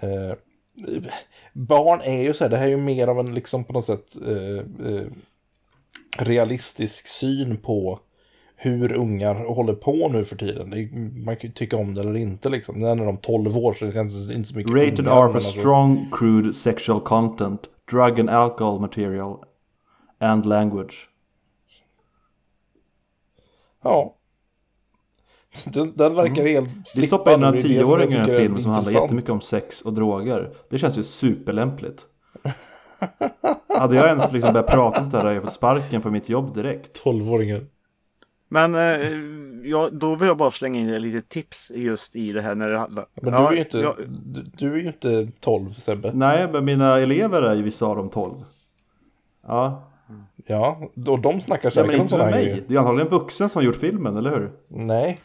Eh, 0.00 0.32
barn 1.52 2.00
är 2.00 2.22
ju 2.22 2.34
så 2.34 2.44
här, 2.44 2.50
det 2.50 2.56
här 2.56 2.64
är 2.64 2.70
ju 2.70 2.76
mer 2.76 3.08
av 3.08 3.20
en 3.20 3.34
liksom 3.34 3.64
på 3.64 3.72
något 3.72 3.84
sätt 3.84 4.16
eh, 4.26 4.92
eh, 4.92 5.06
realistisk 6.18 7.06
syn 7.06 7.56
på 7.56 8.00
hur 8.56 8.92
ungar 8.92 9.34
håller 9.34 9.74
på 9.74 10.08
nu 10.08 10.24
för 10.24 10.36
tiden. 10.36 10.72
Är, 10.72 10.88
man 11.24 11.36
kan 11.36 11.48
ju 11.48 11.54
tycka 11.54 11.76
om 11.76 11.94
det 11.94 12.00
eller 12.00 12.16
inte 12.16 12.48
liksom. 12.48 12.80
När 12.80 12.96
de 12.96 13.16
12 13.16 13.56
år 13.56 13.72
så 13.72 13.84
är 13.84 13.86
det 13.86 13.92
kanske 13.92 14.34
inte 14.34 14.48
så 14.48 14.56
mycket 14.56 14.72
Rated 14.72 15.00
ungar, 15.00 15.24
R 15.24 15.28
for 15.28 15.34
alltså- 15.34 15.60
strong, 15.60 16.10
crude 16.12 16.52
sexual 16.52 17.00
content, 17.00 17.60
drug 17.90 18.20
and 18.20 18.30
alcohol 18.30 18.80
material 18.80 19.38
and 20.18 20.46
language. 20.46 21.08
Ja. 23.82 24.14
Den, 25.64 25.92
den 25.96 26.14
verkar 26.14 26.42
helt 26.42 26.68
Vi 26.96 27.06
stoppar 27.06 27.34
in 27.34 27.40
några 27.40 27.58
är 27.58 27.62
tioåringar 27.62 28.18
i 28.18 28.30
en 28.30 28.30
är 28.30 28.38
film 28.38 28.60
som 28.60 28.70
handlar 28.70 28.92
jättemycket 28.92 29.30
om 29.30 29.40
sex 29.40 29.80
och 29.80 29.92
droger. 29.92 30.50
Det 30.70 30.78
känns 30.78 30.98
ju 30.98 31.02
superlämpligt. 31.02 32.06
Hade 33.68 33.96
jag 33.96 34.06
ens 34.06 34.32
liksom 34.32 34.52
börjat 34.52 34.70
prata 34.70 35.04
sådär 35.04 35.18
hade 35.18 35.34
jag 35.34 35.44
fått 35.44 35.52
sparken 35.52 36.02
på 36.02 36.10
mitt 36.10 36.28
jobb 36.28 36.54
direkt. 36.54 37.02
12-åringar. 37.04 37.66
Men 38.48 38.74
eh, 38.74 39.10
ja, 39.70 39.88
då 39.92 40.14
vill 40.14 40.28
jag 40.28 40.36
bara 40.36 40.50
slänga 40.50 40.80
in 40.80 40.88
ett 40.88 41.02
litet 41.02 41.28
tips 41.28 41.72
just 41.74 42.16
i 42.16 42.32
det 42.32 42.42
här 42.42 42.54
när 42.54 42.68
det 42.68 42.78
handlar. 42.78 43.06
Men 43.14 43.34
ja, 43.34 43.40
du 43.40 43.46
är 43.46 43.52
ju 43.52 43.58
inte, 43.58 43.78
ja, 43.78 43.96
du, 44.08 44.42
du 44.42 44.72
är 44.72 44.76
ju 44.76 44.86
inte 44.86 45.28
12 45.40 45.72
Sebbe. 45.72 46.12
Nej, 46.14 46.48
men 46.52 46.64
mina 46.64 46.98
elever 46.98 47.42
är 47.42 47.54
ju 47.54 47.62
vissa 47.62 47.86
av 47.86 47.96
dem 47.96 48.10
12. 48.10 48.34
Ja, 49.46 49.82
Ja, 50.46 50.90
och 51.06 51.20
de 51.20 51.40
snackar 51.40 51.66
ja 51.66 51.70
säkert 51.70 51.86
men 51.86 51.94
om 51.94 52.00
inte 52.00 52.10
sådana 52.10 52.30
med 52.30 52.34
här 52.34 52.44
mig. 52.44 52.64
Det 52.68 52.74
är 52.74 52.78
antagligen 52.78 53.10
vuxen 53.10 53.48
som 53.48 53.58
har 53.58 53.66
gjort 53.66 53.76
filmen, 53.76 54.16
eller 54.16 54.30
hur? 54.30 54.52
Nej. 54.68 55.20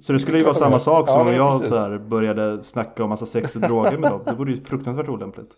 Så 0.00 0.12
det 0.12 0.18
skulle 0.18 0.38
ju 0.38 0.44
vara 0.44 0.54
samma 0.54 0.80
sak 0.80 1.08
som 1.08 1.14
Ja, 1.14 1.20
om 1.20 1.26
men 1.26 1.36
jag 1.36 1.64
så 1.64 1.76
här 1.76 1.98
började 1.98 2.62
snacka 2.62 3.04
om 3.04 3.10
massa 3.10 3.26
sex 3.26 3.56
och 3.56 3.62
droger 3.62 3.98
med 3.98 4.10
dem. 4.10 4.20
Det 4.24 4.34
vore 4.34 4.52
ju 4.52 4.64
fruktansvärt 4.64 5.08
olämpligt. 5.08 5.54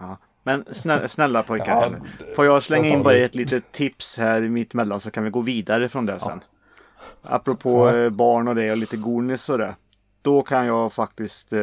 ja. 0.00 0.18
Men 0.46 0.64
snälla, 0.72 1.08
snälla 1.08 1.42
pojkar. 1.42 1.72
Ja, 1.72 1.80
här. 1.80 2.34
Får 2.34 2.44
jag 2.44 2.62
slänga 2.62 2.88
in 2.88 3.02
bara 3.02 3.16
ett 3.16 3.34
litet 3.34 3.72
tips 3.72 4.18
här 4.18 4.40
mitt 4.40 4.74
emellan 4.74 5.00
så 5.00 5.10
kan 5.10 5.24
vi 5.24 5.30
gå 5.30 5.40
vidare 5.40 5.88
från 5.88 6.06
det 6.06 6.18
sen. 6.18 6.40
Apropå 7.22 7.88
Ja. 7.88 7.96
eh, 7.96 8.10
barn 8.10 8.48
och 8.48 8.54
det 8.54 8.70
och 8.70 8.76
lite 8.76 8.96
gonis 8.96 9.48
och 9.48 9.58
det. 9.58 9.74
Då 10.22 10.42
kan 10.42 10.66
jag 10.66 10.92
faktiskt 10.92 11.52
eh, 11.52 11.60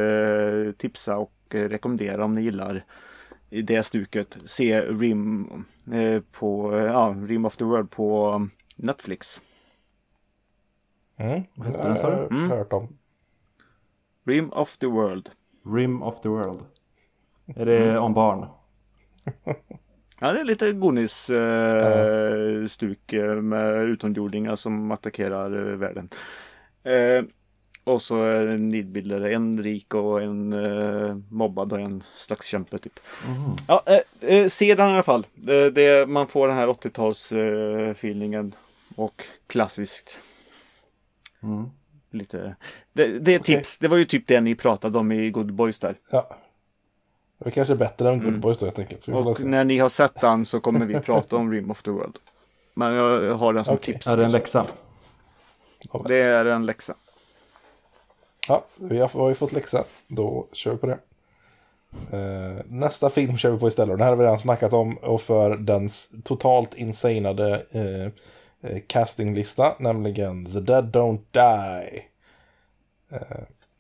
tipsa 0.78 1.18
och 1.18 1.34
eh, 1.50 1.70
rekommendera 1.70 2.26
om 2.26 2.36
ni 2.36 2.42
gillar 2.42 2.86
i 3.50 3.62
det 3.62 3.84
stuket. 3.84 4.38
Se 4.46 4.82
Rim, 4.82 5.48
eh, 5.92 6.22
på, 6.32 6.76
eh, 6.78 6.84
ja, 6.84 7.16
Rim 7.28 7.46
of 7.46 7.58
the 7.58 7.64
World 7.64 7.92
på 7.92 8.32
um, 8.32 8.52
Netflix. 8.76 9.42
Mm. 11.18 11.44
Vad 11.54 11.68
heter 11.68 11.88
den, 11.90 11.98
sa 11.98 12.10
du? 12.10 12.36
Mm. 12.36 12.50
hört 12.52 12.74
om. 12.74 12.98
Rim 14.26 14.54
of 14.54 14.78
the 14.78 14.88
World. 14.88 15.30
Rim 15.66 16.04
of 16.04 16.22
the 16.22 16.30
world. 16.30 16.60
Är 17.56 17.66
det 17.66 18.00
om 18.00 18.14
barn? 18.14 18.46
Ja, 20.20 20.34
det 20.34 20.40
är 20.40 20.46
lite 20.46 20.72
Gonis-stuk 20.72 21.34
eh, 23.14 23.36
med 23.36 23.84
utomjordingar 23.84 24.56
som 24.56 24.92
attackerar 24.92 25.72
eh, 25.72 25.78
världen. 25.78 26.10
Eh, 26.84 27.24
och 27.84 28.02
så 28.02 28.24
är 28.24 28.46
det 28.46 28.58
nidbilder, 28.58 29.22
en 29.22 29.64
rik 29.64 29.94
och 29.94 30.22
en 30.22 30.54
eh, 30.54 31.16
mobbad 31.30 31.74
och 31.74 31.80
en 31.80 32.04
slags 32.16 32.48
kämpe 32.48 32.78
typ. 32.78 33.00
Ja, 33.68 33.84
eh, 33.86 34.00
eh, 34.36 34.48
se 34.48 34.76
den 34.76 34.90
i 34.90 34.94
alla 34.94 35.04
fall. 35.04 35.26
Det, 35.74 36.10
man 36.10 36.28
får 36.28 36.48
den 36.48 36.58
här 36.58 36.68
80-tals 36.68 37.32
eh, 37.32 37.90
feelingen 37.90 38.56
och 38.96 39.24
klassiskt. 39.48 40.20
Mm. 41.44 41.70
Lite. 42.12 42.56
Det, 42.94 43.20
det 43.20 43.34
är 43.34 43.40
Okej. 43.40 43.56
tips. 43.56 43.78
Det 43.78 43.88
var 43.88 43.98
ju 43.98 44.06
typ 44.06 44.28
det 44.28 44.42
ni 44.42 44.56
pratade 44.56 45.00
om 45.00 45.12
i 45.12 45.30
Good 45.30 45.54
Boys 45.54 45.80
där. 45.80 45.96
Ja. 46.12 46.38
Det 47.44 47.50
är 47.50 47.52
kanske 47.52 47.76
bättre 47.76 48.10
än 48.10 48.24
Good 48.24 48.40
Boys 48.40 48.58
då 48.58 48.66
helt 48.66 48.80
enkelt. 48.80 49.08
Och 49.08 49.46
när 49.46 49.64
ni 49.64 49.80
har 49.80 49.90
sett 49.90 50.22
den 50.22 50.46
så 50.46 50.60
kommer 50.60 50.86
vi 50.86 51.00
prata 51.00 51.36
om 51.36 51.52
Rim 51.52 51.72
of 51.72 51.84
the 51.84 51.92
World. 51.92 52.18
Men 52.74 52.94
jag 52.94 53.34
har 53.34 53.54
den 53.54 53.66
som 53.66 53.76
Okej. 53.76 53.94
tips. 53.94 54.08
Är 54.08 54.18
det 54.18 54.26
en 54.26 54.32
läxa? 54.32 54.66
Det 56.08 56.22
är 56.22 56.46
en 56.46 56.66
läxa. 56.66 56.96
Ja, 58.48 58.66
vi 58.76 59.00
har, 59.00 59.08
har 59.08 59.30
ju 59.30 59.36
fått 59.36 59.52
läxa. 59.52 59.84
Då 60.08 60.48
kör 60.52 60.72
vi 60.72 60.78
på 60.78 60.88
det. 60.88 61.00
Eh, 62.12 62.66
nästa 62.66 63.10
film 63.10 63.38
kör 63.38 63.52
vi 63.52 63.60
på 63.60 63.68
istället. 63.68 63.98
Den 63.98 64.02
här 64.02 64.10
har 64.10 64.18
vi 64.18 64.24
redan 64.24 64.40
snackat 64.40 64.74
om. 64.74 64.98
Och 64.98 65.22
för 65.22 65.58
den 65.58 65.90
totalt 66.24 66.74
insanade 66.74 67.66
eh, 67.72 68.06
eh, 68.72 68.82
castinglista. 68.88 69.76
Nämligen 69.80 70.46
The 70.46 70.60
Dead 70.60 70.96
Don't 70.96 71.22
Die. 71.32 72.04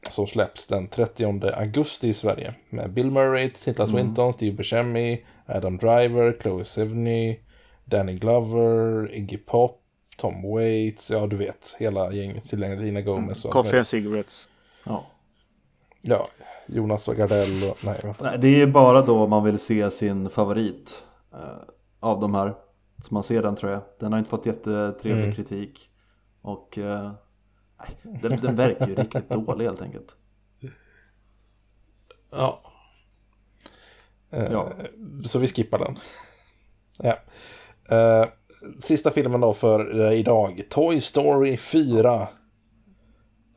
Som 0.09 0.27
släpps 0.27 0.67
den 0.67 0.87
30 0.87 1.25
augusti 1.53 2.07
i 2.07 2.13
Sverige. 2.13 2.53
Med 2.69 2.93
Bill 2.93 3.11
Murray, 3.11 3.49
Tilda 3.49 3.87
Swinton, 3.87 4.33
Steve 4.33 4.55
Buscemi, 4.57 5.25
Adam 5.45 5.77
Driver, 5.77 6.37
Chloe 6.41 6.65
Sevigny, 6.65 7.39
Danny 7.85 8.13
Glover, 8.13 9.13
Iggy 9.15 9.37
Pop, 9.37 9.79
Tom 10.17 10.51
Waits. 10.53 11.11
Ja, 11.11 11.27
du 11.27 11.35
vet. 11.35 11.75
Hela 11.79 12.11
gänget. 12.13 12.45
Selena 12.45 13.01
Gomez. 13.01 13.45
och 13.45 13.51
Coffee 13.51 13.77
and 13.77 13.87
cigarettes. 13.87 14.49
Ja. 14.85 15.05
Ja, 16.01 16.27
Jonas 16.67 17.07
och 17.07 17.15
Gardell 17.15 17.63
och... 17.69 17.77
Nej, 17.85 17.99
vänta. 18.03 18.23
Nej, 18.29 18.37
det 18.39 18.61
är 18.61 18.67
bara 18.67 19.01
då 19.01 19.27
man 19.27 19.43
vill 19.43 19.59
se 19.59 19.91
sin 19.91 20.29
favorit 20.29 21.03
eh, 21.33 21.39
av 21.99 22.19
de 22.19 22.35
här. 22.35 22.53
Så 23.07 23.13
man 23.13 23.23
ser 23.23 23.41
den 23.43 23.55
tror 23.55 23.71
jag. 23.71 23.81
Den 23.99 24.11
har 24.11 24.19
inte 24.19 24.29
fått 24.29 24.45
jättetrevlig 24.45 25.23
Mm. 25.23 25.35
kritik. 25.35 25.89
Och 26.41 26.77
eh, 26.77 27.11
den, 28.21 28.39
den 28.41 28.55
verkar 28.55 28.87
ju 28.87 28.95
riktigt 28.95 29.29
dålig 29.29 29.65
helt 29.65 29.81
enkelt. 29.81 30.15
Ja. 32.31 32.61
Eh, 34.31 34.51
Ja. 34.51 34.71
Så 35.25 35.39
vi 35.39 35.47
skippar 35.47 35.79
den. 35.79 35.99
ja. 36.99 37.17
Eh, 37.97 38.27
sista 38.79 39.11
filmen 39.11 39.41
då 39.41 39.53
för 39.53 39.99
eh, 40.01 40.19
idag. 40.19 40.61
Toy 40.69 41.01
Story 41.01 41.57
4. 41.57 42.27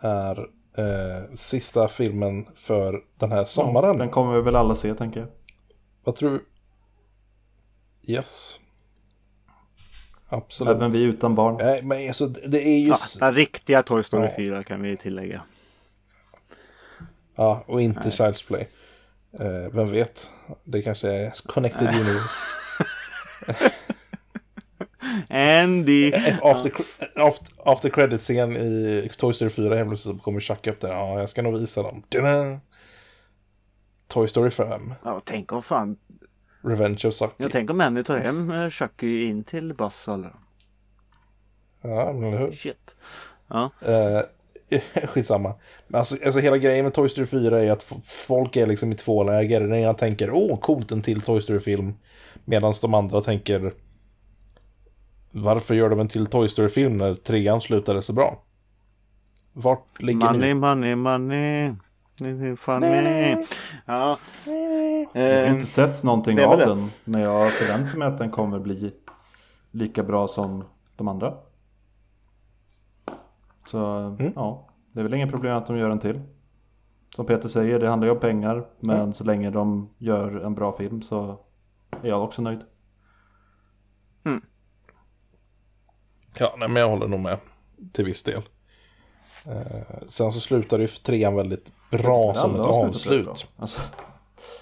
Är 0.00 0.38
eh, 0.78 1.34
sista 1.34 1.88
filmen 1.88 2.46
för 2.54 3.04
den 3.18 3.32
här 3.32 3.44
sommaren. 3.44 3.98
Den 3.98 4.10
kommer 4.10 4.34
vi 4.34 4.40
väl 4.42 4.56
alla 4.56 4.74
se 4.74 4.94
tänker 4.94 5.20
jag. 5.20 5.28
Vad 6.04 6.16
tror 6.16 6.30
du? 6.30 6.46
Yes. 8.12 8.60
Absolut. 10.28 10.76
Även 10.76 10.90
vi 10.92 10.98
utan 11.02 11.34
barn. 11.34 11.56
Nej, 11.60 11.82
men 11.82 12.08
alltså 12.08 12.26
det 12.26 12.62
är 12.68 12.78
ju... 12.78 12.88
Ja, 12.88 12.94
s- 12.94 13.16
den 13.20 13.34
riktiga 13.34 13.82
Toy 13.82 14.02
Story 14.02 14.24
Ja. 14.26 14.32
4 14.36 14.64
kan 14.64 14.82
vi 14.82 14.96
tillägga. 14.96 15.42
Ja, 17.36 17.64
och 17.66 17.80
inte 17.82 18.08
Child's 18.10 18.46
Play. 18.46 18.68
Eh, 19.40 19.72
vem 19.72 19.90
vet? 19.90 20.30
Det 20.64 20.82
kanske 20.82 21.08
är 21.12 21.30
Connected 21.46 21.88
Universe. 21.88 22.34
Andy! 25.28 26.12
After, 26.42 26.72
after, 27.14 27.46
after 27.64 27.88
credit-scen 27.90 28.56
i 28.56 29.10
Toy 29.16 29.34
Story 29.34 29.50
4 29.50 29.74
helt 29.76 29.88
plötsligt 29.88 30.16
så 30.16 30.22
kommer 30.22 30.40
Chuck 30.40 30.66
upp 30.66 30.80
där. 30.80 30.92
Ja, 30.92 31.18
jag 31.20 31.28
ska 31.28 31.42
nog 31.42 31.58
visa 31.60 31.82
dem. 31.82 32.02
Tada! 32.08 32.60
Toy 34.08 34.28
Story 34.28 34.50
5. 34.50 34.94
Ja, 35.04 35.20
tänk 35.24 35.52
om 35.52 35.62
fan. 35.62 35.96
Revenge 36.66 37.04
of 37.06 37.14
Sucky. 37.14 37.34
Jag 37.36 37.52
tänk 37.52 37.70
om 37.70 37.80
Andy 37.80 38.02
tar 38.02 38.18
hem 38.18 38.50
eh, 38.50 38.70
Chucky 38.70 39.24
in 39.24 39.44
till 39.44 39.68
dem. 39.68 39.90
Ja, 41.82 42.12
men 42.12 42.24
eller 42.24 42.38
hur? 42.38 42.52
Shit. 42.52 42.94
Ja. 43.48 43.70
Eh, 43.80 44.20
skitsamma. 45.08 45.54
Men 45.88 45.98
alltså, 45.98 46.16
alltså 46.24 46.40
hela 46.40 46.56
grejen 46.58 46.84
med 46.84 46.94
Toy 46.94 47.08
Story 47.08 47.26
4 47.26 47.64
är 47.64 47.70
att 47.70 47.92
folk 48.04 48.56
är 48.56 48.66
liksom 48.66 48.92
i 48.92 48.94
två 48.94 49.24
läger. 49.24 49.60
Den 49.60 49.74
ena 49.74 49.94
tänker 49.94 50.30
åh 50.30 50.58
coolt 50.60 50.92
en 50.92 51.02
till 51.02 51.20
Toy 51.20 51.42
Story-film. 51.42 51.94
Medan 52.44 52.74
de 52.80 52.94
andra 52.94 53.20
tänker 53.20 53.72
varför 55.30 55.74
gör 55.74 55.90
de 55.90 56.00
en 56.00 56.08
till 56.08 56.26
Toy 56.26 56.48
Story-film 56.48 56.96
när 56.96 57.14
trean 57.14 57.60
slutade 57.60 58.02
så 58.02 58.12
bra? 58.12 58.42
Vart 59.52 60.02
ligger 60.02 60.26
Money, 60.26 60.40
ni? 60.48 60.54
money, 60.54 60.94
money. 60.94 61.38
Är 61.38 61.76
Funny. 62.18 63.46
Ja. 63.86 64.18
Jag 64.44 64.52
har 65.22 65.44
Eh, 65.44 65.50
inte 65.52 65.66
sett 65.66 66.02
någonting 66.02 66.40
av 66.44 66.58
det. 66.58 66.64
den. 66.64 66.90
Men 67.04 67.20
jag 67.20 67.52
förväntar 67.52 67.98
mig 67.98 68.08
att 68.08 68.18
den 68.18 68.30
kommer 68.30 68.58
bli 68.58 68.94
lika 69.70 70.02
bra 70.02 70.28
som 70.28 70.64
de 70.96 71.08
andra. 71.08 71.34
Så 73.70 73.78
Mm. 74.18 74.32
ja, 74.34 74.68
det 74.92 75.00
är 75.00 75.04
väl 75.04 75.14
inget 75.14 75.30
problem 75.30 75.56
att 75.56 75.66
de 75.66 75.76
gör 75.78 75.90
en 75.90 75.98
till. 75.98 76.20
Som 77.16 77.26
Peter 77.26 77.48
säger, 77.48 77.78
det 77.80 77.88
handlar 77.88 78.06
ju 78.08 78.12
om 78.14 78.20
pengar. 78.20 78.66
Men 78.80 78.96
Mm. 79.00 79.12
så 79.12 79.24
länge 79.24 79.50
de 79.50 79.90
gör 79.98 80.40
en 80.44 80.54
bra 80.54 80.72
film 80.76 81.02
så 81.02 81.38
är 82.02 82.08
jag 82.08 82.24
också 82.24 82.42
nöjd. 82.42 82.60
Ja, 86.38 86.54
nej, 86.58 86.68
men 86.68 86.82
jag 86.82 86.88
håller 86.88 87.08
nog 87.08 87.20
med 87.20 87.38
till 87.92 88.04
viss 88.04 88.22
del. 88.22 88.42
Eh, 89.46 89.98
sen 90.08 90.32
så 90.32 90.40
slutar 90.40 90.78
ju 90.78 90.86
trean 90.86 91.34
väldigt 91.36 91.72
bra 91.90 92.34
som 92.34 92.54
ett 92.54 92.60
avslut. 92.60 93.46
Alltså, 93.56 93.80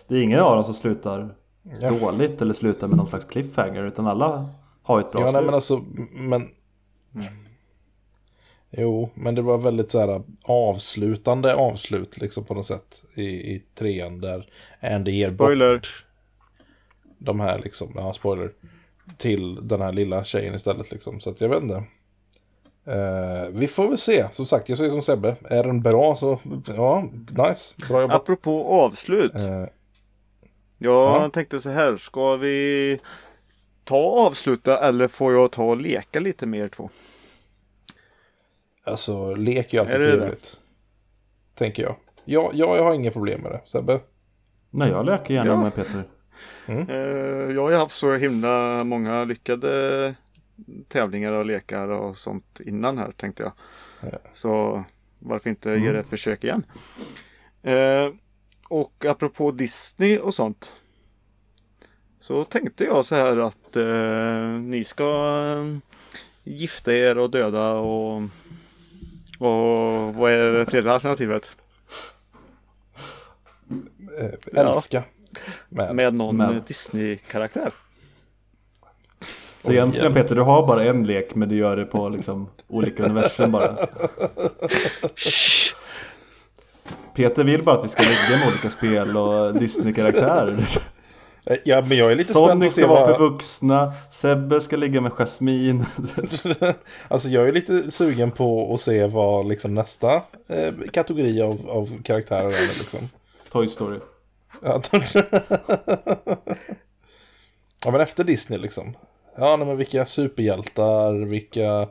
det 0.08 0.14
är 0.16 0.22
ingen 0.22 0.40
av 0.40 0.54
dem 0.54 0.64
som 0.64 0.74
slutar 0.74 1.34
Ja. 1.80 1.90
dåligt 1.90 2.42
eller 2.42 2.54
slutar 2.54 2.88
med 2.88 2.96
någon 2.96 3.06
slags 3.06 3.24
cliffhanger. 3.24 3.84
Utan 3.84 4.06
alla 4.06 4.48
har 4.82 5.00
ett 5.00 5.12
bra 5.12 5.20
Ja, 5.20 5.24
nej, 5.24 5.32
slut. 5.32 5.44
men 5.46 5.54
alltså, 5.54 5.84
men... 6.12 6.48
Jo, 8.70 9.10
men 9.14 9.34
det 9.34 9.42
var 9.42 9.58
väldigt 9.58 9.90
så 9.90 10.00
här 10.00 10.22
avslutande 10.44 11.54
avslut 11.54 12.18
liksom 12.18 12.44
på 12.44 12.54
något 12.54 12.66
sätt 12.66 13.02
i, 13.14 13.24
i 13.24 13.62
trean 13.74 14.20
där 14.20 14.48
Andy 14.82 15.10
ger 15.12 15.34
Spoiler. 15.34 15.74
bort 15.74 16.04
de 17.18 17.40
här 17.40 17.58
liksom, 17.58 17.92
ja 17.96 18.12
spoiler, 18.12 18.52
till 19.18 19.68
den 19.68 19.80
här 19.80 19.92
lilla 19.92 20.24
tjejen 20.24 20.54
istället 20.54 20.90
liksom. 20.90 21.20
Så 21.20 21.30
att 21.30 21.40
jag 21.40 21.48
vet 21.48 21.62
inte. 21.62 21.84
Eh, 22.86 23.48
vi 23.52 23.68
får 23.68 23.88
väl 23.88 23.98
se, 23.98 24.26
som 24.32 24.46
sagt, 24.46 24.68
jag 24.68 24.78
säger 24.78 24.90
som 24.90 25.02
Sebbe, 25.02 25.36
är 25.44 25.64
den 25.64 25.82
bra 25.82 26.16
så, 26.16 26.40
ja, 26.76 27.04
nice, 27.48 27.74
bra 27.88 28.00
jobbat. 28.00 28.16
Apropå 28.22 28.64
avslut. 28.82 29.34
Eh, 29.34 29.64
Jag 30.78 31.22
Ja. 31.22 31.30
tänkte 31.34 31.60
så 31.60 31.70
här. 31.70 31.96
Ska 31.96 32.36
vi 32.36 32.98
ta 33.84 33.96
och 33.96 34.18
avsluta 34.26 34.88
eller 34.88 35.08
får 35.08 35.32
jag 35.32 35.52
ta 35.52 35.64
och 35.64 35.76
leka 35.80 36.20
lite 36.20 36.46
mer 36.46 36.68
två? 36.68 36.90
alltså, 38.86 39.34
lek 39.34 39.68
är 39.74 39.76
ju 39.76 39.80
alltid 39.80 39.94
Är 39.94 39.98
det 39.98 40.06
det? 40.06 40.16
trevligt. 40.18 40.56
Tänker 41.54 41.82
jag. 41.82 41.96
Ja, 42.24 42.50
ja, 42.54 42.76
jag 42.76 42.84
har 42.84 42.94
inga 42.94 43.10
problem 43.10 43.40
med 43.40 43.52
det, 43.52 43.60
Sebbe. 43.66 44.00
Nej, 44.70 44.90
jag 44.90 45.06
leker 45.06 45.34
gärna 45.34 45.50
Ja. 45.50 45.56
med 45.62 45.74
Peter. 45.74 46.04
Eh, 46.66 47.54
jag 47.54 47.62
har 47.62 47.72
haft 47.72 47.94
så 47.94 48.14
himla 48.14 48.84
många 48.84 49.24
lyckade 49.24 50.14
tävlingar 50.88 51.32
och 51.32 51.46
lekar 51.46 51.88
och 51.88 52.18
sånt 52.18 52.60
innan 52.60 52.98
här 52.98 53.12
tänkte 53.12 53.42
jag. 53.42 53.52
Ja. 54.12 54.18
Så 54.32 54.84
varför 55.18 55.50
inte 55.50 55.70
ge 55.70 55.92
det 55.92 55.98
ett 56.00 56.08
försök 56.08 56.44
igen? 56.44 56.66
Eh, 57.62 58.08
och 58.68 59.04
apropå 59.04 59.50
Disney 59.50 60.18
och 60.18 60.34
sånt. 60.34 60.76
Så 62.20 62.44
tänkte 62.44 62.84
jag 62.84 63.04
så 63.04 63.14
här 63.14 63.36
att 63.36 63.76
eh, 63.76 64.60
ni 64.60 64.84
ska 64.84 65.04
eh, 65.56 65.76
gifta 66.44 66.92
er 66.94 67.18
och 67.18 67.30
döda 67.30 67.72
och 67.72 68.22
och 69.38 70.14
vad 70.14 70.32
är 70.32 70.52
det 70.52 70.66
tredje 70.66 70.92
alternativet? 70.92 71.50
Eh, 74.20 74.30
Ja. 74.52 74.74
älska. 74.74 75.04
Med. 75.68 75.94
Med 75.96 76.14
någon. 76.14 76.60
Disney-karaktär. 76.66 77.72
Så 79.64 79.72
egentligen 79.72 80.14
Peter, 80.14 80.34
du 80.34 80.42
har 80.42 80.66
bara 80.66 80.84
en 80.84 81.06
lek 81.06 81.34
men 81.34 81.48
du 81.48 81.56
gör 81.56 81.76
det 81.76 81.84
på 81.84 82.08
liksom 82.08 82.48
olika 82.68 83.02
universum 83.02 83.52
bara. 83.52 83.76
Peter 87.14 87.44
vill 87.44 87.62
bara 87.62 87.78
att 87.78 87.84
vi 87.84 87.88
ska 87.88 88.02
lägga 88.02 88.38
med 88.38 88.48
olika 88.48 88.70
spel 88.70 89.16
och 89.16 89.54
Disney-karaktärer. 89.54 90.78
Eh, 91.46 91.56
Ja, 91.64 91.84
men 91.88 91.98
jag 91.98 92.12
är 92.12 92.16
lite 92.16 92.32
spänd 92.32 92.48
Sonic 92.48 92.68
att 92.68 92.74
se 92.74 92.80
ska 92.80 92.90
vara 92.90 93.14
för 93.14 93.18
vuxna, 93.18 93.92
Sebbe 94.10 94.60
ska 94.60 94.76
ligga 94.76 95.00
med 95.00 95.12
Jasmine. 95.12 95.86
alltså 97.08 97.28
jag 97.28 97.48
är 97.48 97.52
lite 97.52 97.90
sugen 97.90 98.30
på 98.30 98.74
att 98.74 98.80
se 98.80 99.06
vad 99.06 99.48
liksom 99.48 99.74
nästa 99.74 100.14
eh, 100.48 100.74
kategori 100.92 101.42
av, 101.42 101.70
av 101.70 102.02
karaktärer 102.02 102.48
är. 102.48 102.78
Liksom. 102.78 103.08
Toy 103.52 103.68
Story. 103.68 103.98
Ja, 104.62 104.82
Ja, 107.84 107.90
men 107.90 108.00
efter 108.00 108.24
Disney 108.24 108.58
liksom. 108.58 108.96
Ja, 109.36 109.56
nej, 109.56 109.66
men 109.66 109.76
vilka 109.76 110.06
superhjältar, 110.06 111.26
vilka 111.26 111.88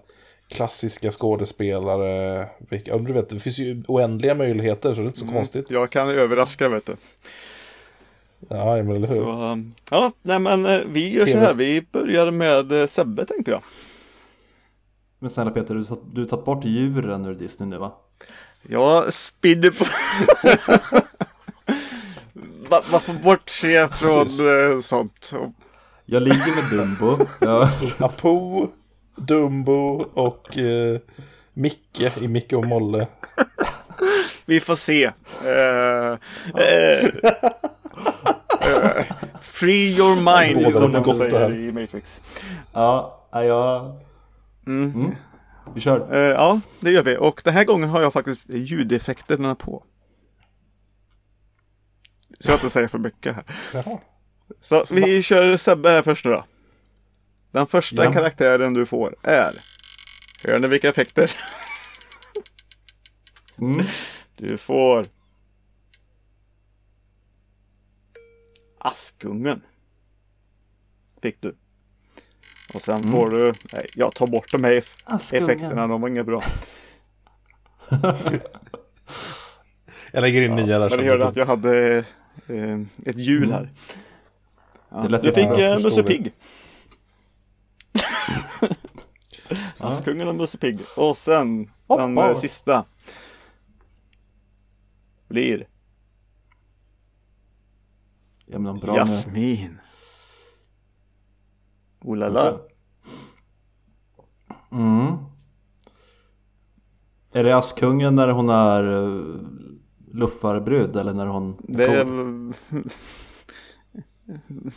klassiska 0.47 1.11
skådespelare. 1.11 2.47
Vilka, 2.69 2.91
ja, 2.91 2.97
du 2.97 3.13
vet, 3.13 3.29
det 3.29 3.39
finns 3.39 3.57
ju 3.59 3.83
oändliga 3.87 4.35
möjligheter 4.35 4.89
så 4.89 4.95
det 4.95 5.01
är 5.01 5.07
inte 5.07 5.19
så 5.19 5.27
konstigt. 5.27 5.65
Jag 5.69 5.89
kan 5.89 6.09
överraska 6.09 6.69
vet 6.69 6.85
du. 6.85 6.95
Ja, 8.49 8.75
men 8.75 8.89
eller 8.95 9.07
hur. 9.07 9.15
Så, 9.15 9.31
um, 9.31 9.73
ja, 9.91 10.11
nej 10.21 10.39
men 10.39 10.65
eh, 10.65 10.81
vi 10.87 11.09
gör 11.13 11.25
så 11.25 11.37
här. 11.37 11.53
Vi 11.53 11.85
börjar 11.91 12.31
med 12.31 12.71
eh, 12.71 12.87
Sebbe 12.87 13.25
tänkte 13.25 13.51
jag. 13.51 13.61
Men 15.19 15.29
snälla 15.29 15.51
Peter, 15.51 15.75
du 15.75 15.83
har 15.85 15.97
du 16.13 16.21
har 16.21 16.27
tagit 16.27 16.45
bort 16.45 16.65
djuren 16.65 17.25
ur 17.25 17.33
Disney 17.35 17.69
nu 17.69 17.77
va? 17.77 17.91
Jag 18.69 19.13
spinner 19.13 19.71
på... 19.71 19.85
Man 22.69 22.81
man 22.91 23.01
får 23.01 23.13
bortse 23.23 23.87
från 23.87 24.23
Precis. 24.23 24.39
eh, 24.39 24.79
sånt. 24.79 25.33
Och- 25.35 25.51
Jag 26.13 26.23
ligger 26.23 26.61
med 26.61 26.79
Dumbo. 26.79 27.25
Ja. 27.39 27.71
Apo, 27.99 28.67
Dumbo 29.15 30.05
och 30.13 30.57
eh, 30.57 30.99
Micke 31.53 32.17
i 32.21 32.27
Micke 32.27 32.53
och 32.53 32.65
Molle. 32.65 33.07
Vi 34.45 34.59
får 34.59 34.75
se. 34.75 35.03
Eh, 35.45 36.17
eh, 36.63 37.05
eh, 38.61 39.05
free 39.41 39.97
your 39.97 40.15
mind 40.15 40.63
Båda 40.63 40.71
som 40.71 40.91
de 40.91 41.13
säger 41.13 41.39
här. 41.39 41.55
i 41.55 41.71
Matrix. 41.71 42.21
Ja, 42.73 43.27
ja, 43.31 43.43
jag... 43.43 43.95
Mm. 44.67 44.91
Mm. 44.95 45.15
Vi 45.75 45.81
kör. 45.81 46.13
Eh, 46.15 46.19
ja, 46.19 46.59
det 46.79 46.91
gör 46.91 47.03
vi. 47.03 47.17
Och 47.17 47.41
den 47.43 47.53
här 47.53 47.63
gången 47.63 47.89
har 47.89 48.01
jag 48.01 48.13
faktiskt 48.13 48.49
ljudeffekterna 48.49 49.55
på. 49.55 49.83
Så 52.39 52.51
jag 52.51 52.55
inte 52.55 52.69
säger 52.69 52.87
för 52.87 52.99
mycket 52.99 53.35
här. 53.35 53.45
Jaha. 53.73 53.99
Så 54.63 54.85
vi 54.89 55.23
kör 55.23 55.57
Sebbe 55.57 55.89
här 55.89 56.01
först 56.01 56.25
nu 56.25 56.31
då. 56.31 56.45
Den 57.51 57.67
första 57.67 58.03
Ja. 58.03 58.13
karaktären 58.13 58.73
du 58.73 58.85
får 58.85 59.15
är. 59.21 59.51
Hör 60.47 60.59
ni 60.59 60.67
vilka 60.67 60.87
effekter? 60.87 61.31
Mm. 63.61 63.85
Du 64.37 64.57
får. 64.57 65.05
Askungen. 68.77 69.61
Fick 71.21 71.41
du. 71.41 71.55
Och 72.75 72.81
sen 72.81 73.03
får 73.03 73.29
du. 73.31 73.45
Nej, 73.73 73.85
jag 73.95 74.15
tar 74.15 74.27
bort 74.27 74.51
de 74.51 74.63
här 74.63 74.83
Askungen. 75.05 75.43
effekterna. 75.49 75.87
De 75.87 76.01
var 76.01 76.09
inga 76.09 76.23
bra. 76.23 76.43
Jag 80.11 80.21
lägger 80.21 80.41
in 80.41 80.55
nya 80.55 80.79
där. 80.79 80.89
Men 80.89 80.99
ni 80.99 81.05
hörde 81.05 81.27
att 81.27 81.35
jag 81.35 81.45
hade 81.45 81.97
eh, 82.47 82.79
ett 83.05 83.17
hjul 83.17 83.51
här. 83.51 83.69
Ja, 84.93 84.99
Det 85.01 85.09
lät 85.09 85.21
du 85.21 85.31
fick 85.33 85.45
jag 85.45 85.73
eh, 85.73 85.79
Musse. 85.79 86.03
Pigg. 86.03 86.33
Askungen 89.77 90.27
och 90.27 90.35
Musse 90.35 90.57
Pigg. 90.57 90.79
Och 90.97 91.17
sen 91.17 91.57
den 91.87 92.17
Hoppa. 92.17 92.29
eh, 92.31 92.37
sista. 92.37 92.85
Blir 95.27 95.67
Ja 98.45 98.59
men 98.59 98.79
bra. 98.79 98.95
Jasmin. 98.97 99.79
Oh 102.01 102.17
la 102.17 102.27
la. 102.27 102.59
Mm. 104.71 105.17
Är 107.31 107.43
det 107.43 107.57
Askungen 107.57 108.15
när 108.15 108.27
hon 108.27 108.49
är 108.49 108.83
uh, 108.83 109.41
luffarbrud 110.11 110.95
eller 110.95 111.13
när 111.13 111.25
hon 111.25 111.57
Det 111.67 111.85
är... 111.85 112.05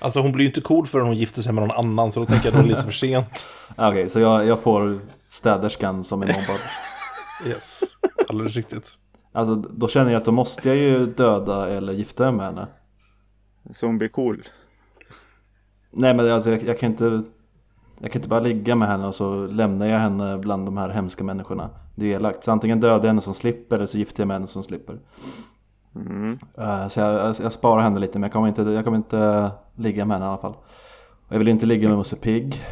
Alltså 0.00 0.20
hon 0.20 0.32
blir 0.32 0.44
ju 0.44 0.48
inte 0.48 0.60
cool 0.60 0.86
förrän 0.86 1.06
hon 1.06 1.16
gifter 1.16 1.42
sig 1.42 1.52
med 1.52 1.68
någon 1.68 1.76
annan 1.76 2.12
så 2.12 2.20
då 2.20 2.26
tänker 2.26 2.48
jag 2.48 2.54
att 2.54 2.64
det 2.64 2.66
är 2.66 2.76
lite 2.76 2.82
för 2.82 2.92
sent. 2.92 3.48
Okej, 3.76 4.10
så 4.10 4.20
jag, 4.20 4.46
jag 4.46 4.60
får 4.60 4.98
städerskan 5.30 6.04
som 6.04 6.22
är 6.22 6.26
mobbad. 6.26 6.60
Yes, 7.46 7.82
alldeles 8.28 8.54
riktigt. 8.56 8.98
Alltså 9.32 9.54
då 9.54 9.88
känner 9.88 10.12
jag 10.12 10.18
att 10.18 10.24
då 10.24 10.32
måste 10.32 10.68
jag 10.68 10.76
ju 10.76 11.06
döda 11.06 11.68
eller 11.68 11.92
gifta 11.92 12.22
mig 12.24 12.32
med 12.32 12.46
henne. 12.46 12.66
Som 13.70 13.98
blir 13.98 14.08
cool. 14.08 14.44
Nej 15.90 16.14
men 16.14 16.32
alltså 16.32 16.50
jag, 16.50 16.62
jag 16.62 16.78
kan 16.78 16.90
inte 16.90 17.22
Jag 18.00 18.12
kan 18.12 18.18
inte 18.18 18.28
bara 18.28 18.40
ligga 18.40 18.74
med 18.74 18.88
henne 18.88 19.06
och 19.06 19.14
så 19.14 19.46
lämnar 19.46 19.86
jag 19.86 19.98
henne 19.98 20.38
bland 20.38 20.66
de 20.66 20.76
här 20.76 20.88
hemska 20.88 21.24
människorna. 21.24 21.70
Det 21.94 22.12
är 22.12 22.16
elakt. 22.16 22.44
Så 22.44 22.52
antingen 22.52 22.80
dödar 22.80 22.98
jag 22.98 23.06
henne 23.06 23.20
som 23.20 23.34
slipper 23.34 23.76
eller 23.76 23.86
så 23.86 23.98
gifter 23.98 24.20
jag 24.20 24.28
mig 24.28 24.34
med 24.34 24.40
henne 24.40 24.52
som 24.52 24.62
slipper. 24.62 24.98
Mm. 26.06 26.38
Eh, 26.58 26.88
så 26.88 27.00
jag, 27.00 27.36
jag, 27.40 27.52
sparar 27.52 27.82
henne 27.82 28.00
lite 28.00 28.18
men 28.18 28.22
jag 28.22 28.32
kommer 28.32 28.48
inte, 28.48 28.62
jag 28.62 28.84
kommer 28.84 28.96
inte 28.96 29.50
ligga 29.76 30.04
med 30.04 30.16
henne 30.16 30.26
i 30.26 30.28
alla 30.28 30.38
fall. 30.38 30.54
Och 31.26 31.34
jag 31.34 31.38
vill 31.38 31.48
inte 31.48 31.66
ligga 31.66 31.88
med 31.88 31.98
Musse 31.98 32.16
Pigg. 32.16 32.64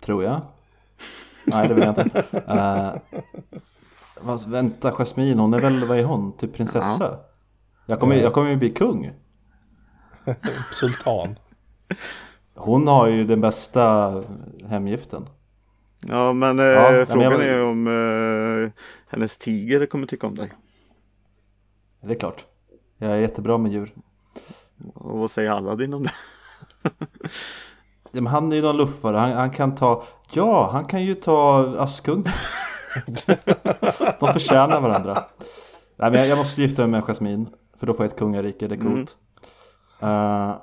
Tror 0.00 0.24
jag. 0.24 0.40
Nej 1.44 1.68
det 1.68 1.74
vill 1.74 1.84
jag 1.84 1.98
inte. 1.98 2.22
Uh, 2.48 3.20
vad, 4.20 4.48
vänta, 4.48 4.92
Jasmine 4.92 5.40
hon 5.40 5.54
är 5.54 5.60
väl, 5.60 5.84
vad 5.84 5.98
är 5.98 6.04
hon? 6.04 6.32
Typ 6.32 6.54
prinsessa? 6.54 7.18
Jag 7.86 8.00
kommer, 8.00 8.16
jag 8.16 8.32
kommer 8.32 8.50
ju 8.50 8.56
bli 8.56 8.70
kung. 8.70 9.12
Sultan. 10.72 11.38
Hon 12.54 12.88
har 12.88 13.08
ju 13.08 13.24
den 13.24 13.40
bästa 13.40 14.14
hemgiften. 14.68 15.28
Ja 16.00 16.32
men 16.32 16.58
eh, 16.58 16.64
Ja, 16.64 16.92
men 16.92 17.06
frågan 17.06 17.32
jag- 17.32 17.44
är 17.44 17.64
om 17.64 17.86
eh, 17.86 18.70
hennes 19.08 19.38
tiger 19.38 19.86
kommer 19.86 20.06
tycka 20.06 20.26
om 20.26 20.34
dig. 20.34 20.52
Det 22.06 22.12
är 22.12 22.18
klart. 22.18 22.46
Jag 22.98 23.10
är 23.10 23.16
jättebra 23.16 23.58
med 23.58 23.72
djur. 23.72 23.92
Och 24.94 25.18
vad 25.18 25.30
säger 25.30 25.50
Aladdin 25.50 25.94
om 25.94 26.02
det? 26.02 26.12
Ja, 28.12 28.20
men 28.20 28.26
han 28.26 28.52
är 28.52 28.56
ju 28.56 28.62
någon 28.62 28.76
luffare. 28.76 29.16
Han, 29.16 29.32
han 29.32 29.50
kan 29.50 29.74
ta, 29.74 30.04
ja 30.32 30.70
han 30.72 30.84
kan 30.84 31.02
ju 31.04 31.14
ta 31.14 31.74
Askung. 31.78 32.24
De 34.20 34.32
förtjänar 34.32 34.80
varandra. 34.80 35.14
Nej 35.96 36.10
men 36.10 36.20
jag, 36.20 36.28
jag 36.28 36.38
måste 36.38 36.62
gifta 36.62 36.82
mig 36.82 36.90
med 36.90 37.04
Jasmine. 37.04 37.46
För 37.78 37.86
då 37.86 37.94
får 37.94 38.04
jag 38.04 38.12
ett 38.12 38.18
kungarike, 38.18 38.68
det 38.68 38.74
är 38.74 38.80
coolt. 38.80 39.16
Eh, 40.00 40.56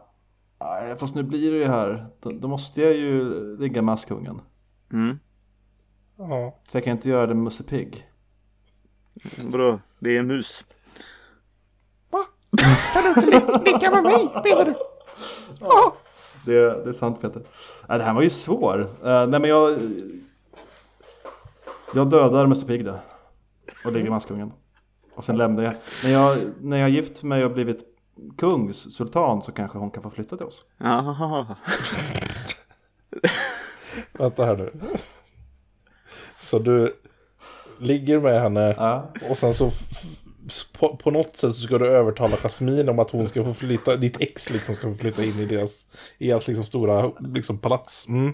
nej, 0.60 0.98
fast 1.00 1.16
nu 1.16 1.24
blir 1.24 1.52
det 1.52 1.58
ju 1.58 1.66
här. 1.66 2.08
Då, 2.20 2.30
då 2.30 2.48
måste 2.48 2.82
jag 2.82 2.94
ju 2.94 3.34
ligga 3.58 3.82
med 3.82 3.94
Askungen. 3.94 4.42
Mm. 4.94 5.20
Ja. 6.18 6.60
För 6.70 6.80
jag 6.80 6.84
kan 6.84 6.92
inte 6.96 7.10
göra 7.10 7.28
det 7.28 7.34
med 7.34 7.44
Musse 7.44 7.64
Pigg. 7.64 8.08
Vadå? 9.44 9.80
Det 10.00 10.10
är 10.16 10.20
en 10.20 10.28
mus. 10.28 10.66
Det, 16.45 16.84
det 16.84 16.90
är 16.90 16.94
sant 16.94 17.22
Peter. 17.22 17.41
Nej, 17.90 17.98
det 17.98 18.03
här 18.03 18.14
var 18.14 18.22
ju 18.22 18.30
svår. 18.30 18.82
Eh, 18.82 19.28
nej 19.28 19.40
men 19.40 19.44
jag 19.49 19.78
Jag 21.94 22.10
dödar 22.10 22.48
Musse 22.48 22.65
Pigg 22.65 22.86
då. 22.86 22.99
Och 23.86 23.91
ligger 23.91 24.10
med 24.10 24.18
Askungen. 24.18 24.52
Och 25.15 25.23
sen 25.23 25.38
lämnar 25.38 25.64
jag. 25.64 25.73
När 26.03 26.11
jag, 26.11 26.38
när 26.61 26.78
jag 26.78 26.90
gift 26.90 27.23
mig 27.23 27.45
och 27.45 27.52
blivit 27.52 27.80
kungs, 28.38 28.95
sultan 28.95 29.41
så 29.44 29.52
kanske 29.52 29.78
hon 29.78 29.91
kan 29.91 30.03
få 30.03 30.10
flytta 30.10 30.38
till 30.38 30.45
oss. 30.45 30.64
Vänta 34.14 34.45
här 34.45 34.56
nu. 34.57 34.72
Så 36.40 36.60
du 36.60 36.94
ligger 37.78 38.19
med 38.19 38.41
henne 38.41 38.76
Ja. 38.78 39.10
och 39.30 39.38
sen 39.38 39.53
så 39.53 39.72
på, 40.80 40.96
på 40.98 41.12
något 41.12 41.38
sätt 41.38 41.56
så 41.56 41.62
ska 41.62 41.78
du 41.78 41.88
övertala 41.88 42.38
Jasmine 42.38 42.92
om 42.92 43.00
att 43.00 43.12
hon 43.12 43.28
ska 43.28 43.44
få 43.44 43.54
flytta, 43.54 43.96
ditt 43.96 44.22
ex 44.22 44.50
liksom 44.50 44.76
ska 44.76 44.92
få 44.92 44.98
flytta 44.98 45.24
in 45.24 45.40
i 45.40 45.46
deras, 45.46 45.86
i 46.18 46.32
ert 46.32 46.48
liksom 46.48 46.66
stora 46.66 47.12
liksom 47.20 47.58
palats. 47.58 48.08
Mm. 48.08 48.34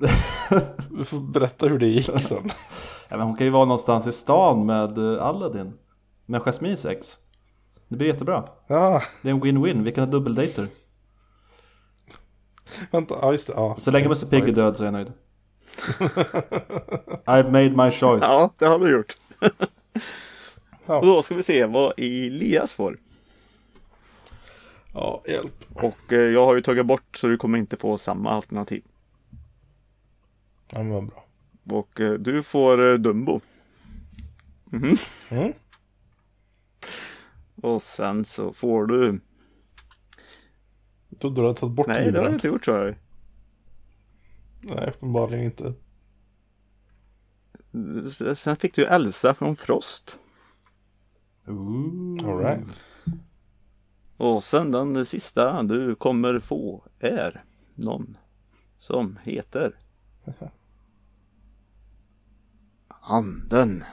Du 0.90 1.04
får 1.04 1.20
berätta 1.20 1.66
hur 1.66 1.78
det 1.78 1.86
gick 1.86 2.20
sen. 2.20 2.50
Ja, 3.08 3.16
men 3.16 3.20
hon 3.26 3.36
kan 3.36 3.46
ju 3.46 3.50
vara 3.52 3.64
någonstans 3.64 4.06
i 4.06 4.12
stan 4.12 4.66
med 4.66 4.98
eh, 4.98 5.26
Aladdin. 5.26 5.72
Med 6.26 6.40
Jasmines 6.46 6.84
ex. 6.84 7.16
Det 7.88 7.96
blir 7.96 8.08
jättebra. 8.08 8.44
Ja, 8.66 9.02
Det 9.22 9.28
är 9.28 9.32
en 9.32 9.44
win-win, 9.44 9.82
vi 9.84 9.92
kan 9.92 10.04
ha 10.04 10.10
dubbeldejter. 10.10 10.66
vänta, 12.90 13.14
ja 13.22 13.32
just 13.32 13.46
det. 13.46 13.52
Ja. 13.56 13.76
Så 13.78 13.90
länge 13.90 14.08
Musse 14.08 14.26
Pigg 14.26 14.48
är 14.48 14.52
död 14.52 14.76
så 14.76 14.82
är 14.82 14.86
jag 14.86 14.92
nöjd. 14.92 15.12
I've 17.26 17.50
made 17.50 17.70
my 17.84 17.90
choice. 17.90 18.22
Ja, 18.22 18.50
det 18.58 18.66
har 18.66 18.78
du 18.78 18.90
gjort. 18.92 19.16
Ja. 20.86 20.98
Och 20.98 21.06
då 21.06 21.22
ska 21.22 21.34
vi 21.34 21.42
se 21.42 21.66
vad 21.66 21.92
Elias 21.96 22.74
får. 22.74 22.98
Ja, 24.92 25.22
hjälp. 25.28 25.64
Och 25.74 26.12
eh, 26.12 26.18
jag 26.18 26.46
har 26.46 26.54
ju 26.54 26.60
tagit 26.60 26.86
bort 26.86 27.16
så 27.16 27.26
du 27.26 27.36
kommer 27.36 27.58
inte 27.58 27.76
få 27.76 27.98
samma 27.98 28.30
alternativ. 28.30 28.82
Ja, 30.70 30.78
men 30.78 30.90
vad 30.90 31.06
bra. 31.06 31.24
Och 31.70 32.00
eh, 32.00 32.12
du 32.12 32.42
får 32.42 32.90
eh, 32.90 32.94
Dumbo. 32.94 33.40
Mhm. 34.64 34.96
Mm. 35.28 35.52
Och 37.62 37.82
sen 37.82 38.24
så 38.24 38.52
får 38.52 38.86
du. 38.86 39.20
Jag 41.08 41.20
trodde 41.20 41.40
du 41.40 41.46
hade 41.46 41.60
tagit 41.60 41.74
bort 41.74 41.86
Nej, 41.86 42.12
det 42.12 42.18
har 42.18 42.24
jag 42.24 42.34
inte 42.34 42.48
gjort 42.48 42.64
så. 42.64 42.94
Nej, 44.60 44.88
uppenbarligen 44.88 45.44
inte. 45.44 45.74
Sen 48.36 48.56
fick 48.56 48.74
du 48.74 48.86
Elsa 48.86 49.34
från 49.34 49.56
Frost. 49.56 50.18
Ooh. 51.46 52.28
All 52.28 52.38
right. 52.38 52.80
Och 54.16 54.44
sen 54.44 54.70
den 54.70 55.06
sista 55.06 55.62
du 55.62 55.94
kommer 55.94 56.38
få 56.40 56.84
är 56.98 57.44
någon 57.74 58.16
som 58.78 59.18
heter 59.22 59.76
Anden. 62.88 63.84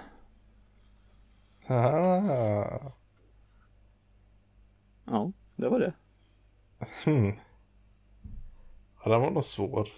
Ah. 1.68 2.80
Ja, 5.06 5.32
det 5.56 5.70
var 5.70 5.80
det. 5.80 5.94
Hmm. 7.06 7.34
Ja, 9.04 9.12
den 9.12 9.22
var 9.22 9.32
nog 9.32 9.44
svår. 9.44 9.90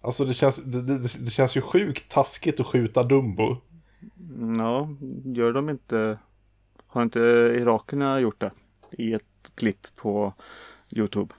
Alltså 0.00 0.24
det 0.24 0.34
känns, 0.34 0.56
det, 0.56 0.82
det, 0.82 1.24
det 1.24 1.30
känns 1.30 1.56
ju 1.56 1.60
sjukt 1.60 2.10
taskigt 2.10 2.60
att 2.60 2.66
skjuta 2.66 3.02
Dumbo. 3.02 3.56
Ja, 4.58 4.88
gör 5.24 5.52
de 5.52 5.70
inte 5.70 6.18
Har 6.92 7.02
inte 7.02 7.20
irakerna 7.60 8.20
gjort 8.20 8.40
det? 8.40 8.50
I 8.90 9.14
ett 9.14 9.52
klipp 9.54 9.86
på 9.96 10.34
Youtube. 10.90 11.34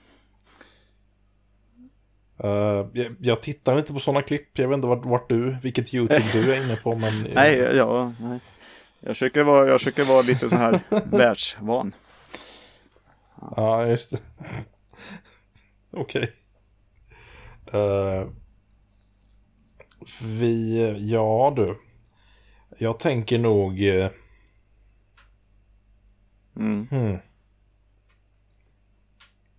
Uh, 2.44 2.88
jag, 2.94 3.16
jag 3.20 3.42
tittar 3.42 3.78
inte 3.78 3.94
på 3.94 4.00
sådana 4.00 4.22
klipp. 4.22 4.60
Jag 4.60 4.68
vet 4.68 4.76
inte 4.76 4.88
vart, 4.88 5.06
vart 5.06 5.30
du, 5.30 5.58
vilket 5.64 5.94
YouTube 5.94 6.24
du 6.34 6.54
är 6.54 6.64
inne 6.64 6.76
på. 6.76 6.96
Men, 7.00 7.26
uh, 7.26 7.34
Nej, 7.34 7.58
ja, 7.58 8.14
nej. 8.20 8.40
Jag 9.00 9.10
försöker 9.10 9.44
vara, 9.44 9.68
jag 9.68 9.80
försöker 9.80 10.04
vara 10.04 10.22
lite 10.22 10.50
så 10.50 10.56
här 10.56 10.80
världsvan. 11.18 11.96
Ja, 13.56 13.88
just 13.88 14.12
det. 14.12 14.20
Okej. 15.92 16.30
Okay. 17.66 17.82
Uh, 17.82 18.30
vi, 20.22 21.10
ja 21.12 21.54
du. 21.56 21.78
Jag 22.78 23.00
tänker 23.00 23.38
nog... 23.38 23.80
Uh, 23.80 24.08
Mm. 26.56 26.88
hmm. 26.92 27.18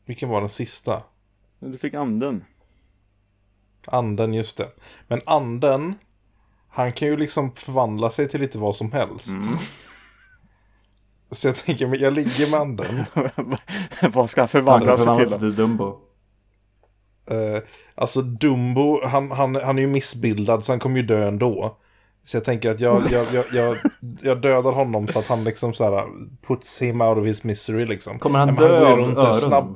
Vilken 0.05 0.28
var 0.28 0.40
den 0.40 0.51
sista? 0.51 1.02
Du 1.59 1.78
fick 1.78 1.94
anden. 1.94 2.44
Anden, 3.86 4.35
just 4.35 4.56
det. 4.56 4.69
Men 5.09 5.20
anden, 5.27 5.94
han 6.69 6.93
kan 6.93 7.09
ju 7.09 7.16
liksom 7.16 7.55
förvandla 7.55 8.10
sig 8.10 8.28
till 8.28 8.40
lite 8.40 8.59
vad 8.59 8.77
som 8.77 8.93
helst. 8.93 9.28
Mm. 9.28 9.56
Så 11.31 11.47
jag 11.47 11.56
tänker, 11.56 11.86
men 11.86 12.01
jag 12.01 12.12
ligger 12.12 12.51
med 12.51 12.60
anden. 12.60 13.05
Vad 14.12 14.31
ska 14.31 14.40
han 14.40 14.43
Han 14.43 14.48
förvandla 14.48 14.97
sig 14.97 15.16
till? 15.16 15.31
då? 15.31 15.39
till 15.39 15.56
Dumbo. 15.56 15.98
Eh, 17.31 17.62
alltså 17.94 18.23
Dumbo, 18.23 19.06
han, 19.06 19.31
han, 19.31 19.55
han 19.55 19.78
är 19.78 19.82
ju 19.82 19.89
missbildad 19.89 20.64
så 20.64 20.73
han 20.73 20.78
kommer 20.78 20.97
ju 20.97 21.02
dö 21.02 21.28
ändå. 21.28 21.78
Så 22.24 22.36
jag 22.36 22.44
tänker 22.44 22.70
att 22.70 22.81
jag, 22.81 23.03
jag, 23.11 23.27
jag, 23.35 23.44
jag, 23.53 23.77
jag 24.23 24.40
dödar 24.40 24.73
honom 24.73 25.09
så 25.09 25.19
att 25.19 25.27
han 25.27 25.44
liksom 25.44 25.74
så 25.74 25.85
här 25.85 26.05
puts 26.47 26.82
him 26.82 27.01
out 27.01 27.19
of 27.19 27.27
his 27.27 27.44
misery 27.44 27.86
liksom. 27.86 28.19
Kommer 28.19 28.39
han 28.39 28.55
dö 28.55 28.69
går 28.69 28.78
ju 28.78 28.85
av 28.93 28.99
runt 28.99 29.19
öronen? 29.19 29.40
Snabb, 29.40 29.74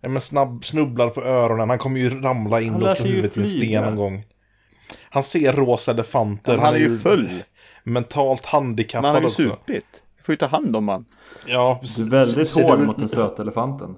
men 0.00 0.20
snabb, 0.20 0.64
snubblar 0.64 1.08
på 1.10 1.22
öronen, 1.22 1.68
han 1.68 1.78
kommer 1.78 2.00
ju 2.00 2.20
ramla 2.20 2.60
in 2.60 2.72
Han 2.72 2.82
och 2.82 2.96
slå 2.96 3.06
huvudet 3.06 3.36
i 3.36 3.40
en 3.40 3.48
sten 3.48 3.84
en 3.84 3.96
gång. 3.96 4.24
Han 5.10 5.22
ser 5.22 5.52
rosa 5.52 5.90
elefanter. 5.90 6.56
Men 6.56 6.64
han 6.64 6.74
är 6.74 6.78
ju 6.78 6.98
full. 6.98 7.30
Mentalt 7.84 8.40
Men 8.42 8.48
han 8.52 8.62
handikappad 8.64 9.10
har 9.14 9.20
ju 9.20 9.26
också. 9.26 9.42
supit. 9.42 9.84
Du 10.16 10.22
får 10.24 10.32
ju 10.32 10.36
ta 10.36 10.46
hand 10.46 10.76
om 10.76 10.88
han. 10.88 11.04
Ja, 11.46 11.80
Du 11.96 12.02
är 12.02 12.06
väldigt 12.08 12.54
hård 12.54 12.78
du- 12.78 12.86
mot 12.86 12.98
den 12.98 13.08
söta 13.08 13.42
elefanten. 13.42 13.94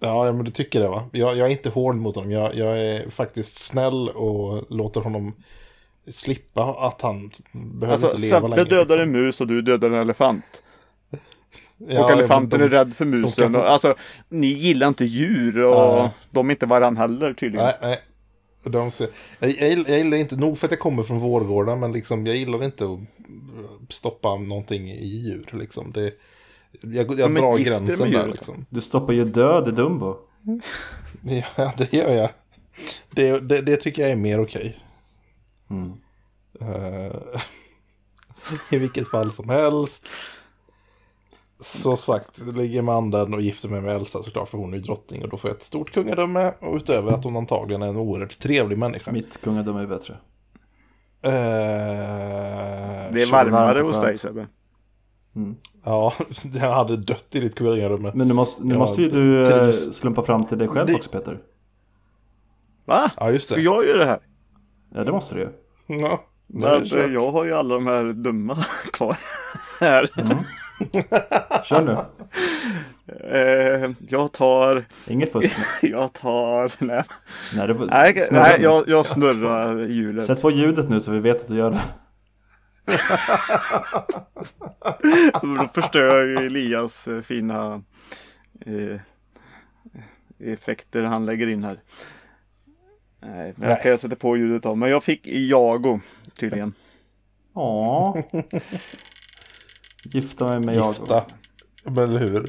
Ja, 0.00 0.26
ja, 0.26 0.32
men 0.32 0.44
du 0.44 0.50
tycker 0.50 0.80
det 0.80 0.88
va? 0.88 1.08
Jag, 1.12 1.36
jag 1.36 1.46
är 1.46 1.52
inte 1.52 1.68
hård 1.70 1.96
mot 1.96 2.14
honom. 2.14 2.30
Jag, 2.32 2.54
jag 2.54 2.80
är 2.80 3.10
faktiskt 3.10 3.58
snäll 3.58 4.08
och 4.08 4.64
låter 4.70 5.00
honom 5.00 5.34
slippa 6.12 6.62
att 6.64 7.02
han 7.02 7.30
behöver 7.52 7.92
Alltså 7.92 8.10
inte 8.10 8.22
leva 8.22 8.36
Sebbe 8.40 8.48
längre. 8.48 8.64
dödar 8.64 8.84
liksom. 8.96 9.00
en 9.00 9.12
mus 9.12 9.40
och 9.40 9.46
du 9.46 9.62
dödar 9.62 9.88
en 9.90 9.94
elefant. 9.94 10.62
Ja, 11.88 12.04
och 12.04 12.10
elefanten 12.10 12.60
de- 12.60 12.64
är 12.66 12.68
rädd 12.68 12.94
för 12.94 13.04
musen. 13.04 13.52
få- 13.52 13.58
och, 13.58 13.70
alltså, 13.70 13.94
ni 14.28 14.46
gillar 14.46 14.88
inte 14.88 15.04
djur 15.04 15.58
och 15.64 15.96
Nej. 15.96 16.10
de 16.30 16.48
är 16.48 16.52
inte 16.52 16.66
varann 16.66 16.96
heller 16.96 17.32
tydligen. 17.32 17.66
Nej, 17.66 17.74
nej. 17.82 17.98
De 18.64 18.90
ser, 18.90 19.08
jag, 19.38 19.50
jag, 19.50 19.68
gillar- 19.68 19.90
jag 19.90 19.98
gillar 19.98 20.16
inte, 20.16 20.36
nog 20.36 20.58
för 20.58 20.66
att 20.66 20.70
jag 20.70 20.80
kommer 20.80 21.02
från 21.02 21.18
Vårgårda, 21.18 21.76
men 21.76 21.92
liksom, 21.92 22.26
jag 22.26 22.36
gillar 22.36 22.64
inte 22.64 22.84
att 22.84 22.98
stoppa 23.94 24.36
någonting 24.36 24.90
i 24.90 25.06
djur. 25.06 25.48
Liksom. 25.52 25.92
Det, 25.92 26.12
jag 26.80 27.18
jag 27.18 27.34
drar 27.34 27.58
gränsen 27.58 28.10
där. 28.10 28.18
djur, 28.22 28.32
Liksom. 28.32 28.66
Du 28.70 28.80
stoppar 28.80 29.12
ju 29.12 29.24
död 29.24 29.68
i 29.68 29.70
Dumbo. 29.70 30.16
Ja, 31.56 31.72
det 31.76 31.92
gör 31.92 32.14
jag. 32.14 32.28
Det, 33.10 33.40
det, 33.40 33.60
det 33.60 33.76
tycker 33.76 34.02
jag 34.02 34.10
är 34.10 34.16
mer 34.16 34.40
okej. 34.42 34.78
Mm. 35.70 35.92
Eh, 36.60 37.12
I 38.70 38.78
vilket 38.78 39.08
fall 39.08 39.32
som 39.32 39.48
helst. 39.48 40.06
Så 41.60 41.96
sagt, 41.96 42.38
ligger 42.38 42.82
med 42.82 42.94
anden 42.94 43.34
och 43.34 43.40
gifter 43.40 43.68
mig 43.68 43.80
med 43.80 43.96
Elsa 43.96 44.22
såklart 44.22 44.48
för 44.48 44.58
hon 44.58 44.72
är 44.72 44.76
ju 44.76 44.82
drottning 44.82 45.22
och 45.22 45.28
då 45.28 45.36
får 45.36 45.50
jag 45.50 45.56
ett 45.56 45.64
stort 45.64 45.92
kungadöme 45.92 46.52
och 46.60 46.76
utöver 46.76 47.12
att 47.12 47.24
hon 47.24 47.36
antagligen 47.36 47.82
är 47.82 47.88
en 47.88 47.96
oerhört 47.96 48.38
trevlig 48.38 48.78
människa. 48.78 49.12
Mitt 49.12 49.40
kungadöme 49.40 49.82
är 49.82 49.86
bättre. 49.86 50.16
Eh, 51.22 51.30
det 53.12 53.22
är 53.22 53.30
varmare 53.32 53.80
hos 53.80 54.00
dig 54.00 54.18
Sebbe. 54.18 54.46
Ja, 55.84 56.12
jag 56.54 56.72
hade 56.72 56.96
dött 56.96 57.26
i 57.30 57.40
ditt 57.40 57.54
kungadöme. 57.54 58.12
Men 58.14 58.28
nu 58.28 58.34
måste, 58.34 58.64
nu 58.64 58.74
Ja, 58.74 58.78
måste 58.78 59.02
ju 59.02 59.10
du 59.10 59.42
eh, 59.42 59.58
trivs. 59.58 59.94
slumpa 59.94 60.22
fram 60.22 60.44
till 60.44 60.58
dig 60.58 60.68
själv 60.68 60.86
Det- 60.86 60.94
också 60.94 61.10
Peter. 61.10 61.38
Va? 62.84 63.10
Ja, 63.16 63.30
just 63.30 63.46
Ska 63.46 63.54
det. 63.54 63.60
jag 63.62 63.86
göra 63.86 63.98
det 63.98 64.06
här? 64.10 64.20
Ja 64.94 65.04
det 65.04 65.12
måste 65.12 65.34
du 65.34 65.40
ju. 65.40 65.48
Ja, 65.86 66.24
Men, 66.46 66.86
kört. 66.86 67.10
jag 67.10 67.30
har 67.32 67.44
ju 67.44 67.52
alla 67.52 67.74
de 67.74 67.86
här 67.86 68.04
dumma 68.12 68.64
kvar. 68.92 69.16
här. 69.80 70.10
Kör 71.64 71.82
nu. 71.84 71.96
Eh, 73.22 73.90
jag 74.08 74.32
tar, 74.32 74.84
Inget 75.06 75.32
fusk 75.32 75.56
jag 75.82 76.12
tar, 76.12 76.72
nej, 76.84 77.04
Nej, 77.54 77.66
det 77.66 77.72
var, 77.74 77.86
nej, 77.86 78.28
nej 78.30 78.60
jag, 78.60 78.88
jag 78.88 79.06
snurrar 79.06 79.86
hjulet. 79.86 80.26
Sätt 80.26 80.42
på 80.42 80.50
ljudet 80.50 80.88
nu 80.88 81.00
så 81.00 81.10
vi 81.12 81.20
vet 81.20 81.40
att 81.40 81.48
du 81.48 81.56
gör 81.56 81.70
det. 81.70 81.82
Då 85.42 85.68
förstör 85.74 86.16
jag 86.18 86.26
ju 86.26 86.46
Elias 86.46 87.08
eh, 87.08 87.20
fina 87.20 87.82
eh, 88.66 89.00
effekter 90.52 91.02
han 91.02 91.26
lägger 91.26 91.46
in 91.46 91.64
här. 91.64 91.80
Nej, 93.20 93.54
men 93.56 93.68
jag 93.68 93.82
kan 93.82 93.90
jag 93.90 94.00
sätta 94.00 94.16
på 94.16 94.36
ljudet 94.36 94.66
av. 94.66 94.78
Men 94.78 94.90
jag 94.90 95.04
fick 95.04 95.26
Jago 95.26 96.00
tydligen. 96.38 96.74
Ja. 97.54 98.16
Gifta 100.04 100.48
mig 100.48 100.60
med 100.60 100.74
jag. 100.74 100.94
Gifta. 100.94 101.24
Men 101.84 102.04
eller 102.04 102.20
hur? 102.20 102.46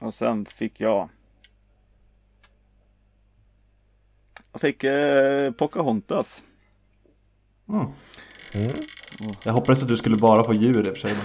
Och 0.00 0.14
sen 0.14 0.46
fick 0.46 0.80
jag 0.80 1.08
Jag 4.54 4.60
fick 4.60 4.84
eh, 4.84 5.52
Pocahontas. 5.52 6.42
Mm. 7.68 7.86
Jag 9.44 9.52
hoppades 9.52 9.82
att 9.82 9.88
du 9.88 9.96
skulle 9.96 10.16
bara 10.16 10.44
få 10.44 10.54
djur 10.54 10.88
i 10.88 10.90
och 10.90 10.96
för 10.96 11.08
sig. 11.08 11.16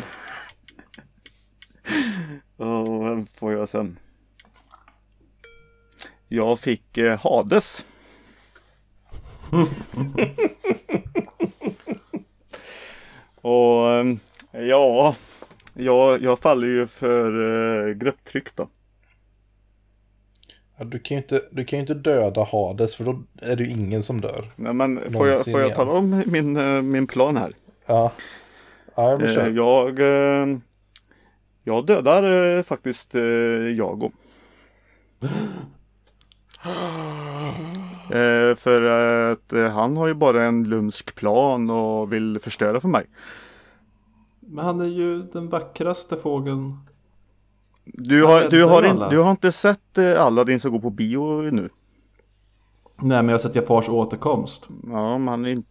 Och 2.58 3.06
vem 3.06 3.28
får 3.28 3.54
jag 3.54 3.70
sen? 3.70 4.00
Jag 6.28 6.60
fick 6.60 6.98
eh, 6.98 7.20
Hades. 7.20 7.86
Och 13.42 13.92
eh, 13.92 14.06
ja, 14.52 15.16
jag, 15.74 16.22
jag 16.24 16.40
faller 16.40 16.68
ju 16.68 16.88
för 16.88 17.32
eh, 17.88 17.94
grupptryck 17.94 18.56
då. 18.56 18.70
Du, 20.78 21.00
kan 21.00 21.18
ju 21.18 21.22
inte, 21.22 21.42
du 21.52 21.66
kan 21.66 21.80
inte 21.80 21.94
döda 21.94 22.44
Hades 22.44 22.96
för 22.96 23.04
då 23.04 23.24
är 23.42 23.56
det 23.56 23.64
ju 23.64 23.70
ingen 23.70 24.04
som 24.04 24.22
dör. 24.22 24.46
Nej, 24.56 24.74
men 24.74 25.12
får 25.12 25.28
jag, 25.28 25.46
får 25.46 25.62
jag 25.62 25.76
tala 25.76 25.92
om 25.92 26.24
min, 26.26 26.58
eh, 26.58 26.82
min 26.82 27.08
plan 27.08 27.38
här? 27.38 27.54
Ja, 27.88 28.12
ja 28.96 29.18
men 29.18 29.28
Eh, 29.28 29.36
kör. 29.36 29.50
jag, 29.50 30.00
eh, 30.00 30.58
jag 31.64 31.86
dödar 31.86 32.64
faktiskt 32.64 33.14
Jago. 33.76 34.12
Eh, 38.10 38.56
för 38.56 38.82
att 39.32 39.54
eh, 39.54 39.68
han 39.68 39.98
har 39.98 40.08
ju 40.08 40.14
bara 40.14 40.46
en 40.46 40.64
lumsk 40.64 41.16
plan 41.16 41.70
och 41.70 42.14
vill 42.14 42.40
förstöra 42.40 42.80
för 42.80 42.88
mig. 42.88 43.06
Men 44.40 44.66
han 44.66 44.82
är 44.82 44.86
ju 44.86 45.24
den 45.24 45.50
vackraste 45.50 46.18
fågeln. 46.18 46.78
Du 47.86 48.24
har, 48.24 48.50
du 48.50 48.66
har, 48.66 48.84
in, 48.84 49.04
du 49.10 49.20
har 49.20 49.32
inte 49.32 49.52
sett 49.52 49.98
eh, 49.98 50.22
Aladdin 50.22 50.60
som 50.60 50.72
går 50.72 50.80
på 50.80 50.90
bio 50.90 51.42
nu? 51.52 51.70
Nej 52.96 53.18
men 53.18 53.28
jag 53.28 53.34
har 53.34 53.40
sett 53.40 53.56
Jafars 53.56 53.90
återkomst. 53.90 54.68
Ja, 54.84 55.18
men 55.18 55.28
han 55.28 55.46
är 55.46 55.50
inte... 55.50 55.70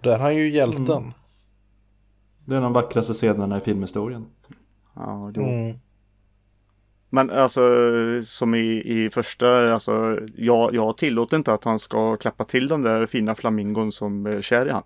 Där 0.00 0.14
är 0.14 0.18
han 0.18 0.36
ju 0.36 0.48
hjälten. 0.50 0.96
Mm. 0.96 1.12
Det 2.44 2.56
är 2.56 2.60
de 2.60 2.72
vackraste 2.72 3.14
scenerna 3.14 3.58
i 3.58 3.60
filmhistorien. 3.60 4.26
Ja, 4.94 5.32
jo. 5.34 5.42
Mm. 5.42 5.78
Men 7.10 7.30
alltså 7.30 7.60
som 8.24 8.54
i, 8.54 8.82
i 8.84 9.10
första, 9.10 9.72
alltså 9.72 10.18
jag, 10.36 10.74
jag 10.74 10.96
tillåter 10.96 11.36
inte 11.36 11.52
att 11.52 11.64
han 11.64 11.78
ska 11.78 12.16
klappa 12.16 12.44
till 12.44 12.68
den 12.68 12.82
där 12.82 13.06
fina 13.06 13.34
flamingon 13.34 13.92
som 13.92 14.26
är 14.26 14.42
kär 14.42 14.66
i 14.66 14.70
han. 14.70 14.82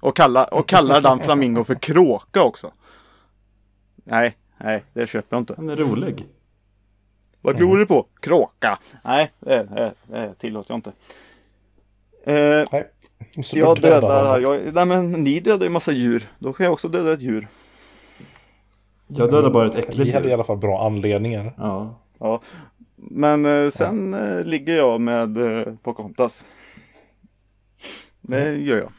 Och, 0.00 0.16
kalla, 0.16 0.44
och 0.44 0.68
kallar 0.68 1.00
den 1.00 1.20
flamingon 1.20 1.64
för 1.64 1.74
kråka 1.74 2.42
också. 2.42 2.72
Nej, 3.94 4.36
Nej, 4.58 4.84
det 4.92 5.06
köper 5.06 5.36
jag 5.36 5.42
inte. 5.42 5.54
Den 5.54 5.68
är 5.68 5.76
rolig. 5.76 6.26
Vad 7.40 7.56
glor 7.56 7.76
du 7.76 7.86
på? 7.86 8.06
Kråka. 8.20 8.78
Nej, 9.04 9.32
det, 9.40 9.62
det, 9.62 9.94
det 10.06 10.34
tillåter 10.34 10.70
jag 10.70 10.78
inte. 10.78 10.92
Eh, 12.24 12.64
Nej. 12.72 12.90
Så 13.42 13.58
jag 13.58 13.80
dödar 13.80 14.40
jag, 14.40 14.74
nej 14.74 14.86
men 14.86 15.12
ni 15.12 15.40
dödar 15.40 15.66
ju 15.66 15.70
massa 15.70 15.92
djur. 15.92 16.28
Då 16.38 16.52
kan 16.52 16.64
jag 16.64 16.72
också 16.72 16.88
döda 16.88 17.12
ett 17.12 17.20
djur. 17.20 17.48
Jag 19.16 19.30
dödar 19.30 19.50
bara 19.50 19.66
ett 19.66 19.74
äckligt 19.74 19.98
Vi 20.08 20.12
hade 20.12 20.28
i 20.28 20.32
alla 20.32 20.44
fall 20.44 20.58
bra 20.58 20.86
anledningar. 20.86 21.54
Ja. 21.56 22.00
Ja. 22.18 22.40
Men 22.96 23.46
eh, 23.46 23.70
sen 23.70 24.14
eh, 24.14 24.44
ligger 24.44 24.76
jag 24.76 25.00
med 25.00 25.36
eh, 25.36 25.74
Pocahontas. 25.82 26.44
Det 28.20 28.54
gör 28.54 28.76
jag. 28.76 28.92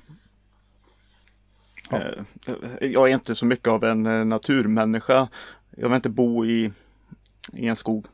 Ja. 1.89 2.01
Jag 2.81 3.09
är 3.09 3.13
inte 3.13 3.35
så 3.35 3.45
mycket 3.45 3.67
av 3.67 3.83
en 3.83 4.29
naturmänniska. 4.29 5.27
Jag 5.77 5.89
vill 5.89 5.95
inte 5.95 6.09
bo 6.09 6.45
i, 6.45 6.71
i 7.53 7.67
en 7.67 7.75
skog. 7.75 8.05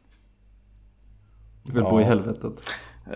Du 1.64 1.72
vill 1.72 1.84
Ja. 1.84 1.90
bo 1.90 2.02
i 2.02 2.04
helvetet. 2.04 2.54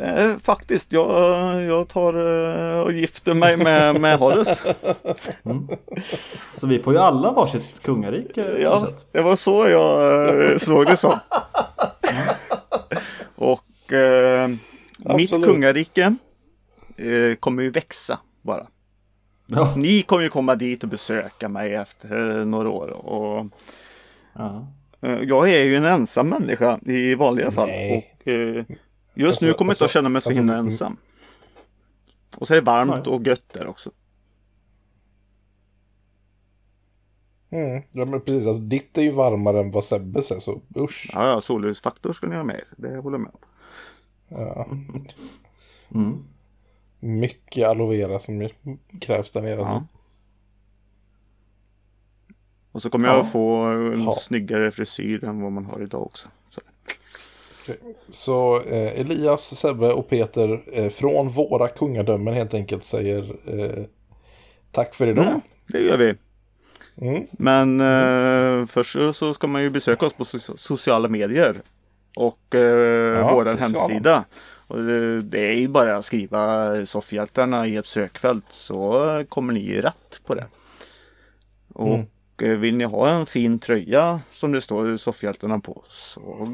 Eh, 0.01 0.37
faktiskt, 0.37 0.91
jag, 0.91 1.61
jag 1.63 1.87
tar 1.87 2.13
eh, 2.13 2.79
och 2.79 2.91
gifter 2.91 3.33
mig 3.33 3.57
med, 3.57 4.01
med 4.01 4.17
Horus. 4.19 4.61
Så 6.57 6.67
vi 6.67 6.79
får 6.79 6.93
ju 6.93 6.99
alla 6.99 7.31
varsitt 7.31 7.79
kungarike. 7.83 8.45
Ja, 8.61 8.85
sätt. 8.85 9.05
det 9.11 9.21
var 9.21 9.35
så 9.35 9.69
jag 9.69 10.51
eh, 10.51 10.57
såg 10.57 10.85
det 10.85 10.97
som. 10.97 11.13
Och 13.35 13.93
eh, 13.93 14.49
mitt 15.15 15.29
kungarike 15.29 16.15
eh, 16.97 17.35
kommer 17.39 17.63
ju 17.63 17.69
växa 17.69 18.19
bara. 18.41 18.67
Ja. 19.47 19.73
Ni 19.77 20.01
kommer 20.01 20.23
ju 20.23 20.29
komma 20.29 20.55
dit 20.55 20.83
och 20.83 20.89
besöka 20.89 21.49
mig 21.49 21.73
efter 21.75 22.39
eh, 22.39 22.45
några 22.45 22.69
år. 22.69 22.87
Och, 22.89 23.45
Ja. 24.37 24.67
eh, 25.01 25.19
jag 25.23 25.49
är 25.49 25.63
ju 25.63 25.75
en 25.75 25.85
ensam 25.85 26.29
människa 26.29 26.79
i 26.85 27.15
vanliga 27.15 27.51
fall. 27.51 27.67
Nej. 27.67 28.11
Och, 28.21 28.27
eh, 28.27 28.65
just 29.15 29.27
Alltså- 29.27 29.45
nu 29.45 29.53
kommer 29.53 29.69
jag 29.69 29.73
inte 29.73 29.83
att 29.83 29.87
alltså- 29.87 29.93
känna 29.93 30.09
mig 30.09 30.21
så 30.21 30.29
alltså, 30.29 30.39
himla 30.39 30.53
mm. 30.53 30.65
ensam. 30.65 30.97
Och 32.37 32.47
så 32.47 32.53
är 32.53 32.55
det 32.55 32.65
varmt 32.65 33.05
Nej. 33.05 33.13
och 33.15 33.27
gött 33.27 33.49
där 33.53 33.67
också. 33.67 33.91
Mm. 37.49 37.83
Ja 37.91 38.05
men 38.05 38.21
precis, 38.21 38.47
alltså, 38.47 38.61
ditt 38.61 38.97
är 38.97 39.01
ju 39.01 39.11
varmare 39.11 39.59
än 39.59 39.71
vad 39.71 39.83
Sebbes 39.85 40.31
är 40.31 40.39
så 40.39 40.61
usch. 40.77 41.09
Ja, 41.13 41.27
ja 41.27 41.41
solljusfaktor 41.41 42.13
ska 42.13 42.27
ni 42.27 42.35
ha 42.35 42.43
med. 42.43 42.61
Det 42.77 42.97
håller 42.97 43.17
jag 43.17 43.21
med 43.21 43.31
om. 43.33 43.39
Ja. 44.27 44.67
Mm. 45.93 46.23
Mycket 46.99 47.67
aloe 47.67 47.97
vera 47.97 48.19
som 48.19 48.49
krävs 49.01 49.31
där 49.31 49.41
nere. 49.41 49.51
Ja. 49.55 49.65
alltså. 49.67 49.87
Och 52.71 52.81
så 52.81 52.89
kommer 52.89 53.07
jag 53.07 53.17
Ja. 53.17 53.21
att 53.21 53.31
få 53.31 53.55
en 53.57 54.03
Ja. 54.03 54.11
snyggare 54.11 54.71
frisyr 54.71 55.23
än 55.23 55.41
vad 55.41 55.51
man 55.51 55.65
har 55.65 55.81
idag 55.81 56.03
också. 56.03 56.29
Så. 56.49 56.61
Så 58.09 58.61
eh, 58.61 58.99
Elias, 58.99 59.59
Sebbe 59.59 59.93
och 59.93 60.09
Peter 60.09 60.63
eh, 60.73 60.89
från 60.89 61.29
våra 61.29 61.67
kungadömen 61.67 62.33
helt 62.33 62.53
enkelt 62.53 62.85
säger 62.85 63.35
eh, 63.45 63.83
tack 64.71 64.95
för 64.95 65.07
idag. 65.07 65.25
Mm, 65.27 65.41
det 65.67 65.79
gör 65.81 65.97
vi. 65.97 66.15
Mm. 67.01 67.27
Men 67.31 67.79
eh, 67.79 68.65
först 68.67 68.97
så- 69.13 69.33
ska 69.33 69.47
man 69.47 69.61
ju 69.61 69.69
besöka 69.69 70.05
oss 70.05 70.13
på 70.13 70.23
so- 70.23 70.57
sociala 70.57 71.07
medier. 71.07 71.61
Och 72.15 72.55
eh, 72.55 72.61
Ja, 73.19 73.33
vår 73.33 73.45
hemsida. 73.45 74.25
Och 74.67 74.83
det, 74.83 75.21
det 75.21 75.39
är 75.47 75.53
ju 75.53 75.67
bara 75.67 75.97
att 75.97 76.05
skriva 76.05 76.71
soffhjältarna 76.85 77.67
i 77.67 77.75
ett 77.75 77.85
sökfält 77.85 78.45
så 78.49 79.23
kommer 79.29 79.53
ni 79.53 79.81
rätt 79.81 80.21
på 80.25 80.35
det. 80.35 80.45
Och 81.73 82.43
eh, 82.43 82.49
vill 82.49 82.77
ni 82.77 82.83
ha 82.83 83.09
en 83.09 83.25
fin 83.25 83.59
tröja 83.59 84.19
som 84.31 84.51
det 84.51 84.61
står 84.61 84.97
soffhjältarna 84.97 85.59
på 85.59 85.83
så 85.89 86.47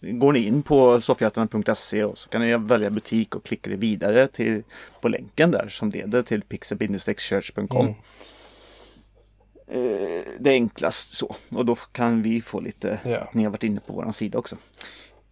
går 0.00 0.32
ni 0.32 0.38
in 0.46 0.62
på 0.62 1.00
soffhjältarna.se 1.00 2.04
och 2.04 2.18
så 2.18 2.28
kan 2.28 2.40
ni 2.40 2.56
välja 2.56 2.90
butik 2.90 3.36
och 3.36 3.44
klicka 3.44 3.70
vidare 3.76 4.28
till, 4.28 4.62
på 5.00 5.08
länken 5.08 5.50
där 5.50 5.68
som 5.68 5.90
leder 5.90 6.22
till 6.22 6.42
pixel-church.com. 6.42 7.86
Mm. 7.86 7.94
Eh, 9.66 10.22
det 10.38 10.50
är 10.50 10.54
enklast 10.54 11.14
så. 11.14 11.36
Och 11.48 11.66
då 11.66 11.74
kan 11.74 12.22
vi 12.22 12.40
få 12.40 12.60
lite, 12.60 13.00
Ja. 13.04 13.30
ni 13.32 13.44
har 13.44 13.50
varit 13.50 13.62
inne 13.62 13.80
på 13.80 13.92
våran 13.92 14.12
sida 14.12 14.38
också. 14.38 14.56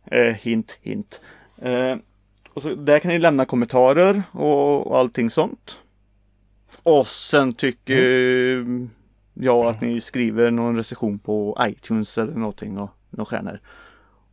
Eh, 0.05 0.35
hint, 0.35 0.79
hint. 0.83 1.21
Eh, 1.63 1.97
och 2.55 2.63
så, 2.63 2.75
där 2.75 2.99
kan 2.99 3.09
ni 3.09 3.19
lämna 3.19 3.45
kommentarer 3.45 4.23
och, 4.33 4.87
och 4.87 4.99
allting 4.99 5.31
sånt. 5.31 5.79
Och 6.83 7.07
sen 7.07 7.53
tycker 7.53 8.03
jag 9.35 9.67
att 9.67 9.81
ni 9.81 10.01
skriver 10.01 10.51
någon 10.51 10.77
recension 10.77 11.19
på 11.19 11.59
iTunes 11.61 12.19
eller 12.19 12.33
någonting 12.35 12.79
och 12.79 12.91
några 13.11 13.25
stjärnor. 13.25 13.61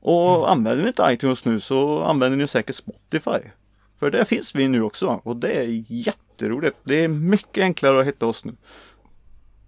Och 0.08 0.52
använder 0.52 0.84
ni 0.84 0.88
inte 0.88 1.08
iTunes 1.12 1.46
nu 1.46 1.60
så 1.60 2.04
använder 2.04 2.38
ni 2.38 2.48
säkert 2.48 2.76
Spotify. 2.76 3.50
För 4.00 4.12
där 4.12 4.26
finns 4.26 4.56
vi 4.56 4.68
nu 4.68 4.82
också 4.82 5.22
och 5.24 5.36
det 5.36 5.52
är 5.52 5.84
jätteroligt. 5.88 6.78
Det 6.84 7.04
är 7.04 7.08
mycket 7.08 7.62
enklare 7.64 8.02
att 8.02 8.08
hitta 8.08 8.26
oss 8.26 8.46
nu. 8.46 8.56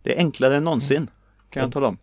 Det 0.04 0.14
är 0.16 0.18
enklare 0.18 0.58
än 0.58 0.64
någonsin. 0.64 1.10
Kan 1.50 1.64
jag 1.64 1.72
tala 1.72 1.88
om. 1.88 1.98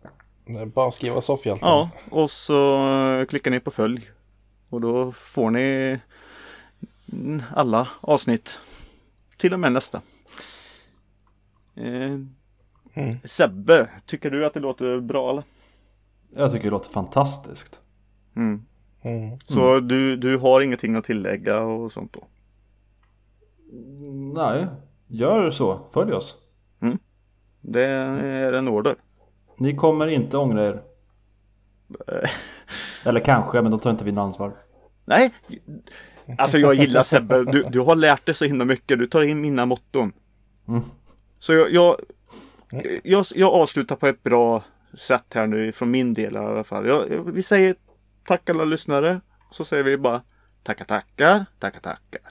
Bara 0.73 0.91
skriva 0.91 1.21
soffhjälten. 1.21 1.69
Ja, 1.69 1.89
och 2.11 2.31
så 2.31 2.87
eh, 3.19 3.25
klickar 3.25 3.51
ni 3.51 3.59
på 3.59 3.71
följ. 3.71 4.09
Och 4.69 4.81
då 4.81 5.11
får 5.11 5.51
ni 5.51 5.99
alla 7.53 7.87
avsnitt. 8.01 8.59
Till 9.37 9.53
och 9.53 9.59
med 9.59 9.71
nästa. 9.71 10.01
Eh, 11.75 12.19
Mm. 12.97 13.15
Sebbe, 13.23 13.89
tycker 14.05 14.29
du 14.29 14.45
att 14.45 14.53
det 14.53 14.59
låter 14.59 14.99
bra 14.99 15.29
eller? 15.29 15.43
Jag 16.35 16.51
tycker 16.51 16.63
det 16.63 16.69
låter 16.69 16.91
fantastiskt. 16.91 17.79
Mm. 18.35 18.61
Mm. 19.01 19.39
Så 19.39 19.79
du, 19.79 20.15
du 20.17 20.37
har 20.37 20.61
ingenting 20.61 20.95
att 20.95 21.05
tillägga 21.05 21.59
och 21.61 21.91
sånt 21.91 22.13
då? 22.13 22.23
Nej, 24.35 24.67
gör 25.07 25.51
så. 25.51 25.79
Följ 25.93 26.13
oss. 26.13 26.35
Det 27.61 27.83
är 27.85 28.53
en 28.53 28.67
order. 28.67 28.95
Ni 29.57 29.75
kommer 29.75 30.07
inte 30.07 30.37
ångra 30.37 30.65
er. 30.67 30.81
Eller 33.03 33.19
kanske, 33.19 33.61
men 33.61 33.71
då 33.71 33.77
tar 33.77 33.91
inte 33.91 34.03
vi 34.05 34.17
ansvar. 34.17 34.51
Nej, 35.05 35.33
alltså 36.37 36.57
jag 36.57 36.73
gillar 36.75 37.03
Sebbe. 37.03 37.43
Du, 37.43 37.63
du 37.63 37.79
har 37.79 37.95
lärt 37.95 38.25
dig 38.25 38.35
så 38.35 38.45
himla 38.45 38.65
mycket. 38.65 38.99
Du 38.99 39.07
tar 39.07 39.21
in 39.21 39.41
mina 39.41 39.65
motton. 39.65 40.13
Mm. 40.67 40.81
Så 41.39 41.53
jag, 41.53 41.71
jag, 41.71 41.95
jag, 43.03 43.25
jag 43.35 43.53
avslutar 43.53 43.95
på 43.95 44.07
ett 44.07 44.23
bra 44.23 44.63
sätt 44.93 45.25
här 45.33 45.47
nu 45.47 45.71
från 45.71 45.91
min 45.91 46.13
del 46.13 46.33
i 46.33 46.37
alla 46.37 46.63
fall. 46.63 46.87
Jag, 46.87 47.11
jag- 47.11 47.31
vi 47.31 47.43
säger 47.43 47.75
tack 48.25 48.49
alla 48.49 48.65
lyssnare. 48.65 49.21
Så 49.51 49.65
säger 49.65 49.83
vi 49.83 49.97
bara 49.97 50.23
tackar 50.63 50.85
tackar, 50.85 51.45
tackar 51.59 51.79
tackar. 51.79 52.21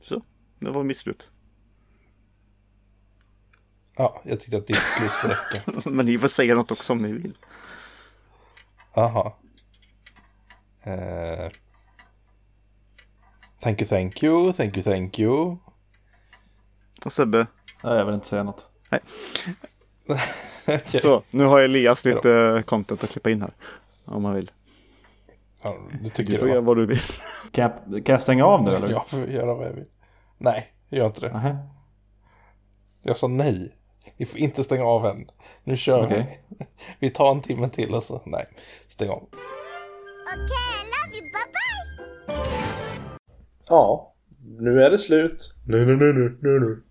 Så, 0.00 0.22
det 0.58 0.70
var 0.70 0.82
mitt 0.82 0.98
slut. 0.98 1.30
Ja, 3.96 4.22
jag 4.24 4.40
tyckte 4.40 4.56
att 4.56 4.66
ditt 4.66 4.76
slut 4.76 5.32
räcka. 5.32 5.80
Men 5.90 6.06
ni 6.06 6.18
får 6.18 6.28
säga 6.28 6.54
något 6.54 6.70
också 6.70 6.92
om 6.92 6.98
ni 6.98 7.12
vill. 7.12 7.36
Aha. 8.94 9.38
Eh, 10.84 11.50
thank 13.60 13.80
you, 13.80 13.88
thank 13.88 14.22
you, 14.22 14.52
thank 14.52 14.76
you, 14.76 14.84
thank 14.84 15.18
you. 15.18 15.56
Och 17.04 17.12
Sebbe, 17.12 17.46
Nej, 17.84 17.94
jag 17.94 18.04
vill 18.04 18.14
inte 18.14 18.28
säga 18.28 18.42
något. 18.42 18.66
Okej. 20.66 21.00
så 21.00 21.22
nu 21.30 21.44
har 21.44 21.60
Elias 21.60 22.04
lite 22.04 22.62
content 22.66 23.04
att 23.04 23.10
klippa 23.10 23.30
in 23.30 23.42
här. 23.42 23.50
Om 24.04 24.22
man 24.22 24.34
vill. 24.34 24.50
Ja, 25.62 25.76
du 25.92 25.98
Du 25.98 26.10
tycker 26.10 26.38
får 26.38 26.46
det 26.46 26.52
göra 26.52 26.60
va? 26.60 26.66
vad 26.66 26.76
du 26.76 26.86
vill. 26.86 27.00
Kan 27.52 27.62
jag, 27.64 27.72
kan 28.06 28.12
jag 28.12 28.22
stänga 28.22 28.44
av 28.44 28.62
nu 28.62 28.74
eller? 28.74 28.88
Jag 28.90 29.08
får 29.08 29.28
göra 29.28 29.54
vad 29.54 29.66
jag 29.66 29.72
vill. 29.72 29.84
Nej, 30.38 30.72
gör 30.88 31.06
inte 31.06 31.20
det. 31.20 31.32
Nähä. 31.32 31.58
Jag 33.02 33.16
sa 33.16 33.28
nej. 33.28 33.76
Vi 34.16 34.24
får 34.26 34.38
inte 34.40 34.64
stänga 34.64 34.84
av 34.84 35.06
än. 35.06 35.26
Nu 35.64 35.76
kör 35.76 36.04
Okej. 36.06 36.40
vi. 36.48 36.66
Vi 36.98 37.10
tar 37.10 37.30
en 37.30 37.40
timme 37.42 37.68
till 37.68 37.94
och 37.94 38.02
så. 38.02 38.22
Nej, 38.26 38.46
stäng 38.88 39.08
av. 39.08 39.16
Okay, 39.22 40.44
I 40.44 40.84
love 40.92 41.16
you. 41.18 41.22
Bye 41.32 41.52
bye. 41.52 42.46
Ja, 43.68 44.14
nu 44.58 44.82
är 44.84 44.90
det 44.90 44.98
slut. 44.98 45.54
Nu, 45.66 45.86
nu, 45.86 45.96
nu, 45.96 46.12
nu, 46.12 46.38
nu, 46.40 46.60
nu. 46.60 46.82